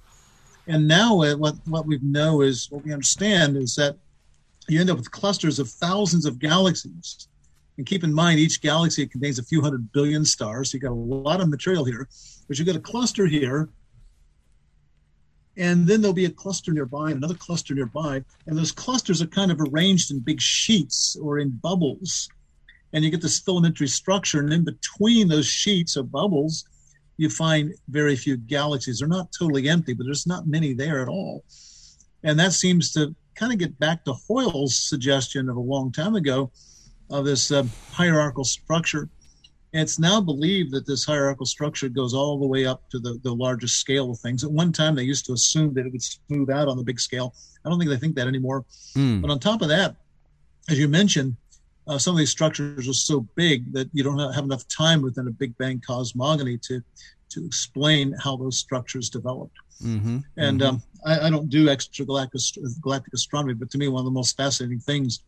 and 0.67 0.87
now 0.87 1.15
what, 1.15 1.55
what 1.65 1.85
we 1.85 1.99
know 2.01 2.41
is 2.41 2.69
what 2.71 2.83
we 2.83 2.93
understand 2.93 3.57
is 3.57 3.75
that 3.75 3.97
you 4.67 4.79
end 4.79 4.89
up 4.89 4.97
with 4.97 5.11
clusters 5.11 5.59
of 5.59 5.69
thousands 5.69 6.25
of 6.25 6.39
galaxies. 6.39 7.27
And 7.77 7.85
keep 7.85 8.03
in 8.03 8.13
mind, 8.13 8.39
each 8.39 8.61
galaxy 8.61 9.05
contains 9.05 9.37
a 9.37 9.43
few 9.43 9.61
hundred 9.61 9.91
billion 9.91 10.25
stars. 10.25 10.71
So 10.71 10.75
you've 10.75 10.83
got 10.83 10.91
a 10.91 10.93
lot 10.93 11.41
of 11.41 11.49
material 11.49 11.83
here, 11.83 12.07
but 12.47 12.57
you've 12.57 12.65
got 12.65 12.75
a 12.75 12.79
cluster 12.79 13.25
here, 13.27 13.69
and 15.57 15.85
then 15.87 16.01
there'll 16.01 16.13
be 16.13 16.25
a 16.25 16.29
cluster 16.31 16.71
nearby, 16.71 17.11
another 17.11 17.33
cluster 17.35 17.73
nearby, 17.73 18.23
and 18.47 18.57
those 18.57 18.71
clusters 18.71 19.21
are 19.21 19.27
kind 19.27 19.51
of 19.51 19.61
arranged 19.61 20.11
in 20.11 20.19
big 20.19 20.41
sheets 20.41 21.17
or 21.21 21.39
in 21.39 21.51
bubbles, 21.51 22.29
and 22.93 23.03
you 23.03 23.11
get 23.11 23.21
this 23.21 23.41
filamentary 23.41 23.89
structure. 23.89 24.39
And 24.39 24.51
in 24.51 24.63
between 24.63 25.27
those 25.27 25.45
sheets 25.45 25.95
or 25.95 26.03
bubbles, 26.03 26.65
you 27.17 27.29
find 27.29 27.73
very 27.89 28.15
few 28.15 28.37
galaxies. 28.37 28.99
They're 28.99 29.07
not 29.07 29.33
totally 29.37 29.69
empty, 29.69 29.93
but 29.93 30.05
there's 30.05 30.27
not 30.27 30.47
many 30.47 30.73
there 30.73 31.01
at 31.01 31.07
all. 31.07 31.43
And 32.23 32.39
that 32.39 32.53
seems 32.53 32.91
to 32.93 33.15
kind 33.35 33.53
of 33.53 33.59
get 33.59 33.77
back 33.79 34.03
to 34.05 34.13
Hoyle's 34.13 34.77
suggestion 34.77 35.49
of 35.49 35.57
a 35.57 35.61
long 35.61 35.91
time 35.91 36.15
ago 36.15 36.51
of 37.09 37.25
this 37.25 37.51
uh, 37.51 37.65
hierarchical 37.91 38.43
structure. 38.43 39.09
And 39.73 39.81
it's 39.81 39.99
now 39.99 40.21
believed 40.21 40.71
that 40.71 40.87
this 40.87 41.05
hierarchical 41.05 41.45
structure 41.45 41.89
goes 41.89 42.13
all 42.13 42.39
the 42.39 42.47
way 42.47 42.65
up 42.65 42.89
to 42.91 42.99
the, 42.99 43.19
the 43.23 43.33
largest 43.33 43.77
scale 43.77 44.09
of 44.09 44.19
things. 44.19 44.43
At 44.43 44.51
one 44.51 44.71
time, 44.71 44.95
they 44.95 45.03
used 45.03 45.25
to 45.25 45.33
assume 45.33 45.73
that 45.73 45.85
it 45.85 45.91
would 45.91 46.01
smooth 46.01 46.49
out 46.49 46.67
on 46.67 46.77
the 46.77 46.83
big 46.83 46.99
scale. 46.99 47.33
I 47.65 47.69
don't 47.69 47.77
think 47.77 47.89
they 47.89 47.97
think 47.97 48.15
that 48.15 48.27
anymore. 48.27 48.65
Mm. 48.95 49.21
But 49.21 49.31
on 49.31 49.39
top 49.39 49.61
of 49.61 49.67
that, 49.67 49.97
as 50.69 50.79
you 50.79 50.87
mentioned, 50.87 51.35
uh, 51.87 51.97
some 51.97 52.15
of 52.15 52.17
these 52.17 52.31
structures 52.31 52.87
are 52.87 52.93
so 52.93 53.27
big 53.35 53.71
that 53.73 53.89
you 53.93 54.03
don't 54.03 54.19
have 54.33 54.43
enough 54.43 54.67
time 54.67 55.01
within 55.01 55.27
a 55.27 55.31
Big 55.31 55.57
Bang 55.57 55.81
cosmogony 55.85 56.57
to 56.63 56.81
to 57.29 57.45
explain 57.45 58.15
how 58.23 58.37
those 58.37 58.57
structures 58.57 59.09
developed. 59.09 59.55
Mm-hmm, 59.83 60.19
and 60.37 60.61
mm-hmm. 60.61 60.75
Um, 60.75 60.83
I, 61.05 61.27
I, 61.27 61.29
don't 61.29 61.49
do 61.49 61.65
extragalactic 61.65 62.57
galactic 62.81 63.13
astronomy, 63.13 63.55
but 63.55 63.69
to 63.71 63.77
me, 63.77 63.87
one 63.87 63.99
of 63.99 64.05
the 64.05 64.11
most 64.11 64.37
fascinating 64.37 64.79
things 64.79 65.19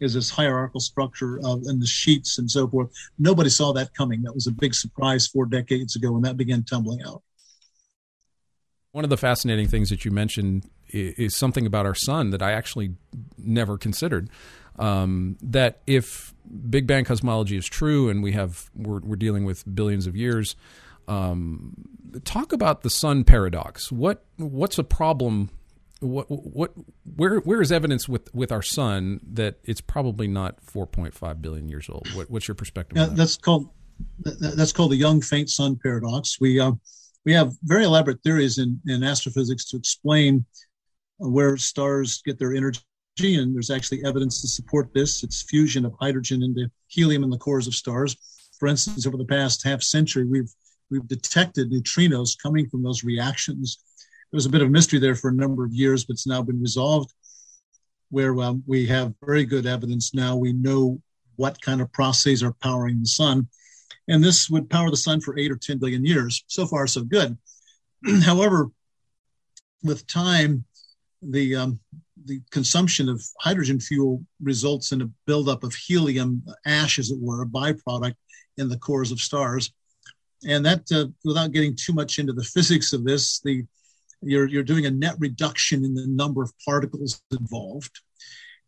is 0.00 0.14
this 0.14 0.30
hierarchical 0.30 0.80
structure 0.80 1.38
of, 1.44 1.62
and 1.64 1.80
the 1.80 1.86
sheets 1.86 2.38
and 2.38 2.50
so 2.50 2.68
forth. 2.68 2.90
Nobody 3.18 3.50
saw 3.50 3.72
that 3.72 3.94
coming. 3.94 4.22
That 4.22 4.34
was 4.34 4.46
a 4.46 4.52
big 4.52 4.74
surprise 4.74 5.26
four 5.26 5.46
decades 5.46 5.96
ago 5.96 6.12
when 6.12 6.22
that 6.22 6.36
began 6.36 6.62
tumbling 6.62 7.00
out. 7.02 7.22
One 8.92 9.04
of 9.04 9.10
the 9.10 9.16
fascinating 9.16 9.68
things 9.68 9.90
that 9.90 10.04
you 10.04 10.10
mentioned 10.10 10.70
is, 10.88 11.14
is 11.14 11.36
something 11.36 11.66
about 11.66 11.86
our 11.86 11.94
sun 11.94 12.30
that 12.30 12.42
I 12.42 12.52
actually 12.52 12.94
never 13.36 13.76
considered 13.76 14.30
um, 14.78 15.36
that 15.42 15.80
if 15.86 16.34
Big 16.68 16.86
Bang 16.86 17.04
cosmology 17.04 17.56
is 17.56 17.66
true 17.66 18.08
and 18.08 18.22
we 18.22 18.32
have 18.32 18.70
we're, 18.74 19.00
we're 19.00 19.16
dealing 19.16 19.44
with 19.44 19.64
billions 19.74 20.06
of 20.06 20.16
years, 20.16 20.56
um, 21.08 21.74
talk 22.24 22.52
about 22.52 22.82
the 22.82 22.90
sun 22.90 23.24
paradox. 23.24 23.90
What 23.90 24.24
what's 24.36 24.78
a 24.78 24.84
problem? 24.84 25.50
What 26.00 26.26
what 26.30 26.72
where 27.16 27.38
where 27.38 27.62
is 27.62 27.72
evidence 27.72 28.08
with 28.08 28.32
with 28.34 28.52
our 28.52 28.62
sun 28.62 29.20
that 29.32 29.58
it's 29.64 29.80
probably 29.80 30.28
not 30.28 30.64
4.5 30.64 31.42
billion 31.42 31.68
years 31.68 31.88
old? 31.88 32.08
What, 32.14 32.30
what's 32.30 32.48
your 32.48 32.54
perspective? 32.54 32.98
Yeah, 32.98 33.06
that? 33.06 33.16
that's 33.16 33.36
called 33.36 33.70
that's 34.18 34.72
called 34.72 34.92
the 34.92 34.96
young 34.96 35.22
faint 35.22 35.48
sun 35.48 35.78
paradox. 35.82 36.38
We 36.40 36.60
uh, 36.60 36.72
we 37.24 37.32
have 37.32 37.52
very 37.64 37.84
elaborate 37.84 38.22
theories 38.22 38.58
in, 38.58 38.80
in 38.86 39.02
astrophysics 39.02 39.64
to 39.70 39.76
explain 39.76 40.46
where 41.18 41.56
stars 41.56 42.22
get 42.24 42.38
their 42.38 42.54
energy 42.54 42.80
and 43.18 43.54
there's 43.54 43.70
actually 43.70 44.04
evidence 44.04 44.42
to 44.42 44.48
support 44.48 44.92
this. 44.92 45.24
It's 45.24 45.42
fusion 45.42 45.86
of 45.86 45.94
hydrogen 45.98 46.42
into 46.42 46.70
helium 46.88 47.24
in 47.24 47.30
the 47.30 47.38
cores 47.38 47.66
of 47.66 47.74
stars. 47.74 48.14
For 48.58 48.68
instance, 48.68 49.06
over 49.06 49.16
the 49.16 49.24
past 49.24 49.64
half 49.64 49.82
century, 49.82 50.26
we've 50.26 50.52
we've 50.90 51.06
detected 51.08 51.70
neutrinos 51.70 52.36
coming 52.40 52.68
from 52.68 52.82
those 52.82 53.04
reactions. 53.04 53.78
There 54.30 54.36
was 54.36 54.46
a 54.46 54.50
bit 54.50 54.62
of 54.62 54.70
mystery 54.70 54.98
there 54.98 55.14
for 55.14 55.30
a 55.30 55.34
number 55.34 55.64
of 55.64 55.72
years, 55.72 56.04
but 56.04 56.14
it's 56.14 56.26
now 56.26 56.42
been 56.42 56.60
resolved. 56.60 57.12
Where 58.10 58.38
um, 58.40 58.62
we 58.66 58.86
have 58.86 59.14
very 59.22 59.44
good 59.44 59.66
evidence 59.66 60.14
now, 60.14 60.36
we 60.36 60.52
know 60.52 61.00
what 61.36 61.60
kind 61.60 61.80
of 61.80 61.92
processes 61.92 62.42
are 62.42 62.54
powering 62.62 63.00
the 63.00 63.06
sun, 63.06 63.48
and 64.08 64.22
this 64.22 64.48
would 64.50 64.70
power 64.70 64.90
the 64.90 64.96
sun 64.96 65.20
for 65.20 65.38
eight 65.38 65.50
or 65.50 65.56
ten 65.56 65.78
billion 65.78 66.04
years. 66.04 66.44
So 66.48 66.66
far, 66.66 66.86
so 66.86 67.02
good. 67.02 67.36
However, 68.24 68.70
with 69.82 70.06
time, 70.06 70.64
the 71.22 71.56
um, 71.56 71.80
the 72.26 72.40
consumption 72.50 73.08
of 73.08 73.22
hydrogen 73.40 73.80
fuel 73.80 74.24
results 74.42 74.92
in 74.92 75.02
a 75.02 75.10
buildup 75.26 75.64
of 75.64 75.74
helium 75.74 76.42
ash, 76.66 76.98
as 76.98 77.10
it 77.10 77.18
were, 77.20 77.42
a 77.42 77.46
byproduct 77.46 78.14
in 78.58 78.68
the 78.68 78.78
cores 78.78 79.12
of 79.12 79.20
stars. 79.20 79.72
And 80.46 80.64
that, 80.66 80.82
uh, 80.92 81.06
without 81.24 81.52
getting 81.52 81.76
too 81.76 81.92
much 81.92 82.18
into 82.18 82.32
the 82.32 82.44
physics 82.44 82.92
of 82.92 83.04
this, 83.04 83.40
the 83.40 83.64
you're, 84.22 84.46
you're 84.46 84.62
doing 84.62 84.86
a 84.86 84.90
net 84.90 85.14
reduction 85.18 85.84
in 85.84 85.94
the 85.94 86.06
number 86.06 86.42
of 86.42 86.52
particles 86.64 87.22
involved. 87.30 88.00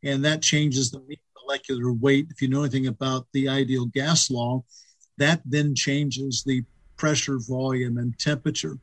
And 0.05 0.25
that 0.25 0.43
changes 0.43 0.91
the 0.91 1.03
molecular 1.43 1.93
weight. 1.93 2.29
If 2.31 2.43
you 2.43 2.49
know 2.49 2.61
anything 2.61 2.87
about 2.87 3.27
the 3.33 3.49
ideal 3.49 3.87
gas 3.87 4.31
law, 4.31 4.63
that 5.17 5.41
then 5.45 5.75
changes 5.75 6.45
the 6.47 6.63
pressure, 6.97 7.39
volume, 7.39 7.99
and 7.99 8.17
temperature. 8.19 8.79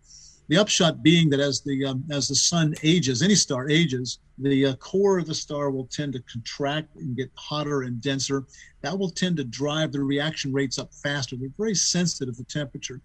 The 0.47 0.57
upshot 0.57 1.01
being 1.01 1.29
that 1.31 1.39
as 1.39 1.61
the 1.61 1.85
um, 1.85 2.03
as 2.11 2.27
the 2.27 2.35
sun 2.35 2.75
ages, 2.83 3.23
any 3.23 3.33
star 3.33 3.67
ages, 3.67 4.19
the 4.37 4.67
uh, 4.67 4.75
core 4.75 5.17
of 5.17 5.25
the 5.25 5.33
star 5.33 5.71
will 5.71 5.87
tend 5.87 6.13
to 6.13 6.19
contract 6.21 6.95
and 6.97 7.15
get 7.15 7.31
hotter 7.35 7.81
and 7.81 7.99
denser. 7.99 8.45
That 8.81 8.97
will 8.97 9.09
tend 9.09 9.37
to 9.37 9.43
drive 9.43 9.91
the 9.91 10.01
reaction 10.01 10.53
rates 10.53 10.77
up 10.77 10.93
faster. 10.93 11.35
They're 11.35 11.49
very 11.57 11.73
sensitive 11.73 12.37
to 12.37 12.43
temperature. 12.43 13.01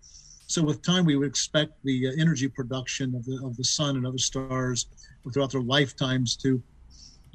So 0.49 0.62
with 0.62 0.83
time, 0.83 1.07
we 1.07 1.17
would 1.17 1.29
expect 1.29 1.83
the 1.83 2.09
uh, 2.09 2.12
energy 2.19 2.49
production 2.49 3.15
of 3.15 3.25
the 3.25 3.41
of 3.43 3.57
the 3.57 3.65
sun 3.65 3.97
and 3.97 4.07
other 4.07 4.19
stars 4.19 4.87
throughout 5.33 5.53
their 5.53 5.62
lifetimes 5.62 6.37
to 6.39 6.62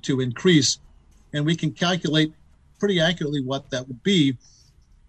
to 0.04 0.22
increase, 0.22 0.80
and 1.34 1.44
we 1.44 1.56
can 1.56 1.72
calculate 1.72 2.32
pretty 2.80 3.00
accurately 3.00 3.42
what 3.42 3.72
that 3.72 3.88
would 3.88 4.04
be 4.04 4.38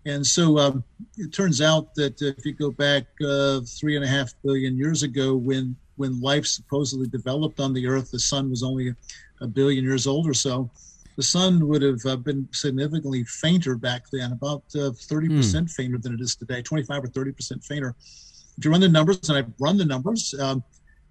and 0.06 0.24
so 0.24 0.56
um, 0.58 0.84
it 1.16 1.32
turns 1.32 1.60
out 1.60 1.92
that 1.96 2.22
if 2.22 2.46
you 2.46 2.52
go 2.52 2.70
back 2.70 3.06
uh, 3.26 3.60
three 3.62 3.96
and 3.96 4.04
a 4.04 4.08
half 4.08 4.32
billion 4.44 4.78
years 4.78 5.02
ago, 5.02 5.34
when 5.34 5.76
when 5.96 6.20
life 6.20 6.46
supposedly 6.46 7.08
developed 7.08 7.58
on 7.58 7.72
the 7.72 7.86
Earth, 7.86 8.10
the 8.12 8.20
sun 8.20 8.48
was 8.48 8.62
only 8.62 8.94
a 9.40 9.46
billion 9.46 9.82
years 9.82 10.06
old 10.06 10.28
or 10.28 10.34
so. 10.34 10.70
The 11.16 11.22
sun 11.22 11.66
would 11.66 11.82
have 11.82 12.00
uh, 12.06 12.16
been 12.16 12.46
significantly 12.52 13.24
fainter 13.24 13.76
back 13.76 14.02
then, 14.12 14.32
about 14.32 14.62
uh, 14.74 14.92
30% 14.92 15.30
mm. 15.30 15.70
fainter 15.70 15.96
than 15.96 16.12
it 16.12 16.20
is 16.20 16.36
today, 16.36 16.60
25 16.60 17.04
or 17.04 17.08
30% 17.08 17.64
fainter. 17.64 17.94
If 18.58 18.64
you 18.64 18.70
run 18.70 18.82
the 18.82 18.88
numbers, 18.90 19.26
and 19.30 19.38
I've 19.38 19.50
run 19.58 19.78
the 19.78 19.86
numbers, 19.86 20.34
um, 20.38 20.62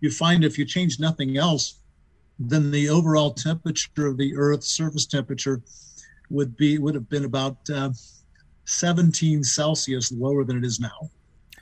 you 0.01 0.11
find 0.11 0.43
if 0.43 0.59
you 0.59 0.65
change 0.65 0.99
nothing 0.99 1.37
else, 1.37 1.79
then 2.37 2.69
the 2.69 2.89
overall 2.89 3.33
temperature 3.33 4.05
of 4.05 4.17
the 4.17 4.37
Earth's 4.37 4.71
surface 4.71 5.07
temperature 5.07 5.63
would 6.29 6.55
be 6.55 6.77
would 6.77 6.95
have 6.95 7.09
been 7.09 7.25
about 7.25 7.57
uh, 7.73 7.89
17 8.65 9.43
Celsius 9.43 10.11
lower 10.11 10.43
than 10.43 10.57
it 10.57 10.65
is 10.65 10.79
now. 10.79 11.09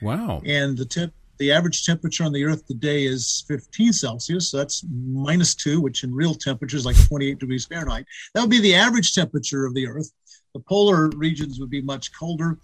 Wow. 0.02 0.42
And 0.44 0.76
the 0.76 0.84
tip, 0.84 1.12
the 1.38 1.52
average 1.52 1.84
temperature 1.84 2.24
on 2.24 2.32
the 2.32 2.44
Earth 2.44 2.66
today 2.66 3.04
is 3.04 3.44
15 3.48 3.92
Celsius. 3.92 4.50
So 4.50 4.58
that's 4.58 4.84
minus 4.90 5.54
two, 5.54 5.80
which 5.80 6.04
in 6.04 6.14
real 6.14 6.34
temperature 6.34 6.76
is 6.76 6.86
like 6.86 6.96
28 7.08 7.38
degrees 7.38 7.66
Fahrenheit. 7.66 8.06
That 8.32 8.40
would 8.40 8.50
be 8.50 8.60
the 8.60 8.74
average 8.74 9.14
temperature 9.14 9.64
of 9.64 9.74
the 9.74 9.86
Earth. 9.86 10.12
The 10.54 10.60
polar 10.60 11.08
regions 11.16 11.58
would 11.60 11.70
be 11.70 11.82
much 11.82 12.12
colder. 12.16 12.58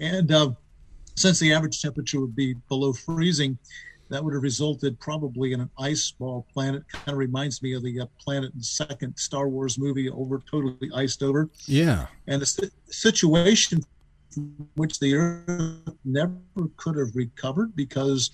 And 0.00 0.32
uh, 0.32 0.52
since 1.16 1.38
the 1.38 1.52
average 1.52 1.82
temperature 1.82 2.20
would 2.20 2.36
be 2.36 2.54
below 2.68 2.92
freezing, 2.92 3.58
that 4.10 4.24
would 4.24 4.34
have 4.34 4.42
resulted 4.42 4.98
probably 5.00 5.52
in 5.52 5.60
an 5.60 5.70
ice 5.78 6.10
ball 6.10 6.46
planet. 6.52 6.82
Kind 6.92 7.08
of 7.08 7.18
reminds 7.18 7.62
me 7.62 7.74
of 7.74 7.82
the 7.82 8.00
uh, 8.00 8.06
planet 8.18 8.52
in 8.52 8.58
the 8.58 8.64
second 8.64 9.16
Star 9.16 9.48
Wars 9.48 9.78
movie, 9.78 10.08
over 10.10 10.42
totally 10.50 10.90
iced 10.94 11.22
over. 11.22 11.50
Yeah. 11.66 12.06
And 12.26 12.40
the 12.40 12.70
situation 12.88 13.82
from 14.30 14.68
which 14.74 14.98
the 14.98 15.14
Earth 15.14 15.94
never 16.04 16.34
could 16.76 16.96
have 16.96 17.14
recovered 17.14 17.74
because 17.76 18.30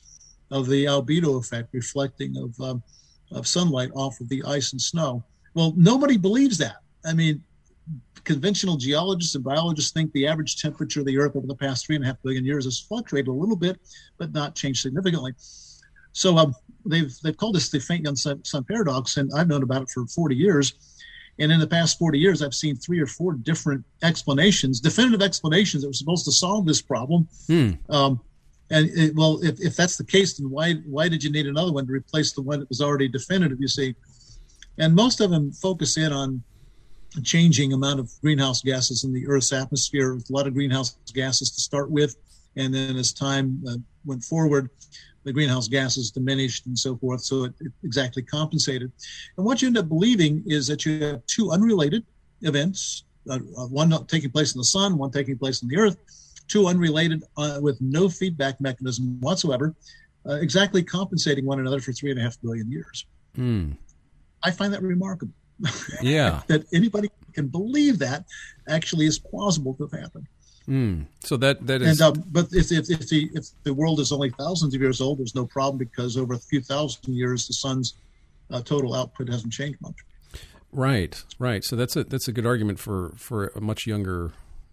of 0.51 0.69
the 0.69 0.85
albedo 0.85 1.41
effect 1.41 1.69
reflecting 1.73 2.37
of 2.37 2.61
um, 2.61 2.83
of 3.33 3.47
sunlight 3.47 3.91
off 3.95 4.21
of 4.21 4.29
the 4.29 4.43
ice 4.45 4.73
and 4.73 4.81
snow. 4.81 5.25
Well, 5.55 5.73
nobody 5.77 6.17
believes 6.17 6.59
that. 6.59 6.77
I 7.05 7.15
mean, 7.15 7.43
conventional 8.25 8.77
geologists 8.77 9.35
and 9.35 9.45
biologists 9.45 9.93
think 9.93 10.13
the 10.13 10.27
average 10.27 10.61
temperature 10.61 11.01
of 11.01 11.07
the 11.07 11.19
Earth 11.19 11.37
over 11.37 11.47
the 11.47 11.55
past 11.55 11.87
three 11.87 11.97
and 11.97 12.05
a 12.05 12.09
half 12.09 12.23
billion 12.23 12.45
years 12.45 12.65
has 12.65 12.81
fluctuated 12.81 13.29
a 13.29 13.33
little 13.33 13.57
bit, 13.57 13.81
but 14.19 14.33
not 14.33 14.55
changed 14.55 14.83
significantly. 14.83 15.33
So 16.15 16.39
um, 16.39 16.55
they've 16.87 17.13
they've 17.23 17.37
called 17.37 17.57
this 17.57 17.69
the 17.69 17.81
faint 17.81 18.05
young 18.05 18.17
sun, 18.17 18.43
sun 18.45 18.65
paradox, 18.65 19.19
and 19.19 19.31
I've 19.37 19.49
known 19.49 19.63
about 19.63 19.83
it 19.83 19.91
for 19.91 20.07
40 20.07 20.35
years. 20.35 20.73
And 21.39 21.51
in 21.51 21.59
the 21.59 21.67
past 21.67 21.99
40 21.99 22.19
years, 22.19 22.43
I've 22.43 22.55
seen 22.55 22.77
three 22.77 23.01
or 23.01 23.09
four 23.09 23.33
different 23.33 23.85
explanations, 24.05 24.81
definitive 24.81 25.21
explanations 25.21 25.83
that 25.83 25.89
were 25.89 25.95
supposed 25.95 26.25
to 26.27 26.33
solve 26.33 26.65
this 26.65 26.81
problem. 26.81 27.29
Hmm. 27.49 27.71
Um, 27.91 28.21
and 28.71 28.89
it, 28.91 29.17
well, 29.17 29.41
if, 29.43 29.61
if 29.61 29.75
that's 29.77 29.97
the 29.97 30.05
case, 30.05 30.39
then 30.39 30.49
why 30.49 30.75
why 30.87 31.09
did 31.09 31.23
you 31.23 31.31
need 31.31 31.47
another 31.47 31.73
one 31.73 31.87
to 31.87 31.93
replace 31.93 32.33
the 32.33 32.43
one 32.43 32.61
that 32.61 32.69
was 32.69 32.81
already 32.81 33.09
definitive? 33.09 33.61
You 33.61 33.69
see, 33.69 33.95
and 34.79 34.95
most 34.95 35.21
of 35.21 35.31
them 35.31 35.53
focus 35.53 35.97
in 35.99 36.13
on 36.13 36.43
changing 37.23 37.73
amount 37.73 38.01
of 38.01 38.11
greenhouse 38.21 38.63
gases 38.63 39.05
in 39.05 39.13
the 39.13 39.27
Earth's 39.27 39.53
atmosphere. 39.53 40.15
A 40.15 40.33
lot 40.33 40.47
of 40.47 40.55
greenhouse 40.55 40.97
gases 41.13 41.51
to 41.51 41.61
start 41.61 41.91
with, 41.91 42.17
and 42.57 42.73
then 42.73 42.97
as 42.97 43.13
time 43.13 43.63
uh, 43.69 43.77
went 44.05 44.23
forward, 44.23 44.71
the 45.25 45.33
greenhouse 45.33 45.69
gases 45.69 46.11
diminished 46.11 46.67
and 46.67 46.79
so 46.79 46.97
forth. 46.97 47.23
So 47.23 47.45
it, 47.45 47.55
it, 47.61 47.73
exactly 47.83 48.23
compensated. 48.23 48.93
And 49.37 49.45
what 49.45 49.63
you 49.63 49.69
end 49.69 49.79
up 49.79 49.89
believing 49.89 50.43
is 50.47 50.67
that 50.69 50.85
you 50.85 51.03
have 51.03 51.25
two 51.27 51.51
unrelated 51.51 52.05
events, 52.43 53.05
uh, 53.29 53.39
uh, 53.57 53.67
one 53.67 53.91
taking 54.07 54.31
place 54.31 54.55
in 54.55 54.59
the 54.59 54.65
sun, 54.65 54.99
one 54.99 55.11
taking 55.11 55.39
place 55.39 55.63
in 55.63 55.69
the 55.69 55.79
earth, 55.79 55.97
two 56.49 56.67
unrelated 56.67 57.25
uh, 57.37 57.59
with 57.61 57.81
no 57.81 58.09
feedback 58.09 58.61
mechanism 58.61 59.19
whatsoever, 59.21 59.75
uh, 60.29 60.35
exactly 60.35 60.83
compensating 60.83 61.45
one 61.45 61.59
another 61.59 61.81
for 61.81 61.93
three 61.93 62.11
and 62.11 62.21
a 62.21 62.23
half 62.23 62.41
billion 62.43 62.71
years. 62.71 63.07
Mm. 63.37 63.77
I 64.43 64.51
find 64.51 64.73
that 64.73 64.83
remarkable. 64.83 65.33
Yeah. 66.03 66.43
that 66.49 66.65
anybody 66.73 67.11
can 67.33 67.49
believe 67.49 67.99
that 67.99 68.25
actually 68.69 69.07
is 69.07 69.19
plausible 69.19 69.75
to 69.75 69.87
have 69.87 70.01
happened. 70.01 70.27
Mm. 70.69 71.07
So 71.21 71.37
that 71.39 71.67
that 71.67 71.83
is. 71.83 72.01
And, 72.01 72.19
um, 72.19 72.25
but 72.31 72.47
if, 72.53 72.73
if, 72.73 72.91
if, 72.91 73.09
the, 73.09 73.31
if 73.35 73.47
the 73.65 73.75
world 73.75 74.01
is 74.01 74.13
only 74.13 74.31
thousands 74.31 74.75
of 74.75 74.81
years 74.81 75.01
old, 75.01 75.19
there's 75.19 75.35
no 75.35 75.47
problem 75.47 75.79
because 75.79 76.17
over 76.17 76.35
a 76.35 76.39
few 76.39 76.61
thousand 76.61 77.15
years, 77.15 77.47
the 77.47 77.55
sun's 77.55 77.95
uh, 78.51 78.63
total 78.63 78.95
output 78.95 79.29
hasn't 79.29 79.53
changed 79.53 79.81
much. 79.81 79.97
Right, 80.73 81.23
right. 81.39 81.63
So 81.65 81.77
that's 81.77 81.97
a 81.97 82.05
that's 82.05 82.29
a 82.29 82.33
good 82.33 82.47
argument 82.47 82.79
for 82.79 83.13
for 83.17 83.49
a 83.49 83.61
much 83.61 83.87
younger 83.87 84.33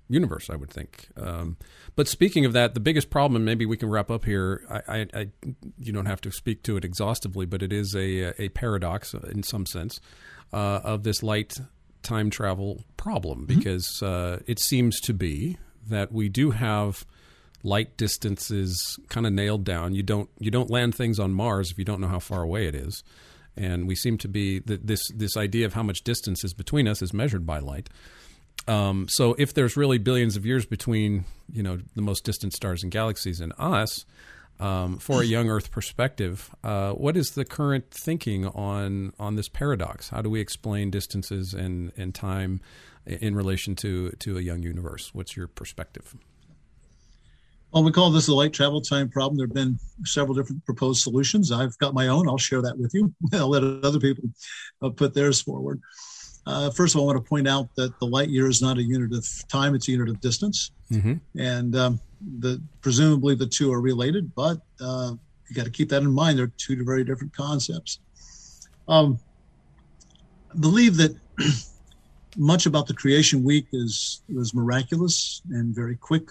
universe, 0.09 0.49
I 0.49 0.55
would 0.55 0.69
think. 0.69 1.09
Um, 1.15 1.57
but 1.95 2.07
speaking 2.07 2.45
of 2.45 2.53
that, 2.53 2.73
the 2.73 2.79
biggest 2.79 3.09
problem, 3.09 3.35
and 3.35 3.45
maybe 3.45 3.65
we 3.65 3.77
can 3.77 3.89
wrap 3.89 4.09
up 4.09 4.25
here. 4.25 4.65
I, 4.69 4.81
I, 4.87 5.07
I, 5.13 5.27
you 5.77 5.93
don't 5.93 6.05
have 6.05 6.21
to 6.21 6.31
speak 6.31 6.63
to 6.63 6.77
it 6.77 6.85
exhaustively, 6.85 7.45
but 7.45 7.61
it 7.61 7.73
is 7.73 7.95
a 7.95 8.33
a 8.41 8.49
paradox 8.49 9.13
in 9.13 9.43
some 9.43 9.65
sense 9.65 9.99
uh, 10.53 10.81
of 10.83 11.03
this 11.03 11.21
light 11.21 11.53
time 12.01 12.29
travel 12.29 12.83
problem 12.97 13.45
because 13.45 13.87
mm-hmm. 14.01 14.35
uh, 14.35 14.37
it 14.47 14.59
seems 14.59 14.99
to 15.01 15.13
be 15.13 15.57
that 15.87 16.11
we 16.11 16.29
do 16.29 16.51
have 16.51 17.05
light 17.63 17.95
distances 17.97 18.99
kind 19.09 19.25
of 19.25 19.33
nailed 19.33 19.63
down. 19.63 19.93
You 19.93 20.03
don't 20.03 20.29
you 20.39 20.51
don't 20.51 20.69
land 20.69 20.95
things 20.95 21.19
on 21.19 21.33
Mars 21.33 21.71
if 21.71 21.77
you 21.77 21.85
don't 21.85 22.01
know 22.01 22.07
how 22.07 22.19
far 22.19 22.41
away 22.41 22.67
it 22.67 22.75
is, 22.75 23.03
and 23.55 23.87
we 23.87 23.95
seem 23.95 24.17
to 24.19 24.27
be 24.27 24.59
this 24.59 25.01
this 25.13 25.37
idea 25.37 25.65
of 25.65 25.73
how 25.73 25.83
much 25.83 26.03
distance 26.03 26.43
is 26.43 26.53
between 26.53 26.87
us 26.87 27.01
is 27.01 27.13
measured 27.13 27.45
by 27.45 27.59
light. 27.59 27.89
Um, 28.67 29.07
so 29.09 29.35
if 29.39 29.53
there's 29.53 29.75
really 29.75 29.97
billions 29.97 30.35
of 30.35 30.45
years 30.45 30.65
between 30.65 31.25
you 31.51 31.63
know 31.63 31.79
the 31.95 32.01
most 32.01 32.23
distant 32.23 32.53
stars 32.53 32.83
and 32.83 32.91
galaxies 32.91 33.41
and 33.41 33.53
us, 33.57 34.05
um, 34.59 34.97
for 34.99 35.21
a 35.21 35.25
young 35.25 35.49
Earth 35.49 35.71
perspective, 35.71 36.53
uh, 36.63 36.91
what 36.91 37.17
is 37.17 37.31
the 37.31 37.43
current 37.43 37.89
thinking 37.91 38.45
on 38.45 39.13
on 39.19 39.35
this 39.35 39.49
paradox? 39.49 40.09
How 40.09 40.21
do 40.21 40.29
we 40.29 40.39
explain 40.39 40.91
distances 40.91 41.53
and 41.53 41.91
and 41.97 42.13
time 42.13 42.61
in 43.05 43.35
relation 43.35 43.75
to 43.77 44.11
to 44.19 44.37
a 44.37 44.41
young 44.41 44.63
universe? 44.63 45.13
What's 45.13 45.35
your 45.35 45.47
perspective? 45.47 46.15
Well, 47.71 47.83
we 47.83 47.91
call 47.91 48.11
this 48.11 48.25
the 48.25 48.33
light 48.33 48.51
travel 48.51 48.81
time 48.81 49.09
problem. 49.09 49.37
There 49.37 49.47
have 49.47 49.53
been 49.53 49.79
several 50.03 50.35
different 50.35 50.65
proposed 50.65 51.01
solutions. 51.01 51.51
I've 51.51 51.77
got 51.77 51.93
my 51.93 52.09
own. 52.09 52.27
I'll 52.27 52.37
share 52.37 52.61
that 52.61 52.77
with 52.77 52.93
you. 52.93 53.13
I'll 53.33 53.49
let 53.49 53.63
other 53.63 53.99
people 53.99 54.25
uh, 54.81 54.89
put 54.89 55.13
theirs 55.13 55.41
forward. 55.41 55.81
Uh, 56.45 56.69
first 56.71 56.95
of 56.95 56.99
all, 56.99 57.09
I 57.09 57.13
want 57.13 57.23
to 57.23 57.29
point 57.29 57.47
out 57.47 57.73
that 57.75 57.97
the 57.99 58.07
light 58.07 58.29
year 58.29 58.47
is 58.47 58.61
not 58.61 58.77
a 58.77 58.83
unit 58.83 59.13
of 59.13 59.25
time; 59.47 59.75
it's 59.75 59.87
a 59.87 59.91
unit 59.91 60.09
of 60.09 60.19
distance, 60.19 60.71
mm-hmm. 60.91 61.13
and 61.39 61.75
um, 61.75 61.99
the 62.39 62.61
presumably 62.81 63.35
the 63.35 63.45
two 63.45 63.71
are 63.71 63.79
related. 63.79 64.33
But 64.35 64.59
uh, 64.81 65.13
you 65.47 65.55
got 65.55 65.65
to 65.65 65.71
keep 65.71 65.89
that 65.89 66.01
in 66.01 66.11
mind. 66.11 66.39
They're 66.39 66.51
two 66.57 66.83
very 66.83 67.03
different 67.03 67.33
concepts. 67.35 67.99
Um, 68.87 69.19
I 70.53 70.57
believe 70.57 70.97
that 70.97 71.15
much 72.37 72.65
about 72.65 72.87
the 72.87 72.93
creation 72.93 73.43
week 73.43 73.67
is 73.73 74.21
was 74.33 74.53
miraculous 74.53 75.41
and 75.51 75.75
very 75.75 75.95
quick. 75.95 76.29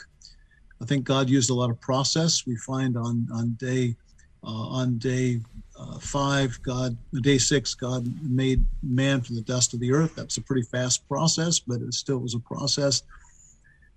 I 0.83 0.87
think 0.87 1.05
God 1.05 1.29
used 1.29 1.51
a 1.51 1.55
lot 1.55 1.71
of 1.71 1.81
process. 1.81 2.47
We 2.47 2.57
find 2.57 2.97
on 2.97 3.29
on 3.33 3.57
day 3.59 3.97
uh, 4.43 4.69
on 4.69 4.99
day 4.99 5.41
uh, 5.79 5.99
five, 5.99 6.59
God 6.63 6.97
day 7.23 7.39
six, 7.39 7.75
God 7.75 8.07
made 8.23 8.65
man 8.83 9.21
from 9.21 9.37
the 9.37 9.43
dust 9.43 9.75
of 9.75 9.81
the 9.81 9.93
earth. 9.93 10.15
That's 10.15 10.39
a 10.39 10.43
pretty 10.43 10.63
fast 10.63 11.07
process, 11.09 11.59
but 11.59 11.81
it 11.81 11.95
still 11.95 12.19
was 12.19 12.35
a 12.35 12.41
process. 12.41 13.03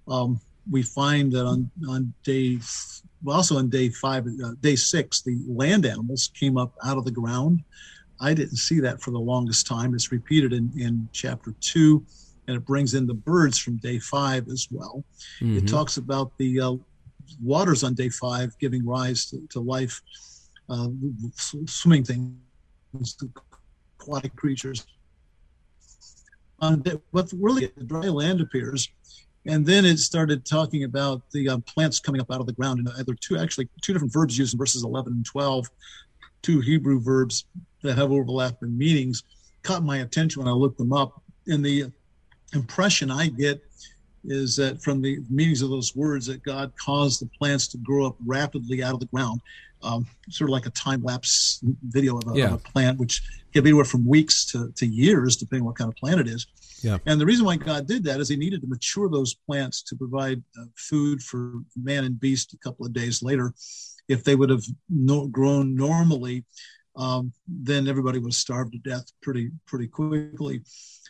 Um, 0.07 0.39
we 0.69 0.81
find 0.81 1.31
that 1.31 1.45
on 1.45 1.71
on 1.89 2.13
day 2.23 2.59
also 3.27 3.57
on 3.57 3.69
day 3.69 3.89
five, 3.89 4.27
uh, 4.43 4.51
day 4.61 4.75
six, 4.75 5.21
the 5.21 5.38
land 5.47 5.85
animals 5.85 6.31
came 6.38 6.57
up 6.57 6.73
out 6.84 6.97
of 6.97 7.05
the 7.05 7.11
ground. 7.11 7.61
I 8.23 8.33
didn't 8.33 8.55
see 8.55 8.79
that 8.79 9.01
for 9.01 9.11
the 9.11 9.19
longest 9.19 9.67
time. 9.67 9.93
It's 9.93 10.13
repeated 10.13 10.53
in, 10.53 10.71
in 10.79 11.09
chapter 11.11 11.53
two, 11.59 12.05
and 12.47 12.55
it 12.55 12.65
brings 12.65 12.93
in 12.93 13.05
the 13.05 13.13
birds 13.13 13.57
from 13.57 13.75
day 13.77 13.99
five 13.99 14.47
as 14.47 14.69
well. 14.71 15.03
Mm-hmm. 15.41 15.57
It 15.57 15.67
talks 15.67 15.97
about 15.97 16.31
the 16.37 16.59
uh, 16.61 16.75
waters 17.43 17.83
on 17.83 17.95
day 17.95 18.07
five 18.07 18.57
giving 18.59 18.85
rise 18.85 19.25
to, 19.31 19.45
to 19.49 19.59
life, 19.59 20.01
uh, 20.69 20.87
swimming 21.65 22.05
things, 22.05 23.17
aquatic 23.99 24.33
creatures. 24.37 24.87
On 26.61 26.81
day, 26.81 26.93
what 27.11 27.29
really 27.37 27.69
the 27.75 27.83
dry 27.83 28.07
land 28.07 28.39
appears, 28.39 28.87
and 29.45 29.65
then 29.65 29.83
it 29.83 29.97
started 29.97 30.45
talking 30.45 30.85
about 30.85 31.29
the 31.31 31.49
uh, 31.49 31.57
plants 31.65 31.99
coming 31.99 32.21
up 32.21 32.31
out 32.31 32.39
of 32.39 32.45
the 32.45 32.53
ground. 32.53 32.79
And 32.79 32.87
there 32.87 33.13
are 33.13 33.17
two 33.19 33.37
actually 33.37 33.67
two 33.81 33.91
different 33.91 34.13
verbs 34.13 34.37
used 34.37 34.53
in 34.53 34.57
verses 34.57 34.85
11 34.85 35.11
and 35.11 35.25
12, 35.25 35.69
two 36.41 36.61
Hebrew 36.61 37.01
verbs 37.01 37.43
that 37.84 37.97
have 37.97 38.11
overlapping 38.11 38.77
meanings 38.77 39.23
caught 39.61 39.84
my 39.84 39.99
attention 39.99 40.41
when 40.41 40.49
I 40.49 40.55
looked 40.55 40.77
them 40.77 40.93
up. 40.93 41.22
And 41.47 41.64
the 41.64 41.91
impression 42.53 43.11
I 43.11 43.27
get 43.27 43.61
is 44.26 44.55
that 44.55 44.81
from 44.81 45.01
the 45.01 45.19
meanings 45.30 45.61
of 45.61 45.69
those 45.69 45.95
words 45.95 46.26
that 46.27 46.43
God 46.43 46.72
caused 46.77 47.22
the 47.22 47.30
plants 47.38 47.68
to 47.69 47.77
grow 47.77 48.05
up 48.05 48.15
rapidly 48.26 48.84
out 48.84 48.93
of 48.93 48.99
the 48.99 49.05
ground, 49.07 49.41
um, 49.84 50.05
sort 50.30 50.49
of 50.49 50.53
like 50.53 50.65
a 50.65 50.72
time 50.72 51.03
lapse 51.03 51.61
video 51.84 52.18
of 52.18 52.34
a, 52.34 52.38
yeah. 52.38 52.45
of 52.45 52.53
a, 52.53 52.57
plant, 52.57 52.99
which 52.99 53.22
can 53.53 53.64
be 53.64 53.69
anywhere 53.69 53.85
from 53.85 54.05
weeks 54.07 54.45
to, 54.51 54.72
to 54.77 54.85
years, 54.85 55.35
depending 55.35 55.65
what 55.65 55.76
kind 55.76 55.89
of 55.89 55.95
plant 55.97 56.22
it 56.22 56.27
is. 56.27 56.47
Yeah. 56.81 56.97
And 57.05 57.19
the 57.19 57.26
reason 57.26 57.45
why 57.45 57.57
God 57.57 57.88
did 57.88 58.03
that 58.05 58.19
is 58.19 58.30
He 58.30 58.35
needed 58.35 58.61
to 58.61 58.68
mature 58.68 59.10
those 59.10 59.34
plants 59.34 59.81
to 59.84 59.95
provide 59.95 60.41
uh, 60.60 60.65
food 60.76 61.22
for 61.22 61.53
man 61.76 62.03
and 62.05 62.19
beast 62.19 62.53
a 62.53 62.57
couple 62.57 62.85
of 62.85 62.93
days 62.93 63.22
later. 63.22 63.53
If 64.10 64.23
they 64.23 64.35
would 64.35 64.49
have 64.49 64.64
no, 64.89 65.27
grown 65.27 65.76
normally, 65.76 66.43
um, 66.95 67.34
then 67.48 67.88
everybody 67.88 68.20
was 68.20 68.38
starved 68.38 68.74
to 68.74 68.80
death 68.80 69.06
pretty 69.22 69.52
pretty 69.65 69.88
quickly. 69.88 70.61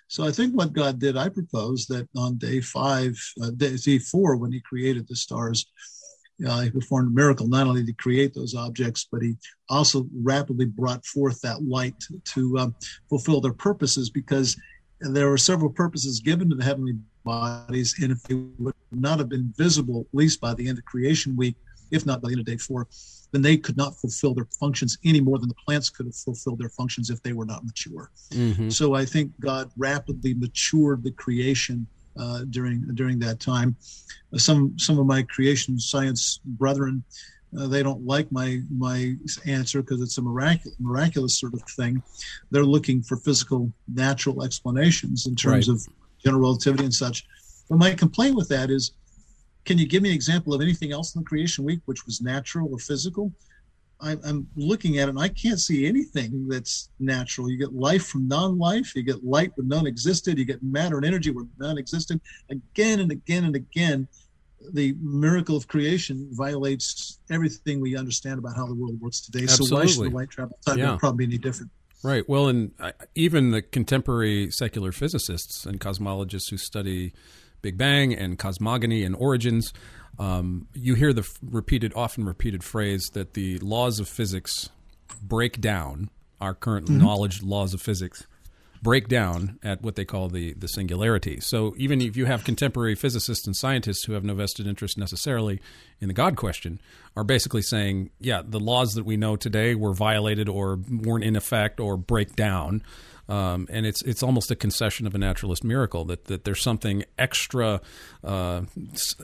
So 0.07 0.23
I 0.23 0.31
think 0.31 0.53
what 0.53 0.73
God 0.73 0.99
did, 0.99 1.17
I 1.17 1.29
propose 1.29 1.87
that 1.87 2.07
on 2.15 2.37
day 2.37 2.61
five, 2.61 3.17
uh, 3.41 3.51
day, 3.51 3.75
day 3.77 3.99
four, 3.99 4.35
when 4.35 4.51
He 4.51 4.61
created 4.61 5.07
the 5.07 5.15
stars, 5.15 5.65
uh, 6.47 6.61
He 6.61 6.69
performed 6.69 7.09
a 7.09 7.15
miracle. 7.15 7.47
Not 7.47 7.67
only 7.67 7.85
to 7.85 7.93
create 7.93 8.33
those 8.33 8.53
objects, 8.55 9.07
but 9.11 9.21
He 9.21 9.35
also 9.69 10.07
rapidly 10.21 10.65
brought 10.65 11.05
forth 11.05 11.41
that 11.41 11.63
light 11.63 11.95
to 12.33 12.57
um, 12.59 12.75
fulfill 13.09 13.41
their 13.41 13.53
purposes, 13.53 14.09
because 14.09 14.55
there 14.99 15.29
were 15.29 15.37
several 15.37 15.69
purposes 15.69 16.19
given 16.19 16.49
to 16.49 16.55
the 16.55 16.63
heavenly 16.63 16.95
bodies, 17.25 17.95
and 18.01 18.11
if 18.11 18.21
they 18.23 18.35
would 18.35 18.73
not 18.91 19.19
have 19.19 19.29
been 19.29 19.53
visible, 19.57 20.01
at 20.01 20.17
least 20.17 20.39
by 20.39 20.53
the 20.53 20.67
end 20.67 20.77
of 20.77 20.85
creation 20.85 21.35
week, 21.35 21.55
if 21.93 22.05
not 22.05 22.21
by 22.21 22.29
the 22.29 22.33
end 22.33 22.39
of 22.41 22.45
day 22.45 22.57
four, 22.57 22.87
then 23.31 23.41
they 23.41 23.57
could 23.57 23.77
not 23.77 23.99
fulfill 23.99 24.33
their 24.33 24.47
functions 24.59 24.97
any 25.05 25.21
more 25.21 25.39
than 25.39 25.49
the 25.49 25.55
plants 25.65 25.89
could 25.89 26.05
have 26.05 26.15
fulfilled 26.15 26.59
their 26.59 26.69
functions 26.69 27.09
if 27.09 27.21
they 27.23 27.33
were 27.33 27.45
not 27.45 27.65
mature. 27.65 28.11
Mm-hmm. 28.31 28.69
So 28.69 28.93
I 28.93 29.05
think 29.05 29.31
God 29.39 29.71
rapidly 29.77 30.33
matured 30.33 31.03
the 31.03 31.11
creation 31.11 31.87
uh, 32.17 32.43
during 32.49 32.81
during 32.93 33.19
that 33.19 33.39
time. 33.39 33.75
Uh, 34.33 34.37
some 34.37 34.77
some 34.77 34.99
of 34.99 35.05
my 35.05 35.23
creation 35.23 35.79
science 35.79 36.39
brethren. 36.45 37.03
Uh, 37.59 37.67
they 37.67 37.83
don't 37.83 38.03
like 38.03 38.31
my 38.31 38.61
my 38.75 39.15
answer 39.45 39.81
because 39.81 40.01
it's 40.01 40.17
a 40.17 40.21
miraculous 40.21 40.75
miraculous 40.79 41.39
sort 41.39 41.53
of 41.53 41.61
thing. 41.75 42.01
They're 42.49 42.63
looking 42.63 43.03
for 43.03 43.17
physical, 43.17 43.71
natural 43.87 44.43
explanations 44.43 45.27
in 45.27 45.35
terms 45.35 45.69
right. 45.69 45.75
of 45.75 45.87
general 46.23 46.41
relativity 46.41 46.85
and 46.85 46.93
such. 46.93 47.27
But 47.69 47.77
my 47.77 47.93
complaint 47.93 48.35
with 48.35 48.49
that 48.49 48.71
is 48.71 48.93
can 49.65 49.77
you 49.77 49.87
give 49.87 50.03
me 50.03 50.09
an 50.09 50.15
example 50.15 50.53
of 50.53 50.61
anything 50.61 50.91
else 50.91 51.15
in 51.15 51.21
the 51.21 51.25
creation 51.25 51.63
week 51.63 51.81
which 51.85 52.05
was 52.05 52.21
natural 52.21 52.69
or 52.71 52.79
physical? 52.79 53.31
I, 54.01 54.17
I'm 54.25 54.47
looking 54.55 54.97
at 54.97 55.07
it 55.07 55.11
and 55.11 55.19
I 55.19 55.29
can't 55.29 55.59
see 55.59 55.87
anything 55.87 56.47
that's 56.47 56.89
natural. 56.99 57.49
You 57.49 57.57
get 57.57 57.73
life 57.73 58.05
from 58.05 58.27
non 58.27 58.57
life, 58.57 58.95
you 58.95 59.03
get 59.03 59.23
light 59.23 59.51
when 59.55 59.69
none 59.69 59.87
existed, 59.87 60.37
you 60.37 60.45
get 60.45 60.61
matter 60.61 60.97
and 60.97 61.05
energy 61.05 61.31
where 61.31 61.45
none 61.57 61.77
existed. 61.77 62.19
Again 62.49 62.99
and 62.99 63.11
again 63.11 63.45
and 63.45 63.55
again, 63.55 64.07
the 64.73 64.95
miracle 65.01 65.55
of 65.55 65.67
creation 65.67 66.27
violates 66.31 67.19
everything 67.29 67.79
we 67.79 67.95
understand 67.95 68.39
about 68.39 68.55
how 68.55 68.65
the 68.65 68.75
world 68.75 68.99
works 68.99 69.21
today. 69.21 69.43
Absolutely. 69.43 69.67
So 69.67 69.75
why 69.75 69.85
should 69.85 70.11
the 70.11 70.17
light 70.17 70.29
travel 70.29 70.57
time 70.65 70.79
yeah. 70.79 70.97
probably 70.99 71.25
be 71.25 71.35
any 71.35 71.37
different? 71.37 71.71
Right. 72.03 72.27
Well, 72.27 72.49
and 72.49 72.71
uh, 72.79 72.91
even 73.15 73.51
the 73.51 73.61
contemporary 73.61 74.51
secular 74.51 74.91
physicists 74.91 75.65
and 75.65 75.79
cosmologists 75.79 76.49
who 76.49 76.57
study 76.57 77.13
Big 77.63 77.77
Bang 77.77 78.13
and 78.13 78.37
cosmogony 78.37 79.03
and 79.03 79.15
origins, 79.15 79.73
um, 80.19 80.67
you 80.75 80.93
hear 80.93 81.11
the 81.11 81.27
repeated, 81.41 81.91
often 81.95 82.25
repeated 82.25 82.63
phrase 82.63 83.09
that 83.13 83.33
the 83.33 83.57
laws 83.57 83.99
of 83.99 84.07
physics 84.07 84.69
break 85.23 85.59
down 85.59 86.11
our 86.39 86.53
current 86.53 86.85
mm-hmm. 86.85 86.99
knowledge 86.99 87.41
laws 87.41 87.73
of 87.73 87.81
physics 87.81 88.27
break 88.83 89.07
down 89.07 89.57
at 89.63 89.81
what 89.81 89.95
they 89.95 90.03
call 90.03 90.27
the, 90.27 90.53
the 90.55 90.67
singularity. 90.67 91.39
So 91.39 91.73
even 91.77 92.01
if 92.01 92.17
you 92.17 92.25
have 92.25 92.43
contemporary 92.43 92.95
physicists 92.95 93.47
and 93.47 93.55
scientists 93.55 94.03
who 94.03 94.11
have 94.11 94.25
no 94.25 94.35
vested 94.35 94.67
interest 94.67 94.97
necessarily 94.97 95.61
in 96.01 96.09
the 96.09 96.13
God 96.13 96.35
question, 96.35 96.81
are 97.15 97.23
basically 97.23 97.61
saying, 97.61 98.09
yeah, 98.19 98.41
the 98.45 98.59
laws 98.59 98.93
that 98.95 99.05
we 99.05 99.15
know 99.15 99.37
today 99.37 99.73
were 99.73 99.93
violated 99.93 100.49
or 100.49 100.79
weren't 100.89 101.23
in 101.23 101.37
effect 101.37 101.79
or 101.79 101.95
break 101.95 102.35
down 102.35 102.83
um, 103.29 103.67
and 103.69 103.85
it's 103.85 104.01
it's 104.03 104.23
almost 104.23 104.51
a 104.51 104.55
concession 104.55 105.07
of 105.07 105.15
a 105.15 105.17
naturalist 105.17 105.63
miracle 105.63 106.03
that, 106.05 106.25
that 106.25 106.43
there's 106.43 106.61
something 106.61 107.03
extra 107.17 107.81
uh, 108.23 108.61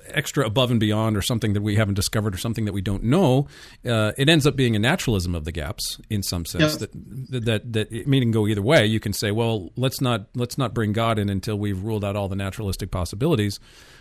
extra 0.07 0.45
above 0.45 0.71
and 0.71 0.80
beyond, 0.80 1.17
or 1.17 1.21
something 1.21 1.53
that 1.53 1.61
we 1.61 1.76
haven't 1.76 1.95
discovered, 1.95 2.34
or 2.34 2.38
something 2.38 2.65
that 2.65 2.73
we 2.73 2.81
don't 2.81 3.03
know. 3.03 3.47
Uh, 3.85 4.11
it 4.17 4.30
ends 4.30 4.45
up 4.45 4.55
being 4.55 4.76
a 4.76 4.80
naturalism 4.80 5.35
of 5.35 5.45
the 5.45 5.51
gaps 5.51 5.99
in 6.09 6.23
some 6.23 6.45
sense. 6.45 6.77
That, 6.77 6.91
that 7.30 7.45
that 7.45 7.73
that 7.73 7.91
it 7.91 8.07
may 8.07 8.19
go 8.31 8.47
either 8.47 8.61
way. 8.61 8.85
You 8.85 8.99
can 8.99 9.13
say, 9.13 9.31
well, 9.31 9.71
let's 9.76 10.01
not 10.01 10.27
let's 10.35 10.57
not 10.57 10.73
bring 10.73 10.93
God 10.93 11.19
in 11.19 11.30
until 11.30 11.57
we've 11.57 11.81
ruled 11.81 12.05
out 12.05 12.15
all 12.15 12.27
the 12.27 12.35
naturalistic 12.35 12.91
possibilities. 12.91 13.59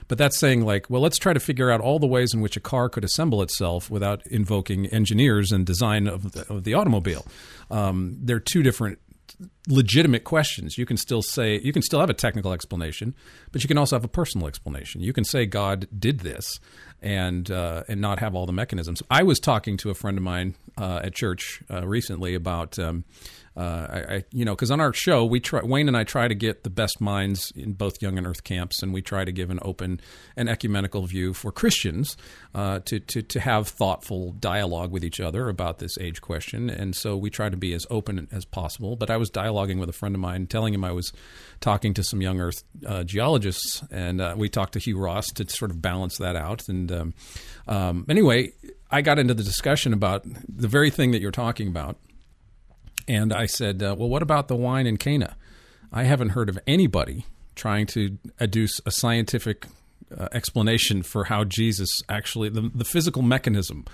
But 0.09 0.16
that's 0.16 0.39
saying 0.39 0.65
like, 0.65 0.89
well, 0.89 1.03
let's 1.03 1.19
try 1.19 1.35
to 1.35 1.41
figure 1.41 1.70
out 1.70 1.81
all 1.81 1.99
the 1.99 2.07
ways 2.07 2.33
in 2.33 2.41
which 2.41 2.57
a 2.57 2.61
car 2.61 2.89
could 2.89 3.05
assemble 3.05 3.43
itself 3.43 3.91
without 3.91 4.27
invoking 4.31 4.87
engineers 4.87 5.53
and 5.53 5.66
design 5.66 6.07
of 6.07 6.33
the, 6.33 6.47
of 6.53 6.65
the 6.65 6.75
automobile. 6.75 7.27
Um, 7.70 8.16
they're 8.23 8.41
two 8.41 8.62
different 8.62 8.99
legitimate 9.69 10.24
questions. 10.24 10.78
You 10.78 10.86
can 10.86 10.97
still 10.97 11.23
say 11.23 11.60
you 11.60 11.73
can 11.73 11.82
still 11.82 12.01
have 12.01 12.10
a 12.10 12.15
technical 12.15 12.52
explanation, 12.52 13.15
but 13.52 13.62
you 13.62 13.69
can 13.69 13.78
also 13.78 13.97
have 13.97 14.05
a 14.05 14.09
personal 14.09 14.47
explanation. 14.47 15.01
You 15.01 15.12
can 15.12 15.24
say 15.24 15.47
God 15.47 15.86
did 15.97 16.20
this 16.20 16.59
and 17.01 17.51
uh, 17.51 17.85
and 17.89 18.01
not 18.01 18.19
have 18.19 18.35
all 18.35 18.47
the 18.47 18.52
mechanisms. 18.52 19.02
I 19.10 19.23
was 19.23 19.39
talking 19.39 19.77
to 19.78 19.90
a 19.90 19.94
friend 19.94 20.19
of 20.19 20.24
mine 20.24 20.55
uh, 20.77 21.01
at 21.05 21.15
church 21.15 21.62
uh, 21.70 21.86
recently 21.86 22.35
about 22.35 22.78
um, 22.78 23.05
uh, 23.59 23.87
I, 23.91 24.15
I, 24.15 24.25
you 24.31 24.45
know, 24.45 24.55
because 24.55 24.71
on 24.71 24.81
our 24.81 24.93
show, 24.93 25.25
we 25.25 25.41
try, 25.41 25.61
Wayne 25.65 25.89
and 25.89 25.97
I 25.97 26.05
try 26.05 26.29
to 26.29 26.35
get 26.35 26.63
the 26.63 26.71
best 26.71 27.01
minds 27.01 27.53
in 27.57 27.73
both 27.73 28.01
Young 28.01 28.17
and 28.17 28.25
Earth 28.25 28.45
camps, 28.45 28.85
and 28.85 28.95
we 28.95 29.03
try 29.03 29.25
to 29.25 29.33
give 29.33 29.51
an 29.51 29.59
open 29.63 30.01
and 30.37 30.49
ecumenical 30.49 31.07
view 31.07 31.35
for 31.35 31.51
Christians 31.51 32.17
uh, 32.55 32.79
to, 32.85 33.01
to, 33.01 33.21
to 33.21 33.41
have 33.41 33.67
thoughtful 33.67 34.31
dialogue 34.31 34.93
with 34.93 35.05
each 35.05 35.19
other 35.19 35.49
about 35.49 35.81
this 35.81 35.99
age 35.99 36.21
question. 36.21 36.71
And 36.71 36.95
so 36.95 37.17
we 37.17 37.31
try 37.31 37.49
to 37.49 37.57
be 37.57 37.73
as 37.73 37.85
open 37.91 38.29
as 38.31 38.45
possible. 38.45 38.95
But 38.95 39.11
I 39.11 39.17
was 39.17 39.29
dialoguing 39.29 39.81
with 39.81 39.89
a 39.89 39.93
friend 39.93 40.15
of 40.15 40.21
mine, 40.21 40.47
telling 40.47 40.73
him 40.73 40.85
I 40.85 40.93
was 40.93 41.13
talking 41.61 41.95
to 41.95 42.05
some 42.05 42.23
Young 42.23 42.41
Earth 42.41 42.63
uh, 42.87 43.03
geologists, 43.03 43.83
and 43.91 44.21
uh, 44.21 44.35
we 44.39 44.49
talked 44.49 44.75
to 44.75 44.79
Hugh 44.79 44.99
Ross 44.99 45.27
to 45.33 45.49
sort 45.51 45.73
of 45.73 45.83
balance 45.83 46.19
that 46.19 46.37
out. 46.37 46.69
And 46.69 46.93
um, 46.93 47.15
um, 47.67 48.07
anyway, 48.09 48.53
I 48.89 49.03
got 49.03 49.19
into 49.19 49.35
the 49.35 49.43
discussion 49.43 49.93
about 49.93 50.23
the 50.49 50.69
very 50.69 50.91
thing 50.91 51.11
that 51.11 51.21
you're 51.21 51.33
talking 51.33 51.67
about 51.67 51.99
and 53.09 53.33
I 53.33 53.47
said, 53.47 53.83
uh, 53.83 53.97
well, 53.99 54.09
what 54.09 54.23
about 54.23 54.49
the 54.49 54.57
wine 54.57 54.87
in 54.87 54.99
Cana? 54.99 55.37
I 55.91 56.05
haven't 56.05 56.31
heard 56.31 56.49
of 56.49 56.59
anybody 56.67 57.25
trying 57.55 57.87
to 57.87 58.19
adduce 58.39 58.81
a 58.87 58.91
scientific 58.91 59.67
uh, 60.17 60.29
explanation 60.33 61.03
for 61.03 61.25
how 61.25 61.45
Jesus 61.45 61.91
actually, 62.09 62.51
the, 62.51 62.71
the 62.75 62.85
physical 62.85 63.23
mechanism 63.23 63.85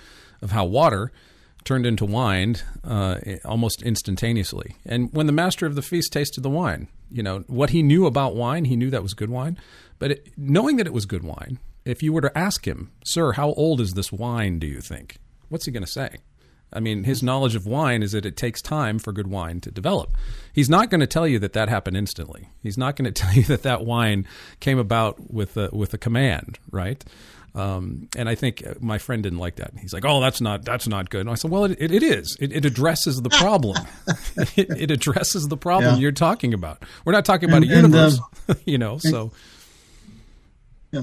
of 0.43 0.51
how 0.51 0.65
water 0.65 1.13
turned 1.65 1.87
into 1.87 2.05
wine 2.05 2.57
uh, 2.83 3.19
almost 3.45 3.83
instantaneously. 3.83 4.77
And 4.85 5.13
when 5.13 5.27
the 5.27 5.33
master 5.33 5.65
of 5.65 5.77
the 5.77 5.83
feast 5.83 6.13
tasted 6.13 6.43
the 6.43 6.51
wine, 6.51 6.89
you 7.11 7.23
know, 7.23 7.45
what 7.47 7.71
he 7.71 7.83
knew 7.83 8.07
about 8.07 8.35
wine, 8.35 8.67
he 8.67 8.77
knew 8.77 8.91
that 8.91 9.03
was 9.03 9.15
good 9.15 9.31
wine. 9.31 9.57
But 9.99 10.11
it, 10.11 10.33
knowing 10.37 10.77
that 10.77 10.87
it 10.87 10.93
was 10.93 11.07
good 11.07 11.23
wine, 11.23 11.59
if 11.85 12.03
you 12.03 12.13
were 12.13 12.21
to 12.21 12.37
ask 12.37 12.67
him, 12.67 12.91
Sir, 13.05 13.33
how 13.33 13.53
old 13.53 13.81
is 13.81 13.93
this 13.93 14.13
wine, 14.13 14.59
do 14.59 14.67
you 14.67 14.81
think? 14.81 15.19
What's 15.49 15.67
he 15.67 15.73
going 15.73 15.85
to 15.85 15.91
say? 15.91 16.19
I 16.75 16.81
mean, 16.81 17.05
his 17.05 17.23
knowledge 17.23 17.55
of 17.55 17.67
wine 17.67 18.03
is 18.03 18.13
that 18.13 18.27
it 18.27 18.37
takes 18.37 18.61
time 18.61 18.99
for 18.99 19.13
good 19.13 19.29
wine 19.29 19.61
to 19.61 19.71
develop. 19.71 20.17
He's 20.53 20.69
not 20.69 20.91
going 20.91 21.01
to 21.01 21.07
tell 21.07 21.27
you 21.27 21.39
that 21.39 21.53
that 21.53 21.69
happened 21.69 21.97
instantly. 21.97 22.49
He's 22.63 22.79
not 22.79 22.97
going 22.97 23.05
to 23.13 23.13
tell 23.13 23.33
you 23.33 23.45
that 23.45 23.63
that 23.63 23.85
wine 23.85 24.27
came 24.61 24.79
about 24.79 25.33
with 25.33 25.57
a, 25.57 25.71
with 25.73 25.95
a 25.95 25.99
command, 25.99 26.59
right? 26.71 27.05
Um, 27.57 28.09
and 28.17 28.29
I 28.29 28.35
think 28.35 28.65
my 28.81 28.99
friend 28.99 29.23
didn't 29.23 29.39
like 29.39 29.57
that. 29.57 29.73
He's 29.79 29.93
like, 29.93 30.05
"Oh, 30.05 30.21
that's 30.21 30.41
not 30.41 30.65
that's 30.65 30.89
not 30.89 31.09
good." 31.09 31.21
And 31.21 31.31
I 31.31 31.35
said, 31.35 31.53
"Well, 31.53 31.65
it, 31.67 31.77
it, 31.79 31.93
it 31.93 32.03
is. 32.03 32.37
It, 32.41 32.53
it, 32.53 32.65
addresses 32.65 33.23
the 33.23 33.31
problem. 33.31 33.77
it, 34.57 34.71
it, 34.71 34.91
addresses 34.91 35.47
the 35.47 35.57
problem 35.57 35.95
yeah. 35.95 36.01
you're 36.01 36.11
talking 36.11 36.53
about. 36.53 36.83
We're 37.05 37.13
not 37.13 37.25
talking 37.25 37.49
about 37.49 37.63
and, 37.63 37.71
a 37.71 37.77
universe, 37.77 38.19
and, 38.49 38.57
um, 38.57 38.63
you 38.67 38.77
know." 38.77 38.99
So, 38.99 39.31
yeah, 40.91 41.03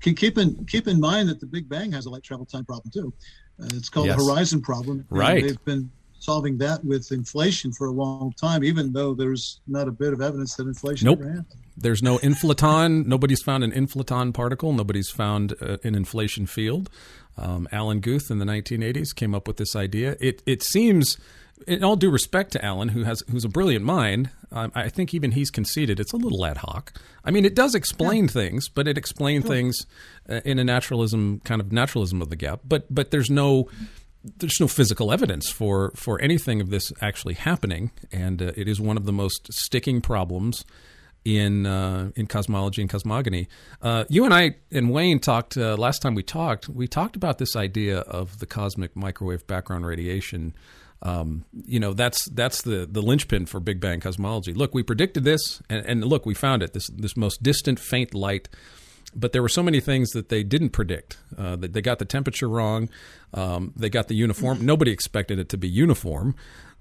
keep 0.00 0.38
in 0.38 0.64
keep 0.66 0.86
in 0.86 1.00
mind 1.00 1.30
that 1.30 1.40
the 1.40 1.46
Big 1.46 1.68
Bang 1.68 1.90
has 1.90 2.06
a 2.06 2.10
light 2.10 2.22
travel 2.22 2.46
time 2.46 2.64
problem 2.64 2.92
too. 2.92 3.12
Uh, 3.60 3.68
it's 3.74 3.88
called 3.88 4.06
yes. 4.06 4.18
the 4.18 4.24
horizon 4.24 4.60
problem. 4.60 5.04
Right. 5.10 5.42
They've 5.42 5.64
been 5.64 5.90
solving 6.18 6.58
that 6.58 6.84
with 6.84 7.10
inflation 7.12 7.72
for 7.72 7.86
a 7.86 7.90
long 7.90 8.32
time, 8.32 8.64
even 8.64 8.92
though 8.92 9.14
there's 9.14 9.60
not 9.66 9.88
a 9.88 9.90
bit 9.90 10.12
of 10.12 10.20
evidence 10.20 10.56
that 10.56 10.66
inflation 10.66 11.06
nope. 11.06 11.20
happened. 11.20 11.46
There's 11.76 12.02
no 12.02 12.18
inflaton. 12.18 13.06
Nobody's 13.06 13.40
found 13.40 13.62
an 13.62 13.70
inflaton 13.70 14.34
particle. 14.34 14.72
Nobody's 14.72 15.10
found 15.10 15.54
uh, 15.62 15.78
an 15.84 15.94
inflation 15.94 16.46
field. 16.46 16.90
Um, 17.36 17.68
Alan 17.70 18.00
Guth 18.00 18.30
in 18.30 18.40
the 18.40 18.44
1980s 18.44 19.14
came 19.14 19.34
up 19.34 19.46
with 19.46 19.58
this 19.58 19.76
idea. 19.76 20.16
It 20.20 20.42
it 20.44 20.62
seems, 20.62 21.16
in 21.66 21.84
all 21.84 21.96
due 21.96 22.10
respect 22.10 22.52
to 22.52 22.64
Alan, 22.64 22.88
who 22.88 23.04
has 23.04 23.22
who's 23.30 23.44
a 23.44 23.48
brilliant 23.48 23.84
mind, 23.84 24.30
um, 24.52 24.72
I 24.74 24.88
think 24.88 25.14
even 25.14 25.32
he's 25.32 25.50
conceded 25.50 26.00
it's 26.00 26.12
a 26.12 26.16
little 26.16 26.44
ad 26.44 26.58
hoc. 26.58 26.92
I 27.24 27.30
mean, 27.30 27.44
it 27.44 27.54
does 27.54 27.74
explain 27.74 28.24
yeah. 28.24 28.30
things, 28.30 28.68
but 28.68 28.88
it 28.88 28.96
explains 28.96 29.44
sure. 29.44 29.54
things 29.54 29.86
uh, 30.28 30.40
in 30.44 30.58
a 30.58 30.64
naturalism 30.64 31.40
kind 31.44 31.60
of 31.60 31.72
naturalism 31.72 32.22
of 32.22 32.30
the 32.30 32.36
gap. 32.36 32.60
But 32.64 32.92
but 32.92 33.10
there's 33.10 33.30
no 33.30 33.68
there's 34.38 34.60
no 34.60 34.68
physical 34.68 35.12
evidence 35.12 35.50
for 35.50 35.92
for 35.94 36.20
anything 36.20 36.60
of 36.60 36.70
this 36.70 36.92
actually 37.00 37.34
happening, 37.34 37.90
and 38.12 38.42
uh, 38.42 38.52
it 38.56 38.68
is 38.68 38.80
one 38.80 38.96
of 38.96 39.04
the 39.04 39.12
most 39.12 39.52
sticking 39.52 40.00
problems 40.00 40.64
in 41.24 41.66
uh, 41.66 42.10
in 42.16 42.26
cosmology 42.26 42.80
and 42.80 42.90
cosmogony. 42.90 43.48
Uh, 43.82 44.04
you 44.08 44.24
and 44.24 44.32
I 44.32 44.56
and 44.72 44.90
Wayne 44.90 45.18
talked 45.20 45.56
uh, 45.56 45.76
last 45.76 46.00
time 46.00 46.14
we 46.14 46.22
talked. 46.22 46.68
We 46.68 46.88
talked 46.88 47.16
about 47.16 47.38
this 47.38 47.56
idea 47.56 47.98
of 48.00 48.38
the 48.38 48.46
cosmic 48.46 48.96
microwave 48.96 49.46
background 49.46 49.86
radiation. 49.86 50.54
Um, 51.02 51.44
you 51.64 51.78
know, 51.78 51.92
that's 51.92 52.24
that's 52.30 52.62
the 52.62 52.86
the 52.90 53.02
linchpin 53.02 53.46
for 53.46 53.60
Big 53.60 53.80
Bang 53.80 54.00
cosmology. 54.00 54.52
Look, 54.52 54.74
we 54.74 54.82
predicted 54.82 55.24
this, 55.24 55.62
and, 55.70 55.84
and 55.86 56.04
look, 56.04 56.26
we 56.26 56.34
found 56.34 56.62
it. 56.62 56.72
This 56.72 56.88
this 56.88 57.16
most 57.16 57.42
distant 57.42 57.78
faint 57.78 58.14
light 58.14 58.48
but 59.14 59.32
there 59.32 59.42
were 59.42 59.48
so 59.48 59.62
many 59.62 59.80
things 59.80 60.10
that 60.10 60.28
they 60.28 60.42
didn't 60.42 60.70
predict. 60.70 61.18
Uh, 61.36 61.56
they 61.58 61.80
got 61.80 61.98
the 61.98 62.04
temperature 62.04 62.48
wrong. 62.48 62.88
Um, 63.34 63.72
they 63.76 63.88
got 63.88 64.08
the 64.08 64.14
uniform. 64.14 64.64
Nobody 64.64 64.90
expected 64.90 65.38
it 65.38 65.48
to 65.50 65.56
be 65.56 65.68
uniform. 65.68 66.34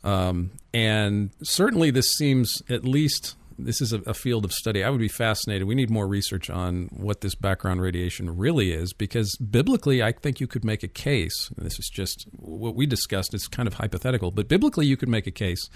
Um, 0.03 0.52
and 0.73 1.31
certainly, 1.41 1.91
this 1.91 2.11
seems 2.14 2.61
at 2.69 2.84
least 2.84 3.35
this 3.57 3.81
is 3.81 3.93
a, 3.93 4.01
a, 4.01 4.13
field 4.13 4.45
of 4.45 4.51
study. 4.51 4.84
I 4.84 4.89
would 4.89 4.99
be 4.99 5.07
fascinated. 5.07 5.67
We 5.67 5.75
need 5.75 5.89
more 5.89 6.07
research 6.07 6.49
on 6.49 6.89
what 6.91 7.21
this 7.21 7.35
background 7.35 7.81
radiation 7.81 8.38
really 8.38 8.71
is, 8.71 8.93
because 8.93 9.35
biblically, 9.38 10.03
I 10.03 10.11
think 10.11 10.39
you 10.39 10.47
could 10.47 10.63
make 10.63 10.84
a 10.84 10.88
case. 10.88 11.49
this 11.57 11.79
is 11.79 11.89
just 11.91 12.27
what 12.38 12.75
we 12.75 12.85
discussed. 12.85 13.34
It's 13.34 13.47
kind 13.47 13.67
of 13.67 13.75
hypothetical, 13.75 14.31
but 14.31 14.47
biblically, 14.47 14.85
you 14.85 14.97
could 14.97 15.09
make 15.09 15.27
a 15.27 15.31
case 15.31 15.69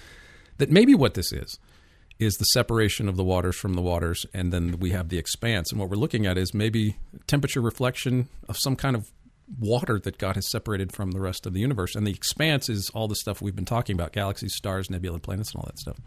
that 0.57 0.69
maybe 0.69 0.95
what 0.95 1.15
this 1.15 1.31
is 1.31 1.59
is 2.19 2.35
the 2.37 2.45
separation 2.45 3.09
of 3.09 3.17
the 3.17 3.23
waters 3.23 3.55
from 3.55 3.73
the 3.73 3.81
waters, 3.81 4.27
and 4.31 4.53
then 4.53 4.77
we 4.79 4.91
have 4.91 5.09
the 5.09 5.17
expanse. 5.17 5.71
And 5.71 5.79
what 5.79 5.89
we're 5.89 5.95
looking 5.95 6.27
at 6.27 6.37
is 6.37 6.53
maybe 6.53 6.97
temperature 7.25 7.61
reflection 7.61 8.29
of 8.47 8.57
some 8.57 8.75
kind 8.75 8.95
of 8.95 9.11
water 9.59 9.99
that 9.99 10.19
God 10.19 10.35
has 10.35 10.49
separated 10.49 10.91
from 10.91 11.11
the 11.11 11.19
rest 11.19 11.45
of 11.45 11.53
the 11.53 11.59
universe. 11.59 11.95
And 11.95 12.05
the 12.05 12.11
expanse 12.11 12.69
is 12.69 12.91
all 12.93 13.07
the 13.07 13.15
stuff 13.15 13.41
we've 13.41 13.55
been 13.55 13.65
talking 13.65 13.95
about 13.95 14.13
galaxies, 14.13 14.55
stars, 14.55 14.89
nebula, 14.89 15.19
planets, 15.19 15.51
and 15.51 15.61
all 15.61 15.65
that 15.65 15.79
stuff. 15.79 15.97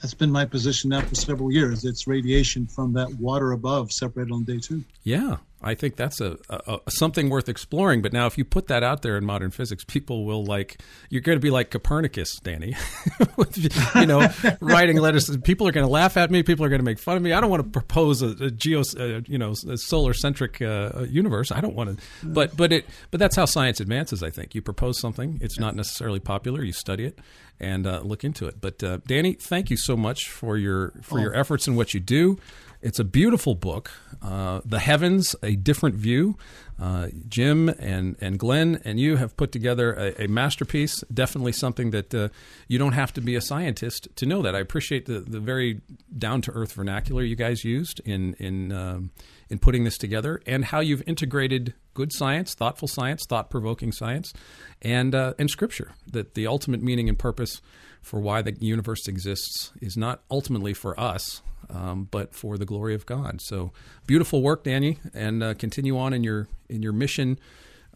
That's 0.00 0.14
been 0.14 0.30
my 0.30 0.44
position 0.44 0.90
now 0.90 1.00
for 1.00 1.14
several 1.14 1.50
years. 1.50 1.84
It's 1.84 2.06
radiation 2.06 2.66
from 2.66 2.92
that 2.92 3.14
water 3.14 3.50
above 3.50 3.92
separated 3.92 4.32
on 4.32 4.44
day 4.44 4.58
two. 4.58 4.84
Yeah, 5.02 5.38
I 5.60 5.74
think 5.74 5.96
that's 5.96 6.20
a, 6.20 6.36
a, 6.48 6.78
a, 6.86 6.90
something 6.90 7.30
worth 7.30 7.48
exploring. 7.48 8.00
But 8.00 8.12
now, 8.12 8.26
if 8.26 8.38
you 8.38 8.44
put 8.44 8.68
that 8.68 8.84
out 8.84 9.02
there 9.02 9.16
in 9.16 9.24
modern 9.24 9.50
physics, 9.50 9.82
people 9.84 10.24
will 10.24 10.44
like 10.44 10.80
you're 11.10 11.20
going 11.20 11.36
to 11.36 11.40
be 11.40 11.50
like 11.50 11.70
Copernicus, 11.70 12.38
Danny. 12.40 12.76
you 13.96 14.06
know, 14.06 14.28
writing 14.60 14.98
letters. 14.98 15.36
People 15.38 15.66
are 15.66 15.72
going 15.72 15.86
to 15.86 15.90
laugh 15.90 16.16
at 16.16 16.30
me. 16.30 16.44
People 16.44 16.64
are 16.64 16.68
going 16.68 16.80
to 16.80 16.84
make 16.84 17.00
fun 17.00 17.16
of 17.16 17.22
me. 17.22 17.32
I 17.32 17.40
don't 17.40 17.50
want 17.50 17.64
to 17.64 17.70
propose 17.70 18.22
a, 18.22 18.28
a 18.44 18.50
geo, 18.52 18.82
uh, 18.98 19.20
you 19.26 19.38
know, 19.38 19.54
solar 19.54 20.14
centric 20.14 20.62
uh, 20.62 21.06
universe. 21.08 21.50
I 21.50 21.60
don't 21.60 21.74
want 21.74 21.98
to. 21.98 22.04
But 22.22 22.56
but 22.56 22.72
it 22.72 22.86
but 23.10 23.18
that's 23.18 23.34
how 23.34 23.46
science 23.46 23.80
advances. 23.80 24.22
I 24.22 24.30
think 24.30 24.54
you 24.54 24.62
propose 24.62 25.00
something. 25.00 25.38
It's 25.40 25.58
not 25.58 25.74
necessarily 25.74 26.20
popular. 26.20 26.62
You 26.62 26.72
study 26.72 27.04
it 27.04 27.18
and 27.60 27.86
uh, 27.86 28.00
look 28.00 28.24
into 28.24 28.46
it. 28.46 28.60
But 28.60 28.82
uh, 28.82 28.98
Danny, 29.06 29.34
thank 29.34 29.70
you 29.70 29.76
so 29.76 29.96
much 29.96 30.28
for 30.28 30.56
your 30.56 30.92
for 31.02 31.18
oh. 31.18 31.22
your 31.22 31.34
efforts 31.34 31.66
and 31.66 31.76
what 31.76 31.94
you 31.94 32.00
do. 32.00 32.38
It's 32.80 33.00
a 33.00 33.04
beautiful 33.04 33.56
book, 33.56 33.90
uh, 34.22 34.60
The 34.64 34.78
Heavens, 34.78 35.34
A 35.42 35.56
Different 35.56 35.96
View. 35.96 36.36
Uh, 36.80 37.08
Jim 37.28 37.68
and, 37.68 38.16
and 38.20 38.38
Glenn 38.38 38.80
and 38.84 39.00
you 39.00 39.16
have 39.16 39.36
put 39.36 39.50
together 39.50 39.94
a, 39.94 40.24
a 40.24 40.28
masterpiece, 40.28 41.02
definitely 41.12 41.52
something 41.52 41.90
that 41.90 42.14
uh, 42.14 42.28
you 42.68 42.78
don't 42.78 42.92
have 42.92 43.12
to 43.14 43.20
be 43.20 43.34
a 43.34 43.40
scientist 43.40 44.08
to 44.14 44.26
know 44.26 44.42
that. 44.42 44.54
I 44.54 44.60
appreciate 44.60 45.06
the, 45.06 45.18
the 45.18 45.40
very 45.40 45.80
down 46.16 46.40
to 46.42 46.52
earth 46.52 46.72
vernacular 46.72 47.22
you 47.24 47.34
guys 47.34 47.64
used 47.64 48.00
in, 48.04 48.34
in, 48.34 48.70
um, 48.70 49.10
in 49.50 49.58
putting 49.58 49.82
this 49.82 49.98
together 49.98 50.40
and 50.46 50.66
how 50.66 50.78
you've 50.78 51.02
integrated 51.06 51.74
good 51.94 52.12
science, 52.12 52.54
thoughtful 52.54 52.86
science, 52.86 53.26
thought 53.26 53.50
provoking 53.50 53.90
science, 53.90 54.32
and, 54.80 55.16
uh, 55.16 55.34
and 55.36 55.50
scripture. 55.50 55.94
That 56.06 56.34
the 56.34 56.46
ultimate 56.46 56.80
meaning 56.80 57.08
and 57.08 57.18
purpose 57.18 57.60
for 58.02 58.20
why 58.20 58.40
the 58.42 58.52
universe 58.60 59.08
exists 59.08 59.72
is 59.80 59.96
not 59.96 60.22
ultimately 60.30 60.74
for 60.74 60.98
us, 60.98 61.42
um, 61.70 62.06
but 62.10 62.34
for 62.34 62.56
the 62.56 62.64
glory 62.64 62.94
of 62.94 63.04
God. 63.04 63.40
So 63.40 63.72
beautiful 64.06 64.42
work, 64.42 64.62
Danny, 64.62 64.98
and 65.12 65.42
uh, 65.42 65.54
continue 65.54 65.98
on 65.98 66.12
in 66.12 66.22
your 66.22 66.46
in 66.68 66.82
your 66.82 66.92
mission 66.92 67.38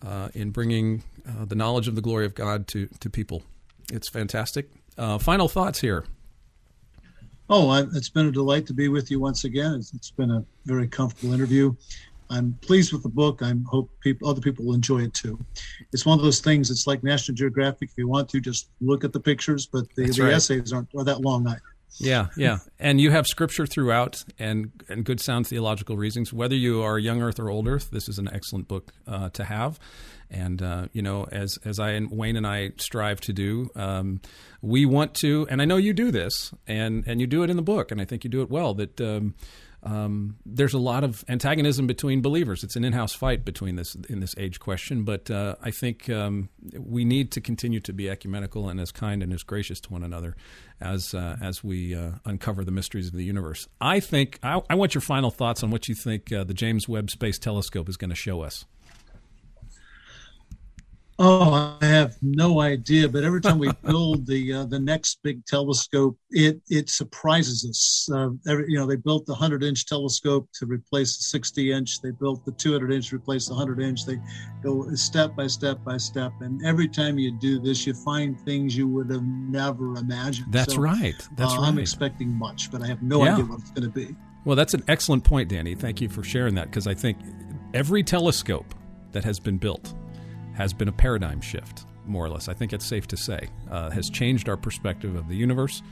uh, 0.05 0.29
in 0.35 0.51
bringing 0.51 1.03
uh, 1.29 1.45
the 1.45 1.55
knowledge 1.55 1.89
of 1.89 1.95
the 1.95 2.03
glory 2.03 2.27
of 2.27 2.35
God 2.35 2.67
to 2.69 2.89
to 3.01 3.11
people. 3.11 3.43
It's 3.93 4.09
fantastic. 4.09 4.71
Uh, 4.97 5.19
final 5.19 5.49
thoughts 5.49 5.81
here. 5.81 6.05
Oh, 7.49 7.69
I, 7.69 7.81
it's 7.95 8.09
been 8.09 8.29
a 8.29 8.33
delight 8.33 8.67
to 8.67 8.73
be 8.73 8.89
with 8.89 9.11
you 9.11 9.21
once 9.21 9.45
again. 9.45 9.75
It's, 9.75 9.93
it's 9.93 10.11
been 10.11 10.31
a 10.31 10.45
very 10.65 10.89
comfortable 10.89 11.35
interview. 11.35 11.75
I'm 12.31 12.57
pleased 12.63 12.95
with 12.95 13.03
the 13.03 13.11
book. 13.11 13.43
I 13.43 13.53
hope 13.67 13.91
people, 14.01 14.29
other 14.29 14.41
people 14.41 14.65
will 14.65 14.75
enjoy 14.75 15.03
it 15.03 15.13
too. 15.13 15.39
It's 15.93 16.07
one 16.07 16.19
of 16.19 16.25
those 16.25 16.41
things. 16.41 16.71
It's 16.71 16.87
like 16.87 17.03
National 17.03 17.35
Geographic. 17.35 17.91
If 17.91 17.99
you 17.99 18.09
want 18.09 18.31
to, 18.31 18.41
just 18.41 18.71
look 18.81 19.05
at 19.05 19.13
the 19.13 19.21
pictures, 19.21 19.67
but 19.67 19.85
the, 19.97 20.07
the 20.07 20.23
right. 20.23 20.33
essays 20.33 20.73
aren't 20.73 20.89
are 20.97 21.05
that 21.05 21.21
long 21.21 21.47
either. 21.47 21.61
Yeah, 21.99 22.29
yeah, 22.37 22.59
and 22.79 23.01
you 23.01 23.11
have 23.11 23.27
scripture 23.27 23.67
throughout, 23.67 24.25
and 24.39 24.71
and 24.89 25.05
good 25.05 25.21
sound 25.21 25.47
theological 25.47 25.97
reasons. 25.97 26.33
Whether 26.33 26.55
you 26.55 26.83
are 26.83 26.99
young 26.99 27.23
Earth 27.23 27.39
or 27.39 27.51
old 27.51 27.69
Earth, 27.69 27.91
this 27.91 28.09
is 28.09 28.19
an 28.19 28.29
excellent 28.33 28.69
book 28.69 28.93
uh, 29.07 29.29
to 29.31 29.45
have. 29.45 29.79
And 30.31 30.63
uh, 30.63 30.87
you 30.93 31.03
know, 31.03 31.27
as 31.31 31.59
as 31.65 31.79
I 31.79 31.91
and 31.91 32.11
Wayne 32.11 32.37
and 32.37 32.47
I 32.47 32.71
strive 32.79 33.21
to 33.23 33.33
do, 33.33 33.71
um, 33.77 34.21
we 34.63 34.87
want 34.87 35.15
to, 35.17 35.47
and 35.51 35.61
I 35.61 35.67
know 35.67 35.77
you 35.77 35.93
do 35.93 36.11
this, 36.11 36.53
and 36.67 37.05
and 37.07 37.21
you 37.21 37.27
do 37.27 37.43
it 37.43 37.51
in 37.51 37.57
the 37.57 37.63
book, 37.63 37.91
and 37.91 38.01
I 38.01 38.07
think 38.07 38.25
you 38.25 38.31
do 38.31 38.41
it 38.41 38.51
well. 38.51 38.73
That 38.73 39.01
um, 39.01 39.35
um, 39.85 40.37
there's 40.47 40.75
a 40.75 40.79
lot 40.79 41.03
of 41.03 41.25
antagonism 41.29 41.87
between 41.87 42.21
believers. 42.21 42.63
It's 42.63 42.77
an 42.77 42.85
in-house 42.85 43.15
fight 43.15 43.45
between 43.45 43.77
this 43.77 43.97
in 44.09 44.21
this 44.21 44.35
age 44.39 44.61
question, 44.61 45.03
but 45.03 45.31
uh, 45.31 45.57
I 45.61 45.73
think 45.73 46.09
um, 46.09 46.51
we 46.79 47.05
need 47.05 47.33
to 47.33 47.41
continue 47.41 47.81
to 47.81 47.93
be 47.93 48.09
ecumenical 48.09 48.69
and 48.69 48.81
as 48.81 48.93
kind 48.93 49.23
and 49.23 49.33
as 49.33 49.43
gracious 49.43 49.81
to 49.81 49.91
one 49.91 50.05
another 50.05 50.37
as 50.81 51.15
uh, 51.15 51.37
as 51.41 51.65
we 51.65 51.95
uh, 51.95 52.13
uncover 52.25 52.65
the 52.65 52.71
mysteries 52.71 53.09
of 53.09 53.15
the 53.15 53.25
universe. 53.25 53.67
I 53.81 53.99
think 53.99 54.39
I, 54.43 54.61
I, 54.71 54.77
want 54.77 54.95
your 54.95 55.03
final 55.03 55.31
thoughts 55.31 55.65
on 55.65 55.71
what 55.71 55.89
you 55.89 55.95
think 55.95 56.33
uh, 56.33 56.45
the 56.45 56.55
James 56.55 56.89
Webb 56.89 57.11
Space 57.11 57.39
Telescope 57.39 57.89
is 57.89 57.97
going 57.97 58.11
to 58.11 58.17
show 58.17 58.43
us. 58.43 58.65
Oh, 61.19 61.77
I 61.81 61.85
have 61.85 62.17
no 62.23 62.61
idea. 62.61 63.09
But 63.09 63.25
every 63.25 63.41
time 63.41 63.59
we 63.59 63.71
build 63.85 64.27
the 64.27 64.53
uh, 64.53 64.65
the 64.65 64.79
next 64.79 65.19
big 65.23 65.45
telescope, 65.45 66.17
it 66.31 66.61
it 66.69 66.89
surprises 66.89 67.65
us. 67.69 68.09
Uh, 68.13 68.31
every, 68.49 68.67
you 68.69 68.79
know, 68.79 68.87
they 68.87 68.97
built 68.97 69.27
the 69.27 69.33
100 69.33 69.63
inch 69.63 69.87
telescope 69.87 70.49
to 70.55 70.67
replace 70.67 71.17
the 71.19 71.25
60 71.25 71.73
inch. 71.73 72.01
They 72.01 72.11
built 72.11 72.45
the 72.45 72.53
200 72.53 72.93
inch 72.93 73.11
to 73.11 73.17
replace 73.17 73.47
the 73.47 73.55
100 73.55 73.81
inch. 73.81 74.07
They 74.07 74.19
go 74.63 74.93
step 74.95 75.37
by 75.37 75.47
step 75.47 75.85
by 75.85 75.99
step. 75.99 76.33
And 76.41 76.65
every 76.65 76.89
time 76.89 77.19
you 77.19 77.33
do 77.39 77.61
this, 77.61 77.87
you 77.87 77.95
find 77.95 78.41
things 78.41 78.77
you 78.77 78.89
would 78.89 79.11
have 79.11 79.25
never 79.25 79.97
imagined. 79.97 80.53
That's 80.53 80.75
so, 80.75 80.81
right. 80.81 81.15
That's 81.37 81.53
uh, 81.53 81.59
right. 81.59 81.69
I'm 81.69 81.79
expecting 81.79 82.29
much, 82.29 82.71
but 82.71 82.83
I 82.83 82.87
have 82.87 83.03
no 83.03 83.25
yeah. 83.25 83.35
idea 83.35 83.45
what 83.45 83.61
it's 83.61 83.71
going 83.71 83.85
to 83.85 83.91
be. 83.91 84.17
Well, 84.45 84.57
that's 84.57 84.75
an 84.75 84.83
excellent 84.89 85.25
point, 85.25 85.51
Danny. 85.51 85.75
Thank 85.75 86.01
you 86.01 86.09
for 86.09 86.25
sharing 86.25 86.57
that 86.57 86.65
because 86.65 86.87
I 86.87 86.95
think 86.95 87.19
every 87.75 88.03
telescope 88.03 88.75
that 89.13 89.25
has 89.25 89.39
been 89.39 89.59
built 89.59 89.95
has 90.63 90.73
been 90.73 90.89
a 90.89 90.93
paradigm 90.93 91.41
shift, 91.41 91.85
more 92.07 92.25
or 92.25 92.29
less. 92.29 92.49
I 92.49 92.55
think 92.55 92.73
it's 92.73 92.87
safe 92.87 93.09
to 93.09 93.17
say 93.17 93.49
uh, 93.71 93.91
has 93.91 94.09
changed 94.09 94.49
our 94.49 94.57
perspective 94.57 95.17
of 95.17 95.29
the 95.29 95.35
universe 95.35 95.83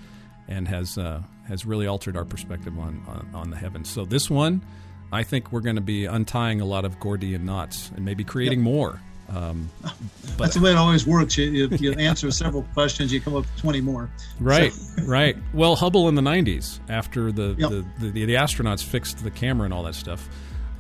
and 0.49 0.69
has 0.69 0.97
uh, 0.97 1.23
has 1.49 1.67
really 1.67 1.89
altered 1.89 2.17
our 2.17 2.25
perspective 2.25 2.79
on, 2.79 3.03
on, 3.09 3.31
on 3.35 3.51
the 3.51 3.57
heavens. 3.57 3.91
So 3.91 4.05
this 4.05 4.31
one, 4.31 4.63
I 5.13 5.25
think 5.25 5.51
we're 5.51 5.61
going 5.61 5.77
to 5.77 5.83
be 5.83 6.05
untying 6.07 6.61
a 6.61 6.65
lot 6.65 6.85
of 6.85 7.01
Gordian 7.01 7.45
knots 7.45 7.91
and 7.97 8.05
maybe 8.05 8.23
creating 8.23 8.61
yep. 8.61 8.65
more. 8.65 9.01
Um, 9.29 9.69
but, 9.83 9.93
That's 10.39 10.55
the 10.55 10.61
way 10.61 10.71
it 10.71 10.77
always 10.77 11.05
works. 11.05 11.37
You, 11.37 11.51
you, 11.51 11.69
you 11.81 11.93
answer 11.95 12.31
several 12.31 12.63
questions, 12.75 13.13
you 13.13 13.21
come 13.21 13.35
up 13.35 13.41
with 13.41 13.57
20 13.61 13.81
more. 13.81 14.09
Right, 14.39 14.73
so. 14.73 15.03
right. 15.07 15.37
Well, 15.53 15.75
Hubble 15.75 16.09
in 16.09 16.15
the 16.15 16.23
90s, 16.23 16.79
after 16.89 17.33
the, 17.33 17.57
yep. 17.59 17.71
the, 17.71 17.85
the, 17.99 18.25
the, 18.27 18.35
astronauts 18.35 18.85
fixed 18.85 19.25
the 19.25 19.33
camera 19.33 19.65
and 19.65 19.75
all 19.75 19.83
that 19.83 19.97
stuff, 19.97 20.29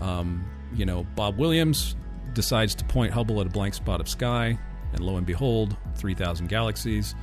um, 0.01 0.45
you 0.75 0.87
know, 0.87 1.05
Bob 1.17 1.37
Williams 1.39 1.97
decides 2.35 2.75
to 2.77 2.85
point 2.85 3.13
Hubble 3.13 3.41
at 3.41 3.47
a 3.47 3.51
blank 3.51 3.75
spot 3.75 4.01
of 4.01 4.09
sky, 4.09 4.59
and 4.93 5.01
lo 5.01 5.17
and 5.17 5.27
behold, 5.27 5.77
3,000 5.97 6.49
galaxies. 6.49 7.15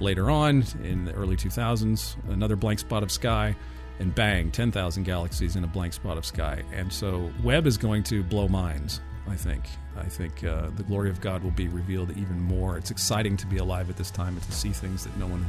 Later 0.00 0.30
on, 0.30 0.64
in 0.82 1.04
the 1.04 1.12
early 1.12 1.36
2000s, 1.36 2.16
another 2.30 2.56
blank 2.56 2.78
spot 2.78 3.02
of 3.02 3.12
sky, 3.12 3.54
and 3.98 4.14
bang, 4.14 4.50
10,000 4.50 5.04
galaxies 5.04 5.56
in 5.56 5.64
a 5.64 5.66
blank 5.66 5.92
spot 5.92 6.16
of 6.16 6.24
sky. 6.24 6.62
And 6.72 6.90
so 6.90 7.30
Webb 7.44 7.66
is 7.66 7.76
going 7.76 8.02
to 8.04 8.22
blow 8.22 8.48
minds, 8.48 9.00
I 9.28 9.36
think. 9.36 9.64
I 9.98 10.08
think 10.08 10.42
uh, 10.42 10.70
the 10.76 10.82
glory 10.82 11.10
of 11.10 11.20
God 11.20 11.42
will 11.42 11.50
be 11.50 11.68
revealed 11.68 12.10
even 12.16 12.40
more. 12.40 12.78
It's 12.78 12.90
exciting 12.90 13.36
to 13.36 13.46
be 13.46 13.58
alive 13.58 13.90
at 13.90 13.96
this 13.96 14.10
time 14.10 14.34
and 14.34 14.42
to 14.42 14.52
see 14.52 14.70
things 14.70 15.04
that 15.04 15.14
no 15.18 15.26
one 15.26 15.42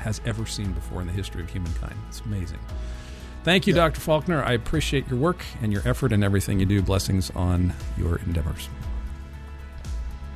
has 0.00 0.22
ever 0.24 0.46
seen 0.46 0.72
before 0.72 1.02
in 1.02 1.06
the 1.06 1.12
history 1.12 1.42
of 1.42 1.50
humankind. 1.50 1.94
It's 2.08 2.20
amazing. 2.20 2.60
Thank 3.48 3.66
you, 3.66 3.72
Dr. 3.72 3.98
Faulkner. 3.98 4.44
I 4.44 4.52
appreciate 4.52 5.08
your 5.08 5.18
work 5.18 5.42
and 5.62 5.72
your 5.72 5.80
effort 5.88 6.12
and 6.12 6.22
everything 6.22 6.60
you 6.60 6.66
do. 6.66 6.82
Blessings 6.82 7.30
on 7.30 7.72
your 7.96 8.16
endeavors. 8.26 8.68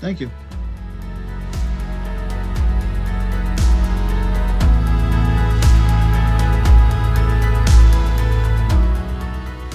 Thank 0.01 0.19
you. 0.19 0.31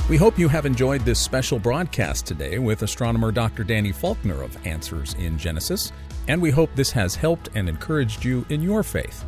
We 0.09 0.17
hope 0.17 0.39
you 0.39 0.47
have 0.47 0.65
enjoyed 0.65 1.01
this 1.01 1.19
special 1.19 1.59
broadcast 1.59 2.25
today 2.25 2.57
with 2.57 2.81
astronomer 2.81 3.31
Dr. 3.31 3.63
Danny 3.63 3.91
Faulkner 3.91 4.41
of 4.41 4.57
Answers 4.65 5.13
in 5.13 5.37
Genesis, 5.37 5.91
and 6.27 6.41
we 6.41 6.49
hope 6.49 6.71
this 6.73 6.89
has 6.89 7.13
helped 7.13 7.49
and 7.53 7.69
encouraged 7.69 8.25
you 8.25 8.47
in 8.49 8.63
your 8.63 8.81
faith 8.81 9.23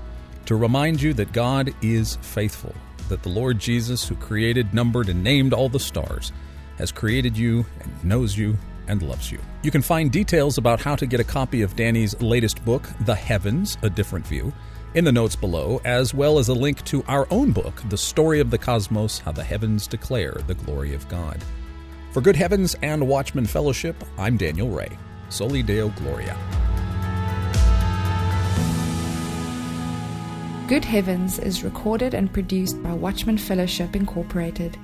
to 0.48 0.56
remind 0.56 1.00
you 1.00 1.14
that 1.14 1.32
God 1.32 1.72
is 1.84 2.16
faithful 2.24 2.74
that 3.10 3.24
the 3.24 3.30
Lord 3.30 3.60
Jesus, 3.60 4.08
who 4.08 4.16
created, 4.16 4.74
numbered, 4.74 5.10
and 5.10 5.24
named 5.24 5.54
all 5.54 5.70
the 5.70 5.80
stars, 5.80 6.32
has 6.78 6.92
created 6.92 7.38
you 7.38 7.66
and 7.82 8.04
knows 8.04 8.38
you 8.38 8.58
and 8.88 9.04
loves 9.04 9.32
you. 9.32 9.40
You 9.62 9.72
can 9.72 9.82
find 9.82 10.12
details 10.12 10.58
about 10.58 10.82
how 10.82 10.96
to 10.96 11.06
get 11.06 11.20
a 11.20 11.24
copy 11.24 11.62
of 11.62 11.76
Danny's 11.76 12.20
latest 12.22 12.64
book, 12.66 12.90
The 13.02 13.16
Heavens 13.16 13.78
A 13.84 13.90
Different 13.90 14.26
View, 14.26 14.54
in 14.96 15.04
the 15.04 15.12
notes 15.12 15.36
below, 15.36 15.80
as 15.86 16.14
well 16.14 16.40
as 16.40 16.48
a 16.48 16.54
link 16.54 16.84
to 16.86 17.04
our 17.08 17.28
own 17.30 17.52
book, 17.52 17.84
The 17.90 17.98
Story 17.98 18.40
of 18.40 18.50
the 18.50 18.58
Cosmos 18.58 19.20
How 19.20 19.32
the 19.32 19.44
Heavens 19.44 19.86
Declare 19.86 20.38
the 20.48 20.56
Glory 20.56 20.96
of 20.96 21.08
God. 21.10 21.44
For 22.12 22.22
Good 22.22 22.36
Heavens 22.36 22.76
and 22.82 23.08
Watchman 23.08 23.46
Fellowship, 23.46 24.04
I'm 24.18 24.38
Daniel 24.38 24.70
Ray. 24.70 24.98
Soli 25.30 25.62
Deo 25.62 25.90
Gloria. 25.90 26.36
Good 30.70 30.86
Heavens 30.86 31.40
is 31.40 31.64
recorded 31.64 32.14
and 32.14 32.32
produced 32.32 32.84
by 32.84 32.94
Watchman 32.94 33.40
Fellowship 33.40 33.96
Incorporated. 33.96 34.78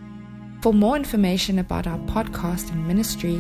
For 0.64 0.74
more 0.74 0.96
information 0.96 1.60
about 1.60 1.86
our 1.86 2.00
podcast 2.08 2.72
and 2.72 2.88
ministry, 2.88 3.36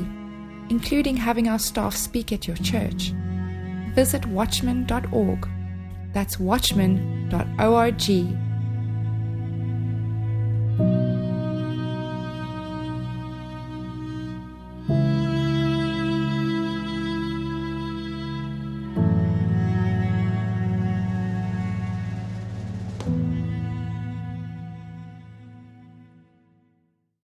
including 0.69 1.17
having 1.17 1.47
our 1.47 1.57
staff 1.57 1.95
speak 1.95 2.31
at 2.31 2.45
your 2.47 2.57
church, 2.57 3.13
visit 3.95 4.27
watchman.org. 4.27 5.49
That's 6.13 6.39
watchman.org 6.39 7.97